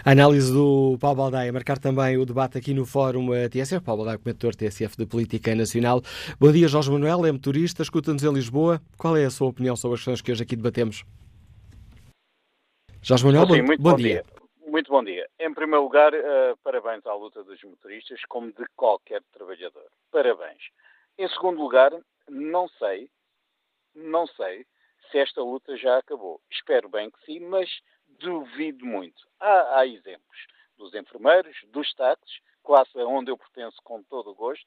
A 0.04 0.12
análise 0.12 0.52
do 0.52 0.98
Paulo 1.00 1.18
Baldaia, 1.18 1.52
marcar 1.52 1.78
também 1.78 2.18
o 2.18 2.26
debate 2.26 2.58
aqui 2.58 2.74
no 2.74 2.86
Fórum 2.86 3.34
eh, 3.34 3.50
TSF. 3.50 3.84
Paulo 3.84 4.00
Baldaia, 4.00 4.18
comentador 4.18 4.56
TSF 4.56 4.96
de 4.98 5.06
Política 5.06 5.54
Nacional. 5.56 6.02
Bom 6.40 6.52
dia, 6.52 6.68
Jorge 6.68 6.92
Manuel, 6.92 7.26
é 7.26 7.32
motorista, 7.32 7.82
escuta-nos 7.84 8.24
em 8.24 8.34
Lisboa. 8.34 8.82
Qual 8.98 9.16
é 9.18 9.26
a 9.26 9.30
sua 9.30 9.48
opinião 9.48 9.76
sobre 9.76 9.96
as 9.96 10.00
questões 10.00 10.22
que 10.22 10.32
hoje 10.32 10.44
aqui 10.44 10.56
debatemos? 10.56 11.04
Jorge 13.04 13.26
Manuel, 13.26 13.48
Sim, 13.48 13.62
bom, 13.62 13.66
muito 13.66 13.82
bom 13.82 13.90
bom 13.92 13.96
dia. 13.98 14.24
dia. 14.24 14.42
Muito 14.68 14.92
bom 14.92 15.04
dia. 15.04 15.28
Em 15.40 15.54
primeiro 15.54 15.84
lugar, 15.84 16.14
eh, 16.14 16.56
parabéns 16.64 17.06
à 17.06 17.14
luta 17.14 17.44
dos 17.44 17.62
motoristas, 17.64 18.24
como 18.26 18.52
de 18.54 18.66
qualquer 18.76 19.22
trabalhador. 19.34 19.92
Parabéns. 20.12 20.70
Em 21.18 21.28
segundo 21.30 21.60
lugar, 21.60 21.92
não 22.30 22.68
sei, 22.70 23.10
não 23.96 24.28
sei 24.28 24.66
se 25.10 25.18
esta 25.18 25.42
luta 25.42 25.76
já 25.76 25.98
acabou. 25.98 26.40
Espero 26.50 26.88
bem 26.90 27.10
que 27.10 27.26
sim, 27.26 27.40
mas 27.40 27.70
duvido 28.08 28.86
muito. 28.86 29.28
Há, 29.40 29.80
há 29.80 29.88
exemplos 29.88 30.48
dos 30.78 30.94
enfermeiros, 30.94 31.58
dos 31.70 31.92
táxis, 31.94 32.40
classe 32.64 32.98
a 33.00 33.06
onde 33.06 33.32
eu 33.32 33.38
pertenço 33.38 33.78
com 33.84 34.02
todo 34.04 34.30
o 34.30 34.36
gosto, 34.36 34.66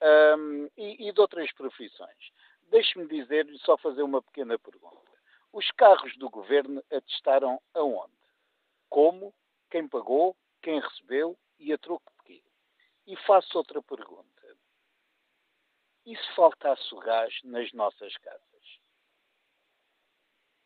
ahm, 0.00 0.68
e, 0.76 1.08
e 1.08 1.12
de 1.12 1.20
outras 1.20 1.50
profissões. 1.52 2.30
Deixe-me 2.70 3.06
dizer-lhe 3.08 3.58
só 3.60 3.76
fazer 3.78 4.02
uma 4.02 4.22
pequena 4.22 4.58
pergunta. 4.58 5.09
Os 5.52 5.70
carros 5.72 6.16
do 6.16 6.30
governo 6.30 6.82
atestaram 6.92 7.60
aonde? 7.74 8.12
Como? 8.88 9.34
Quem 9.70 9.88
pagou? 9.88 10.36
Quem 10.62 10.80
recebeu? 10.80 11.36
E 11.58 11.72
a 11.72 11.78
troco 11.78 12.10
de 12.18 12.24
quê? 12.24 12.42
E 13.06 13.16
faço 13.26 13.58
outra 13.58 13.82
pergunta. 13.82 14.26
E 16.06 16.16
se 16.16 16.34
faltasse 16.34 16.94
o 16.94 16.98
gás 16.98 17.34
nas 17.44 17.72
nossas 17.72 18.16
casas? 18.18 18.50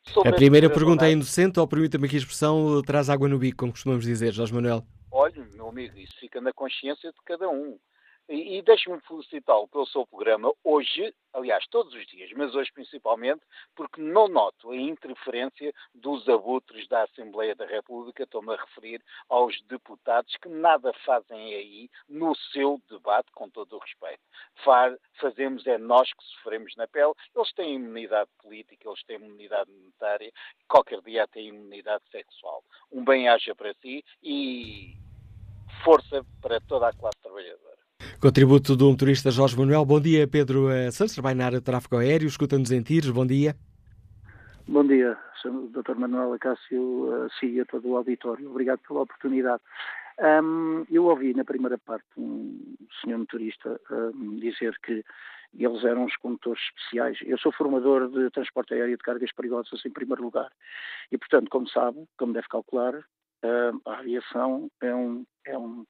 Sobre 0.06 0.28
A 0.28 0.34
primeira 0.34 0.70
pergunta 0.70 1.06
é 1.06 1.12
inocente 1.12 1.58
ou, 1.58 1.66
permita-me 1.66 2.06
aqui 2.06 2.16
a 2.16 2.18
expressão, 2.18 2.82
traz 2.82 3.08
água 3.08 3.26
no 3.28 3.38
bico, 3.38 3.58
como 3.58 3.72
costumamos 3.72 4.04
dizer, 4.04 4.32
Jorge 4.32 4.52
Manuel? 4.52 4.86
Olhe, 5.10 5.40
meu 5.54 5.68
amigo, 5.68 5.98
isso 5.98 6.14
fica 6.20 6.40
na 6.40 6.52
consciência 6.52 7.10
de 7.10 7.18
cada 7.24 7.48
um. 7.48 7.78
E, 8.26 8.56
e 8.56 8.62
deixe-me 8.62 8.98
felicitá-lo 9.02 9.68
pelo 9.68 9.86
seu 9.86 10.06
programa 10.06 10.50
hoje, 10.64 11.14
aliás, 11.34 11.66
todos 11.66 11.92
os 11.92 12.06
dias, 12.06 12.30
mas 12.32 12.54
hoje 12.54 12.72
principalmente, 12.72 13.42
porque 13.74 14.00
não 14.00 14.28
noto 14.28 14.70
a 14.70 14.76
interferência 14.76 15.74
dos 15.94 16.26
abutres 16.26 16.88
da 16.88 17.02
Assembleia 17.02 17.54
da 17.54 17.66
República, 17.66 18.22
estou-me 18.22 18.54
a 18.54 18.56
referir 18.56 19.02
aos 19.28 19.60
deputados 19.64 20.34
que 20.36 20.48
nada 20.48 20.90
fazem 21.04 21.54
aí 21.54 21.90
no 22.08 22.34
seu 22.34 22.80
debate, 22.88 23.30
com 23.32 23.50
todo 23.50 23.76
o 23.76 23.78
respeito. 23.78 24.22
Fa- 24.64 24.96
fazemos 25.20 25.66
é 25.66 25.76
nós 25.76 26.10
que 26.10 26.24
sofremos 26.24 26.74
na 26.76 26.88
pele, 26.88 27.12
eles 27.36 27.52
têm 27.52 27.74
imunidade 27.74 28.30
política, 28.42 28.88
eles 28.88 29.02
têm 29.04 29.16
imunidade 29.16 29.70
monetária, 29.70 30.32
qualquer 30.66 31.02
dia 31.02 31.28
têm 31.28 31.48
imunidade 31.48 32.02
sexual. 32.10 32.64
Um 32.90 33.04
bem-aja 33.04 33.54
para 33.54 33.74
si 33.74 34.02
e 34.22 34.94
força 35.84 36.24
para 36.40 36.58
toda 36.62 36.88
a 36.88 36.92
classe 36.94 37.18
trabalhadora. 37.20 37.63
Contributo 38.24 38.74
do 38.74 38.90
motorista 38.90 39.30
Jorge 39.30 39.54
Manuel. 39.54 39.84
Bom 39.84 40.00
dia, 40.00 40.26
Pedro 40.26 40.70
eh, 40.70 40.90
Santos, 40.90 41.12
trabalha 41.12 41.34
na 41.36 41.44
área 41.44 41.58
de 41.58 41.64
tráfego 41.64 41.98
aéreo, 41.98 42.26
escuta-nos 42.26 42.70
em 42.70 42.82
tiros, 42.82 43.10
bom 43.10 43.26
dia. 43.26 43.54
Bom 44.66 44.86
dia. 44.86 45.18
Dr. 45.44 45.96
Manuel 45.96 46.32
Acácio, 46.32 46.80
uh, 46.80 47.28
si 47.38 47.46
e 47.48 47.60
a 47.60 47.66
todo 47.66 47.86
o 47.86 47.96
auditório. 47.98 48.48
Obrigado 48.48 48.80
pela 48.88 49.02
oportunidade. 49.02 49.62
Ahm, 50.18 50.86
eu 50.90 51.04
ouvi 51.04 51.34
na 51.34 51.44
primeira 51.44 51.76
parte 51.76 52.06
um 52.16 52.74
senhor 53.02 53.18
motorista 53.18 53.78
ahm, 53.90 54.38
dizer 54.38 54.74
que 54.82 55.04
eles 55.52 55.84
eram 55.84 56.06
os 56.06 56.16
condutores 56.16 56.62
especiais. 56.62 57.18
Eu 57.26 57.36
sou 57.36 57.52
formador 57.52 58.08
de 58.08 58.30
transporte 58.30 58.72
aéreo 58.72 58.96
de 58.96 59.02
cargas 59.02 59.32
perigosas 59.32 59.84
em 59.84 59.90
primeiro 59.90 60.22
lugar. 60.22 60.50
E, 61.12 61.18
portanto, 61.18 61.50
como 61.50 61.68
sabe, 61.68 62.02
como 62.16 62.32
deve 62.32 62.48
calcular, 62.48 63.04
a 63.84 63.98
aviação 63.98 64.70
é, 64.80 64.94
um, 64.94 65.26
é, 65.44 65.58
um, 65.58 65.84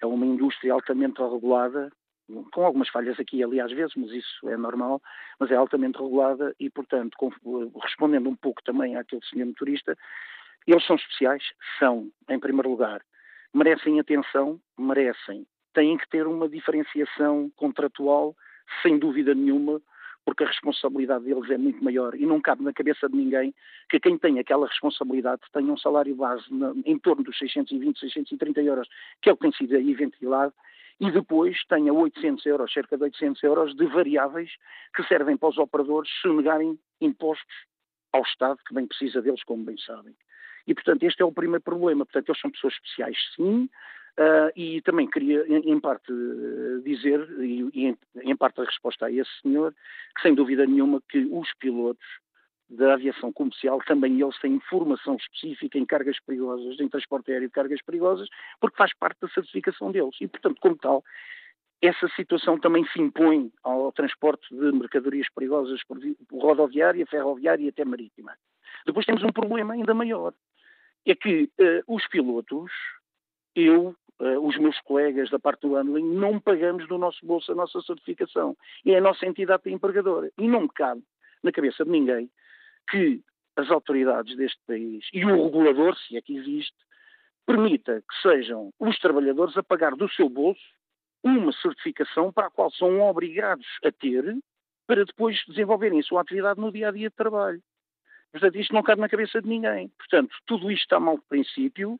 é 0.00 0.06
uma 0.06 0.26
indústria 0.26 0.72
altamente 0.72 1.20
regulada, 1.20 1.90
com 2.52 2.64
algumas 2.64 2.88
falhas 2.88 3.18
aqui 3.18 3.42
ali 3.42 3.60
às 3.60 3.72
vezes, 3.72 3.94
mas 3.96 4.10
isso 4.10 4.48
é 4.48 4.56
normal, 4.56 5.02
mas 5.38 5.50
é 5.50 5.56
altamente 5.56 5.98
regulada 5.98 6.54
e, 6.60 6.70
portanto, 6.70 7.16
com- 7.18 7.32
respondendo 7.82 8.28
um 8.28 8.36
pouco 8.36 8.62
também 8.62 8.96
àquele 8.96 9.24
senhor 9.26 9.46
motorista, 9.46 9.96
eles 10.66 10.84
são 10.86 10.96
especiais? 10.96 11.42
São, 11.78 12.10
em 12.28 12.38
primeiro 12.38 12.70
lugar. 12.70 13.02
Merecem 13.52 13.98
atenção? 13.98 14.60
Merecem. 14.78 15.46
Têm 15.74 15.96
que 15.96 16.08
ter 16.08 16.26
uma 16.26 16.48
diferenciação 16.48 17.50
contratual, 17.56 18.36
sem 18.82 18.98
dúvida 18.98 19.34
nenhuma, 19.34 19.80
porque 20.24 20.44
a 20.44 20.46
responsabilidade 20.46 21.24
deles 21.24 21.50
é 21.50 21.58
muito 21.58 21.82
maior 21.82 22.14
e 22.14 22.26
não 22.26 22.40
cabe 22.40 22.62
na 22.62 22.72
cabeça 22.72 23.08
de 23.08 23.16
ninguém 23.16 23.54
que 23.88 23.98
quem 23.98 24.18
tem 24.18 24.38
aquela 24.38 24.66
responsabilidade 24.66 25.42
tenha 25.52 25.72
um 25.72 25.76
salário 25.78 26.14
base 26.14 26.44
na- 26.52 26.74
em 26.84 26.98
torno 26.98 27.24
dos 27.24 27.36
620, 27.38 27.98
630 27.98 28.60
euros, 28.62 28.88
que 29.22 29.30
é 29.30 29.32
o 29.32 29.36
que 29.36 29.42
tem 29.42 29.52
sido 29.52 29.74
aí 29.76 29.94
ventilado, 29.94 30.52
e 31.00 31.10
depois 31.10 31.56
tenha 31.64 31.92
800 31.92 32.44
euros, 32.44 32.72
cerca 32.72 32.96
de 32.96 33.04
800 33.04 33.42
euros 33.42 33.74
de 33.74 33.86
variáveis 33.86 34.50
que 34.94 35.02
servem 35.04 35.36
para 35.36 35.48
os 35.48 35.58
operadores 35.58 36.10
sonegarem 36.20 36.78
impostos 37.00 37.54
ao 38.12 38.22
Estado, 38.22 38.58
que 38.66 38.74
bem 38.74 38.86
precisa 38.86 39.22
deles, 39.22 39.42
como 39.44 39.64
bem 39.64 39.78
sabem. 39.78 40.14
E, 40.66 40.74
portanto, 40.74 41.02
este 41.04 41.22
é 41.22 41.24
o 41.24 41.32
primeiro 41.32 41.62
problema. 41.62 42.04
Portanto, 42.04 42.28
eles 42.28 42.40
são 42.40 42.50
pessoas 42.50 42.74
especiais, 42.74 43.16
sim, 43.34 43.68
ah, 44.18 44.50
e 44.56 44.80
também 44.82 45.08
queria, 45.08 45.46
em, 45.46 45.72
em 45.72 45.80
parte, 45.80 46.12
dizer, 46.84 47.20
e, 47.40 47.68
e 47.74 47.86
em, 47.86 47.98
em 48.22 48.36
parte 48.36 48.60
a 48.60 48.64
resposta 48.64 49.06
a 49.06 49.12
esse 49.12 49.30
senhor, 49.42 49.74
que 50.16 50.22
sem 50.22 50.34
dúvida 50.34 50.66
nenhuma 50.66 51.02
que 51.08 51.18
os 51.30 51.48
pilotos 51.58 52.06
da 52.68 52.94
aviação 52.94 53.32
comercial 53.32 53.80
também 53.84 54.20
eles 54.20 54.38
têm 54.38 54.60
formação 54.60 55.16
específica 55.16 55.76
em 55.76 55.84
cargas 55.84 56.18
perigosas, 56.24 56.78
em 56.78 56.88
transporte 56.88 57.32
aéreo 57.32 57.48
de 57.48 57.52
cargas 57.52 57.82
perigosas, 57.82 58.28
porque 58.60 58.76
faz 58.76 58.94
parte 58.96 59.18
da 59.20 59.28
certificação 59.28 59.90
deles. 59.90 60.14
E, 60.20 60.28
portanto, 60.28 60.58
como 60.60 60.76
tal, 60.76 61.02
essa 61.82 62.06
situação 62.14 62.60
também 62.60 62.86
se 62.92 63.00
impõe 63.00 63.50
ao 63.64 63.90
transporte 63.90 64.46
de 64.54 64.70
mercadorias 64.70 65.26
perigosas 65.34 65.82
por 65.84 65.98
vi- 65.98 66.16
por 66.28 66.42
rodoviária, 66.42 67.04
ferroviária 67.06 67.64
e 67.64 67.68
até 67.70 67.84
marítima. 67.84 68.36
Depois 68.86 69.04
temos 69.06 69.22
um 69.24 69.32
problema 69.32 69.74
ainda 69.74 69.92
maior. 69.94 70.32
É 71.06 71.14
que 71.14 71.50
eh, 71.58 71.82
os 71.88 72.06
pilotos, 72.08 72.70
eu, 73.54 73.94
eh, 74.20 74.38
os 74.38 74.56
meus 74.58 74.78
colegas 74.80 75.30
da 75.30 75.38
parte 75.38 75.62
do 75.62 75.74
handling, 75.74 76.14
não 76.14 76.38
pagamos 76.38 76.86
do 76.88 76.98
nosso 76.98 77.24
bolso 77.24 77.52
a 77.52 77.54
nossa 77.54 77.80
certificação. 77.82 78.56
É 78.86 78.96
a 78.96 79.00
nossa 79.00 79.26
entidade 79.26 79.70
empregadora. 79.70 80.30
E 80.38 80.46
não 80.46 80.62
me 80.62 80.68
cabe 80.68 81.02
na 81.42 81.52
cabeça 81.52 81.84
de 81.84 81.90
ninguém 81.90 82.30
que 82.90 83.22
as 83.56 83.70
autoridades 83.70 84.36
deste 84.36 84.60
país 84.66 85.04
e 85.12 85.24
o 85.24 85.44
regulador, 85.44 85.96
se 85.96 86.16
é 86.16 86.22
que 86.22 86.36
existe, 86.36 86.76
permita 87.46 88.00
que 88.00 88.22
sejam 88.22 88.72
os 88.78 88.98
trabalhadores 88.98 89.56
a 89.56 89.62
pagar 89.62 89.94
do 89.96 90.08
seu 90.10 90.28
bolso 90.28 90.60
uma 91.22 91.52
certificação 91.52 92.32
para 92.32 92.46
a 92.46 92.50
qual 92.50 92.70
são 92.70 93.00
obrigados 93.00 93.66
a 93.84 93.92
ter 93.92 94.36
para 94.86 95.04
depois 95.04 95.40
desenvolverem 95.46 96.00
a 96.00 96.02
sua 96.02 96.22
atividade 96.22 96.60
no 96.60 96.72
dia 96.72 96.88
a 96.88 96.92
dia 96.92 97.08
de 97.08 97.14
trabalho. 97.14 97.62
Portanto, 98.32 98.58
isto 98.58 98.74
não 98.74 98.82
cabe 98.82 99.00
na 99.00 99.08
cabeça 99.08 99.40
de 99.42 99.48
ninguém. 99.48 99.88
Portanto, 99.98 100.34
tudo 100.46 100.70
isto 100.70 100.82
está 100.82 101.00
mal 101.00 101.16
de 101.16 101.24
princípio. 101.28 101.98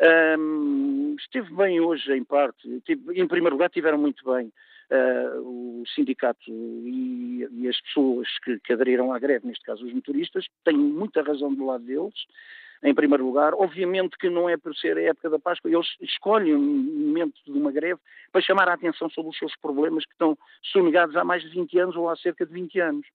Ahm, 0.00 1.14
esteve 1.18 1.54
bem 1.54 1.80
hoje, 1.80 2.12
em 2.12 2.24
parte. 2.24 2.68
Em 3.14 3.28
primeiro 3.28 3.56
lugar, 3.56 3.68
tiveram 3.68 3.98
muito 3.98 4.24
bem 4.24 4.50
ah, 4.90 5.40
o 5.40 5.84
sindicato 5.94 6.50
e, 6.50 7.46
e 7.52 7.68
as 7.68 7.80
pessoas 7.82 8.26
que, 8.42 8.58
que 8.60 8.72
aderiram 8.72 9.12
à 9.12 9.18
greve, 9.18 9.46
neste 9.46 9.64
caso 9.64 9.86
os 9.86 9.92
motoristas, 9.92 10.46
têm 10.64 10.76
muita 10.76 11.22
razão 11.22 11.52
do 11.54 11.66
lado 11.66 11.84
deles. 11.84 12.14
Em 12.82 12.94
primeiro 12.94 13.26
lugar, 13.26 13.52
obviamente 13.52 14.16
que 14.16 14.30
não 14.30 14.48
é 14.48 14.56
por 14.56 14.74
ser 14.74 14.96
a 14.96 15.02
época 15.02 15.28
da 15.28 15.38
Páscoa, 15.38 15.70
eles 15.70 15.86
escolhem 16.00 16.56
um 16.56 16.60
momento 16.60 17.34
de 17.44 17.52
uma 17.52 17.70
greve 17.70 18.00
para 18.32 18.40
chamar 18.40 18.70
a 18.70 18.72
atenção 18.72 19.10
sobre 19.10 19.30
os 19.30 19.38
seus 19.38 19.54
problemas 19.56 20.06
que 20.06 20.12
estão 20.12 20.36
sonegados 20.72 21.14
há 21.14 21.22
mais 21.22 21.42
de 21.42 21.50
20 21.50 21.78
anos 21.78 21.94
ou 21.96 22.08
há 22.08 22.16
cerca 22.16 22.46
de 22.46 22.52
20 22.54 22.80
anos. 22.80 23.06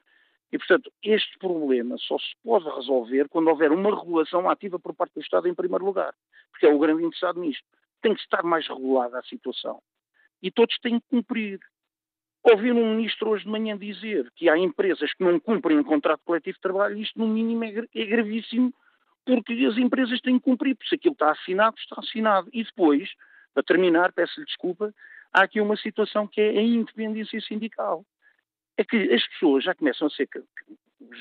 E, 0.55 0.57
portanto, 0.57 0.89
este 1.03 1.37
problema 1.37 1.97
só 1.97 2.17
se 2.17 2.33
pode 2.41 2.63
resolver 2.69 3.27
quando 3.27 3.49
houver 3.49 3.73
uma 3.73 3.93
regulação 3.93 4.49
ativa 4.49 4.79
por 4.79 4.95
parte 4.95 5.15
do 5.15 5.19
Estado, 5.19 5.49
em 5.49 5.53
primeiro 5.53 5.83
lugar, 5.83 6.13
porque 6.49 6.65
é 6.65 6.73
o 6.73 6.79
grande 6.79 7.03
interessado 7.03 7.41
nisto. 7.41 7.65
Tem 8.01 8.15
que 8.15 8.21
estar 8.21 8.41
mais 8.41 8.65
regulada 8.65 9.19
a 9.19 9.23
situação. 9.23 9.81
E 10.41 10.49
todos 10.49 10.77
têm 10.79 10.97
que 10.97 11.05
cumprir. 11.09 11.59
Ouvir 12.41 12.71
um 12.71 12.95
ministro 12.95 13.31
hoje 13.31 13.43
de 13.43 13.49
manhã 13.49 13.77
dizer 13.77 14.31
que 14.33 14.47
há 14.47 14.57
empresas 14.57 15.13
que 15.13 15.25
não 15.25 15.37
cumprem 15.41 15.77
um 15.77 15.83
contrato 15.83 16.21
coletivo 16.23 16.55
de 16.55 16.61
trabalho, 16.61 16.97
isto 16.99 17.19
no 17.19 17.27
mínimo 17.27 17.65
é, 17.65 17.73
é 17.93 18.05
gravíssimo, 18.05 18.73
porque 19.25 19.51
as 19.65 19.77
empresas 19.77 20.21
têm 20.21 20.39
que 20.39 20.45
cumprir, 20.45 20.77
se 20.87 20.95
aquilo 20.95 21.15
está 21.15 21.31
assinado, 21.31 21.75
está 21.77 21.97
assinado. 21.99 22.47
E 22.53 22.63
depois, 22.63 23.09
para 23.53 23.61
terminar, 23.61 24.13
peço-lhe 24.13 24.45
desculpa, 24.45 24.95
há 25.33 25.43
aqui 25.43 25.59
uma 25.59 25.75
situação 25.75 26.25
que 26.25 26.39
é 26.39 26.59
a 26.59 26.63
independência 26.63 27.41
sindical 27.41 28.05
é 28.77 28.83
que 28.83 29.13
as 29.13 29.25
pessoas 29.27 29.63
já 29.63 29.73
começam 29.75 30.07
a 30.07 30.09
ser 30.09 30.27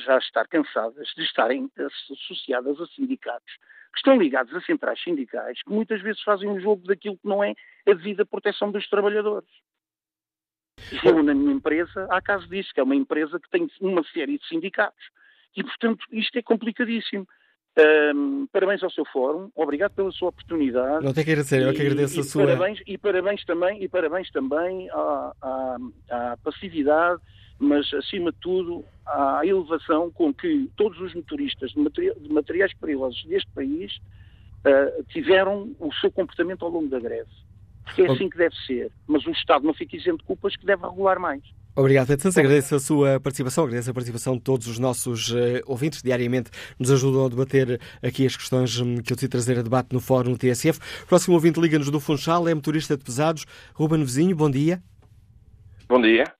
já 0.06 0.18
estar 0.18 0.47
cansadas 0.48 1.09
de 1.16 1.22
estarem 1.22 1.70
associadas 2.10 2.81
a 2.81 2.86
sindicatos 2.86 3.52
que 3.93 3.98
estão 3.98 4.16
ligados 4.16 4.52
a 4.55 4.60
centrais 4.62 5.01
sindicais 5.02 5.62
que 5.62 5.70
muitas 5.70 6.01
vezes 6.01 6.20
fazem 6.22 6.48
um 6.48 6.59
jogo 6.60 6.85
daquilo 6.86 7.16
que 7.16 7.28
não 7.28 7.44
é 7.44 7.55
a 7.86 7.93
devida 7.93 8.24
proteção 8.26 8.72
dos 8.72 8.89
trabalhadores. 8.89 9.48
Eu, 11.05 11.22
na 11.22 11.32
minha 11.35 11.52
empresa, 11.52 12.06
há 12.10 12.20
caso 12.20 12.48
disso, 12.48 12.70
que 12.74 12.81
é 12.81 12.82
uma 12.82 12.97
empresa 12.97 13.39
que 13.39 13.48
tem 13.51 13.68
uma 13.81 14.02
série 14.12 14.39
de 14.39 14.47
sindicatos. 14.48 15.05
E, 15.56 15.62
portanto, 15.62 16.05
isto 16.10 16.36
é 16.36 16.43
complicadíssimo. 16.43 17.26
Ahm, 17.76 18.47
parabéns 18.52 18.82
ao 18.82 18.90
seu 18.90 19.05
fórum, 19.05 19.51
obrigado 19.55 19.94
pela 19.94 20.10
sua 20.12 20.28
oportunidade. 20.28 21.05
Não 21.05 21.12
tem 21.12 21.24
que 21.24 21.31
agradecer, 21.31 21.60
eu 21.62 21.72
que 21.72 21.81
agradeço 21.82 22.16
e 22.16 22.20
a 22.20 22.22
sua. 22.24 22.47
Parabéns, 22.47 22.81
e 22.86 22.98
parabéns 22.98 23.44
também, 23.44 23.82
e 23.82 23.89
parabéns 23.89 24.31
também 24.31 24.89
à, 24.90 25.32
à- 25.43 25.76
à 26.32 26.36
passividade 26.39 27.20
mas 27.59 27.93
acima 27.94 28.32
de 28.32 28.39
tudo 28.39 28.85
à 29.06 29.40
elevação 29.44 30.10
com 30.10 30.32
que 30.32 30.68
todos 30.76 31.01
os 31.01 31.14
motoristas 31.14 31.70
de, 31.72 32.32
materiais 32.32 32.72
perigosos 32.74 33.24
deste 33.24 33.51
país 33.52 33.97
uh, 33.97 35.05
tiveram 35.10 35.74
o 35.78 35.93
seu 35.94 36.10
comportamento 36.10 36.64
ao 36.64 36.70
longo 36.70 36.89
da 36.89 36.98
greve. 36.98 37.31
Porque 37.85 38.02
é 38.02 38.10
assim 38.10 38.31
que 38.31 38.39
deve 38.39 38.55
ser. 38.66 38.90
Mas 39.06 39.26
o 39.26 39.31
Estado 39.31 39.66
não 39.66 39.74
fica 39.74 39.97
isento 39.97 40.18
de 40.18 40.24
culpas 40.24 40.56
que 40.56 40.64
deve 40.64 40.86
regular 40.86 41.20
mais. 41.20 41.43
Obrigado, 41.76 42.06
Pedro 42.06 42.22
Santos. 42.22 42.39
Agradeço 42.39 42.74
a 42.76 42.81
sua 42.81 43.20
participação, 43.20 43.64
agradeço 43.64 43.90
a 43.90 43.94
participação 43.94 44.36
de 44.36 44.43
todos 44.43 44.68
os 44.68 44.78
nossos 44.78 45.31
uh, 45.31 45.60
ouvintes. 45.66 46.02
Diariamente 46.02 46.51
nos 46.78 46.90
ajudam 46.90 47.26
a 47.26 47.28
debater 47.28 47.81
aqui 48.02 48.24
as 48.24 48.36
questões 48.36 48.78
um, 48.81 48.97
que 48.97 49.12
eu 49.12 49.16
decidi 49.16 49.28
trazer 49.28 49.59
a 49.59 49.62
debate 49.62 49.93
no 49.93 50.01
Fórum 50.01 50.36
TSF. 50.36 50.78
O 51.02 51.06
próximo 51.06 51.35
ouvinte 51.35 51.60
liga-nos 51.60 51.90
do 51.90 51.98
Funchal, 51.98 52.48
é 52.48 52.55
motorista 52.55 52.97
de 52.97 53.05
pesados. 53.05 53.44
Ruben 53.74 54.02
Vizinho, 54.02 54.36
bom 54.36 54.51
dia. 54.51 54.81
Bom 55.89 56.01
dia. 56.01 56.32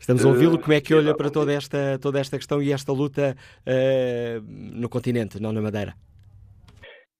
Estamos 0.00 0.24
a 0.24 0.28
ouvi-lo. 0.28 0.58
Como 0.58 0.72
é 0.72 0.80
que 0.80 0.94
olha 0.94 1.14
para 1.14 1.30
toda 1.30 1.52
esta, 1.52 1.98
toda 2.00 2.18
esta 2.18 2.38
questão 2.38 2.62
e 2.62 2.72
esta 2.72 2.90
luta 2.90 3.36
uh, 3.66 4.40
no 4.42 4.88
continente, 4.88 5.40
não 5.40 5.52
na 5.52 5.60
Madeira? 5.60 5.94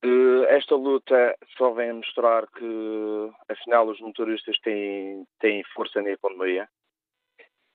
Uh, 0.02 0.44
esta 0.48 0.74
luta 0.74 1.36
só 1.58 1.72
vem 1.72 1.92
mostrar 1.92 2.46
que, 2.46 3.30
afinal, 3.50 3.86
os 3.86 4.00
motoristas 4.00 4.58
têm, 4.60 5.24
têm 5.38 5.62
força 5.74 6.00
na 6.00 6.10
economia. 6.10 6.66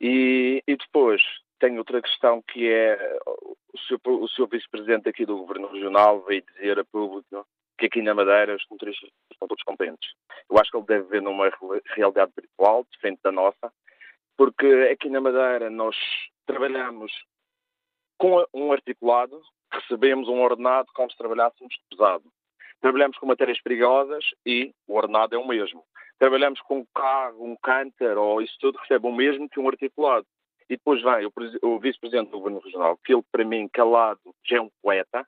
E, 0.02 0.64
e 0.68 0.76
depois 0.76 1.22
tem 1.60 1.78
outra 1.78 2.02
questão 2.02 2.42
que 2.42 2.68
é 2.68 2.98
o 3.28 3.78
seu, 3.88 4.00
o 4.06 4.28
seu 4.30 4.48
vice-presidente 4.48 5.08
aqui 5.08 5.26
do 5.26 5.38
Governo 5.38 5.72
Regional 5.72 6.22
veio 6.24 6.44
dizer 6.54 6.80
a 6.80 6.84
público 6.84 7.46
que 7.78 7.86
aqui 7.86 8.02
na 8.02 8.14
Madeira 8.14 8.56
os 8.56 8.66
motoristas 8.72 9.10
estão 9.32 9.48
todos 9.48 9.64
contentes. 9.64 10.10
Eu 10.50 10.58
acho 10.58 10.72
que 10.72 10.78
ele 10.78 10.86
deve 10.86 11.08
ver 11.10 11.22
numa 11.22 11.52
realidade 11.96 12.32
virtual, 12.36 12.86
diferente 12.92 13.20
da 13.24 13.32
nossa, 13.32 13.72
porque 14.38 14.66
aqui 14.92 15.10
na 15.10 15.22
Madeira 15.22 15.70
nós 15.70 15.96
trabalhamos 16.46 17.12
com 18.18 18.46
um 18.54 18.72
articulado, 18.72 19.42
recebemos 19.72 20.28
um 20.28 20.42
ordenado 20.42 20.88
como 20.94 21.12
se 21.12 21.18
trabalhássemos 21.18 21.76
pesado. 21.90 22.24
Trabalhamos 22.82 23.18
com 23.18 23.26
matérias 23.26 23.62
perigosas 23.62 24.24
e 24.46 24.74
o 24.88 24.96
ordenado 24.96 25.36
é 25.36 25.38
o 25.38 25.48
mesmo. 25.48 25.84
Trabalhamos 26.20 26.62
com 26.62 26.80
um 26.80 26.86
carro, 26.94 27.44
um 27.44 27.56
canter 27.58 28.18
ou 28.18 28.42
isso 28.42 28.56
tudo 28.60 28.78
recebe 28.78 29.08
o 29.08 29.12
mesmo 29.12 29.50
que 29.50 29.60
um 29.60 29.68
articulado. 29.68 30.26
E 30.70 30.78
depois 30.78 31.02
vem 31.02 31.26
o, 31.26 31.32
o 31.68 31.80
vice-presidente 31.80 32.32
do 32.32 32.38
Governo 32.38 32.60
Regional, 32.60 32.98
que 33.04 33.14
ele, 33.14 33.24
para 33.32 33.46
mim, 33.46 33.68
calado, 33.72 34.34
já 34.44 34.58
é 34.58 34.62
um 34.62 34.70
poeta, 34.82 35.28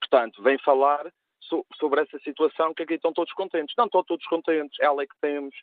portanto, 0.00 0.42
vem 0.42 0.58
falar 0.58 1.10
so, 1.40 1.64
sobre 1.78 2.02
essa 2.02 2.18
situação 2.18 2.74
que 2.74 2.82
aqui 2.82 2.94
estão 2.94 3.12
todos 3.12 3.32
contentes. 3.32 3.74
Não 3.76 3.86
estão 3.86 4.04
todos 4.04 4.26
contentes, 4.26 4.78
ela 4.80 5.02
é 5.02 5.06
que 5.06 5.16
temos, 5.20 5.54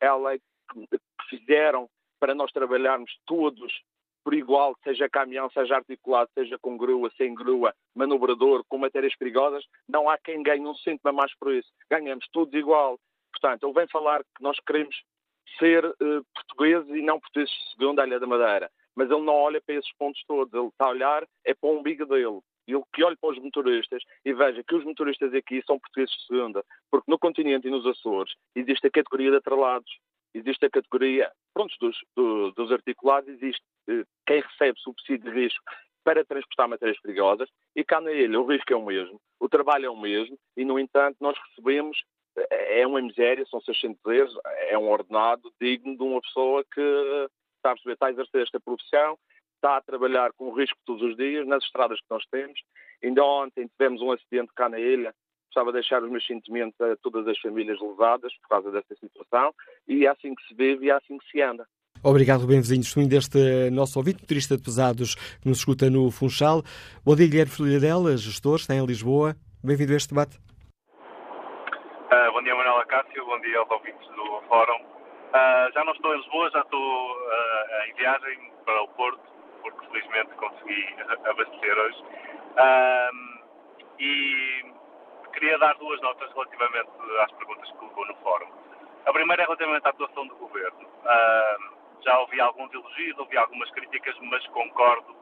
ela 0.00 0.34
é 0.34 0.38
que 0.38 1.00
fizeram 1.30 1.88
para 2.18 2.34
nós 2.34 2.52
trabalharmos 2.52 3.10
todos 3.26 3.72
por 4.28 4.34
igual, 4.34 4.76
seja 4.84 5.08
caminhão, 5.08 5.48
seja 5.50 5.76
articulado, 5.76 6.28
seja 6.34 6.58
com 6.58 6.76
grua, 6.76 7.10
sem 7.16 7.34
grua, 7.34 7.74
manobrador, 7.94 8.62
com 8.68 8.76
matérias 8.76 9.16
perigosas, 9.16 9.64
não 9.88 10.10
há 10.10 10.18
quem 10.18 10.42
ganhe 10.42 10.66
um 10.66 10.74
cêntimo 10.74 11.08
a 11.08 11.12
mais 11.12 11.34
por 11.38 11.54
isso. 11.54 11.68
Ganhamos 11.90 12.28
todos 12.30 12.52
igual. 12.52 12.98
Portanto, 13.32 13.64
ele 13.64 13.72
vem 13.72 13.88
falar 13.88 14.20
que 14.22 14.42
nós 14.42 14.58
queremos 14.66 14.94
ser 15.58 15.82
uh, 15.82 16.24
portugueses 16.34 16.90
e 16.94 17.00
não 17.00 17.18
portugueses 17.18 17.54
de 17.54 17.70
segunda 17.70 18.06
Ilha 18.06 18.20
da 18.20 18.26
Madeira. 18.26 18.70
Mas 18.94 19.10
ele 19.10 19.22
não 19.22 19.34
olha 19.34 19.62
para 19.64 19.76
esses 19.76 19.92
pontos 19.96 20.22
todos. 20.26 20.52
Ele 20.52 20.68
está 20.68 20.84
a 20.84 20.90
olhar 20.90 21.26
é 21.46 21.54
para 21.54 21.70
o 21.70 21.78
umbigo 21.78 22.04
dele. 22.04 22.40
Ele 22.66 22.82
que 22.92 23.02
olhe 23.02 23.16
para 23.16 23.30
os 23.30 23.38
motoristas 23.38 24.02
e 24.26 24.34
veja 24.34 24.62
que 24.62 24.74
os 24.74 24.84
motoristas 24.84 25.32
aqui 25.32 25.62
são 25.66 25.78
portugueses 25.78 26.14
de 26.14 26.26
segunda. 26.26 26.62
Porque 26.90 27.10
no 27.10 27.18
continente 27.18 27.66
e 27.66 27.70
nos 27.70 27.86
Açores 27.86 28.34
existe 28.54 28.88
a 28.88 28.90
categoria 28.90 29.30
de 29.30 29.36
atrelados 29.38 29.90
existe 30.34 30.66
a 30.66 30.70
categoria, 30.70 31.30
pronto, 31.54 31.74
dos, 31.80 31.96
do, 32.16 32.52
dos 32.52 32.72
articulados, 32.72 33.28
existe 33.28 33.62
eh, 33.88 34.04
quem 34.26 34.40
recebe 34.40 34.78
subsídio 34.80 35.30
de 35.30 35.38
risco 35.38 35.64
para 36.04 36.24
transportar 36.24 36.68
matérias 36.68 37.00
perigosas 37.00 37.48
e 37.76 37.84
cá 37.84 38.00
na 38.00 38.12
ilha 38.12 38.40
o 38.40 38.46
risco 38.46 38.72
é 38.72 38.76
o 38.76 38.84
mesmo, 38.84 39.20
o 39.40 39.48
trabalho 39.48 39.86
é 39.86 39.90
o 39.90 39.96
mesmo 39.96 40.38
e, 40.56 40.64
no 40.64 40.78
entanto, 40.78 41.16
nós 41.20 41.36
recebemos, 41.48 41.98
eh, 42.36 42.80
é 42.80 42.86
uma 42.86 43.00
miséria, 43.00 43.46
são 43.46 43.60
600 43.60 44.00
euros, 44.06 44.34
é 44.68 44.78
um 44.78 44.88
ordenado 44.88 45.52
digno 45.60 45.96
de 45.96 46.02
uma 46.02 46.20
pessoa 46.20 46.64
que 46.72 46.80
está 47.56 47.70
a, 47.70 47.74
perceber, 47.74 47.92
está 47.94 48.06
a 48.06 48.10
exercer 48.10 48.42
esta 48.42 48.60
profissão, 48.60 49.18
está 49.56 49.76
a 49.76 49.82
trabalhar 49.82 50.32
com 50.34 50.52
risco 50.52 50.78
todos 50.86 51.02
os 51.02 51.16
dias 51.16 51.46
nas 51.46 51.64
estradas 51.64 51.98
que 52.00 52.06
nós 52.10 52.24
temos. 52.30 52.60
Ainda 53.02 53.24
ontem 53.24 53.68
tivemos 53.68 54.00
um 54.00 54.12
acidente 54.12 54.52
cá 54.54 54.68
na 54.68 54.78
ilha, 54.78 55.14
gostava 55.48 55.72
de 55.72 55.80
deixar 55.80 56.02
os 56.02 56.10
meus 56.10 56.26
sentimentos 56.26 56.80
a 56.80 56.96
todas 56.96 57.26
as 57.26 57.38
famílias 57.38 57.80
levadas 57.80 58.32
por 58.42 58.48
causa 58.48 58.70
desta 58.70 58.94
situação 58.96 59.52
e 59.86 60.06
é 60.06 60.08
assim 60.08 60.34
que 60.34 60.46
se 60.46 60.54
vive 60.54 60.86
e 60.86 60.90
é 60.90 60.94
assim 60.94 61.18
que 61.18 61.30
se 61.30 61.40
anda. 61.40 61.66
Obrigado, 62.04 62.46
bem 62.46 62.60
vindo 62.60 62.82
Testemunho 62.82 63.10
deste 63.10 63.70
nosso 63.70 63.98
ouvinte, 63.98 64.22
motorista 64.22 64.56
de 64.56 64.62
pesados 64.62 65.16
que 65.42 65.48
nos 65.48 65.58
escuta 65.58 65.90
no 65.90 66.10
Funchal. 66.12 66.62
Bom 67.04 67.16
dia, 67.16 67.26
Guilherme 67.26 67.50
Filhadela, 67.50 68.16
gestor, 68.16 68.56
está 68.56 68.74
em 68.74 68.86
Lisboa. 68.86 69.34
Bem-vindo 69.64 69.92
a 69.92 69.96
este 69.96 70.14
debate. 70.14 70.38
Uh, 72.08 72.32
bom 72.32 72.42
dia, 72.42 72.54
Manuela 72.54 72.86
Cássio. 72.86 73.26
Bom 73.26 73.40
dia 73.40 73.58
aos 73.58 73.70
ouvintes 73.70 74.06
do 74.14 74.40
Fórum. 74.48 74.80
Uh, 74.80 75.72
já 75.74 75.84
não 75.84 75.92
estou 75.92 76.14
em 76.14 76.18
Lisboa, 76.18 76.50
já 76.50 76.60
estou 76.60 76.80
uh, 76.80 77.88
em 77.88 77.94
viagem 77.94 78.52
para 78.64 78.80
o 78.80 78.88
Porto, 78.88 79.20
porque 79.62 79.86
felizmente 79.88 80.30
consegui 80.36 80.86
abastecer 81.24 81.78
hoje. 81.78 82.04
e 83.98 84.62
queria 85.38 85.56
dar 85.58 85.74
duas 85.76 86.00
notas 86.00 86.32
relativamente 86.32 86.90
às 87.20 87.32
perguntas 87.32 87.70
que 87.70 87.76
colocou 87.78 88.06
no 88.06 88.14
fórum. 88.16 88.48
A 89.06 89.12
primeira 89.12 89.42
é 89.42 89.44
relativamente 89.44 89.86
à 89.86 89.90
atuação 89.90 90.26
do 90.26 90.34
governo. 90.34 90.80
Uh, 90.82 92.02
já 92.02 92.18
ouvi 92.18 92.40
alguns 92.40 92.72
elogios, 92.74 93.16
ouvi 93.18 93.38
algumas 93.38 93.70
críticas, 93.70 94.16
mas 94.20 94.44
concordo 94.48 95.16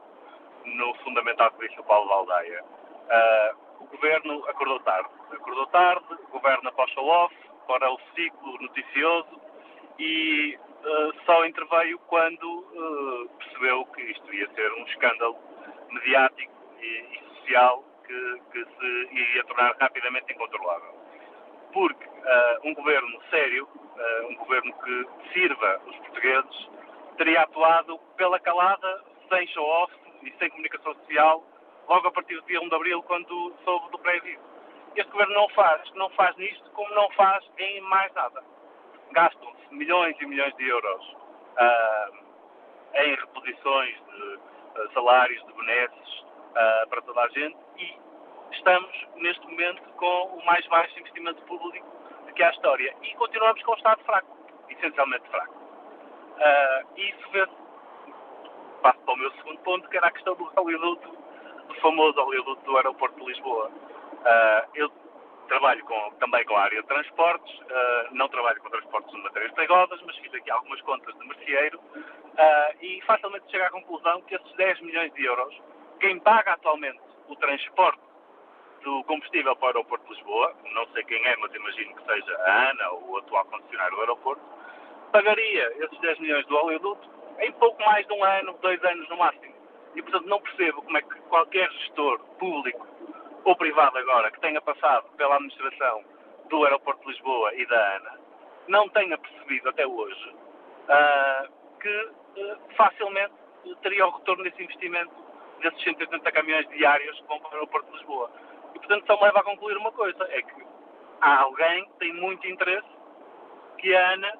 no 0.65 0.95
fundamentado 1.03 1.55
que 1.57 1.67
disse 1.67 1.79
o 1.79 1.83
Paulo 1.83 2.09
Valdeia. 2.09 2.63
Uh, 2.63 3.83
o 3.83 3.85
governo 3.85 4.43
acordou 4.49 4.79
tarde. 4.79 5.09
Acordou 5.31 5.67
tarde, 5.67 6.05
o 6.11 6.31
governo 6.31 6.67
após 6.67 6.89
show-off, 6.91 7.35
para 7.67 7.91
o 7.91 7.99
ciclo 8.15 8.59
noticioso 8.59 9.39
e 9.99 10.57
uh, 10.83 11.25
só 11.25 11.45
interveio 11.45 11.99
quando 12.07 13.27
percebeu 13.37 13.85
que 13.87 14.01
isto 14.01 14.33
ia 14.33 14.49
ser 14.55 14.71
um 14.73 14.83
escândalo 14.85 15.37
mediático 15.91 16.53
e, 16.81 16.85
e 16.85 17.35
social 17.35 17.83
que, 18.07 18.41
que 18.51 18.65
se 18.65 19.09
iria 19.11 19.43
tornar 19.43 19.75
rapidamente 19.79 20.31
incontrolável. 20.33 20.95
Porque 21.73 22.05
uh, 22.05 22.67
um 22.67 22.73
governo 22.73 23.21
sério, 23.29 23.67
uh, 23.67 24.27
um 24.29 24.35
governo 24.35 24.73
que 24.79 25.07
sirva 25.33 25.81
os 25.85 25.95
portugueses, 25.97 26.69
teria 27.17 27.41
atuado 27.41 27.99
pela 28.15 28.39
calada, 28.39 29.03
sem 29.29 29.47
show-off 29.47 29.93
e 30.23 30.33
sem 30.39 30.49
comunicação 30.49 30.95
social, 30.95 31.43
logo 31.87 32.07
a 32.07 32.11
partir 32.11 32.35
do 32.35 32.47
dia 32.47 32.61
1 32.61 32.69
de 32.69 32.75
abril, 32.75 33.03
quando 33.03 33.53
soube 33.63 33.91
do 33.91 33.99
pré-aviso. 33.99 34.41
Este 34.95 35.11
governo 35.11 35.33
não 35.33 35.49
faz, 35.49 35.93
não 35.93 36.09
faz 36.11 36.35
nisto 36.37 36.71
como 36.71 36.89
não 36.95 37.09
faz 37.11 37.43
em 37.57 37.81
mais 37.81 38.11
nada. 38.13 38.43
Gastam-se 39.11 39.73
milhões 39.73 40.15
e 40.19 40.25
milhões 40.25 40.55
de 40.55 40.67
euros 40.67 41.15
uh, 41.59 42.17
em 42.95 43.15
reposições 43.15 43.95
de 43.95 44.93
salários, 44.93 45.45
de 45.45 45.53
benesses, 45.53 46.25
para 46.89 47.01
toda 47.03 47.21
a 47.21 47.27
gente 47.29 47.66
e 47.77 47.97
estamos, 48.51 49.07
neste 49.15 49.45
momento, 49.45 49.81
com 49.93 50.37
o 50.37 50.45
mais 50.45 50.65
baixo 50.67 50.99
investimento 50.99 51.41
público 51.43 51.97
que 52.37 52.43
há 52.43 52.49
a 52.49 52.51
história. 52.51 52.95
E 53.01 53.15
continuamos 53.15 53.61
com 53.63 53.71
o 53.71 53.75
Estado 53.75 54.03
fraco, 54.03 54.37
essencialmente 54.69 55.27
fraco. 55.29 55.55
Uh, 55.55 56.99
isso 56.99 57.31
vê-se, 57.31 57.51
passo 58.83 58.99
para 58.99 59.13
o 59.13 59.17
meu 59.17 59.31
segundo 59.31 59.59
ponto, 59.61 59.89
que 59.89 59.97
era 59.97 60.07
a 60.07 60.11
questão 60.11 60.35
do 60.35 60.47
oleoduto, 60.55 61.17
do 61.67 61.75
famoso 61.81 62.19
oleoduto 62.19 62.63
do 62.63 62.77
aeroporto 62.77 63.19
de 63.19 63.25
Lisboa. 63.25 63.69
Uh, 63.69 64.69
eu 64.75 64.91
trabalho 65.47 65.83
com, 65.85 66.11
também 66.19 66.45
com 66.45 66.55
a 66.55 66.61
área 66.61 66.79
de 66.79 66.87
transportes, 66.87 67.59
uh, 67.59 68.07
não 68.11 68.29
trabalho 68.29 68.61
com 68.61 68.69
transportes 68.69 69.11
de 69.15 69.23
matérias 69.23 69.51
perigosas, 69.53 69.99
mas 70.05 70.15
fiz 70.17 70.31
aqui 70.35 70.51
algumas 70.51 70.79
contas 70.81 71.17
de 71.17 71.27
merceeiro 71.27 71.81
e 72.81 73.01
facilmente 73.01 73.49
chego 73.49 73.63
à 73.65 73.71
conclusão 73.71 74.21
que 74.21 74.35
esses 74.35 74.53
10 74.57 74.81
milhões 74.81 75.11
de 75.15 75.25
euros 75.25 75.59
quem 75.99 76.19
paga 76.19 76.53
atualmente 76.53 76.99
o 77.27 77.35
transporte 77.35 78.01
do 78.83 79.03
combustível 79.03 79.55
para 79.55 79.65
o 79.65 79.67
aeroporto 79.69 80.05
de 80.05 80.13
Lisboa, 80.13 80.55
não 80.73 80.87
sei 80.93 81.03
quem 81.03 81.23
é, 81.25 81.35
mas 81.37 81.53
imagino 81.53 81.95
que 81.95 82.05
seja 82.05 82.37
a 82.43 82.69
ANA 82.69 82.89
ou 82.91 83.09
o 83.11 83.17
atual 83.17 83.45
concessionário 83.45 83.95
do 83.95 84.01
aeroporto, 84.01 84.41
pagaria 85.11 85.83
esses 85.83 85.99
10 85.99 86.19
milhões 86.19 86.45
do 86.47 86.55
oleoduto 86.55 87.09
em 87.39 87.51
pouco 87.53 87.81
mais 87.83 88.05
de 88.07 88.13
um 88.13 88.23
ano, 88.23 88.57
dois 88.61 88.83
anos 88.83 89.07
no 89.09 89.17
máximo. 89.17 89.53
E, 89.95 90.01
portanto, 90.01 90.27
não 90.27 90.39
percebo 90.41 90.81
como 90.81 90.97
é 90.97 91.01
que 91.01 91.19
qualquer 91.21 91.71
gestor 91.71 92.19
público 92.39 92.87
ou 93.43 93.55
privado 93.55 93.97
agora 93.97 94.31
que 94.31 94.39
tenha 94.39 94.61
passado 94.61 95.07
pela 95.17 95.35
administração 95.35 96.03
do 96.49 96.63
aeroporto 96.63 97.01
de 97.01 97.11
Lisboa 97.11 97.53
e 97.55 97.65
da 97.65 97.95
ANA 97.95 98.19
não 98.67 98.89
tenha 98.89 99.17
percebido 99.17 99.69
até 99.69 99.87
hoje 99.87 100.29
uh, 100.29 101.51
que 101.79 102.09
uh, 102.41 102.57
facilmente 102.75 103.33
teria 103.81 104.05
o 104.07 104.11
retorno 104.11 104.43
desse 104.43 104.61
investimento 104.63 105.11
desses 105.59 105.81
180 105.83 106.31
caminhões 106.31 106.67
diários 106.69 107.19
que 107.19 107.27
vão 107.27 107.39
para 107.39 107.51
o 107.51 107.53
aeroporto 107.53 107.91
de 107.91 107.97
Lisboa. 107.97 108.31
E, 108.75 108.79
portanto, 108.79 109.05
só 109.07 109.15
me 109.15 109.23
leva 109.23 109.39
a 109.39 109.43
concluir 109.43 109.77
uma 109.77 109.91
coisa, 109.91 110.23
é 110.31 110.41
que 110.41 110.65
há 111.21 111.41
alguém 111.41 111.85
que 111.85 111.99
tem 111.99 112.13
muito 112.13 112.47
interesse 112.47 112.87
que 113.77 113.95
a 113.95 114.11
ANA 114.13 114.33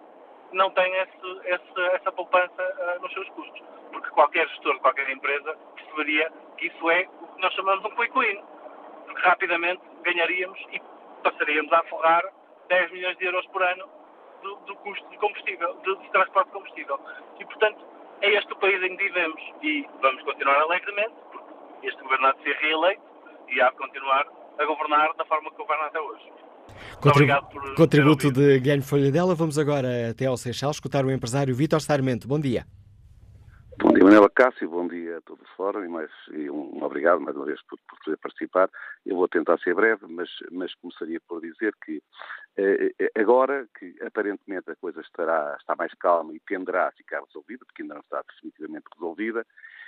não 0.51 0.71
tenha 0.71 1.03
esse, 1.03 1.39
esse, 1.45 1.81
essa 1.93 2.11
poupança 2.11 2.63
uh, 2.97 3.01
nos 3.01 3.11
seus 3.13 3.27
custos. 3.29 3.61
porque 3.91 4.09
qualquer 4.09 4.47
gestor 4.49 4.75
de 4.75 4.79
qualquer 4.79 5.09
empresa 5.09 5.57
perceberia 5.75 6.31
que 6.57 6.67
isso 6.67 6.89
é 6.89 7.07
o 7.21 7.27
que 7.27 7.41
nós 7.41 7.53
chamamos 7.53 7.83
um 7.85 7.89
quick 7.95 8.43
porque 9.05 9.21
rapidamente 9.21 9.81
ganharíamos 10.03 10.59
e 10.71 10.81
passaríamos 11.23 11.71
a 11.73 11.83
forrar 11.83 12.23
10 12.69 12.91
milhões 12.91 13.17
de 13.17 13.25
euros 13.25 13.45
por 13.47 13.61
ano 13.61 13.87
do, 14.41 14.55
do 14.57 14.75
custo 14.77 15.07
de 15.09 15.17
combustível, 15.17 15.73
de, 15.83 15.95
de 15.97 16.09
transporte 16.11 16.47
de 16.47 16.53
combustível. 16.53 16.99
E, 17.39 17.45
portanto, 17.45 17.85
é 18.21 18.33
este 18.37 18.51
o 18.51 18.55
país 18.57 18.81
em 18.83 18.95
que 18.95 19.03
vivemos 19.03 19.41
e 19.61 19.85
vamos 20.01 20.21
continuar 20.23 20.57
alegremente, 20.61 21.15
porque 21.31 21.87
este 21.87 22.01
governo 22.01 22.27
há 22.27 22.31
de 22.33 22.43
ser 22.43 22.55
reeleito 22.57 23.01
e 23.49 23.61
há 23.61 23.69
de 23.69 23.75
continuar 23.77 24.25
a 24.57 24.65
governar 24.65 25.13
da 25.15 25.25
forma 25.25 25.51
que 25.51 25.57
governa 25.57 25.85
até 25.85 25.99
hoje. 25.99 26.31
Contribu 27.01 27.49
por 27.51 27.75
contributo 27.75 28.31
de 28.31 28.59
Guilherme 28.59 28.83
Folhadela. 28.83 29.35
Vamos 29.35 29.57
agora 29.57 30.09
até 30.11 30.25
ao 30.25 30.37
Seixal 30.37 30.71
escutar 30.71 31.05
o 31.05 31.11
empresário 31.11 31.55
Vítor 31.55 31.81
Sarmento. 31.81 32.27
Bom 32.27 32.39
dia. 32.39 32.65
Bom 33.79 33.93
dia, 33.93 34.03
Manela 34.03 34.29
Cássio, 34.29 34.67
bom 34.69 34.87
dia 34.87 35.19
a 35.19 35.21
todos 35.21 35.47
fora 35.55 35.85
e, 35.85 35.87
mais, 35.87 36.09
e 36.31 36.49
um, 36.49 36.83
obrigado 36.83 37.21
mais 37.21 37.35
uma 37.35 37.45
vez 37.45 37.61
por, 37.69 37.77
por 37.87 37.99
poder 38.03 38.17
participar. 38.17 38.69
Eu 39.05 39.15
vou 39.15 39.27
tentar 39.27 39.59
ser 39.59 39.75
breve, 39.75 40.03
mas, 40.09 40.29
mas 40.51 40.73
começaria 40.75 41.21
por 41.27 41.41
dizer 41.41 41.73
que 41.85 42.01
agora 43.15 43.67
que 43.77 43.95
aparentemente 44.01 44.71
a 44.71 44.75
coisa 44.75 45.01
estará, 45.01 45.55
está 45.59 45.75
mais 45.75 45.93
calma 45.95 46.33
e 46.33 46.39
tenderá 46.39 46.87
a 46.87 46.91
ficar 46.91 47.21
resolvida, 47.23 47.65
porque 47.65 47.83
ainda 47.83 47.95
não 47.95 48.01
está 48.01 48.23
definitivamente 48.27 48.85
resolvida, 48.93 49.45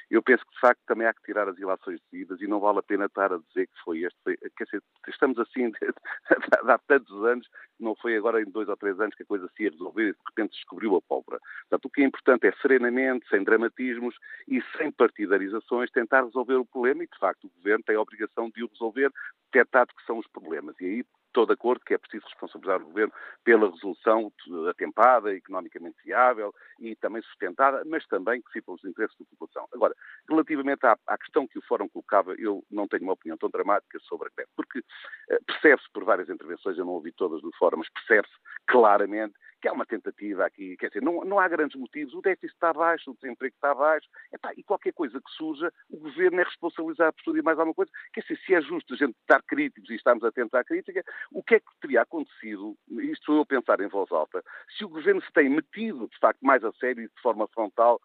eu 0.09 0.23
penso 0.23 0.43
que, 0.43 0.53
de 0.53 0.59
facto, 0.59 0.81
também 0.87 1.05
há 1.05 1.13
que 1.13 1.21
tirar 1.21 1.47
as 1.47 1.57
ilações 1.59 1.99
devidas 2.11 2.41
e 2.41 2.47
não 2.47 2.59
vale 2.59 2.79
a 2.79 2.83
pena 2.83 3.05
estar 3.05 3.31
a 3.31 3.37
dizer 3.37 3.67
que 3.67 3.83
foi 3.83 3.99
este. 3.99 4.17
Quer 4.57 4.63
dizer, 4.63 4.83
estamos 5.07 5.37
assim 5.37 5.71
há 6.67 6.77
tantos 6.79 7.25
anos, 7.25 7.47
não 7.79 7.95
foi 7.95 8.17
agora 8.17 8.41
em 8.41 8.45
dois 8.45 8.67
ou 8.67 8.75
três 8.75 8.99
anos 8.99 9.13
que 9.13 9.21
a 9.21 9.25
coisa 9.27 9.47
se 9.55 9.63
ia 9.63 9.69
resolver 9.69 10.09
e 10.09 10.13
de 10.13 10.19
repente 10.27 10.53
descobriu 10.53 10.95
a 10.95 11.01
pólvora. 11.01 11.39
Portanto, 11.69 11.85
o 11.85 11.89
que 11.91 12.01
é 12.01 12.05
importante 12.05 12.47
é 12.47 12.51
serenamente, 12.59 13.27
sem 13.29 13.43
dramatismos 13.43 14.15
e 14.47 14.63
sem 14.77 14.91
partidarizações, 14.91 15.91
tentar 15.91 16.23
resolver 16.23 16.55
o 16.55 16.65
problema 16.65 17.03
e, 17.03 17.07
de 17.07 17.19
facto, 17.19 17.45
o 17.45 17.51
Governo 17.57 17.83
tem 17.83 17.95
a 17.95 18.01
obrigação 18.01 18.49
de 18.49 18.63
o 18.63 18.67
resolver, 18.67 19.11
detectado 19.51 19.93
que 19.95 20.05
são 20.05 20.17
os 20.17 20.27
problemas. 20.27 20.75
E 20.81 20.85
aí 20.85 21.05
estou 21.29 21.45
de 21.45 21.53
acordo 21.53 21.83
que 21.85 21.93
é 21.93 21.97
preciso 21.97 22.25
responsabilizar 22.25 22.81
o 22.81 22.85
Governo 22.85 23.13
pela 23.43 23.69
resolução 23.69 24.31
atempada, 24.69 25.33
economicamente 25.33 25.97
viável 26.03 26.53
e 26.79 26.95
também 26.95 27.21
sustentada, 27.21 27.83
mas 27.85 28.05
também 28.07 28.41
que 28.41 28.51
sirva 28.51 28.73
os 28.73 28.83
interesses 28.83 29.17
da 29.17 29.25
população. 29.25 29.67
Agora, 29.73 29.95
relativamente 30.27 30.85
à, 30.85 30.97
à, 31.07 31.17
questão 31.17 31.47
que 31.47 31.59
o 31.59 31.61
Fórum 31.61 31.87
colocava, 31.87 32.33
eu 32.37 32.63
não 32.69 32.87
tenho 32.87 33.03
uma 33.03 33.13
opinião 33.13 33.37
tão 33.37 33.49
dramática 33.49 33.99
sobre 34.01 34.27
a 34.27 34.31
greve, 34.35 34.51
porque 34.55 34.79
uh, 34.79 35.45
percebe-se 35.45 35.89
por 35.93 36.03
várias 36.03 36.29
intervenções, 36.29 36.77
eu 36.77 36.85
não 36.85 36.93
ouvi 36.93 37.11
todas 37.11 37.41
do 37.41 37.51
Fórum, 37.57 37.77
mas 37.77 37.89
percebe-se 37.89 38.33
claramente 38.67 39.35
que 39.61 39.67
há 39.67 39.73
uma 39.73 39.85
tentativa 39.85 40.45
aqui, 40.45 40.77
quer 40.77 40.87
dizer, 40.87 41.01
não, 41.01 41.23
não 41.25 41.39
há 41.39 41.47
grandes 41.47 41.77
motivos, 41.77 42.13
o 42.13 42.21
déficit 42.21 42.53
está 42.53 42.71
baixo, 42.71 43.11
o 43.11 43.15
desemprego 43.15 43.53
está 43.53 43.73
baixo, 43.75 44.07
e 44.55 44.63
qualquer 44.63 44.93
coisa 44.93 45.19
que 45.19 45.31
surja, 45.31 45.71
o 45.89 45.97
Governo 45.97 46.39
é 46.39 46.43
responsabilizado 46.43 47.13
por 47.13 47.23
tudo 47.23 47.39
e 47.39 47.41
mais 47.41 47.59
alguma 47.59 47.75
coisa. 47.75 47.91
Quer 48.13 48.21
dizer, 48.21 48.39
se 48.45 48.55
é 48.55 48.61
justo 48.61 48.93
a 48.93 48.97
gente 48.97 49.15
estar 49.19 49.41
críticos 49.43 49.89
e 49.89 49.95
estarmos 49.95 50.23
atentos 50.23 50.53
à 50.53 50.63
crítica, 50.63 51.03
o 51.31 51.43
que 51.43 51.55
é 51.55 51.59
que 51.59 51.67
teria 51.81 52.01
acontecido, 52.01 52.75
isto 52.89 53.33
eu 53.33 53.41
a 53.41 53.45
pensar 53.45 53.79
em 53.81 53.87
voz 53.87 54.11
alta, 54.11 54.43
se 54.77 54.85
o 54.85 54.89
Governo 54.89 55.21
se 55.21 55.31
tem 55.33 55.49
metido, 55.49 56.07
de 56.07 56.17
facto, 56.19 56.39
mais 56.41 56.63
a 56.63 56.71
sério 56.73 57.03
e 57.03 57.07
de 57.07 57.21
forma 57.21 57.47
frontal 57.47 57.99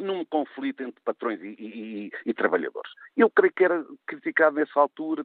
num 0.00 0.24
conflito 0.24 0.82
entre 0.82 1.00
patrões 1.02 1.40
e, 1.42 1.54
e, 1.58 2.10
e, 2.26 2.34
trabalhadores. 2.34 2.90
Eu 3.16 3.30
creio 3.30 3.52
que 3.52 3.64
era 3.64 3.84
criticado 4.06 4.56
nessa 4.56 4.80
altura. 4.80 5.24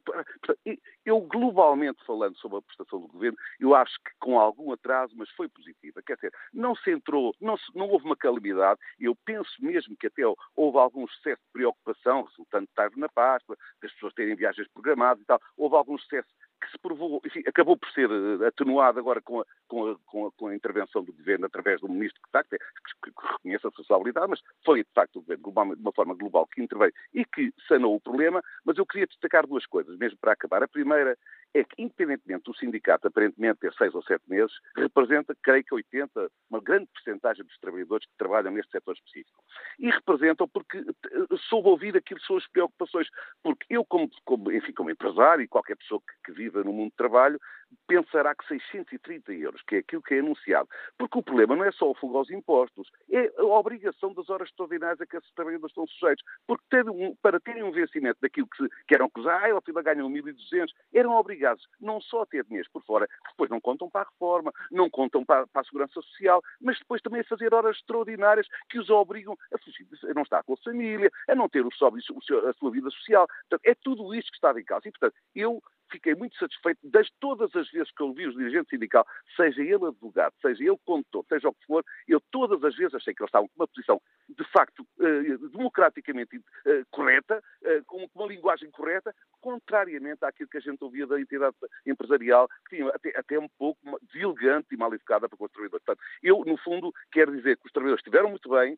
Eu, 1.05 1.21
globalmente 1.21 2.03
falando 2.05 2.37
sobre 2.37 2.57
a 2.57 2.61
prestação 2.61 2.99
do 2.99 3.07
governo, 3.07 3.37
eu 3.59 3.73
acho 3.73 3.95
que 4.03 4.11
com 4.19 4.39
algum 4.39 4.71
atraso, 4.71 5.13
mas 5.15 5.29
foi 5.31 5.47
positiva. 5.47 6.01
Quer 6.01 6.15
dizer, 6.15 6.33
não 6.53 6.75
se 6.75 6.91
entrou, 6.91 7.35
não, 7.39 7.57
se, 7.57 7.65
não 7.75 7.87
houve 7.87 8.05
uma 8.05 8.15
calamidade. 8.15 8.79
Eu 8.99 9.15
penso 9.25 9.51
mesmo 9.59 9.95
que 9.97 10.07
até 10.07 10.23
houve 10.55 10.77
algum 10.77 11.05
excesso 11.05 11.41
de 11.41 11.51
preocupação, 11.53 12.23
resultante 12.23 12.65
de 12.65 12.71
estar 12.71 12.89
na 12.97 13.09
Páscoa, 13.09 13.57
das 13.81 13.91
pessoas 13.93 14.13
terem 14.13 14.35
viagens 14.35 14.67
programadas 14.73 15.23
e 15.23 15.25
tal. 15.25 15.39
Houve 15.57 15.75
algum 15.75 15.95
excesso 15.95 16.29
que 16.65 16.71
se 16.71 16.77
provou, 16.79 17.21
enfim, 17.25 17.43
acabou 17.47 17.77
por 17.77 17.89
ser 17.91 18.09
eh, 18.09 18.47
atenuado 18.47 18.99
agora 18.99 19.21
com 19.21 19.41
a, 19.41 19.45
com, 19.67 19.91
a, 19.91 19.95
com, 20.05 20.27
a, 20.27 20.31
com 20.31 20.47
a, 20.47 20.55
intervenção 20.55 21.03
do 21.03 21.13
governo 21.13 21.45
através 21.45 21.79
do 21.79 21.87
ministro 21.87 22.21
que, 22.21 22.41
que, 22.49 22.57
que, 22.57 23.11
que 23.11 23.27
reconhece 23.33 23.65
a 23.65 23.69
responsabilidade, 23.69 24.27
mas 24.29 24.41
foi 24.65 24.83
de 24.83 24.89
facto 24.93 25.17
o 25.17 25.21
governo 25.21 25.43
global, 25.43 25.75
de 25.75 25.81
uma 25.81 25.91
forma 25.91 26.15
global 26.15 26.47
que 26.47 26.61
interveio 26.61 26.93
e 27.13 27.23
que 27.25 27.53
sanou 27.67 27.95
o 27.95 27.99
problema. 27.99 28.41
Mas 28.65 28.77
eu 28.77 28.85
queria 28.85 29.07
destacar 29.07 29.45
duas 29.45 29.65
coisas, 29.65 29.97
mesmo 29.97 30.17
para 30.19 30.33
acabar. 30.33 30.63
A 30.63 30.67
primeira 30.67 31.17
é 31.55 31.63
que, 31.63 31.81
independentemente 31.81 32.43
do 32.43 32.53
sindicato 32.53 33.07
aparentemente 33.07 33.61
ter 33.61 33.73
seis 33.75 33.95
ou 33.95 34.03
sete 34.03 34.23
meses, 34.27 34.51
representa, 34.75 35.33
creio 35.41 35.63
que 35.63 35.73
80, 35.73 36.29
uma 36.49 36.59
grande 36.59 36.87
porcentagem 36.87 37.45
dos 37.45 37.57
trabalhadores 37.59 38.05
que 38.05 38.17
trabalham 38.17 38.51
neste 38.51 38.73
setor 38.73 38.93
específico. 38.93 39.41
E 39.79 39.89
representam 39.89 40.49
porque 40.49 40.79
eh, 40.79 41.35
soube 41.49 41.69
ouvir 41.69 41.95
aquilo 41.95 42.19
que 42.19 42.27
são 42.27 42.35
as 42.35 42.45
preocupações. 42.49 43.07
Porque 43.41 43.65
eu, 43.69 43.85
como, 43.85 44.09
como, 44.25 44.51
enfim, 44.51 44.73
como 44.73 44.89
empresário 44.89 45.43
e 45.43 45.47
qualquer 45.47 45.77
pessoa 45.77 46.01
que, 46.01 46.25
que 46.25 46.37
viva 46.37 46.61
no 46.61 46.73
mundo 46.73 46.89
do 46.89 46.97
trabalho, 46.97 47.39
pensará 47.87 48.33
que 48.35 48.47
630 48.47 49.33
euros, 49.33 49.61
que 49.63 49.75
é 49.75 49.79
aquilo 49.79 50.01
que 50.01 50.15
é 50.15 50.19
anunciado. 50.19 50.69
Porque 50.97 51.17
o 51.17 51.23
problema 51.23 51.55
não 51.55 51.63
é 51.63 51.71
só 51.71 51.89
o 51.89 51.95
fogo 51.95 52.17
aos 52.17 52.29
impostos, 52.29 52.89
é 53.11 53.31
a 53.37 53.45
obrigação 53.45 54.13
das 54.13 54.29
horas 54.29 54.49
extraordinárias 54.49 55.01
a 55.01 55.05
que 55.05 55.17
esses 55.17 55.31
trabalhadores 55.33 55.71
estão 55.71 55.87
sujeitos. 55.87 56.23
Porque 56.47 56.63
ter 56.69 56.89
um, 56.89 57.15
para 57.21 57.39
terem 57.39 57.63
um 57.63 57.71
vencimento 57.71 58.19
daquilo 58.21 58.47
que, 58.47 58.67
que 58.87 58.95
eram 58.95 59.05
acusar, 59.05 59.43
ah, 59.43 59.51
ao 59.51 59.83
ganham 59.83 60.09
1.200, 60.09 60.69
eram 60.93 61.11
obrigados 61.11 61.67
não 61.79 62.01
só 62.01 62.23
a 62.23 62.25
ter 62.25 62.43
dinheiro 62.45 62.67
por 62.71 62.83
fora, 62.83 63.07
que 63.07 63.31
depois 63.31 63.49
não 63.49 63.61
contam 63.61 63.89
para 63.89 64.01
a 64.01 64.09
reforma, 64.09 64.51
não 64.71 64.89
contam 64.89 65.23
para, 65.25 65.47
para 65.47 65.61
a 65.61 65.65
segurança 65.65 65.93
social, 65.93 66.41
mas 66.61 66.77
depois 66.79 67.01
também 67.01 67.21
a 67.21 67.25
fazer 67.25 67.53
horas 67.53 67.77
extraordinárias 67.77 68.47
que 68.69 68.79
os 68.79 68.89
obrigam 68.89 69.37
a, 69.53 69.57
fugir, 69.57 69.87
a 70.09 70.13
não 70.13 70.23
estar 70.23 70.43
com 70.43 70.53
a 70.53 70.57
família, 70.57 71.11
a 71.27 71.35
não 71.35 71.49
ter 71.49 71.65
o, 71.65 71.69
a 71.69 72.53
sua 72.53 72.71
vida 72.71 72.89
social. 72.89 73.27
Portanto, 73.49 73.61
é 73.63 73.75
tudo 73.75 74.13
isto 74.13 74.31
que 74.31 74.37
está 74.37 74.59
em 74.59 74.63
causa. 74.63 74.87
E, 74.87 74.91
portanto, 74.91 75.15
eu 75.35 75.61
fiquei 75.91 76.15
muito 76.15 76.37
satisfeito 76.37 76.79
das 76.83 77.09
todas 77.19 77.53
as 77.55 77.69
vezes 77.69 77.91
que 77.91 78.01
eu 78.01 78.07
ouvi 78.07 78.27
os 78.27 78.35
dirigentes 78.35 78.69
sindical, 78.69 79.05
seja 79.35 79.61
ele 79.61 79.85
advogado, 79.85 80.33
seja 80.41 80.63
ele 80.63 80.77
condutor, 80.85 81.25
seja 81.27 81.49
o 81.49 81.53
que 81.53 81.65
for, 81.65 81.83
eu 82.07 82.21
todas 82.31 82.63
as 82.63 82.75
vezes 82.75 82.95
achei 82.95 83.13
que 83.13 83.21
eles 83.21 83.29
estavam 83.29 83.47
com 83.47 83.55
uma 83.55 83.67
posição 83.67 84.01
de 84.27 84.43
facto 84.51 84.85
eh, 84.99 85.37
democraticamente 85.51 86.41
eh, 86.65 86.83
correta, 86.91 87.41
eh, 87.63 87.81
com 87.85 88.07
uma 88.15 88.27
linguagem 88.27 88.69
correta, 88.71 89.13
contrariamente 89.39 90.25
àquilo 90.25 90.49
que 90.49 90.57
a 90.57 90.61
gente 90.61 90.83
ouvia 90.83 91.05
da 91.05 91.19
entidade 91.19 91.55
empresarial, 91.85 92.47
que 92.67 92.77
tinha 92.77 92.89
até, 92.89 93.17
até 93.17 93.39
um 93.39 93.47
pouco 93.57 93.79
deselegante 94.01 94.67
e 94.71 94.77
mal 94.77 94.93
educada 94.93 95.29
para 95.29 95.37
com 95.37 95.45
os 95.45 95.51
trabalhadores. 95.51 95.85
Portanto, 95.85 96.03
eu, 96.23 96.43
no 96.45 96.57
fundo, 96.57 96.91
quero 97.11 97.35
dizer 97.35 97.57
que 97.57 97.67
os 97.67 97.71
trabalhadores 97.71 98.01
estiveram 98.01 98.29
muito 98.29 98.49
bem, 98.49 98.75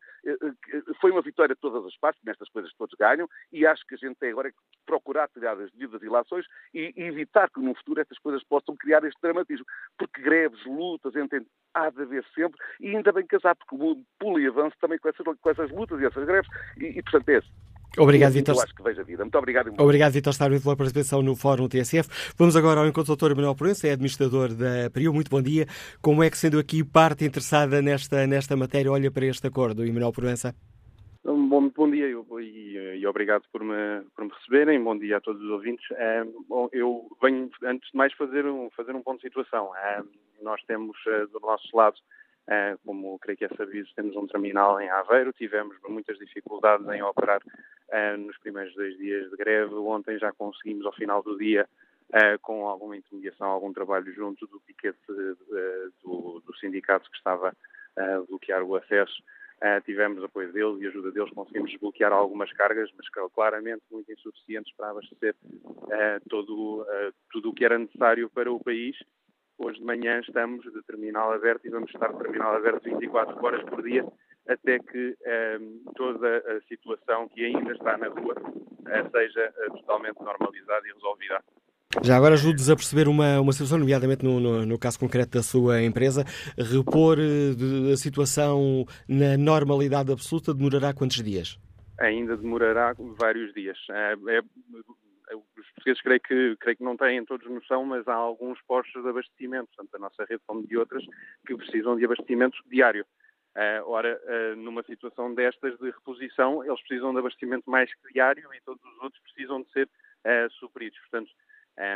foi 1.00 1.10
uma 1.10 1.22
vitória 1.22 1.54
de 1.54 1.60
todas 1.60 1.84
as 1.86 1.96
partes, 1.96 2.22
nestas 2.22 2.48
coisas 2.50 2.72
todos 2.74 2.94
ganham, 2.98 3.28
e 3.52 3.66
acho 3.66 3.86
que 3.86 3.94
a 3.94 3.98
gente 3.98 4.16
tem 4.16 4.30
agora 4.30 4.50
que 4.50 4.58
procurar 4.84 5.28
tirar 5.28 5.58
as 5.58 5.70
devidas 5.72 6.02
ilações 6.02 6.44
e, 6.74 6.92
e 6.96 7.07
evitar 7.08 7.50
que 7.50 7.60
no 7.60 7.74
futuro 7.74 8.00
estas 8.00 8.18
coisas 8.18 8.42
possam 8.44 8.76
criar 8.76 9.04
este 9.04 9.20
dramatismo. 9.20 9.64
Porque 9.98 10.20
greves, 10.22 10.64
lutas, 10.66 11.14
entende, 11.16 11.46
há 11.74 11.90
de 11.90 12.02
haver 12.02 12.24
sempre, 12.34 12.58
e 12.80 12.94
ainda 12.94 13.12
bem 13.12 13.26
casar, 13.26 13.56
porque 13.56 13.74
o 13.74 13.78
mundo 13.78 14.02
pula 14.18 14.40
e 14.40 14.46
avança 14.46 14.76
também 14.80 14.98
com 14.98 15.08
essas, 15.08 15.24
com 15.24 15.50
essas 15.50 15.70
lutas 15.70 16.00
e 16.00 16.06
essas 16.06 16.24
greves, 16.24 16.48
e, 16.76 16.98
e 16.98 17.02
portanto 17.02 17.28
é 17.30 17.40
Obrigado, 17.96 18.32
Vitor. 18.32 18.54
Eu 18.54 18.62
acho 18.62 18.74
que 18.74 18.82
vejo 18.82 19.00
a 19.00 19.04
vida. 19.04 19.24
Muito 19.24 19.38
obrigado. 19.38 19.72
Obrigado, 19.78 20.12
Vitor 20.12 20.32
Starwin, 20.32 20.60
pela 20.60 20.76
participação 20.76 21.22
no 21.22 21.34
Fórum 21.34 21.68
TSF. 21.68 22.08
Vamos 22.36 22.54
agora 22.54 22.80
ao 22.80 22.86
encontro 22.86 23.16
do 23.16 23.28
Dr. 23.28 23.34
Manuel 23.34 23.54
Proença, 23.54 23.88
é 23.88 23.92
administrador 23.92 24.54
da 24.54 24.90
PRIO. 24.92 25.12
Muito 25.12 25.30
bom 25.30 25.42
dia. 25.42 25.66
Como 26.00 26.22
é 26.22 26.30
que, 26.30 26.38
sendo 26.38 26.58
aqui 26.58 26.84
parte 26.84 27.24
interessada 27.24 27.80
nesta, 27.82 28.26
nesta 28.26 28.56
matéria, 28.56 28.92
olha 28.92 29.10
para 29.10 29.26
este 29.26 29.46
acordo, 29.46 29.84
Emanuel 29.84 30.12
Proença? 30.12 30.54
Bom, 31.28 31.68
bom 31.68 31.90
dia 31.90 32.08
e, 32.08 32.98
e, 33.00 33.06
obrigado 33.06 33.44
por 33.52 33.62
me, 33.62 34.02
por 34.16 34.24
me 34.24 34.30
receberem. 34.32 34.82
Bom 34.82 34.96
dia 34.96 35.18
a 35.18 35.20
todos 35.20 35.42
os 35.42 35.50
ouvintes. 35.50 35.86
Eu 36.72 37.06
venho, 37.20 37.50
antes 37.64 37.90
de 37.90 37.96
mais, 37.98 38.14
fazer 38.14 38.46
um, 38.46 38.70
fazer 38.70 38.96
um 38.96 39.02
ponto 39.02 39.18
de 39.18 39.28
situação. 39.28 39.70
Nós 40.40 40.62
temos, 40.64 40.96
é, 41.06 41.26
do 41.26 41.38
nosso 41.40 41.76
lado, 41.76 41.96
como 42.82 43.18
creio 43.18 43.36
que 43.36 43.44
é 43.44 43.48
sabido, 43.48 43.86
temos 43.94 44.16
um 44.16 44.26
terminal 44.26 44.80
em 44.80 44.88
Aveiro. 44.88 45.30
Tivemos 45.34 45.76
muitas 45.86 46.16
dificuldades 46.16 46.88
em 46.88 47.02
operar 47.02 47.42
nos 48.18 48.38
primeiros 48.38 48.74
dois 48.74 48.96
dias 48.96 49.28
de 49.28 49.36
greve. 49.36 49.74
Ontem 49.74 50.18
já 50.18 50.32
conseguimos, 50.32 50.86
ao 50.86 50.94
final 50.94 51.22
do 51.22 51.36
dia, 51.36 51.68
com 52.40 52.66
alguma 52.66 52.96
intermediação, 52.96 53.48
algum 53.48 53.70
trabalho 53.70 54.10
junto 54.14 54.46
do 54.46 54.60
piquete 54.60 54.98
do, 56.02 56.40
do 56.40 56.56
sindicato 56.56 57.10
que 57.10 57.18
estava 57.18 57.54
a 57.98 58.20
bloquear 58.26 58.62
o 58.62 58.76
acesso, 58.76 59.22
Uh, 59.60 59.80
tivemos 59.84 60.22
apoio 60.22 60.52
deles 60.52 60.80
e 60.80 60.86
ajuda 60.86 61.10
deles, 61.10 61.32
conseguimos 61.32 61.72
desbloquear 61.72 62.12
algumas 62.12 62.52
cargas, 62.52 62.88
mas 62.96 63.08
claramente 63.34 63.82
muito 63.90 64.12
insuficientes 64.12 64.72
para 64.76 64.90
abastecer 64.90 65.34
uh, 65.44 66.28
todo, 66.28 66.82
uh, 66.82 67.12
tudo 67.32 67.50
o 67.50 67.52
que 67.52 67.64
era 67.64 67.76
necessário 67.76 68.30
para 68.30 68.52
o 68.52 68.62
país. 68.62 68.96
Hoje 69.58 69.80
de 69.80 69.84
manhã 69.84 70.20
estamos 70.20 70.64
de 70.64 70.80
terminal 70.82 71.32
aberto 71.32 71.66
e 71.66 71.70
vamos 71.70 71.90
estar 71.92 72.12
de 72.12 72.18
terminal 72.20 72.54
aberto 72.54 72.84
24 72.84 73.44
horas 73.44 73.64
por 73.64 73.82
dia 73.82 74.06
até 74.46 74.78
que 74.78 75.14
toda 75.94 76.38
a 76.38 76.60
situação 76.68 77.28
que 77.28 77.44
ainda 77.44 77.72
está 77.72 77.98
na 77.98 78.08
rua 78.08 78.34
seja 79.12 79.52
totalmente 79.72 80.22
normalizada 80.22 80.88
e 80.88 80.92
resolvida 80.92 81.44
Já 82.02 82.18
agora 82.18 82.34
ajude-nos 82.34 82.68
a 82.68 82.76
perceber 82.76 83.08
uma, 83.08 83.40
uma 83.40 83.50
situação, 83.50 83.78
nomeadamente 83.78 84.22
no, 84.22 84.38
no, 84.38 84.66
no, 84.66 84.78
caso 84.78 85.00
concreto 85.00 85.38
da 85.38 85.42
sua 85.42 85.82
empresa. 85.82 86.22
Repor 86.58 87.16
a 87.90 87.96
situação 87.96 88.84
na 89.08 89.38
normalidade 89.38 90.12
absoluta 90.12 90.52
demorará 90.52 90.92
quantos 90.92 91.22
dias? 91.22 91.58
Ainda 91.98 92.36
demorará 92.36 92.94
vários 93.18 93.54
dias. 93.54 93.78
É, 93.90 94.12
é, 94.12 94.40
os 95.34 95.66
portugueses 95.74 96.02
creio 96.02 96.20
que, 96.20 96.56
creio 96.60 96.76
que 96.76 96.84
não 96.84 96.94
têm 96.94 97.24
todos 97.24 97.48
noção, 97.50 97.86
mas 97.86 98.06
há 98.06 98.14
alguns 98.14 98.60
postos 98.68 99.02
de 99.02 99.08
abastecimento, 99.08 99.70
tanto 99.74 99.90
da 99.90 99.98
nossa 99.98 100.26
rede 100.28 100.42
como 100.46 100.66
de 100.66 100.76
outras, 100.76 101.02
que 101.46 101.56
precisam 101.56 101.96
de 101.96 102.04
abastecimento 102.04 102.58
diário. 102.70 103.06
Uh, 103.56 103.82
ora, 103.90 104.20
uh, 104.24 104.56
numa 104.56 104.82
situação 104.82 105.34
destas 105.34 105.76
de 105.78 105.86
reposição, 105.86 106.62
eles 106.62 106.80
precisam 106.82 107.14
de 107.14 107.18
abastecimento 107.18 107.68
mais 107.68 107.92
que 107.92 108.12
diário 108.12 108.46
e 108.54 108.60
todos 108.60 108.84
os 108.84 109.02
outros 109.02 109.22
precisam 109.22 109.62
de 109.62 109.70
ser 109.72 109.86
uh, 109.86 110.50
supridos. 110.60 110.98
Portanto, 111.00 111.30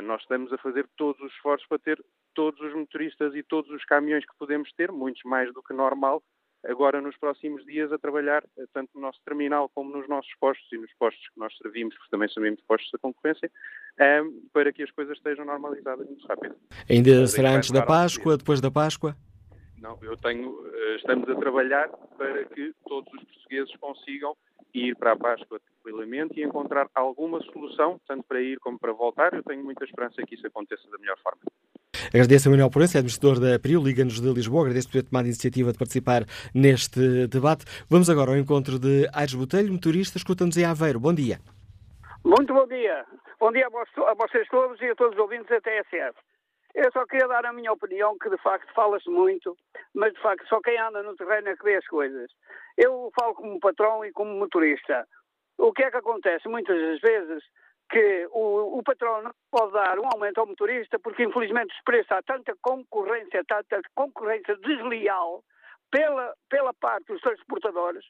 nós 0.03 0.23
estamos 0.23 0.53
a 0.53 0.59
fazer 0.59 0.89
todos 0.97 1.21
os 1.21 1.33
esforços 1.33 1.67
para 1.69 1.79
ter 1.79 2.05
todos 2.35 2.61
os 2.61 2.75
motoristas 2.75 3.35
e 3.35 3.43
todos 3.43 3.71
os 3.71 3.85
caminhões 3.85 4.25
que 4.25 4.37
podemos 4.39 4.73
ter, 4.73 4.93
muitos 4.93 5.23
mais 5.25 5.53
do 5.53 5.63
que 5.63 5.75
normal, 5.75 6.23
agora 6.65 7.01
nos 7.01 7.17
próximos 7.17 7.65
dias 7.65 7.93
a 7.93 7.99
trabalhar 7.99 8.45
eh, 8.57 8.65
tanto 8.73 8.91
no 8.95 9.01
nosso 9.01 9.19
terminal 9.25 9.69
como 9.75 9.97
nos 9.97 10.09
nossos 10.09 10.33
postos 10.41 10.71
e 10.73 10.79
nos 10.79 10.93
postos 10.95 11.29
que 11.29 11.39
nós 11.39 11.53
servimos, 11.59 11.95
porque 11.97 12.11
também 12.11 12.29
servimos 12.29 12.61
postos 12.63 12.91
da 12.93 12.99
concorrência, 12.99 13.51
ehm, 13.99 14.31
para 14.53 14.73
que 14.73 14.83
as 14.83 14.91
coisas 14.93 15.17
estejam 15.17 15.45
normalizadas 15.45 16.07
muito 16.07 16.27
rápido. 16.27 16.55
Ainda 16.89 17.27
será 17.27 17.51
antes 17.51 17.71
da 17.71 17.83
Páscoa, 17.83 18.37
depois 18.37 18.61
da 18.61 18.71
Páscoa? 18.71 19.17
Não, 19.79 19.99
eu 20.03 20.17
tenho, 20.17 20.65
eh, 20.73 20.97
estamos 20.97 21.29
a 21.29 21.35
trabalhar 21.35 21.89
para 22.17 22.45
que 22.45 22.73
todos 22.87 23.13
os 23.13 23.25
portugueses 23.25 23.77
consigam 23.77 24.37
ir 24.73 24.95
para 24.97 25.13
a 25.13 25.17
Páscoa 25.17 25.61
tranquilamente 25.83 26.41
e 26.41 26.45
encontrar 26.45 26.87
alguma 26.95 27.41
solução, 27.43 28.01
tanto 28.07 28.23
para 28.25 28.41
ir 28.41 28.59
como 28.61 28.79
para 28.79 28.93
voltar. 28.93 29.35
Eu 29.35 29.43
tenho 29.43 29.65
muita 29.65 29.85
esperança 29.85 30.23
que 30.23 30.35
isso 30.35 30.47
aconteça 30.47 30.89
da 30.91 30.99
melhor 30.99 31.19
forma. 31.19 31.41
Agradeço 32.09 32.49
a 32.49 32.51
Manuel 32.51 32.71
Porense, 32.71 32.97
administrador 32.97 33.41
da 33.41 33.59
PRIO, 33.59 33.83
Liga-nos 33.83 34.21
de 34.21 34.33
Lisboa. 34.33 34.63
Agradeço 34.63 34.89
por 34.89 34.95
ter 34.95 35.09
tomado 35.09 35.25
a 35.25 35.29
iniciativa 35.29 35.73
de 35.73 35.79
participar 35.79 36.23
neste 36.55 37.27
debate. 37.27 37.65
Vamos 37.89 38.09
agora 38.09 38.31
ao 38.31 38.37
encontro 38.37 38.79
de 38.79 39.09
Aires 39.13 39.35
Botelho, 39.35 39.73
motorista, 39.73 40.19
escuta-nos 40.19 40.57
em 40.57 40.65
Aveiro. 40.65 41.01
Bom 41.01 41.15
dia. 41.15 41.39
Muito 42.25 42.53
bom 42.55 42.67
dia. 42.67 43.05
Bom 43.41 43.51
dia 43.51 43.67
a 43.67 44.15
vocês 44.15 44.47
todos 44.49 44.81
e 44.81 44.91
a 44.91 44.95
todos 44.95 45.15
os 45.15 45.21
ouvintes 45.21 45.49
da 45.49 45.61
TSF. 45.61 46.17
Eu 46.75 46.91
só 46.93 47.05
queria 47.05 47.29
dar 47.29 47.45
a 47.45 47.53
minha 47.53 47.73
opinião, 47.73 48.17
que 48.19 48.31
de 48.31 48.39
facto 48.39 48.73
fala-se 48.73 49.09
muito, 49.11 49.57
mas 49.95 50.13
de 50.15 50.21
facto 50.21 50.47
só 50.49 50.59
quem 50.61 50.79
anda 50.79 51.03
no 51.03 51.15
terreno 51.17 51.49
é 51.49 51.57
que 51.57 51.65
vê 51.65 51.77
as 51.77 51.87
coisas. 51.87 52.31
Eu 52.79 53.13
falo 53.19 53.35
como 53.35 53.61
patrão 53.61 54.05
e 54.05 54.13
como 54.13 54.39
motorista. 54.39 55.07
O 55.63 55.73
que 55.73 55.85
é 55.85 55.93
que 55.93 55.97
acontece? 55.97 56.49
Muitas 56.49 56.77
das 56.77 57.01
vezes 57.01 57.45
que 57.89 58.27
o, 58.33 58.79
o 58.79 58.83
patrão 58.83 59.23
não 59.23 59.33
pode 59.49 59.73
dar 59.73 59.97
um 59.97 60.09
aumento 60.13 60.39
ao 60.39 60.47
motorista 60.47 60.99
porque 60.99 61.23
infelizmente 61.23 61.73
os 61.73 61.85
preços 61.85 62.11
há 62.11 62.21
tanta 62.21 62.53
concorrência, 62.61 63.45
tanta 63.45 63.81
concorrência 63.95 64.57
desleal 64.57 65.45
pela, 65.89 66.35
pela 66.51 66.75
parte 66.75 67.13
dos 67.13 67.21
transportadores 67.21 68.05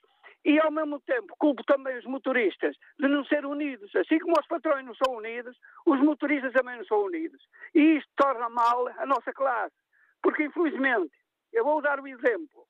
e 0.47 0.59
ao 0.61 0.71
mesmo 0.71 0.99
tempo 1.01 1.37
culpo 1.39 1.63
também 1.65 1.99
os 1.99 2.07
motoristas 2.07 2.75
de 2.99 3.07
não 3.07 3.23
ser 3.27 3.45
unidos. 3.45 3.95
Assim 3.97 4.19
como 4.19 4.33
os 4.41 4.47
patrões 4.47 4.87
não 4.87 4.95
são 4.95 5.17
unidos, 5.17 5.55
os 5.85 6.01
motoristas 6.01 6.55
também 6.55 6.79
não 6.79 6.87
são 6.87 7.03
unidos. 7.03 7.43
E 7.75 7.99
isto 7.99 8.11
torna 8.17 8.49
mal 8.49 8.89
a 8.97 9.05
nossa 9.05 9.31
classe. 9.31 9.77
Porque 10.23 10.45
infelizmente, 10.45 11.13
eu 11.53 11.65
vou 11.65 11.83
dar 11.83 12.01
um 12.01 12.07
exemplo. 12.07 12.67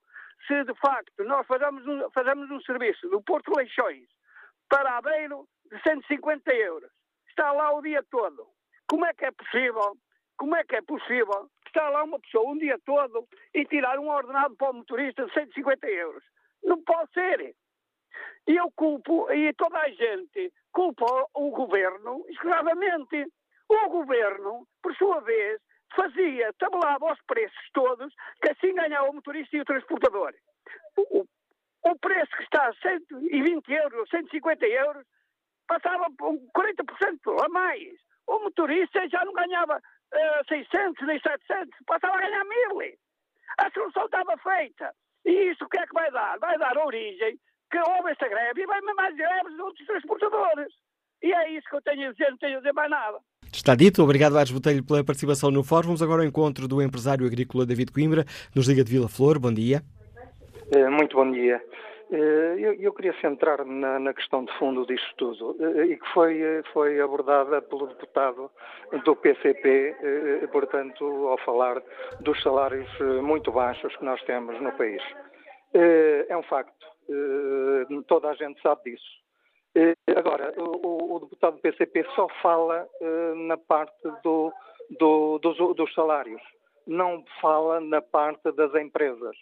Se 0.48 0.64
de 0.64 0.74
facto 0.74 1.22
nós 1.22 1.46
fazemos 1.46 1.86
um, 1.86 2.10
fazemos 2.10 2.50
um 2.50 2.60
serviço 2.62 3.08
do 3.10 3.22
Porto 3.22 3.56
Leixões 3.56 4.08
para 4.72 4.96
Aveiro 4.96 5.46
de 5.70 5.78
150 5.82 6.50
euros 6.54 6.90
está 7.28 7.52
lá 7.52 7.74
o 7.76 7.82
dia 7.82 8.02
todo. 8.10 8.48
Como 8.88 9.04
é 9.04 9.12
que 9.12 9.26
é 9.26 9.30
possível? 9.30 9.98
Como 10.38 10.56
é 10.56 10.64
que 10.64 10.76
é 10.76 10.80
possível 10.80 11.50
estar 11.66 11.90
lá 11.90 12.02
uma 12.02 12.18
pessoa 12.18 12.50
um 12.50 12.56
dia 12.56 12.78
todo 12.86 13.28
e 13.54 13.66
tirar 13.66 13.98
um 13.98 14.08
ordenado 14.08 14.56
para 14.56 14.70
o 14.70 14.74
motorista 14.74 15.26
de 15.26 15.32
150 15.34 15.86
euros? 15.90 16.24
Não 16.64 16.82
pode 16.84 17.12
ser. 17.12 17.54
E 18.48 18.56
eu 18.56 18.72
culpo, 18.74 19.30
e 19.30 19.52
toda 19.52 19.78
a 19.78 19.90
gente 19.90 20.50
culpa 20.72 21.04
o 21.34 21.50
governo 21.50 22.24
escravamente. 22.30 23.26
O 23.68 23.88
governo, 23.90 24.66
por 24.82 24.94
sua 24.96 25.20
vez, 25.20 25.60
fazia, 25.94 26.50
tabelava 26.54 27.12
os 27.12 27.20
preços 27.26 27.70
todos, 27.74 28.12
que 28.42 28.50
assim 28.50 28.74
ganhava 28.74 29.10
o 29.10 29.14
motorista 29.14 29.54
e 29.54 29.60
o 29.60 29.64
transportador. 29.66 30.34
O, 30.96 31.26
o 31.84 31.98
preço 31.98 32.30
que 32.36 32.44
está 32.44 32.68
a 32.68 32.74
120 32.74 33.68
euros, 33.72 34.08
150 34.10 34.66
euros, 34.66 35.04
passava 35.66 36.06
40% 36.10 37.44
a 37.44 37.48
mais. 37.48 37.94
O 38.26 38.38
motorista 38.38 39.08
já 39.08 39.24
não 39.24 39.32
ganhava 39.32 39.78
uh, 39.78 40.48
600 40.48 41.06
nem 41.06 41.18
700, 41.20 41.70
passava 41.86 42.16
a 42.16 42.20
ganhar 42.20 42.44
mil. 42.44 42.78
A 43.58 43.70
solução 43.70 44.04
estava 44.04 44.36
feita. 44.38 44.94
E 45.24 45.50
isso 45.50 45.64
o 45.64 45.68
que 45.68 45.78
é 45.78 45.86
que 45.86 45.94
vai 45.94 46.10
dar? 46.10 46.38
Vai 46.38 46.58
dar 46.58 46.76
origem 46.78 47.38
que 47.70 47.78
houve 47.78 48.10
esta 48.10 48.28
greve 48.28 48.62
e 48.62 48.66
vai 48.66 48.80
mais 48.80 49.16
greves 49.16 49.54
de 49.54 49.62
outros 49.62 49.86
transportadores. 49.86 50.72
E 51.22 51.32
é 51.32 51.50
isso 51.50 51.68
que 51.68 51.76
eu 51.76 51.82
tenho 51.82 52.08
a 52.08 52.12
dizer, 52.12 52.30
não 52.30 52.38
tenho 52.38 52.56
a 52.56 52.60
dizer 52.60 52.72
mais 52.72 52.90
nada. 52.90 53.18
Está 53.52 53.74
dito. 53.74 54.02
Obrigado, 54.02 54.36
Ares 54.36 54.50
Botelho, 54.50 54.84
pela 54.84 55.04
participação 55.04 55.50
no 55.50 55.62
fórum. 55.62 55.88
Vamos 55.88 56.02
agora 56.02 56.22
ao 56.22 56.28
encontro 56.28 56.66
do 56.66 56.82
empresário 56.82 57.26
agrícola 57.26 57.66
David 57.66 57.92
Coimbra, 57.92 58.24
nos 58.54 58.66
Liga 58.66 58.84
de 58.84 58.90
Vila 58.90 59.08
Flor. 59.08 59.38
Bom 59.38 59.52
dia. 59.52 59.82
Eh, 60.74 60.88
muito 60.88 61.16
bom 61.16 61.30
dia. 61.30 61.62
Eh, 62.10 62.76
eu, 62.80 62.94
queria 62.94 63.12
centrar 63.20 63.62
na, 63.62 64.14
questão 64.14 64.42
de 64.42 64.52
fundo 64.58 64.86
disto 64.86 65.14
tudo 65.16 65.54
eh, 65.60 65.84
e 65.84 65.98
que 65.98 66.08
foi, 66.14 66.62
foi 66.72 66.98
abordada 66.98 67.60
pelo 67.60 67.88
deputado 67.88 68.50
do 69.04 69.14
PCP, 69.14 70.48
portanto, 70.50 71.04
ao 71.28 71.36
falar 71.38 71.82
dos 72.20 72.42
salários 72.42 72.88
muito 73.22 73.52
baixos 73.52 73.94
que 73.96 74.04
nós 74.04 74.22
temos 74.22 74.58
no 74.62 74.72
país. 74.72 75.02
É 75.74 76.36
um 76.36 76.42
facto, 76.42 76.86
toda 78.06 78.30
a 78.30 78.34
gente 78.34 78.60
sabe 78.62 78.92
disso. 78.92 80.02
Agora, 80.16 80.54
o, 80.58 81.16
o 81.16 81.20
deputado 81.20 81.56
do 81.56 81.60
PCP 81.60 82.04
só 82.14 82.28
fala 82.42 82.86
na 83.46 83.56
parte 83.56 83.96
do, 84.22 84.52
do, 84.98 85.38
dos, 85.38 85.56
dos 85.76 85.94
salários, 85.94 86.42
não 86.86 87.24
fala 87.40 87.80
na 87.80 88.02
parte 88.02 88.52
das 88.52 88.74
empresas. 88.74 89.36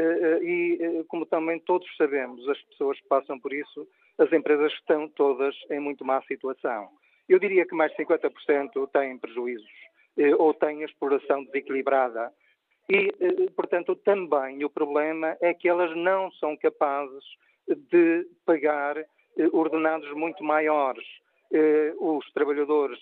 Eh, 0.00 0.18
eh, 0.22 0.38
e, 0.42 0.78
eh, 0.80 1.04
como 1.08 1.26
também 1.26 1.58
todos 1.60 1.86
sabemos, 1.96 2.48
as 2.48 2.60
pessoas 2.62 2.98
que 2.98 3.06
passam 3.06 3.38
por 3.38 3.52
isso, 3.52 3.86
as 4.16 4.32
empresas 4.32 4.72
estão 4.72 5.06
todas 5.08 5.54
em 5.70 5.78
muito 5.78 6.04
má 6.04 6.22
situação. 6.22 6.88
Eu 7.28 7.38
diria 7.38 7.66
que 7.66 7.74
mais 7.74 7.90
de 7.92 7.98
50% 7.98 8.86
têm 8.92 9.18
prejuízos 9.18 9.70
ou 10.38 10.52
têm 10.52 10.82
exploração 10.82 11.44
desequilibrada. 11.44 12.32
E, 12.88 13.12
portanto, 13.54 13.94
também 13.94 14.64
o 14.64 14.68
problema 14.68 15.36
é 15.40 15.54
que 15.54 15.68
elas 15.68 15.96
não 15.96 16.30
são 16.32 16.56
capazes 16.56 17.24
de 17.68 18.26
pagar 18.44 18.96
ordenados 19.52 20.10
muito 20.12 20.42
maiores. 20.42 21.06
Os 21.98 22.28
trabalhadores 22.32 22.98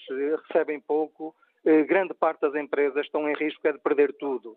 recebem 0.46 0.78
pouco, 0.78 1.34
grande 1.86 2.12
parte 2.12 2.42
das 2.42 2.54
empresas 2.54 3.06
estão 3.06 3.28
em 3.28 3.34
risco 3.34 3.66
é 3.66 3.72
de 3.72 3.78
perder 3.78 4.12
tudo. 4.12 4.56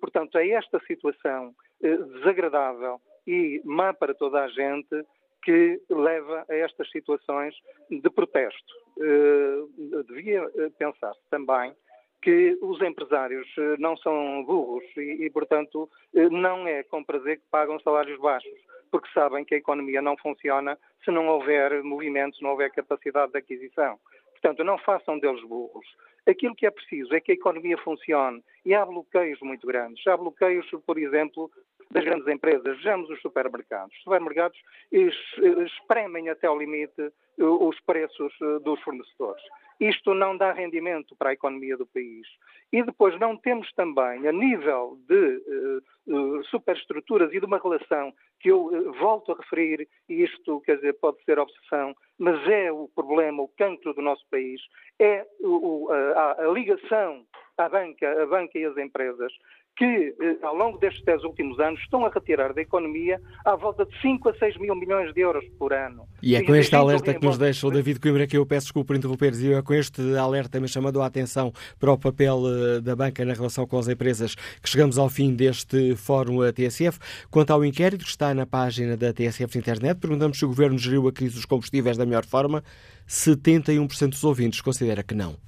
Portanto, 0.00 0.38
é 0.38 0.48
esta 0.48 0.80
situação 0.86 1.54
desagradável 1.80 3.00
e 3.26 3.60
má 3.64 3.92
para 3.92 4.14
toda 4.14 4.42
a 4.42 4.48
gente 4.48 5.04
que 5.42 5.80
leva 5.88 6.44
a 6.48 6.54
estas 6.54 6.90
situações 6.90 7.54
de 7.90 8.10
protesto. 8.10 8.74
Eh, 9.00 10.02
devia 10.06 10.50
eh, 10.54 10.70
pensar 10.78 11.14
também 11.30 11.74
que 12.22 12.58
os 12.60 12.80
empresários 12.82 13.48
não 13.78 13.96
são 13.96 14.44
burros 14.44 14.84
e, 14.96 15.24
e, 15.24 15.30
portanto, 15.30 15.88
não 16.12 16.68
é 16.68 16.82
com 16.82 17.02
prazer 17.02 17.38
que 17.38 17.44
pagam 17.50 17.80
salários 17.80 18.20
baixos, 18.20 18.52
porque 18.90 19.08
sabem 19.14 19.42
que 19.42 19.54
a 19.54 19.58
economia 19.58 20.02
não 20.02 20.18
funciona 20.18 20.78
se 21.02 21.10
não 21.10 21.28
houver 21.28 21.82
movimentos, 21.82 22.40
não 22.42 22.50
houver 22.50 22.70
capacidade 22.72 23.32
de 23.32 23.38
aquisição. 23.38 23.98
Portanto, 24.32 24.64
não 24.64 24.76
façam 24.78 25.18
deles 25.18 25.42
burros. 25.44 25.86
Aquilo 26.26 26.54
que 26.54 26.66
é 26.66 26.70
preciso 26.70 27.14
é 27.14 27.20
que 27.20 27.32
a 27.32 27.34
economia 27.34 27.78
funcione 27.78 28.42
e 28.64 28.74
há 28.74 28.84
bloqueios 28.84 29.40
muito 29.40 29.66
grandes. 29.66 30.06
Há 30.06 30.16
bloqueios, 30.16 30.68
por 30.86 30.98
exemplo, 30.98 31.50
das 31.90 32.04
grandes 32.04 32.28
empresas, 32.28 32.76
vejamos 32.76 33.10
os 33.10 33.20
supermercados. 33.20 33.94
Os 33.96 34.02
supermercados 34.02 34.58
espremem 34.92 36.28
até 36.28 36.46
ao 36.46 36.58
limite 36.58 37.00
eh, 37.00 37.44
os 37.44 37.78
preços 37.80 38.32
eh, 38.40 38.58
dos 38.60 38.80
fornecedores. 38.82 39.42
Isto 39.80 40.12
não 40.14 40.36
dá 40.36 40.52
rendimento 40.52 41.16
para 41.16 41.30
a 41.30 41.32
economia 41.32 41.76
do 41.76 41.86
país. 41.86 42.26
E 42.70 42.82
depois 42.82 43.18
não 43.18 43.36
temos 43.36 43.72
também, 43.72 44.28
a 44.28 44.32
nível 44.32 44.98
de 45.08 45.82
uh, 46.06 46.44
superestruturas 46.44 47.32
e 47.32 47.40
de 47.40 47.46
uma 47.46 47.58
relação 47.58 48.12
que 48.38 48.50
eu 48.50 48.92
volto 48.92 49.32
a 49.32 49.36
referir, 49.36 49.88
e 50.08 50.22
isto 50.22 50.60
quer 50.60 50.76
dizer, 50.76 50.92
pode 51.00 51.22
ser 51.24 51.38
obsessão, 51.38 51.94
mas 52.18 52.46
é 52.46 52.70
o 52.70 52.88
problema, 52.94 53.42
o 53.42 53.48
cancro 53.48 53.92
do 53.94 54.02
nosso 54.02 54.24
país, 54.30 54.60
é 54.98 55.26
a, 56.38 56.46
ligação 56.52 57.26
à 57.58 57.68
banca, 57.68 58.22
a 58.22 58.26
banca 58.26 58.58
e 58.58 58.64
as 58.64 58.76
empresas, 58.76 59.32
que, 59.80 60.14
eh, 60.20 60.36
ao 60.42 60.54
longo 60.54 60.76
destes 60.76 61.02
10 61.06 61.24
últimos 61.24 61.58
anos, 61.58 61.80
estão 61.80 62.04
a 62.04 62.10
retirar 62.10 62.52
da 62.52 62.60
economia 62.60 63.18
à 63.46 63.56
volta 63.56 63.86
de 63.86 63.98
5 64.02 64.28
a 64.28 64.34
6 64.34 64.58
mil 64.58 64.74
milhões 64.74 65.14
de 65.14 65.22
euros 65.22 65.42
por 65.58 65.72
ano. 65.72 66.06
E 66.22 66.36
é 66.36 66.44
com 66.44 66.54
este 66.54 66.76
alerta 66.76 67.14
que 67.14 67.24
nos 67.24 67.38
deixa 67.38 67.66
o 67.66 67.70
David 67.70 67.98
Coimbra, 67.98 68.26
que 68.26 68.36
eu 68.36 68.44
peço 68.44 68.66
desculpa 68.66 68.88
por 68.88 68.96
interromper, 68.96 69.32
e 69.32 69.54
é 69.54 69.62
com 69.62 69.72
este 69.72 70.02
alerta 70.18 70.60
me 70.60 70.68
chamando 70.68 71.00
a 71.00 71.06
atenção 71.06 71.50
para 71.78 71.90
o 71.90 71.96
papel 71.96 72.42
eh, 72.46 72.80
da 72.82 72.94
banca 72.94 73.24
na 73.24 73.32
relação 73.32 73.66
com 73.66 73.78
as 73.78 73.88
empresas 73.88 74.34
que 74.34 74.68
chegamos 74.68 74.98
ao 74.98 75.08
fim 75.08 75.34
deste 75.34 75.96
fórum 75.96 76.40
TSF. 76.52 76.98
Quanto 77.30 77.50
ao 77.50 77.64
inquérito 77.64 78.04
que 78.04 78.10
está 78.10 78.34
na 78.34 78.44
página 78.44 78.98
da 78.98 79.14
TSF 79.14 79.56
na 79.56 79.60
internet, 79.60 79.98
perguntamos 79.98 80.38
se 80.38 80.44
o 80.44 80.48
Governo 80.48 80.76
geriu 80.76 81.08
a 81.08 81.12
crise 81.12 81.36
dos 81.36 81.46
combustíveis 81.46 81.96
da 81.96 82.04
melhor 82.04 82.26
forma. 82.26 82.62
71% 83.08 84.10
dos 84.10 84.24
ouvintes 84.24 84.60
considera 84.60 85.02
que 85.02 85.14
não. 85.14 85.38